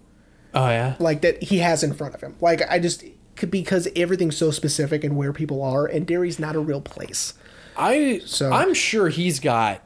Oh 0.53 0.67
yeah. 0.69 0.95
like 0.99 1.21
that 1.21 1.43
he 1.43 1.57
has 1.59 1.83
in 1.83 1.93
front 1.93 2.15
of 2.15 2.21
him. 2.21 2.35
Like 2.41 2.61
I 2.69 2.79
just 2.79 3.03
because 3.49 3.87
everything's 3.95 4.37
so 4.37 4.51
specific 4.51 5.03
and 5.03 5.15
where 5.15 5.33
people 5.33 5.61
are, 5.61 5.85
and 5.85 6.05
Derry's 6.07 6.39
not 6.39 6.55
a 6.55 6.59
real 6.59 6.81
place. 6.81 7.33
I. 7.77 8.21
So- 8.25 8.51
I'm 8.51 8.73
sure 8.73 9.09
he's 9.09 9.39
got 9.39 9.81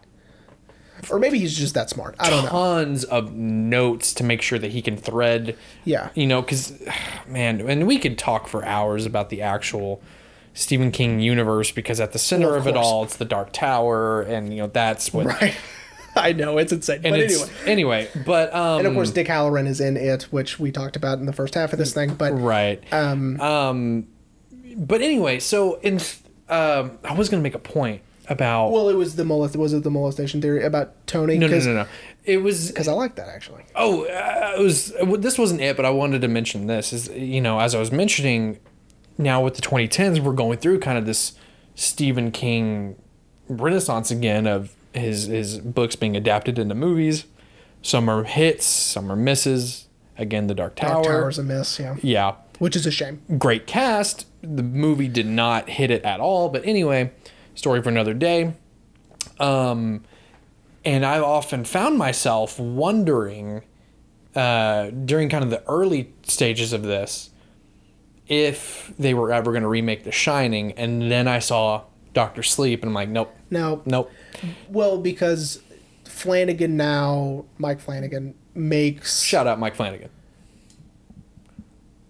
Or 1.09 1.19
maybe 1.19 1.37
he's 1.39 1.57
just 1.57 1.73
that 1.73 1.89
smart. 1.89 2.15
I 2.19 2.29
don't 2.29 2.43
know. 2.45 2.49
tons 2.49 3.03
of 3.03 3.33
notes 3.33 4.13
to 4.15 4.23
make 4.23 4.41
sure 4.41 4.57
that 4.57 4.71
he 4.71 4.81
can 4.81 4.95
thread. 4.97 5.57
Yeah. 5.83 6.09
You 6.15 6.25
know, 6.27 6.41
because 6.41 6.73
man, 7.27 7.61
and 7.61 7.85
we 7.85 7.99
could 7.99 8.17
talk 8.17 8.47
for 8.47 8.63
hours 8.65 9.05
about 9.05 9.29
the 9.29 9.41
actual 9.41 10.01
Stephen 10.53 10.91
King 10.91 11.19
universe 11.19 11.71
because 11.71 11.99
at 11.99 12.13
the 12.13 12.19
center 12.19 12.47
Well, 12.47 12.55
of, 12.55 12.61
of 12.67 12.67
it 12.67 12.77
all, 12.77 13.03
it's 13.03 13.17
the 13.17 13.25
Dark 13.25 13.51
Tower, 13.53 14.21
and 14.21 14.53
you 14.53 14.61
know 14.61 14.67
that's 14.67 15.11
what. 15.13 15.25
Right. 15.25 15.55
I 16.15 16.33
know 16.33 16.57
it's 16.57 16.71
insane. 16.71 17.01
And 17.03 17.13
but 17.13 17.19
it's, 17.19 17.41
anyway. 17.41 18.07
anyway, 18.11 18.23
but 18.25 18.53
um, 18.53 18.79
And 18.79 18.87
of 18.87 18.93
course, 18.93 19.11
Dick 19.11 19.27
Hallorann 19.27 19.67
is 19.67 19.81
in 19.81 19.97
it, 19.97 20.23
which 20.23 20.59
we 20.59 20.71
talked 20.71 20.95
about 20.95 21.19
in 21.19 21.25
the 21.25 21.33
first 21.33 21.55
half 21.55 21.73
of 21.73 21.79
this 21.79 21.93
thing. 21.93 22.15
But 22.15 22.31
right. 22.33 22.81
um, 22.93 23.39
Um, 23.41 24.07
but 24.75 25.01
anyway, 25.01 25.39
so 25.39 25.75
in 25.79 25.99
um, 26.49 26.97
I 27.03 27.13
was 27.13 27.29
gonna 27.29 27.43
make 27.43 27.55
a 27.55 27.59
point 27.59 28.01
about 28.29 28.71
well, 28.71 28.89
it 28.89 28.95
was 28.95 29.15
the 29.15 29.25
molest. 29.25 29.55
Was 29.55 29.73
it 29.73 29.83
the 29.83 29.91
molestation 29.91 30.41
theory 30.41 30.63
about 30.63 31.07
Tony? 31.07 31.37
no, 31.37 31.47
no, 31.47 31.59
no, 31.59 31.73
no. 31.73 31.85
It 32.23 32.37
was 32.37 32.67
Because 32.69 32.87
I 32.87 32.93
like 32.93 33.15
that 33.15 33.27
actually. 33.27 33.63
Oh, 33.75 34.05
uh, 34.05 34.55
it 34.57 34.61
was. 34.61 34.93
This 35.19 35.37
wasn't 35.37 35.61
it, 35.61 35.75
but 35.75 35.85
I 35.85 35.89
wanted 35.89 36.21
to 36.21 36.27
mention 36.27 36.67
this. 36.67 36.93
Is 36.93 37.09
you 37.09 37.41
know, 37.41 37.59
as 37.59 37.75
I 37.75 37.79
was 37.79 37.91
mentioning, 37.91 38.59
now 39.17 39.43
with 39.43 39.55
the 39.55 39.61
2010s, 39.61 40.19
we're 40.19 40.33
going 40.33 40.57
through 40.57 40.79
kind 40.79 40.97
of 40.97 41.05
this 41.05 41.33
Stephen 41.75 42.31
King 42.31 42.95
renaissance 43.47 44.09
again 44.11 44.47
of 44.47 44.75
his 44.93 45.25
his 45.25 45.59
books 45.59 45.95
being 45.95 46.15
adapted 46.15 46.57
into 46.59 46.75
movies. 46.75 47.25
Some 47.81 48.09
are 48.09 48.23
hits, 48.23 48.65
some 48.65 49.11
are 49.11 49.15
misses. 49.15 49.87
Again, 50.17 50.47
The 50.47 50.53
Dark 50.53 50.75
Tower. 50.75 51.03
Dark 51.03 51.05
Tower's 51.05 51.39
a 51.39 51.43
miss, 51.43 51.79
yeah. 51.79 51.95
Yeah, 52.01 52.35
Which 52.59 52.75
is 52.75 52.85
a 52.85 52.91
shame. 52.91 53.21
great 53.39 53.65
cast. 53.65 54.27
The 54.41 54.61
movie 54.63 55.07
did 55.07 55.25
not 55.25 55.69
hit 55.69 55.89
it 55.89 56.03
at 56.03 56.19
all, 56.19 56.49
but 56.49 56.63
anyway, 56.65 57.11
story 57.55 57.81
for 57.81 57.89
another 57.89 58.13
day. 58.13 58.53
Um, 59.39 60.03
and 60.85 61.03
I've 61.05 61.23
often 61.23 61.65
found 61.65 61.97
myself 61.97 62.59
wondering 62.59 63.63
uh, 64.35 64.91
during 64.91 65.29
kind 65.29 65.43
of 65.43 65.49
the 65.49 65.63
early 65.67 66.13
stages 66.23 66.73
of 66.73 66.83
this 66.83 67.31
if 68.27 68.93
they 68.99 69.13
were 69.13 69.31
ever 69.33 69.51
going 69.51 69.63
to 69.63 69.67
remake 69.69 70.03
The 70.03 70.11
Shining, 70.11 70.73
and 70.73 71.11
then 71.11 71.27
I 71.27 71.39
saw 71.39 71.83
Doctor 72.13 72.43
Sleep, 72.43 72.81
and 72.81 72.89
I'm 72.89 72.93
like, 72.93 73.09
nope, 73.09 73.35
nope, 73.49 73.83
nope. 73.85 74.11
Well, 74.69 74.97
because 74.97 75.61
Flanagan 76.05 76.75
now, 76.77 77.45
Mike 77.57 77.79
Flanagan 77.79 78.35
makes 78.55 79.21
Shout 79.21 79.47
out 79.47 79.59
Mike 79.59 79.75
Flanagan. 79.75 80.09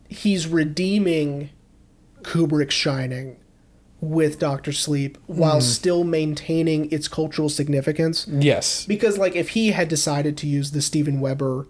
he's 0.10 0.48
redeeming 0.48 1.50
Kubrick's 2.22 2.74
Shining 2.76 3.38
with 4.00 4.38
Doctor 4.38 4.72
Sleep 4.74 5.18
while 5.28 5.62
still 5.62 6.04
maintaining 6.04 6.92
its 6.92 7.08
cultural 7.08 7.48
significance. 7.50 8.28
Yes, 8.28 8.86
Because 8.86 9.18
like 9.18 9.36
if 9.36 9.50
he 9.50 9.72
had 9.72 9.88
decided 9.88 10.38
to 10.38 10.48
use 10.48 10.72
the 10.72 10.82
Steven 10.82 11.22
Weber, 11.22 11.68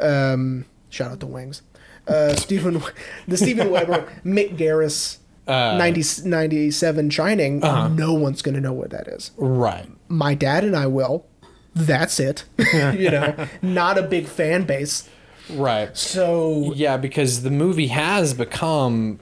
um, 0.00 0.64
shout 0.90 1.12
out 1.12 1.20
to 1.20 1.26
Wings, 1.26 1.62
uh, 2.08 2.34
Stephen, 2.34 2.82
the 3.28 3.36
Steven 3.36 3.70
Weber 3.70 4.08
Mick 4.24 4.56
Garris. 4.56 5.17
90, 5.48 6.28
97 6.28 7.10
Shining, 7.10 7.60
no 7.60 8.12
one's 8.12 8.42
going 8.42 8.54
to 8.54 8.60
know 8.60 8.72
what 8.72 8.90
that 8.90 9.08
is. 9.08 9.30
right. 9.36 9.88
My 10.10 10.34
dad 10.34 10.64
and 10.64 10.74
I 10.76 10.86
will. 10.86 11.26
That's 11.74 12.18
it. 12.18 12.44
you 12.72 13.10
know, 13.10 13.46
not 13.62 13.98
a 13.98 14.02
big 14.02 14.26
fan 14.26 14.64
base. 14.64 15.08
Right. 15.50 15.96
So, 15.96 16.72
Yeah, 16.74 16.96
because 16.96 17.42
the 17.42 17.50
movie 17.50 17.88
has 17.88 18.34
become, 18.34 19.20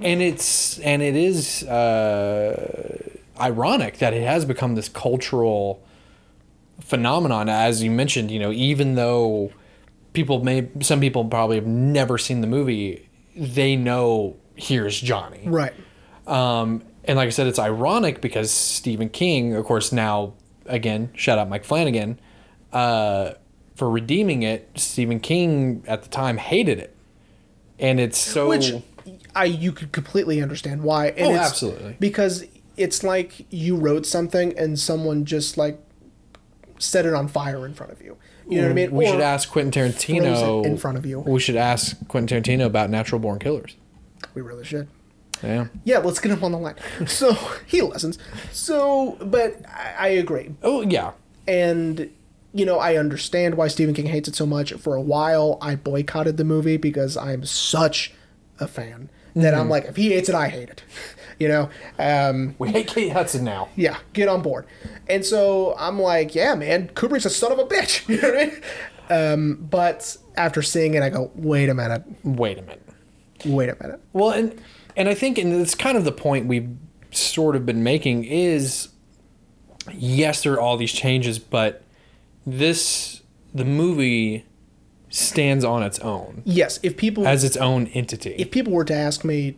and 0.00 0.22
it's 0.22 0.78
and 0.80 1.02
it 1.02 1.16
is 1.16 1.62
uh, 1.64 3.02
ironic 3.40 3.98
that 3.98 4.14
it 4.14 4.22
has 4.22 4.44
become 4.44 4.74
this 4.74 4.88
cultural 4.88 5.82
phenomenon. 6.80 7.48
As 7.48 7.82
you 7.82 7.90
mentioned, 7.90 8.30
you 8.30 8.38
know, 8.38 8.52
even 8.52 8.94
though 8.94 9.52
people 10.12 10.42
may, 10.42 10.68
some 10.80 11.00
people 11.00 11.24
probably 11.24 11.56
have 11.56 11.66
never 11.66 12.18
seen 12.18 12.40
the 12.40 12.46
movie, 12.46 13.08
they 13.36 13.76
know 13.76 14.36
here's 14.58 15.00
Johnny. 15.00 15.42
right. 15.46 15.72
Um, 16.26 16.82
and 17.04 17.16
like 17.16 17.26
I 17.26 17.30
said, 17.30 17.46
it's 17.46 17.58
ironic 17.58 18.20
because 18.20 18.50
Stephen 18.50 19.08
King, 19.08 19.54
of 19.54 19.64
course, 19.64 19.92
now 19.92 20.34
again, 20.66 21.10
shout 21.14 21.38
out 21.38 21.48
Mike 21.48 21.64
Flanagan, 21.64 22.20
uh, 22.72 23.32
for 23.76 23.88
redeeming 23.88 24.42
it. 24.42 24.68
Stephen 24.76 25.18
King 25.20 25.82
at 25.86 26.02
the 26.02 26.08
time 26.10 26.36
hated 26.36 26.78
it, 26.78 26.94
and 27.78 27.98
it's 27.98 28.18
so 28.18 28.48
Which 28.48 28.72
I 29.34 29.44
you 29.44 29.72
could 29.72 29.92
completely 29.92 30.42
understand 30.42 30.82
why. 30.82 31.08
And 31.08 31.28
Oh, 31.28 31.34
it's 31.34 31.48
absolutely. 31.48 31.96
Because 31.98 32.44
it's 32.76 33.02
like 33.02 33.46
you 33.50 33.76
wrote 33.76 34.04
something 34.04 34.56
and 34.58 34.78
someone 34.78 35.24
just 35.24 35.56
like 35.56 35.80
set 36.78 37.06
it 37.06 37.14
on 37.14 37.26
fire 37.28 37.64
in 37.64 37.72
front 37.74 37.92
of 37.92 38.02
you. 38.02 38.16
You 38.48 38.58
know 38.58 38.62
what 38.64 38.70
I 38.70 38.74
mean? 38.74 38.90
we 38.92 39.06
Or 39.06 39.12
should 39.12 39.20
ask 39.20 39.50
Quentin 39.50 39.92
Tarantino 39.92 40.64
in 40.64 40.76
front 40.78 40.96
of 40.96 41.04
you. 41.04 41.20
We 41.20 41.40
should 41.40 41.56
ask 41.56 41.96
Quentin 42.08 42.42
Tarantino 42.42 42.66
about 42.66 42.88
Natural 42.88 43.18
Born 43.18 43.38
Killers. 43.38 43.76
We 44.38 44.42
really 44.42 44.64
should. 44.64 44.86
Yeah. 45.42 45.66
Yeah, 45.82 45.98
let's 45.98 46.20
get 46.20 46.30
him 46.30 46.44
on 46.44 46.52
the 46.52 46.58
line. 46.58 46.76
So 47.08 47.32
he 47.66 47.82
listens. 47.82 48.18
So, 48.52 49.16
but 49.20 49.56
I, 49.68 49.94
I 49.98 50.08
agree. 50.08 50.54
Oh 50.62 50.82
yeah. 50.82 51.12
And, 51.48 52.08
you 52.52 52.64
know, 52.64 52.78
I 52.78 52.96
understand 52.96 53.56
why 53.56 53.66
Stephen 53.66 53.94
King 53.94 54.06
hates 54.06 54.28
it 54.28 54.36
so 54.36 54.46
much. 54.46 54.72
For 54.74 54.94
a 54.94 55.00
while, 55.00 55.58
I 55.60 55.74
boycotted 55.74 56.36
the 56.36 56.44
movie 56.44 56.76
because 56.76 57.16
I'm 57.16 57.44
such 57.44 58.12
a 58.60 58.68
fan 58.68 59.10
that 59.34 59.54
I'm 59.54 59.68
like, 59.68 59.86
if 59.86 59.96
he 59.96 60.10
hates 60.12 60.28
it, 60.28 60.34
I 60.36 60.48
hate 60.48 60.68
it. 60.70 60.82
You 61.40 61.46
know? 61.46 61.70
Um, 62.00 62.56
We 62.58 62.70
hate 62.70 62.88
Kate 62.88 63.12
Hudson 63.12 63.44
now. 63.44 63.68
yeah, 63.76 63.98
get 64.12 64.28
on 64.28 64.42
board. 64.42 64.66
And 65.08 65.24
so 65.24 65.76
I'm 65.78 66.00
like, 66.00 66.34
yeah, 66.34 66.56
man, 66.56 66.88
Kubrick's 66.94 67.26
a 67.26 67.30
son 67.30 67.52
of 67.52 67.60
a 67.60 67.64
bitch. 67.64 68.08
You 68.08 68.20
know 68.20 68.28
what 68.28 68.38
I 68.40 68.46
mean? 68.46 69.32
Um, 69.32 69.66
but 69.70 70.16
after 70.36 70.62
seeing 70.62 70.94
it, 70.94 71.02
I 71.04 71.10
go, 71.10 71.30
wait 71.36 71.68
a 71.68 71.74
minute, 71.74 72.02
Wait 72.24 72.58
a 72.58 72.62
minute. 72.62 72.82
Wait 73.44 73.68
a 73.68 73.76
minute. 73.82 74.00
Well, 74.12 74.30
and 74.30 74.60
and 74.96 75.08
I 75.08 75.14
think, 75.14 75.38
and 75.38 75.52
it's 75.60 75.74
kind 75.74 75.96
of 75.96 76.04
the 76.04 76.12
point 76.12 76.46
we've 76.46 76.68
sort 77.10 77.54
of 77.56 77.64
been 77.64 77.82
making 77.82 78.24
is, 78.24 78.88
yes, 79.92 80.42
there 80.42 80.52
are 80.54 80.60
all 80.60 80.76
these 80.76 80.92
changes, 80.92 81.38
but 81.38 81.82
this 82.46 83.22
the 83.54 83.64
movie 83.64 84.44
stands 85.10 85.64
on 85.64 85.82
its 85.82 85.98
own 86.00 86.42
Yes, 86.44 86.78
if 86.82 86.96
people 86.96 87.26
as 87.26 87.42
its 87.44 87.56
own 87.56 87.86
entity. 87.88 88.34
if 88.38 88.50
people 88.50 88.72
were 88.74 88.84
to 88.84 88.94
ask 88.94 89.24
me, 89.24 89.56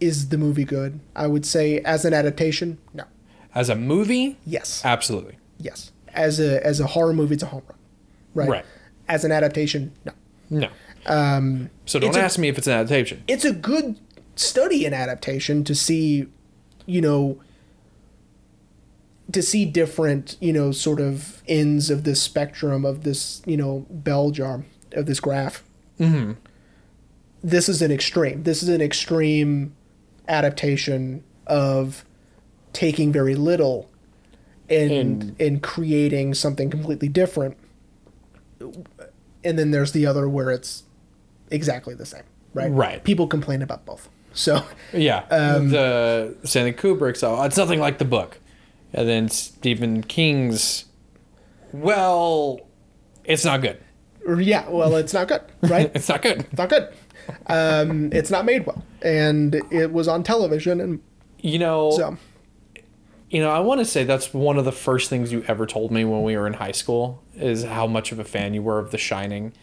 is 0.00 0.28
the 0.28 0.36
movie 0.38 0.64
good? 0.64 1.00
I 1.16 1.26
would 1.26 1.46
say, 1.46 1.78
as 1.80 2.04
an 2.04 2.12
adaptation, 2.12 2.78
no. 2.92 3.04
as 3.54 3.68
a 3.70 3.74
movie, 3.74 4.36
Yes, 4.44 4.82
absolutely. 4.84 5.36
yes. 5.58 5.92
As 6.14 6.38
a 6.40 6.64
as 6.66 6.78
a 6.80 6.86
horror 6.88 7.14
movie, 7.14 7.34
it's 7.34 7.42
a 7.42 7.46
home 7.46 7.62
run, 7.66 7.78
right? 8.34 8.48
Right. 8.50 8.64
As 9.08 9.24
an 9.24 9.32
adaptation, 9.32 9.92
no. 10.04 10.12
No. 10.50 10.68
Um, 11.06 11.70
so 11.86 11.98
don't 11.98 12.10
it's 12.10 12.16
a- 12.16 12.22
ask 12.22 12.38
me 12.38 12.48
if 12.48 12.58
it's 12.58 12.66
an 12.66 12.74
adaptation. 12.74 13.24
It's 13.26 13.44
a 13.44 13.52
good 13.52 13.98
study 14.36 14.84
in 14.84 14.94
adaptation 14.94 15.64
to 15.64 15.74
see, 15.74 16.26
you 16.86 17.00
know, 17.00 17.40
to 19.30 19.42
see 19.42 19.64
different, 19.64 20.36
you 20.40 20.52
know, 20.52 20.72
sort 20.72 21.00
of 21.00 21.42
ends 21.48 21.90
of 21.90 22.04
this 22.04 22.20
spectrum 22.20 22.84
of 22.84 23.04
this, 23.04 23.42
you 23.46 23.56
know, 23.56 23.86
bell 23.90 24.30
jar 24.30 24.64
of 24.92 25.06
this 25.06 25.20
graph. 25.20 25.64
Mm-hmm. 25.98 26.32
This 27.42 27.68
is 27.68 27.82
an 27.82 27.90
extreme. 27.90 28.44
This 28.44 28.62
is 28.62 28.68
an 28.68 28.80
extreme 28.80 29.74
adaptation 30.28 31.24
of 31.46 32.04
taking 32.72 33.12
very 33.12 33.34
little 33.34 33.90
and 34.68 35.34
and 35.40 35.62
creating 35.62 36.34
something 36.34 36.70
completely 36.70 37.08
different. 37.08 37.56
And 39.44 39.58
then 39.58 39.72
there's 39.72 39.92
the 39.92 40.06
other 40.06 40.28
where 40.28 40.50
it's 40.50 40.84
exactly 41.52 41.94
the 41.94 42.06
same, 42.06 42.24
right? 42.54 42.70
Right. 42.70 43.04
People 43.04 43.26
complain 43.26 43.62
about 43.62 43.84
both. 43.84 44.08
So 44.32 44.64
Yeah. 44.92 45.24
Um, 45.30 45.70
the 45.70 46.36
Stanley 46.44 46.72
Kubrick's, 46.72 47.22
oh, 47.22 47.42
it's 47.42 47.56
nothing 47.56 47.80
like 47.80 47.98
the 47.98 48.04
book. 48.04 48.38
And 48.92 49.08
then 49.08 49.28
Stephen 49.28 50.02
King's, 50.02 50.84
well, 51.72 52.60
it's 53.24 53.44
not 53.44 53.62
good. 53.62 53.80
yeah, 54.38 54.68
well, 54.68 54.96
it's 54.96 55.14
not 55.14 55.28
good, 55.28 55.42
right? 55.62 55.90
It's 55.94 56.08
not 56.08 56.22
good. 56.22 56.40
it's 56.40 56.58
not 56.58 56.68
good. 56.68 56.92
Um, 57.46 58.12
it's 58.12 58.30
not 58.30 58.44
made 58.44 58.66
well, 58.66 58.84
and 59.00 59.54
it 59.70 59.92
was 59.92 60.08
on 60.08 60.22
television, 60.24 60.80
and 60.80 61.00
You 61.38 61.58
know, 61.58 61.92
so 61.92 62.18
you 63.30 63.40
know, 63.40 63.50
I 63.50 63.60
want 63.60 63.80
to 63.80 63.84
say 63.86 64.04
that's 64.04 64.34
one 64.34 64.58
of 64.58 64.64
the 64.66 64.72
first 64.72 65.08
things 65.08 65.32
you 65.32 65.42
ever 65.48 65.64
told 65.64 65.90
me 65.90 66.04
when 66.04 66.22
we 66.22 66.36
were 66.36 66.46
in 66.46 66.54
high 66.54 66.72
school 66.72 67.22
is 67.34 67.64
how 67.64 67.86
much 67.86 68.12
of 68.12 68.18
a 68.18 68.24
fan 68.24 68.52
you 68.52 68.62
were 68.62 68.78
of 68.78 68.90
The 68.90 68.98
Shining, 68.98 69.54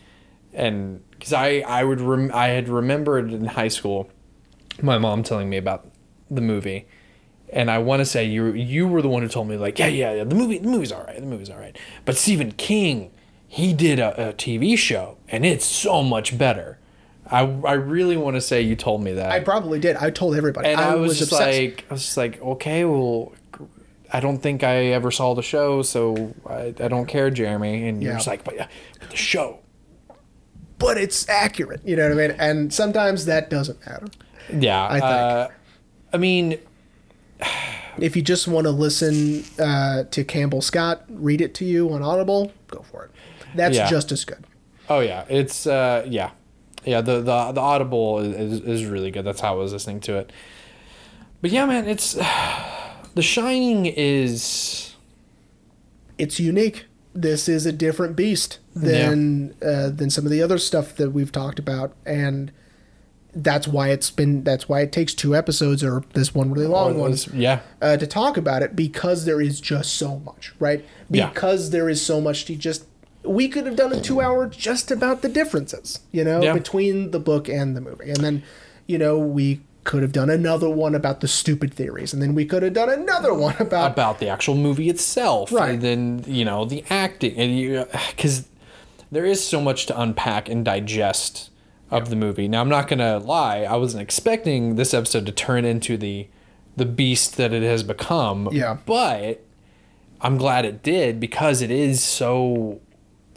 and 0.54 1.04
because 1.12 1.34
I 1.34 1.60
I 1.60 1.84
would 1.84 2.02
rem- 2.02 2.32
I 2.34 2.48
had 2.48 2.70
remembered 2.70 3.32
in 3.32 3.46
high 3.46 3.68
school, 3.68 4.10
my 4.82 4.98
mom 4.98 5.24
telling 5.24 5.50
me 5.50 5.58
about 5.58 5.88
the 6.30 6.42
movie, 6.42 6.88
and 7.52 7.70
I 7.70 7.80
want 7.80 8.00
to 8.02 8.06
say 8.06 8.26
you 8.26 8.54
you 8.54 8.88
were 8.88 9.02
the 9.02 9.10
one 9.10 9.24
who 9.24 9.30
told 9.30 9.48
me 9.48 9.58
like 9.58 9.80
yeah 9.80 9.88
yeah 9.88 10.14
yeah 10.14 10.24
the 10.24 10.36
movie 10.36 10.58
the 10.58 10.70
movie's 10.70 10.92
all 10.92 11.04
right 11.04 11.20
the 11.20 11.26
movie's 11.26 11.50
all 11.50 11.60
right, 11.60 11.78
but 12.06 12.16
Stephen 12.16 12.52
King 12.54 13.12
he 13.48 13.74
did 13.74 14.00
a, 14.00 14.30
a 14.30 14.34
TV 14.34 14.78
show 14.78 15.18
and 15.28 15.44
it's 15.46 15.66
so 15.66 16.04
much 16.04 16.38
better. 16.38 16.78
I, 17.26 17.42
I 17.42 17.74
really 17.74 18.18
want 18.18 18.36
to 18.36 18.42
say 18.42 18.62
you 18.62 18.76
told 18.76 19.04
me 19.04 19.14
that 19.14 19.32
I 19.32 19.40
probably 19.40 19.80
did. 19.80 19.96
I 19.96 20.10
told 20.10 20.36
everybody. 20.36 20.68
and 20.70 20.80
I, 20.80 20.96
was, 20.96 21.18
just 21.20 21.32
obsessed. 21.32 21.60
like, 21.60 21.86
I 21.90 21.94
was 21.94 22.04
just 22.04 22.18
like, 22.18 22.42
okay, 22.42 22.86
well, 22.86 23.34
I 24.12 24.20
don't 24.20 24.40
think 24.40 24.64
I 24.64 24.88
ever 24.88 25.12
saw 25.12 25.36
the 25.36 25.44
show, 25.44 25.84
so 25.84 26.34
I, 26.48 26.74
I 26.80 26.88
don't 26.88 27.06
care, 27.06 27.30
Jeremy. 27.30 27.88
And 27.88 28.02
you're 28.02 28.14
just 28.14 28.28
like, 28.28 28.44
but, 28.44 28.56
yeah, 28.56 28.68
but 29.00 29.12
the 29.12 29.16
show, 29.16 29.60
but 30.80 30.98
it's 30.98 31.30
accurate. 31.30 31.82
You 31.86 31.96
know 31.96 32.10
what 32.10 32.18
I 32.24 32.28
mean? 32.28 32.36
And 32.40 32.74
sometimes 32.74 33.26
that 33.26 33.50
doesn't 33.52 33.86
matter. 33.86 34.08
yeah. 34.52 34.86
I 34.88 34.92
think. 34.94 35.04
Uh, 35.04 35.48
I 36.14 36.18
mean, 36.18 36.58
If 37.98 38.16
you 38.16 38.22
just 38.22 38.48
want 38.48 38.64
to 38.66 38.72
listen 38.72 39.44
uh, 39.60 40.04
to 40.12 40.24
Campbell 40.24 40.62
Scott 40.62 41.04
read 41.10 41.42
it 41.42 41.54
to 41.56 41.66
you 41.66 41.92
on 41.92 42.02
Audible, 42.02 42.54
go 42.68 42.82
for 42.90 43.04
it. 43.06 43.12
That's 43.56 43.76
Yeah. 43.76 43.90
just 43.90 44.12
as 44.14 44.24
good. 44.24 44.46
oh 44.90 45.02
yeah, 45.02 45.26
it's 45.28 45.68
uh, 45.68 46.06
yeah, 46.08 46.32
yeah. 46.86 47.02
The 47.02 47.16
the 47.20 47.52
the 47.52 47.60
Audible 47.60 48.20
is, 48.20 48.62
is 48.62 48.86
really 48.86 49.12
good. 49.12 49.26
That's 49.26 49.42
how 49.42 49.56
I 49.56 49.58
was 49.58 49.74
listening 49.74 50.00
to 50.02 50.16
it. 50.18 50.32
But 51.42 51.52
yeah, 51.52 51.66
man, 51.66 51.90
it's 51.90 52.14
The 53.16 53.22
Shining 53.22 53.86
is 53.86 54.96
It's 56.18 56.40
unique. 56.40 56.86
This 57.22 57.50
is 57.50 57.66
a 57.66 57.72
different 57.72 58.16
beast 58.16 58.60
than 58.76 59.54
uh, 59.62 59.90
than 59.90 60.10
some 60.10 60.26
of 60.26 60.32
the 60.32 60.42
other 60.42 60.58
stuff 60.58 60.96
that 60.96 61.12
we've 61.12 61.32
talked 61.32 61.60
about, 61.60 61.94
and 62.06 62.52
that's 63.36 63.68
why 63.68 63.90
it's 63.90 64.10
been. 64.10 64.44
That's 64.44 64.70
why 64.70 64.82
it 64.82 64.92
takes 64.92 65.14
two 65.14 65.36
episodes 65.36 65.84
or 65.84 66.04
this 66.14 66.34
one 66.34 66.52
really 66.52 66.68
long 66.68 66.98
one 66.98 67.16
yeah, 67.34 67.60
uh, 67.82 67.98
to 67.98 68.08
talk 68.08 68.38
about 68.38 68.62
it 68.62 68.76
because 68.76 69.26
there 69.26 69.42
is 69.42 69.60
just 69.60 69.96
so 69.96 70.20
much, 70.20 70.54
right? 70.60 70.86
Yeah. 71.10 71.30
Because 71.30 71.72
there 71.72 71.90
is 71.90 72.02
so 72.02 72.22
much 72.22 72.46
to 72.46 72.56
just. 72.56 72.86
We 73.24 73.50
could 73.50 73.66
have 73.66 73.76
done 73.76 73.92
a 73.92 74.00
two 74.02 74.22
hour 74.22 74.48
just 74.48 74.90
about 74.90 75.22
the 75.22 75.30
differences, 75.30 76.00
you 76.12 76.24
know, 76.24 76.42
Yeah. 76.42 76.54
between 76.54 77.12
the 77.12 77.20
book 77.20 77.50
and 77.50 77.76
the 77.76 77.82
movie. 77.82 78.10
And 78.12 78.24
then, 78.24 78.44
you 78.88 78.98
know, 78.98 79.20
we 79.20 79.60
could 79.84 80.02
have 80.02 80.12
done 80.12 80.30
another 80.30 80.70
one 80.70 80.94
about 80.94 81.22
the 81.22 81.28
stupid 81.28 81.74
theories. 81.74 82.14
And 82.14 82.22
then 82.22 82.36
we 82.36 82.46
could 82.46 82.64
have 82.64 82.74
done 82.74 82.90
another 82.90 83.34
one 83.34 83.56
about. 83.60 83.92
about 83.92 84.20
the 84.20 84.28
actual 84.28 84.56
movie 84.56 84.90
itself, 84.90 85.52
Right. 85.52 85.72
And 85.72 85.82
then 85.82 86.24
you 86.28 86.46
know 86.46 86.66
the 86.66 86.84
acting, 86.90 87.36
and 87.38 87.58
you 87.58 87.86
because 88.10 88.48
there 89.12 89.26
is 89.26 89.44
so 89.44 89.60
much 89.62 89.86
to 89.88 90.00
unpack 90.00 90.50
and 90.50 90.64
digest 90.64 91.50
of 91.90 92.10
the 92.10 92.16
movie. 92.16 92.48
Now 92.48 92.62
I'm 92.62 92.70
not 92.70 92.88
gonna 92.88 93.18
lie, 93.20 93.64
I 93.64 93.76
wasn't 93.78 94.04
expecting 94.04 94.76
this 94.76 94.94
episode 94.94 95.26
to 95.26 95.32
turn 95.32 95.66
into 95.66 95.98
the 95.98 96.28
the 96.76 96.86
beast 96.86 97.38
that 97.38 97.52
it 97.52 97.64
has 97.64 97.84
become. 97.84 98.48
Yeah. 98.52 98.78
but 98.86 99.44
I'm 100.22 100.38
glad 100.38 100.66
it 100.66 100.84
did 100.84 101.20
because 101.20 101.62
it 101.62 101.72
is 101.72 102.04
so 102.04 102.82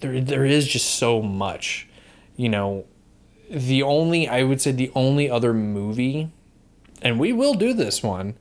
there. 0.00 0.20
There 0.20 0.44
is 0.44 0.66
just 0.66 0.96
so 0.96 1.22
much, 1.22 1.88
you 2.36 2.48
know. 2.48 2.84
The 3.52 3.82
only 3.82 4.26
I 4.28 4.44
would 4.44 4.62
say 4.62 4.72
the 4.72 4.90
only 4.94 5.28
other 5.28 5.52
movie, 5.52 6.30
and 7.02 7.20
we 7.20 7.34
will 7.34 7.52
do 7.52 7.74
this 7.74 8.02
one. 8.02 8.38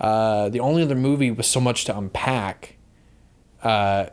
Uh, 0.00 0.48
the 0.48 0.60
only 0.60 0.82
other 0.82 0.94
movie 0.94 1.30
with 1.30 1.44
so 1.44 1.60
much 1.60 1.84
to 1.84 1.96
unpack, 1.96 2.76
uh, 3.62 4.06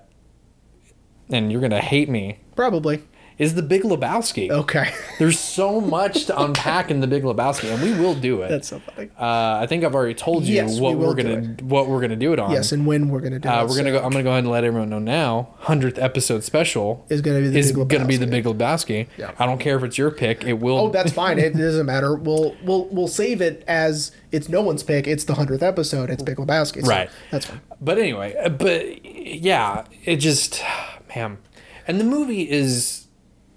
and 1.29 1.51
you're 1.51 1.61
gonna 1.61 1.79
hate 1.79 2.09
me, 2.09 2.39
Probably. 2.53 3.01
Is 3.37 3.55
the 3.55 3.61
Big 3.61 3.81
Lebowski. 3.83 4.49
Okay. 4.49 4.93
There's 5.19 5.39
so 5.39 5.81
much 5.81 6.25
to 6.25 6.41
unpack 6.41 6.89
in 6.89 7.01
the 7.01 7.07
Big 7.07 7.23
Lebowski, 7.23 7.71
and 7.73 7.81
we 7.83 7.91
will 7.99 8.15
do 8.15 8.41
it. 8.43 8.49
That's 8.49 8.67
so 8.69 8.79
funny. 8.79 9.09
uh, 9.19 9.59
I 9.61 9.65
think 9.67 9.83
I've 9.83 9.93
already 9.95 10.13
told 10.13 10.43
you 10.45 10.55
Yes, 10.55 10.79
what 10.79 10.95
we 10.97 11.05
we're 11.05 11.13
gonna 11.15 11.55
what 11.63 11.87
we're 11.87 11.99
gonna 12.01 12.15
do 12.15 12.31
it 12.33 12.39
on. 12.39 12.51
yes, 12.51 12.71
and 12.71 12.85
when 12.85 13.09
we're 13.09 13.19
going 13.19 13.33
to 13.33 13.39
do 13.39 13.49
Uh, 13.49 13.63
it. 13.63 13.69
we're 13.69 13.75
gonna 13.77 13.91
go. 13.91 13.97
I'm 14.03 14.11
gonna 14.11 14.23
go 14.23 14.29
ahead 14.31 14.43
and 14.45 14.51
let 14.51 14.63
everyone 14.63 14.89
know 14.89 14.99
now. 14.99 15.49
Hundredth 15.59 15.97
episode 15.97 16.43
special 16.43 17.05
Is 17.09 17.21
gonna 17.21 17.41
be 17.41 17.47
the 17.49 17.59
is 17.59 17.71
Big 17.73 17.87
gonna 17.89 18.05
be 18.05 18.17
the 18.17 18.25
Lebowski. 18.25 18.29
Big 18.31 18.45
Lebowski. 18.45 19.07
Yeah. 19.17 19.31
I 19.37 19.45
don't 19.45 19.59
care 19.59 19.75
if 19.77 19.83
it's 19.83 19.97
your 19.97 20.11
pick. 20.11 20.43
It 20.45 20.53
will. 20.59 20.77
Oh, 20.77 20.89
that's 20.89 21.11
fine. 21.11 21.37
It 21.39 21.53
doesn't 21.57 21.85
matter. 21.85 22.15
We'll 22.15 22.55
we'll 22.63 22.85
we'll 22.85 23.07
save 23.07 23.41
it 23.41 23.63
as 23.67 24.11
it's 24.31 24.47
no 24.49 24.61
one's 24.61 24.83
pick. 24.83 25.07
It's 25.07 25.25
the 25.25 25.35
hundredth 25.35 25.63
episode. 25.63 26.09
It's 26.09 26.23
Big 26.23 26.37
Lebowski. 26.37 26.81
so 26.83 26.87
Right. 26.89 27.09
That's 27.31 27.45
fine. 27.45 27.61
But 27.81 27.97
anyway, 27.97 28.33
uh, 28.41 28.49
but 28.49 29.05
yeah, 29.05 29.83
it 30.05 30.17
just, 30.17 30.63
man. 31.15 31.37
And 31.87 31.99
the 31.99 32.05
movie 32.05 32.49
is, 32.49 33.04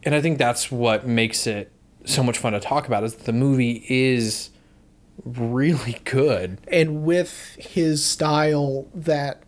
and 0.04 0.14
I 0.14 0.20
think 0.20 0.38
that's 0.38 0.70
what 0.70 1.06
makes 1.06 1.46
it 1.46 1.72
so 2.04 2.22
much 2.22 2.38
fun 2.38 2.52
to 2.52 2.60
talk 2.60 2.86
about 2.86 3.04
is 3.04 3.14
that 3.14 3.24
the 3.24 3.32
movie 3.32 3.84
is 3.88 4.50
really 5.24 6.00
good. 6.04 6.60
and 6.68 7.04
with 7.04 7.56
his 7.58 8.04
style 8.04 8.86
that 8.94 9.42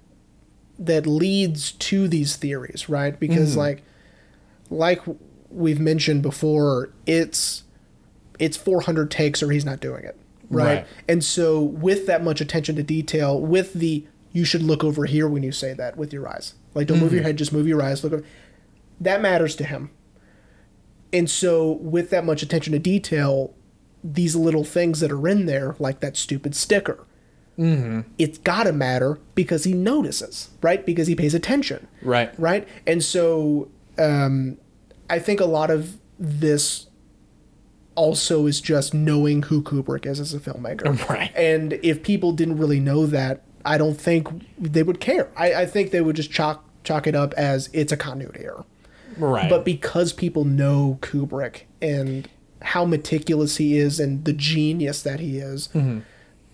that 0.78 1.06
leads 1.06 1.72
to 1.72 2.08
these 2.08 2.36
theories 2.36 2.88
right 2.88 3.20
because 3.20 3.50
mm-hmm. 3.50 3.60
like 3.60 3.82
like 4.70 5.00
we've 5.50 5.78
mentioned 5.78 6.22
before 6.22 6.90
it's 7.06 7.64
it's 8.38 8.56
400 8.56 9.10
takes 9.10 9.42
or 9.42 9.50
he's 9.50 9.64
not 9.64 9.80
doing 9.80 10.04
it 10.04 10.16
right? 10.48 10.64
Right. 10.64 10.86
and 11.06 11.22
so 11.22 11.60
with 11.60 12.06
that 12.06 12.24
much 12.24 12.40
attention 12.40 12.76
to 12.76 12.82
detail 12.82 13.38
with 13.38 13.74
the 13.74 14.06
you 14.32 14.44
should 14.44 14.62
look 14.62 14.82
over 14.82 15.04
here 15.04 15.28
when 15.28 15.42
you 15.42 15.52
say 15.52 15.74
that 15.74 15.98
with 15.98 16.14
your 16.14 16.26
eyes 16.26 16.54
like 16.74 16.86
don't 16.86 16.98
move 16.98 17.12
your 17.12 17.22
mm. 17.22 17.26
head 17.26 17.36
just 17.36 17.52
move 17.52 17.68
your 17.68 17.82
eyes 17.82 18.02
look 18.02 18.14
over 18.14 18.24
that 18.98 19.20
matters 19.20 19.54
to 19.56 19.64
him 19.64 19.90
and 21.12 21.28
so 21.30 21.72
with 21.72 22.10
that 22.10 22.24
much 22.24 22.42
attention 22.42 22.72
to 22.72 22.78
detail 22.78 23.54
these 24.02 24.34
little 24.36 24.64
things 24.64 25.00
that 25.00 25.12
are 25.12 25.28
in 25.28 25.46
there, 25.46 25.76
like 25.78 26.00
that 26.00 26.16
stupid 26.16 26.54
sticker. 26.54 27.04
Mm-hmm. 27.58 28.00
It's 28.16 28.38
gotta 28.38 28.72
matter 28.72 29.18
because 29.34 29.64
he 29.64 29.74
notices, 29.74 30.50
right? 30.62 30.84
Because 30.86 31.06
he 31.08 31.14
pays 31.14 31.34
attention 31.34 31.86
Right. 32.00 32.32
right? 32.40 32.66
And 32.86 33.04
so 33.04 33.68
um, 33.98 34.56
I 35.10 35.18
think 35.18 35.40
a 35.40 35.44
lot 35.44 35.70
of 35.70 35.98
this 36.18 36.86
also 37.96 38.46
is 38.46 38.60
just 38.62 38.94
knowing 38.94 39.42
who 39.42 39.62
Kubrick 39.62 40.06
is 40.06 40.20
as 40.20 40.32
a 40.32 40.38
filmmaker. 40.38 40.96
Right. 41.10 41.32
And 41.36 41.74
if 41.82 42.02
people 42.02 42.32
didn't 42.32 42.56
really 42.56 42.80
know 42.80 43.04
that, 43.06 43.42
I 43.64 43.76
don't 43.76 44.00
think 44.00 44.28
they 44.58 44.82
would 44.82 45.00
care. 45.00 45.28
I, 45.36 45.52
I 45.54 45.66
think 45.66 45.90
they 45.90 46.00
would 46.00 46.16
just 46.16 46.30
chalk 46.30 46.64
chalk 46.82 47.06
it 47.06 47.14
up 47.14 47.34
as 47.34 47.68
it's 47.74 47.92
a 47.92 47.96
continuity 47.96 48.44
error. 48.44 48.64
Right. 49.20 49.48
But 49.50 49.64
because 49.64 50.12
people 50.12 50.44
know 50.44 50.98
Kubrick 51.00 51.62
and 51.80 52.28
how 52.62 52.84
meticulous 52.84 53.56
he 53.56 53.76
is 53.76 53.98
and 54.00 54.24
the 54.24 54.32
genius 54.32 55.02
that 55.02 55.20
he 55.20 55.38
is, 55.38 55.68
mm-hmm. 55.68 56.00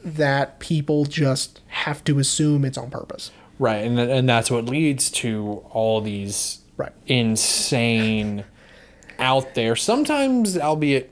that 0.05 0.59
people 0.61 1.05
just 1.05 1.61
have 1.69 2.05
to 2.05 2.19
assume 2.19 2.65
it's 2.65 2.79
on 2.79 2.91
purpose. 2.91 3.31
right. 3.59 3.85
And 3.85 3.99
and 3.99 4.29
that's 4.29 4.51
what 4.51 4.67
leads 4.67 5.11
to 5.13 5.65
all 5.71 6.01
these 6.01 6.61
Right. 6.77 6.93
insane 7.07 8.45
out 9.19 9.55
there, 9.55 9.75
sometimes 9.77 10.59
albeit 10.59 11.11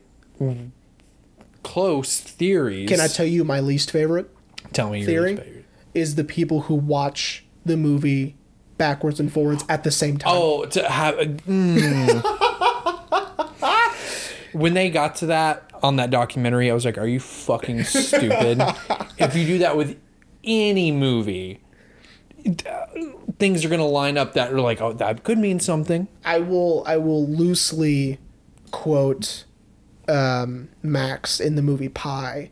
close 1.62 2.20
theories. 2.20 2.88
Can 2.88 3.00
I 3.00 3.08
tell 3.08 3.26
you 3.26 3.44
my 3.44 3.60
least 3.60 3.90
favorite? 3.90 4.30
tell 4.72 4.90
me 4.90 4.98
your 5.00 5.06
theory? 5.06 5.36
favorite? 5.36 5.64
is 5.94 6.16
the 6.16 6.24
people 6.24 6.62
who 6.62 6.74
watch 6.74 7.44
the 7.64 7.76
movie 7.76 8.36
backwards 8.78 9.20
and 9.20 9.32
forwards 9.32 9.64
at 9.68 9.84
the 9.84 9.90
same 9.90 10.18
time. 10.18 10.32
Oh, 10.34 10.64
to 10.66 10.88
have 10.88 11.14
mm. 11.16 12.22
when 14.52 14.74
they 14.74 14.90
got 14.90 15.16
to 15.16 15.26
that 15.26 15.70
on 15.82 15.96
that 15.96 16.10
documentary, 16.10 16.70
I 16.70 16.74
was 16.74 16.84
like, 16.84 16.98
"Are 16.98 17.06
you 17.06 17.20
fucking 17.20 17.84
stupid?" 17.84 18.60
if 19.18 19.36
you 19.36 19.46
do 19.46 19.58
that 19.58 19.76
with 19.76 19.98
any 20.44 20.92
movie, 20.92 21.60
uh, 22.46 22.86
things 23.38 23.64
are 23.64 23.68
gonna 23.68 23.86
line 23.86 24.16
up 24.16 24.34
that 24.34 24.52
are 24.52 24.60
like, 24.60 24.80
"Oh, 24.80 24.92
that 24.94 25.24
could 25.24 25.38
mean 25.38 25.60
something." 25.60 26.08
I 26.24 26.38
will 26.40 26.84
I 26.86 26.96
will 26.96 27.26
loosely 27.26 28.18
quote 28.70 29.44
um, 30.08 30.68
Max 30.82 31.40
in 31.40 31.54
the 31.56 31.62
movie 31.62 31.88
Pi. 31.88 32.50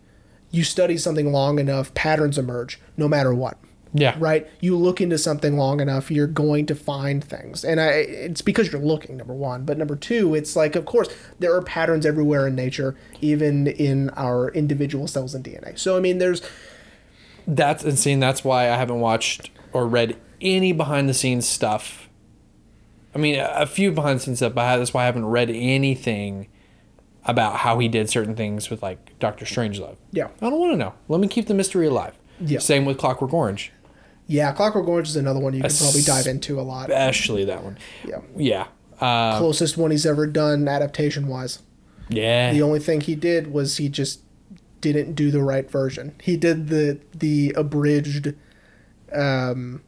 You 0.50 0.64
study 0.64 0.98
something 0.98 1.32
long 1.32 1.58
enough, 1.58 1.94
patterns 1.94 2.36
emerge, 2.36 2.78
no 2.96 3.08
matter 3.08 3.32
what. 3.32 3.56
Yeah, 3.94 4.16
Right? 4.18 4.48
You 4.60 4.76
look 4.76 5.00
into 5.00 5.18
something 5.18 5.56
long 5.56 5.80
enough, 5.80 6.10
you're 6.10 6.26
going 6.26 6.64
to 6.66 6.74
find 6.74 7.22
things. 7.22 7.62
And 7.64 7.78
I 7.80 7.88
it's 7.88 8.40
because 8.40 8.72
you're 8.72 8.80
looking, 8.80 9.18
number 9.18 9.34
one. 9.34 9.64
But 9.64 9.76
number 9.76 9.96
two, 9.96 10.34
it's 10.34 10.56
like 10.56 10.74
of 10.76 10.86
course 10.86 11.08
there 11.38 11.54
are 11.54 11.62
patterns 11.62 12.06
everywhere 12.06 12.46
in 12.46 12.54
nature, 12.54 12.96
even 13.20 13.66
in 13.66 14.08
our 14.10 14.50
individual 14.52 15.06
cells 15.06 15.34
and 15.34 15.44
DNA. 15.44 15.78
So 15.78 15.96
I 15.96 16.00
mean 16.00 16.18
there's 16.18 16.40
That's 17.46 17.84
insane. 17.84 18.18
That's 18.20 18.42
why 18.42 18.70
I 18.70 18.76
haven't 18.76 19.00
watched 19.00 19.50
or 19.72 19.86
read 19.86 20.16
any 20.40 20.72
behind 20.72 21.08
the 21.08 21.14
scenes 21.14 21.46
stuff. 21.46 22.08
I 23.14 23.18
mean, 23.18 23.38
a 23.38 23.52
a 23.56 23.66
few 23.66 23.92
behind 23.92 24.20
the 24.20 24.24
scenes 24.24 24.38
stuff, 24.38 24.54
but 24.54 24.76
that's 24.78 24.94
why 24.94 25.02
I 25.02 25.06
haven't 25.06 25.26
read 25.26 25.50
anything 25.50 26.48
about 27.24 27.58
how 27.58 27.78
he 27.78 27.88
did 27.88 28.08
certain 28.10 28.34
things 28.34 28.70
with 28.70 28.82
like 28.82 29.18
Doctor 29.18 29.44
Strangelove. 29.44 29.96
Yeah. 30.10 30.28
I 30.40 30.50
don't 30.50 30.58
want 30.58 30.72
to 30.72 30.76
know. 30.76 30.94
Let 31.08 31.20
me 31.20 31.28
keep 31.28 31.46
the 31.46 31.54
mystery 31.54 31.86
alive. 31.86 32.18
Yeah. 32.40 32.58
Same 32.58 32.84
with 32.84 32.98
Clockwork 32.98 33.32
Orange, 33.32 33.70
Yeah, 34.26 34.52
Clockwork 34.52 34.86
Orange 34.88 35.08
is 35.08 35.16
another 35.16 35.40
one 35.40 35.52
you 35.52 35.60
can 35.62 35.70
probably 35.76 36.02
dive 36.02 36.26
into 36.26 36.58
a 36.60 36.62
lot. 36.62 36.90
especially 36.90 37.44
that 37.46 37.62
one. 37.64 37.76
Yeah. 38.06 38.20
Yeah. 38.36 38.66
Uh, 39.00 39.36
Closest 39.38 39.76
one 39.76 39.90
he's 39.90 40.06
ever 40.06 40.26
done 40.26 40.68
adaptation 40.68 41.26
wise. 41.26 41.58
yeah. 42.08 42.52
The 42.52 42.62
only 42.62 42.78
thing 42.78 43.00
he 43.00 43.14
did 43.16 43.52
was 43.52 43.76
he 43.78 43.88
just 43.88 44.20
didn't 44.80 45.14
do 45.14 45.30
the 45.30 45.42
right 45.42 45.68
version. 45.70 46.14
He 46.22 46.36
did 46.36 46.68
the 46.68 47.00
the 47.16 47.52
abridged 47.56 48.34
um 49.12 49.82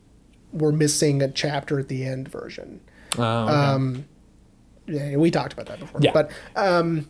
we're 0.53 0.73
missing 0.73 1.23
a 1.23 1.29
chapter 1.31 1.79
at 1.81 1.89
the 1.89 2.05
end 2.05 2.29
version. 2.29 2.81
Oh, 3.19 3.23
okay. 3.45 3.53
Um 3.53 4.05
yeah, 4.87 5.17
we 5.17 5.31
talked 5.31 5.53
about 5.53 5.67
that 5.67 5.79
before. 5.81 6.01
Yeah. 6.03 6.13
But 6.13 6.31
um 6.57 7.09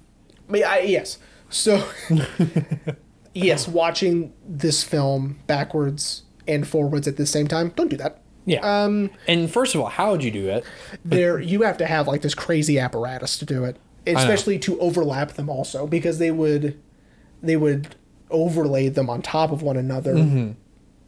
but 0.48 0.62
I, 0.62 0.80
yes. 0.80 1.18
So 1.48 1.86
yes, 3.34 3.66
watching 3.66 4.32
this 4.46 4.82
film 4.84 5.38
backwards 5.46 6.22
and 6.46 6.66
forwards 6.66 7.06
at 7.08 7.16
the 7.16 7.26
same 7.26 7.46
time, 7.48 7.70
don't 7.76 7.88
do 7.88 7.96
that. 7.96 8.18
yeah. 8.46 8.60
Um 8.84 9.10
and 9.26 9.50
first 9.50 9.74
of 9.74 9.80
all, 9.80 9.88
how 9.88 10.10
would 10.12 10.22
you 10.22 10.30
do 10.30 10.48
it? 10.48 10.64
there 11.04 11.40
you 11.40 11.62
have 11.62 11.78
to 11.78 11.86
have 11.86 12.06
like 12.08 12.22
this 12.22 12.34
crazy 12.34 12.78
apparatus 12.78 13.38
to 13.38 13.44
do 13.46 13.64
it 13.64 13.76
especially 14.06 14.58
to 14.58 14.78
overlap 14.80 15.32
them 15.32 15.48
also 15.48 15.86
because 15.86 16.18
they 16.18 16.30
would 16.30 16.78
they 17.42 17.56
would 17.56 17.94
overlay 18.30 18.88
them 18.90 19.08
on 19.08 19.22
top 19.22 19.50
of 19.50 19.62
one 19.62 19.76
another 19.78 20.14
Mm-hmm. 20.14 20.50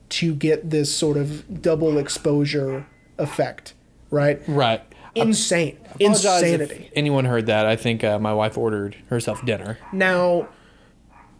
to 0.08 0.34
get 0.34 0.70
this 0.70 0.94
sort 0.94 1.16
of 1.18 1.60
double 1.60 1.98
exposure 1.98 2.86
effect 3.18 3.74
right 4.10 4.40
Right. 4.48 4.80
insane 5.14 5.76
if 5.98 6.00
insanity 6.00 6.90
anyone 6.94 7.26
heard 7.26 7.46
that? 7.46 7.66
I 7.66 7.76
think 7.76 8.02
uh, 8.04 8.18
my 8.18 8.32
wife 8.32 8.56
ordered 8.56 8.96
herself 9.10 9.44
dinner. 9.44 9.78
now 9.92 10.48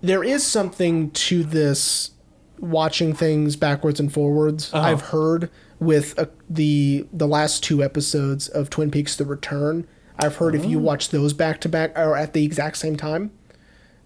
there 0.03 0.23
is 0.23 0.45
something 0.47 1.11
to 1.13 1.43
this 1.43 2.11
watching 2.59 3.13
things 3.15 3.57
backwards 3.57 4.01
and 4.01 4.13
forwards 4.13 4.73
Uh-huh. 4.73 4.87
i've 4.89 5.01
heard 5.03 5.51
with 5.79 6.19
uh, 6.19 6.27
the 6.49 7.07
the 7.13 7.27
last 7.29 7.63
two 7.63 7.83
episodes 7.83 8.49
of 8.49 8.71
twin 8.71 8.91
peaks 8.91 9.15
the 9.17 9.25
return 9.25 9.87
i've 10.19 10.37
heard 10.37 10.55
if 10.55 10.65
Oh. 10.65 10.69
you 10.69 10.79
watch 10.79 11.11
those 11.11 11.33
back 11.33 11.61
to 11.63 11.69
back 11.69 11.93
or 11.99 12.17
at 12.17 12.33
the 12.33 12.45
exact 12.45 12.79
same 12.79 12.97
time 12.97 13.31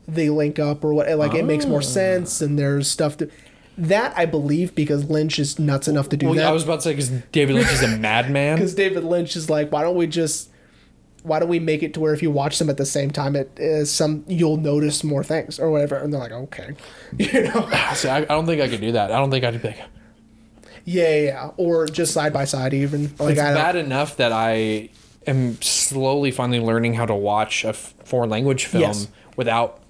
they 0.08 0.28
link 0.30 0.58
up 0.58 0.84
or 0.84 0.92
what 0.92 1.08
like 1.16 1.34
it 1.34 1.44
makes 1.44 1.64
Oh. 1.64 1.68
more 1.68 1.82
sense 1.82 2.40
and 2.40 2.58
there's 2.58 2.90
stuff 2.90 3.16
to 3.18 3.30
that 3.78 4.12
i 4.16 4.26
believe 4.26 4.74
because 4.74 5.08
lynch 5.08 5.38
is 5.38 5.58
nuts 5.58 5.86
enough 5.88 6.08
to 6.08 6.16
do 6.16 6.26
Well, 6.26 6.34
that 6.34 6.46
I 6.46 6.52
was 6.52 6.64
about 6.64 6.76
to 6.76 6.82
say 6.82 6.90
because 6.92 7.10
David 7.32 7.54
Lynch 7.54 7.72
is 7.72 7.82
a 7.82 7.88
madman. 7.96 8.56
because 8.56 8.74
david 8.74 9.04
lynch 9.04 9.36
is 9.36 9.48
like 9.48 9.70
why 9.70 9.82
don't 9.82 9.94
we 9.96 10.06
just 10.08 10.50
why 11.22 11.38
don't 11.38 11.48
we 11.48 11.58
make 11.58 11.82
it 11.82 11.94
to 11.94 12.00
where 12.00 12.14
if 12.14 12.22
you 12.22 12.30
watch 12.30 12.58
them 12.58 12.70
at 12.70 12.76
the 12.76 12.86
same 12.86 13.10
time 13.10 13.36
it 13.36 13.50
is 13.56 13.90
some 13.90 14.24
you'll 14.26 14.56
notice 14.56 15.04
more 15.04 15.22
things 15.22 15.58
or 15.58 15.70
whatever 15.70 15.96
and 15.96 16.12
they're 16.12 16.20
like 16.20 16.32
okay 16.32 16.74
you 17.18 17.42
know 17.42 17.68
See, 17.94 18.08
I, 18.08 18.18
I 18.18 18.24
don't 18.24 18.46
think 18.46 18.62
I 18.62 18.68
could 18.68 18.80
do 18.80 18.92
that. 18.92 19.12
I 19.12 19.18
don't 19.18 19.30
think 19.30 19.44
I'd 19.44 19.60
be 19.60 19.68
like, 19.68 19.78
yeah 20.84 21.08
yeah, 21.08 21.16
yeah. 21.24 21.50
or 21.56 21.86
just 21.86 22.12
side 22.12 22.32
by 22.32 22.44
side 22.44 22.72
even 22.74 23.14
like 23.18 23.32
it's 23.32 23.40
I 23.40 23.54
bad 23.54 23.76
enough 23.76 24.16
that 24.16 24.32
I 24.32 24.88
am 25.26 25.60
slowly 25.60 26.30
finally 26.30 26.60
learning 26.60 26.94
how 26.94 27.06
to 27.06 27.14
watch 27.14 27.64
a 27.64 27.72
foreign 27.72 28.30
language 28.30 28.64
film 28.64 28.82
Yes. 28.82 29.08
without. 29.36 29.80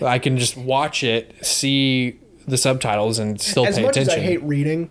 I 0.00 0.18
can 0.18 0.36
just 0.36 0.56
watch 0.58 1.02
it, 1.02 1.34
see 1.44 2.18
the 2.46 2.58
subtitles, 2.58 3.18
and 3.18 3.40
still 3.40 3.66
as 3.66 3.76
pay 3.76 3.82
much 3.82 3.96
as 3.96 4.08
I 4.10 4.18
hate 4.20 4.42
reading, 4.42 4.90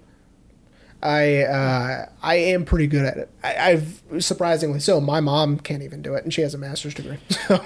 I 1.06 1.44
uh, 1.44 2.10
I 2.24 2.36
am 2.36 2.66
pretty 2.66 2.88
good 2.88 3.06
at 3.06 3.18
it. 3.18 3.30
I, 3.44 3.72
I've 3.72 4.02
surprisingly 4.20 4.80
so. 4.80 5.00
My 5.00 5.20
mom 5.20 5.60
can't 5.60 5.84
even 5.84 6.02
do 6.02 6.16
it, 6.16 6.24
and 6.24 6.34
she 6.34 6.42
has 6.42 6.54
a 6.54 6.58
master's 6.58 6.94
degree. 6.96 7.18
So 7.48 7.64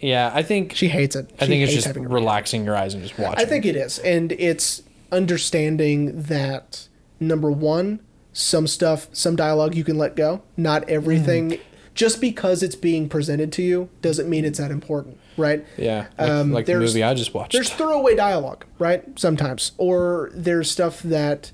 yeah, 0.00 0.30
I 0.34 0.42
think 0.42 0.74
she 0.74 0.88
hates 0.88 1.16
it. 1.16 1.30
I 1.40 1.46
think 1.46 1.62
it's 1.62 1.72
just 1.72 1.86
having 1.86 2.04
to 2.04 2.08
read. 2.08 2.14
relaxing 2.14 2.64
your 2.64 2.76
eyes 2.76 2.94
and 2.94 3.02
just 3.02 3.18
watching. 3.18 3.38
I 3.38 3.46
think 3.48 3.64
it 3.66 3.76
is, 3.76 3.98
and 3.98 4.32
it's 4.32 4.82
understanding 5.12 6.22
that 6.22 6.88
number 7.20 7.50
one, 7.50 8.00
some 8.32 8.66
stuff, 8.66 9.08
some 9.12 9.36
dialogue 9.36 9.74
you 9.74 9.84
can 9.84 9.98
let 9.98 10.16
go. 10.16 10.42
Not 10.56 10.88
everything. 10.88 11.50
Mm. 11.52 11.60
Just 11.94 12.20
because 12.20 12.62
it's 12.62 12.74
being 12.74 13.08
presented 13.08 13.52
to 13.52 13.62
you 13.62 13.88
doesn't 14.02 14.28
mean 14.28 14.44
it's 14.44 14.58
that 14.58 14.70
important, 14.70 15.18
right? 15.38 15.64
Yeah, 15.78 16.08
like, 16.18 16.30
Um, 16.30 16.52
like 16.52 16.66
the 16.66 16.74
movie 16.74 17.02
I 17.02 17.14
just 17.14 17.32
watched. 17.32 17.52
There's 17.54 17.70
throwaway 17.70 18.14
dialogue, 18.14 18.66
right? 18.78 19.02
Sometimes, 19.18 19.72
or 19.78 20.30
there's 20.34 20.70
stuff 20.70 21.02
that 21.02 21.52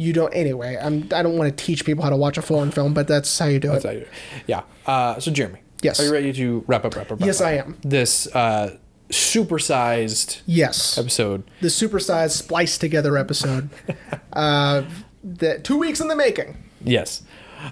you 0.00 0.12
don't. 0.12 0.32
Anyway, 0.32 0.76
I'm. 0.80 1.08
I 1.12 1.22
don't 1.22 1.36
want 1.36 1.56
to 1.56 1.64
teach 1.64 1.84
people 1.84 2.02
how 2.02 2.10
to 2.10 2.16
watch 2.16 2.38
a 2.38 2.42
foreign 2.42 2.70
film, 2.70 2.94
but 2.94 3.06
that's 3.06 3.38
how 3.38 3.46
you 3.46 3.60
do 3.60 3.68
That's 3.68 3.84
it. 3.84 3.88
how 3.88 3.94
you- 3.94 4.06
yeah. 4.46 4.62
Uh, 4.86 5.20
so 5.20 5.30
Jeremy, 5.30 5.60
Yes. 5.82 6.00
are 6.00 6.04
you 6.06 6.12
ready 6.12 6.32
to 6.32 6.64
wrap 6.66 6.84
up? 6.84 6.96
Wrap 6.96 7.10
up? 7.12 7.20
Wrap 7.20 7.26
Yes, 7.26 7.40
up? 7.40 7.46
I 7.48 7.52
am. 7.58 7.76
This 7.82 8.26
uh, 8.34 8.76
supersized 9.10 10.40
Yes, 10.46 10.98
episode. 10.98 11.42
the 11.60 11.68
supersized 11.68 12.30
spliced 12.32 12.80
together 12.80 13.16
episode. 13.18 13.68
uh, 14.32 14.82
that 15.24 15.64
two 15.64 15.76
weeks 15.78 16.00
in 16.00 16.08
the 16.08 16.16
making. 16.16 16.56
Yes. 16.82 17.22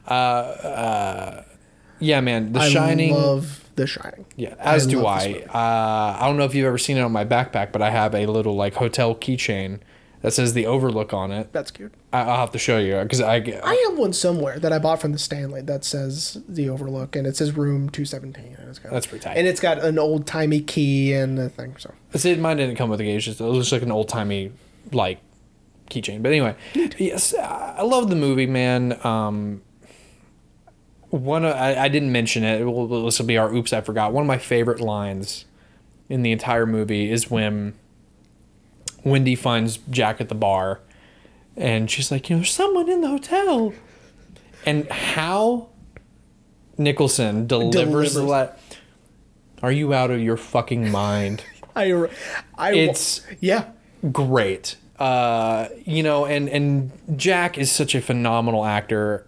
Uh, 0.06 0.12
uh, 0.12 1.44
yeah, 1.98 2.20
man. 2.20 2.52
The 2.52 2.60
I 2.60 2.68
Shining. 2.68 3.14
love 3.14 3.64
The 3.76 3.86
Shining. 3.86 4.26
yeah, 4.36 4.54
as 4.58 4.86
do 4.86 4.98
love 5.00 5.06
I. 5.22 5.34
Uh, 5.48 6.18
I 6.20 6.26
don't 6.26 6.36
know 6.36 6.44
if 6.44 6.54
you've 6.54 6.66
ever 6.66 6.78
seen 6.78 6.96
it 6.98 7.00
on 7.00 7.12
my 7.12 7.24
backpack, 7.24 7.72
but 7.72 7.80
I 7.82 7.90
have 7.90 8.14
a 8.14 8.26
little 8.26 8.54
like 8.54 8.74
hotel 8.74 9.14
keychain 9.14 9.80
that 10.22 10.32
says 10.32 10.52
the 10.52 10.66
Overlook 10.66 11.12
on 11.14 11.30
it. 11.30 11.52
That's 11.52 11.70
cute. 11.70 11.92
I- 12.12 12.22
I'll 12.22 12.36
have 12.38 12.50
to 12.52 12.58
show 12.58 12.78
you 12.78 13.00
because 13.02 13.20
I, 13.20 13.36
I 13.36 13.86
have 13.88 13.98
one 13.98 14.12
somewhere 14.12 14.58
that 14.58 14.72
I 14.72 14.78
bought 14.78 15.00
from 15.00 15.12
the 15.12 15.18
Stanley 15.18 15.60
that 15.62 15.84
says 15.84 16.38
the 16.48 16.68
Overlook, 16.68 17.14
and 17.16 17.26
it 17.26 17.36
says 17.36 17.56
room 17.56 17.88
two 17.90 18.04
seventeen. 18.04 18.56
And 18.58 18.68
it's 18.68 18.78
got, 18.78 18.92
That's 18.92 19.06
pretty 19.06 19.22
tight. 19.24 19.36
And 19.36 19.46
it's 19.46 19.60
got 19.60 19.78
an 19.78 19.98
old 19.98 20.26
timey 20.26 20.60
key 20.60 21.12
and 21.14 21.38
a 21.38 21.48
thing. 21.48 21.76
So 21.78 21.94
See, 22.14 22.34
mine 22.36 22.56
didn't 22.56 22.76
come 22.76 22.90
with 22.90 23.00
a 23.00 23.04
gauge. 23.04 23.28
It 23.28 23.40
looks 23.40 23.70
like 23.72 23.82
an 23.82 23.92
old 23.92 24.08
timey 24.08 24.52
like 24.92 25.20
keychain. 25.90 26.22
But 26.22 26.30
anyway, 26.32 26.54
yes, 26.98 27.34
I 27.34 27.82
love 27.82 28.10
the 28.10 28.16
movie, 28.16 28.46
man. 28.46 28.98
Um, 29.04 29.62
one 31.10 31.44
of- 31.44 31.54
I, 31.54 31.76
I 31.84 31.88
didn't 31.88 32.12
mention 32.12 32.44
it. 32.44 32.64
Well, 32.64 33.04
This 33.04 33.18
will 33.18 33.26
be 33.26 33.38
our 33.38 33.52
oops, 33.52 33.72
I 33.72 33.80
forgot. 33.80 34.12
One 34.12 34.22
of 34.24 34.28
my 34.28 34.38
favorite 34.38 34.80
lines 34.80 35.44
in 36.08 36.22
the 36.22 36.32
entire 36.32 36.66
movie 36.66 37.10
is 37.10 37.30
when 37.30 37.74
Wendy 39.04 39.34
finds 39.34 39.78
Jack 39.90 40.20
at 40.20 40.28
the 40.28 40.34
bar, 40.34 40.80
and 41.56 41.90
she's 41.90 42.10
like, 42.10 42.28
"You 42.28 42.36
know, 42.36 42.40
there's 42.40 42.50
someone 42.52 42.88
in 42.88 43.00
the 43.00 43.08
hotel," 43.08 43.72
and 44.66 44.90
how 44.90 45.68
Nicholson 46.76 47.46
delivers, 47.46 48.14
the 48.14 48.20
Delivers. 48.20 48.26
le- 48.26 48.56
Are 49.62 49.72
you 49.72 49.92
out 49.92 50.10
of 50.10 50.20
your 50.20 50.36
fucking 50.36 50.90
mind? 50.90 51.42
I, 51.76 52.08
I, 52.56 52.72
It's 52.74 53.22
yeah, 53.40 53.70
great. 54.12 54.76
Uh, 54.98 55.68
you 55.84 56.02
know, 56.02 56.24
and 56.26 56.48
and 56.48 56.90
Jack 57.16 57.56
is 57.58 57.70
such 57.70 57.94
a 57.94 58.00
phenomenal 58.00 58.64
actor. 58.64 59.26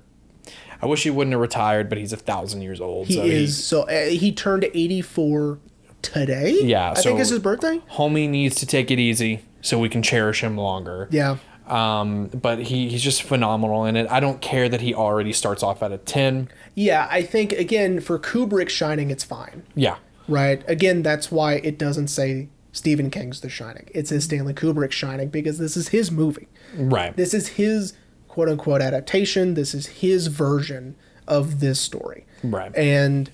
I 0.82 0.86
wish 0.86 1.02
he 1.02 1.10
wouldn't 1.10 1.32
have 1.32 1.40
retired, 1.40 1.88
but 1.88 1.98
he's 1.98 2.12
a 2.12 2.16
thousand 2.16 2.62
years 2.62 2.80
old. 2.80 3.06
he 3.08 3.14
so 3.14 3.22
is. 3.22 3.64
so 3.64 3.82
uh, 3.82 4.06
he 4.08 4.32
turned 4.32 4.64
84 4.64 5.58
today. 6.00 6.58
Yeah, 6.62 6.92
I 6.92 6.94
think 6.94 7.20
it's 7.20 7.28
his 7.28 7.38
birthday. 7.38 7.80
homie 7.92 8.28
needs 8.28 8.56
to 8.56 8.66
take 8.66 8.90
it 8.90 8.98
easy 8.98 9.42
so 9.62 9.78
we 9.78 9.88
can 9.88 10.02
cherish 10.02 10.42
him 10.42 10.56
longer. 10.56 11.08
Yeah, 11.10 11.36
Um, 11.66 12.26
but 12.28 12.58
he, 12.60 12.88
he's 12.88 13.02
just 13.02 13.22
phenomenal 13.22 13.84
in 13.84 13.96
it. 13.96 14.06
I 14.10 14.20
don't 14.20 14.40
care 14.40 14.68
that 14.68 14.80
he 14.80 14.94
already 14.94 15.32
starts 15.32 15.62
off 15.62 15.82
at 15.82 15.92
a 15.92 15.98
10. 15.98 16.48
yeah. 16.74 17.06
I 17.10 17.22
think 17.22 17.52
again 17.52 18.00
for 18.00 18.18
Kubrick 18.18 18.68
Shining, 18.68 19.10
it's 19.10 19.24
fine. 19.24 19.62
Yeah. 19.74 19.96
Right. 20.28 20.62
Again, 20.68 21.02
that's 21.02 21.30
why 21.30 21.54
it 21.54 21.76
doesn't 21.78 22.08
say 22.08 22.48
Stephen 22.72 23.10
King's 23.10 23.40
The 23.40 23.48
Shining. 23.48 23.88
It 23.94 24.06
says 24.08 24.24
Stanley 24.24 24.54
Kubrick 24.54 24.92
Shining 24.92 25.28
because 25.28 25.58
this 25.58 25.76
is 25.76 25.88
his 25.88 26.10
movie. 26.10 26.48
Right. 26.76 27.16
This 27.16 27.34
is 27.34 27.48
his 27.48 27.94
quote 28.28 28.48
unquote 28.48 28.80
adaptation. 28.80 29.54
This 29.54 29.74
is 29.74 29.86
his 29.86 30.28
version 30.28 30.94
of 31.26 31.60
this 31.60 31.80
story. 31.80 32.26
Right. 32.44 32.74
And 32.76 33.30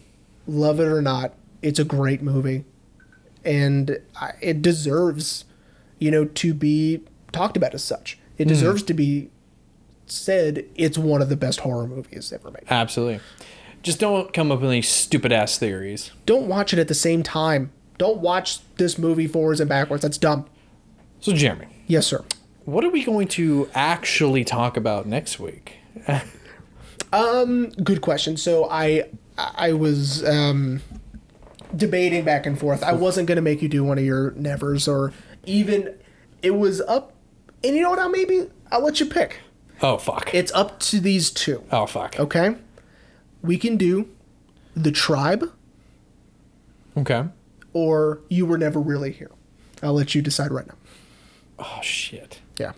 love 0.46 0.80
it 0.80 0.86
or 0.88 1.02
not, 1.02 1.34
it's 1.62 1.78
a 1.78 1.84
great 1.84 2.22
movie. 2.22 2.64
And 3.44 3.98
I- 4.20 4.32
it 4.40 4.62
deserves, 4.62 5.44
you 5.98 6.10
know, 6.10 6.24
to 6.24 6.54
be 6.54 7.02
talked 7.32 7.56
about 7.56 7.74
as 7.74 7.82
such. 7.84 8.18
It 8.38 8.46
deserves 8.48 8.82
to 8.84 8.94
be 8.94 9.30
said 10.06 10.64
it's 10.74 10.96
one 10.98 11.20
of 11.22 11.28
the 11.28 11.36
best 11.36 11.60
horror 11.60 11.86
movies 11.86 12.32
ever 12.32 12.50
made. 12.50 12.64
Absolutely. 12.68 13.20
Just 13.82 13.98
don't 13.98 14.32
come 14.32 14.52
up 14.52 14.60
with 14.60 14.70
any 14.70 14.82
stupid 14.82 15.32
ass 15.32 15.58
theories. 15.58 16.10
Don't 16.26 16.46
watch 16.48 16.72
it 16.72 16.78
at 16.78 16.88
the 16.88 16.94
same 16.94 17.22
time. 17.22 17.72
Don't 17.98 18.18
watch 18.18 18.60
this 18.76 18.98
movie 18.98 19.26
forwards 19.26 19.58
and 19.60 19.68
backwards. 19.68 20.02
That's 20.02 20.18
dumb. 20.18 20.46
So, 21.20 21.32
Jeremy, 21.32 21.66
Yes, 21.86 22.06
sir. 22.06 22.24
what 22.66 22.84
are 22.84 22.90
we 22.90 23.02
going 23.04 23.26
to 23.28 23.68
actually 23.74 24.44
talk 24.44 24.76
about 24.76 25.06
next 25.06 25.40
week? 25.40 25.78
Um, 27.12 27.70
good 27.70 28.00
question. 28.02 28.36
So 28.36 28.68
I 28.70 29.04
I 29.38 29.72
was 29.72 30.24
um, 30.28 30.82
debating 31.74 32.24
back 32.24 32.46
and 32.46 32.58
forth. 32.58 32.82
I 32.82 32.92
wasn't 32.92 33.28
gonna 33.28 33.40
make 33.42 33.62
you 33.62 33.68
do 33.68 33.84
one 33.84 33.98
of 33.98 34.04
your 34.04 34.32
nevers 34.32 34.88
or 34.88 35.12
even 35.46 35.94
it 36.42 36.50
was 36.52 36.80
up. 36.82 37.12
And 37.64 37.74
you 37.74 37.82
know 37.82 37.90
what? 37.90 37.98
I'll 37.98 38.08
maybe 38.10 38.48
I'll 38.70 38.84
let 38.84 39.00
you 39.00 39.06
pick. 39.06 39.38
Oh, 39.82 39.98
fuck. 39.98 40.34
It's 40.34 40.52
up 40.52 40.78
to 40.80 41.00
these 41.00 41.30
two. 41.30 41.62
oh, 41.70 41.86
fuck. 41.86 42.18
Okay. 42.18 42.56
We 43.42 43.58
can 43.58 43.76
do 43.76 44.08
the 44.74 44.90
tribe 44.90 45.52
Okay. 46.96 47.24
or 47.72 48.20
you 48.28 48.46
were 48.46 48.56
never 48.58 48.80
really 48.80 49.12
here. 49.12 49.30
I'll 49.82 49.92
let 49.92 50.14
you 50.14 50.22
decide 50.22 50.50
right 50.50 50.66
now. 50.66 50.74
Oh, 51.58 51.80
shit. 51.82 52.40
Yeah. 52.58 52.72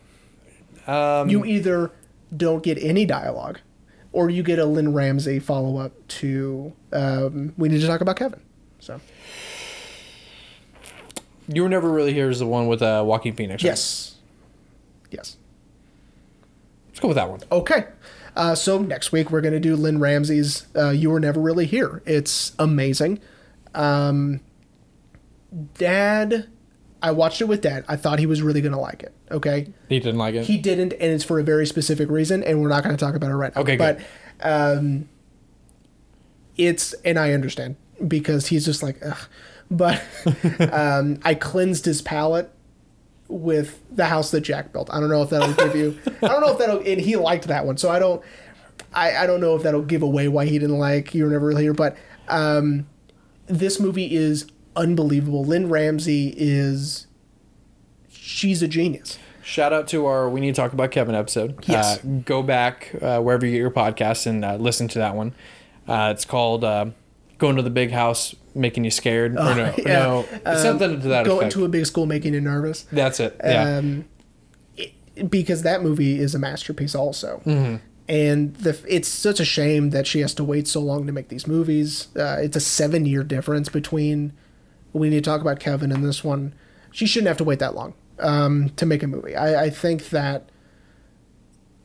Um, 0.86 1.28
you 1.30 1.44
either 1.44 1.90
don't 2.36 2.62
get 2.62 2.78
any 2.82 3.04
dialogue, 3.04 3.60
or 4.12 4.28
you 4.30 4.42
get 4.42 4.58
a 4.58 4.64
Lynne 4.64 4.92
Ramsay 4.92 5.38
follow 5.38 5.76
up 5.78 5.92
to 6.08 6.72
um, 6.92 7.52
"We 7.56 7.68
Need 7.68 7.80
to 7.82 7.86
Talk 7.86 8.00
About 8.00 8.16
Kevin." 8.16 8.40
So 8.80 9.00
you 11.48 11.62
were 11.62 11.68
never 11.68 11.90
really 11.90 12.12
here 12.12 12.28
is 12.30 12.38
the 12.38 12.46
one 12.46 12.66
with 12.66 12.82
uh, 12.82 13.02
Joaquin 13.06 13.34
Phoenix. 13.34 13.62
right? 13.62 13.70
yes, 13.70 14.16
yes. 15.10 15.36
Let's 16.88 17.00
go 17.00 17.08
with 17.08 17.16
that 17.16 17.30
one. 17.30 17.40
Okay. 17.50 17.86
Uh, 18.36 18.54
so 18.54 18.78
next 18.78 19.10
week 19.12 19.30
we're 19.30 19.40
gonna 19.40 19.58
do 19.60 19.74
Lynne 19.74 19.98
Ramsay's 19.98 20.66
uh, 20.76 20.90
"You 20.90 21.10
Were 21.10 21.20
Never 21.20 21.40
Really 21.40 21.66
Here." 21.66 22.02
It's 22.06 22.52
amazing. 22.58 23.20
Um, 23.74 24.40
Dad, 25.74 26.48
I 27.02 27.10
watched 27.10 27.40
it 27.40 27.46
with 27.46 27.62
Dad. 27.62 27.84
I 27.88 27.96
thought 27.96 28.18
he 28.18 28.26
was 28.26 28.42
really 28.42 28.60
gonna 28.60 28.80
like 28.80 29.02
it. 29.02 29.12
Okay. 29.30 29.72
He 29.88 29.98
didn't 30.00 30.18
like 30.18 30.34
it. 30.34 30.44
He 30.46 30.56
didn't, 30.58 30.92
and 30.94 31.02
it's 31.12 31.24
for 31.24 31.38
a 31.38 31.42
very 31.42 31.66
specific 31.66 32.10
reason, 32.10 32.42
and 32.42 32.60
we're 32.60 32.68
not 32.68 32.82
going 32.82 32.96
to 32.96 33.04
talk 33.04 33.14
about 33.14 33.30
it 33.30 33.34
right 33.34 33.54
now. 33.54 33.60
Okay, 33.62 33.76
but 33.76 33.98
good. 33.98 34.06
um, 34.42 35.08
it's 36.56 36.94
and 37.04 37.18
I 37.18 37.32
understand 37.32 37.76
because 38.06 38.46
he's 38.48 38.64
just 38.64 38.82
like, 38.82 38.98
Ugh. 39.04 39.18
But 39.70 40.02
um, 40.72 41.20
I 41.24 41.34
cleansed 41.34 41.84
his 41.84 42.02
palate 42.02 42.50
with 43.28 43.82
the 43.94 44.06
house 44.06 44.30
that 44.30 44.40
Jack 44.40 44.72
built. 44.72 44.88
I 44.92 45.00
don't 45.00 45.10
know 45.10 45.22
if 45.22 45.30
that'll 45.30 45.54
give 45.54 45.76
you. 45.76 45.98
I 46.22 46.28
don't 46.28 46.40
know 46.40 46.52
if 46.52 46.58
that'll. 46.58 46.78
And 46.78 47.00
he 47.00 47.16
liked 47.16 47.48
that 47.48 47.66
one, 47.66 47.76
so 47.76 47.90
I 47.90 47.98
don't. 47.98 48.22
I, 48.92 49.24
I 49.24 49.26
don't 49.26 49.40
know 49.40 49.54
if 49.54 49.62
that'll 49.62 49.82
give 49.82 50.02
away 50.02 50.28
why 50.28 50.46
he 50.46 50.58
didn't 50.58 50.78
like 50.78 51.14
You 51.14 51.24
Were 51.24 51.30
Never 51.30 51.46
Really 51.46 51.62
Here, 51.64 51.74
but 51.74 51.96
um, 52.28 52.86
this 53.46 53.78
movie 53.78 54.14
is 54.14 54.46
unbelievable. 54.76 55.44
Lynne 55.44 55.68
Ramsay 55.68 56.34
is. 56.36 57.06
She's 58.10 58.62
a 58.62 58.68
genius. 58.68 59.18
Shout 59.42 59.72
out 59.72 59.88
to 59.88 60.04
our 60.04 60.28
We 60.28 60.40
Need 60.40 60.54
to 60.54 60.60
Talk 60.60 60.74
About 60.74 60.90
Kevin 60.90 61.14
episode. 61.14 61.64
Yes. 61.66 62.04
Uh, 62.04 62.20
go 62.24 62.42
back 62.42 62.94
uh, 63.00 63.20
wherever 63.20 63.46
you 63.46 63.52
get 63.52 63.58
your 63.58 63.70
podcasts 63.70 64.26
and 64.26 64.44
uh, 64.44 64.56
listen 64.56 64.88
to 64.88 64.98
that 64.98 65.14
one. 65.14 65.34
Uh, 65.86 66.12
it's 66.14 66.26
called 66.26 66.64
uh, 66.64 66.86
Going 67.38 67.56
to 67.56 67.62
the 67.62 67.70
Big 67.70 67.90
House 67.90 68.34
Making 68.54 68.84
You 68.84 68.90
Scared. 68.90 69.32
or 69.32 69.54
no, 69.54 69.74
Oh, 69.76 69.82
yeah. 69.86 69.98
no, 70.00 70.26
it's 70.46 70.62
something 70.62 71.00
to 71.00 71.08
that 71.08 71.24
Going 71.26 71.38
effect. 71.38 71.52
to 71.54 71.64
a 71.64 71.68
big 71.68 71.86
school 71.86 72.06
making 72.06 72.34
you 72.34 72.40
nervous. 72.40 72.86
That's 72.92 73.20
it. 73.20 73.36
Yeah. 73.44 73.76
Um, 73.78 74.04
it- 74.76 74.92
because 75.30 75.62
that 75.62 75.82
movie 75.82 76.18
is 76.18 76.34
a 76.34 76.38
masterpiece 76.38 76.94
also. 76.94 77.42
Mm-hmm. 77.44 77.76
And 78.08 78.54
the 78.56 78.78
it's 78.88 79.08
such 79.08 79.38
a 79.38 79.44
shame 79.44 79.90
that 79.90 80.06
she 80.06 80.20
has 80.20 80.32
to 80.34 80.44
wait 80.44 80.66
so 80.66 80.80
long 80.80 81.06
to 81.06 81.12
make 81.12 81.28
these 81.28 81.46
movies. 81.46 82.08
Uh, 82.16 82.38
it's 82.40 82.56
a 82.56 82.60
seven 82.60 83.04
year 83.04 83.22
difference 83.22 83.68
between 83.68 84.32
we 84.94 85.10
need 85.10 85.22
to 85.22 85.30
talk 85.30 85.42
about 85.42 85.60
Kevin 85.60 85.92
and 85.92 86.02
this 86.04 86.24
one. 86.24 86.54
She 86.90 87.04
shouldn't 87.06 87.28
have 87.28 87.36
to 87.36 87.44
wait 87.44 87.58
that 87.58 87.74
long 87.74 87.92
um, 88.20 88.70
to 88.76 88.86
make 88.86 89.02
a 89.02 89.06
movie. 89.06 89.36
I, 89.36 89.64
I 89.64 89.70
think 89.70 90.08
that 90.08 90.48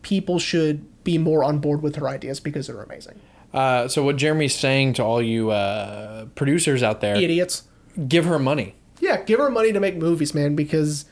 people 0.02 0.40
should 0.40 1.04
be 1.04 1.18
more 1.18 1.44
on 1.44 1.60
board 1.60 1.82
with 1.82 1.98
her 1.98 2.08
ideas 2.08 2.40
because 2.40 2.68
they're 2.68 2.82
amazing. 2.82 3.20
Uh, 3.54 3.88
so 3.88 4.04
what 4.04 4.16
Jeremy's 4.16 4.56
saying 4.56 4.94
to 4.94 5.04
all 5.04 5.22
you 5.22 5.52
uh, 5.52 6.26
producers 6.36 6.82
out 6.82 7.02
there, 7.02 7.16
Idiots. 7.16 7.64
give 8.08 8.26
her 8.26 8.40
money. 8.40 8.76
Yeah, 9.00 9.22
give 9.22 9.40
her 9.40 9.50
money 9.50 9.72
to 9.74 9.80
make 9.80 9.96
movies, 9.98 10.34
man, 10.34 10.56
because 10.56 11.06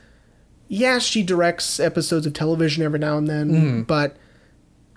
yeah, 0.67 0.97
she 0.99 1.21
directs 1.23 1.79
episodes 1.79 2.25
of 2.25 2.33
television 2.33 2.83
every 2.83 2.99
now 2.99 3.17
and 3.17 3.27
then, 3.27 3.83
but 3.83 4.17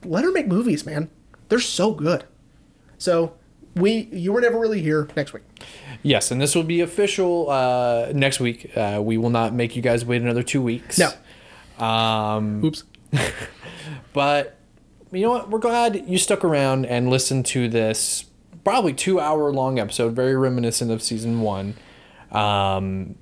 let 0.05 0.25
her 0.25 0.31
make 0.33 0.47
movies, 0.47 0.87
man. 0.87 1.11
They're 1.49 1.59
so 1.61 1.93
good. 1.93 2.25
So, 2.99 3.35
we 3.75 4.09
you 4.13 4.33
were 4.33 4.41
never 4.41 4.59
really 4.59 4.81
here 4.81 5.09
next 5.17 5.33
week. 5.33 5.43
Yes, 6.03 6.31
and 6.31 6.41
this 6.41 6.55
will 6.55 6.63
be 6.63 6.81
official 6.81 7.51
uh, 7.51 8.13
next 8.15 8.39
week. 8.41 8.71
Uh, 8.77 9.01
we 9.03 9.19
will 9.19 9.31
not 9.31 9.53
make 9.53 9.75
you 9.77 9.83
guys 9.83 10.05
wait 10.05 10.23
another 10.23 10.43
two 10.43 10.63
weeks. 10.63 10.99
No. 10.99 11.11
Um, 11.85 12.65
Oops. 12.65 12.85
But 14.13 14.57
you 15.15 15.23
know 15.23 15.33
what? 15.33 15.51
We're 15.51 15.59
glad 15.59 16.09
you 16.09 16.19
stuck 16.19 16.45
around 16.45 16.87
and 16.87 17.09
listened 17.09 17.47
to 17.47 17.69
this 17.69 18.25
probably 18.65 18.93
two 18.93 19.21
hour 19.21 19.53
long 19.53 19.79
episode, 19.79 20.15
very 20.15 20.37
reminiscent 20.37 20.91
of 20.91 21.03
season 21.03 21.41
one. 21.41 21.75
Um, 22.31 23.17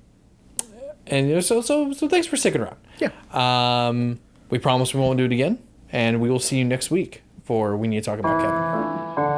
and 1.07 1.43
so 1.43 1.61
so 1.61 1.91
so 1.93 2.07
thanks 2.07 2.27
for 2.27 2.37
sticking 2.37 2.61
around. 2.61 2.77
Yeah. 2.99 3.11
Um, 3.31 4.19
we 4.49 4.59
promise 4.59 4.93
we 4.93 4.99
won't 5.01 5.17
do 5.17 5.25
it 5.25 5.31
again, 5.31 5.59
and 5.91 6.21
we 6.21 6.29
will 6.29 6.39
see 6.39 6.57
you 6.57 6.65
next 6.65 6.89
week 6.89 7.23
for 7.43 7.75
we 7.75 7.87
need 7.87 8.03
to 8.03 8.05
talk 8.05 8.19
about 8.19 8.41
Kevin. 8.41 9.32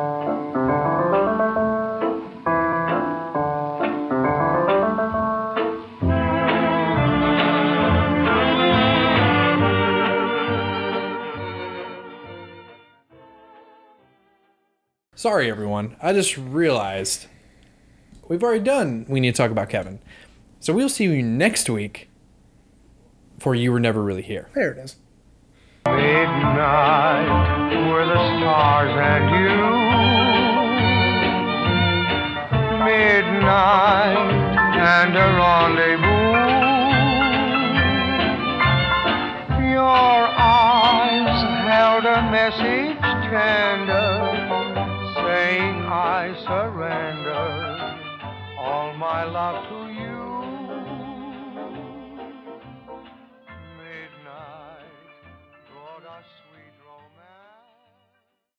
Sorry, 15.26 15.50
everyone. 15.50 15.98
I 16.04 16.14
just 16.14 16.38
realized 16.38 17.26
we've 18.28 18.44
already 18.44 18.64
done. 18.64 19.08
We 19.10 19.20
need 19.20 19.32
to 19.32 19.38
talk 19.38 19.50
about 19.50 19.70
Kevin. 19.70 19.98
So 20.60 20.72
we'll 20.72 20.88
see 20.88 21.06
you 21.06 21.24
next 21.24 21.68
week 21.68 22.10
for 23.40 23.56
You 23.56 23.72
Were 23.72 23.80
Never 23.80 24.04
Really 24.04 24.22
Here. 24.22 24.50
There 24.54 24.74
it 24.74 24.78
is. 24.78 24.98
Midnight 25.88 27.26
were 27.92 28.06
the 28.06 28.38
stars 28.38 28.92
and 28.96 29.32
you. 29.32 29.50
Midnight 32.86 34.30
and 34.78 35.18
a 35.18 35.28
rendezvous. 35.42 36.36
Your 39.72 40.28
eyes 40.38 41.42
held 41.66 42.06
a 42.06 42.22
message 42.30 43.02
tender, 43.32 44.35
I 45.98 46.36
surrender 46.44 47.46
all 48.60 48.94
my 48.98 49.24
love 49.24 49.64
to 49.70 49.94
you. 49.94 50.25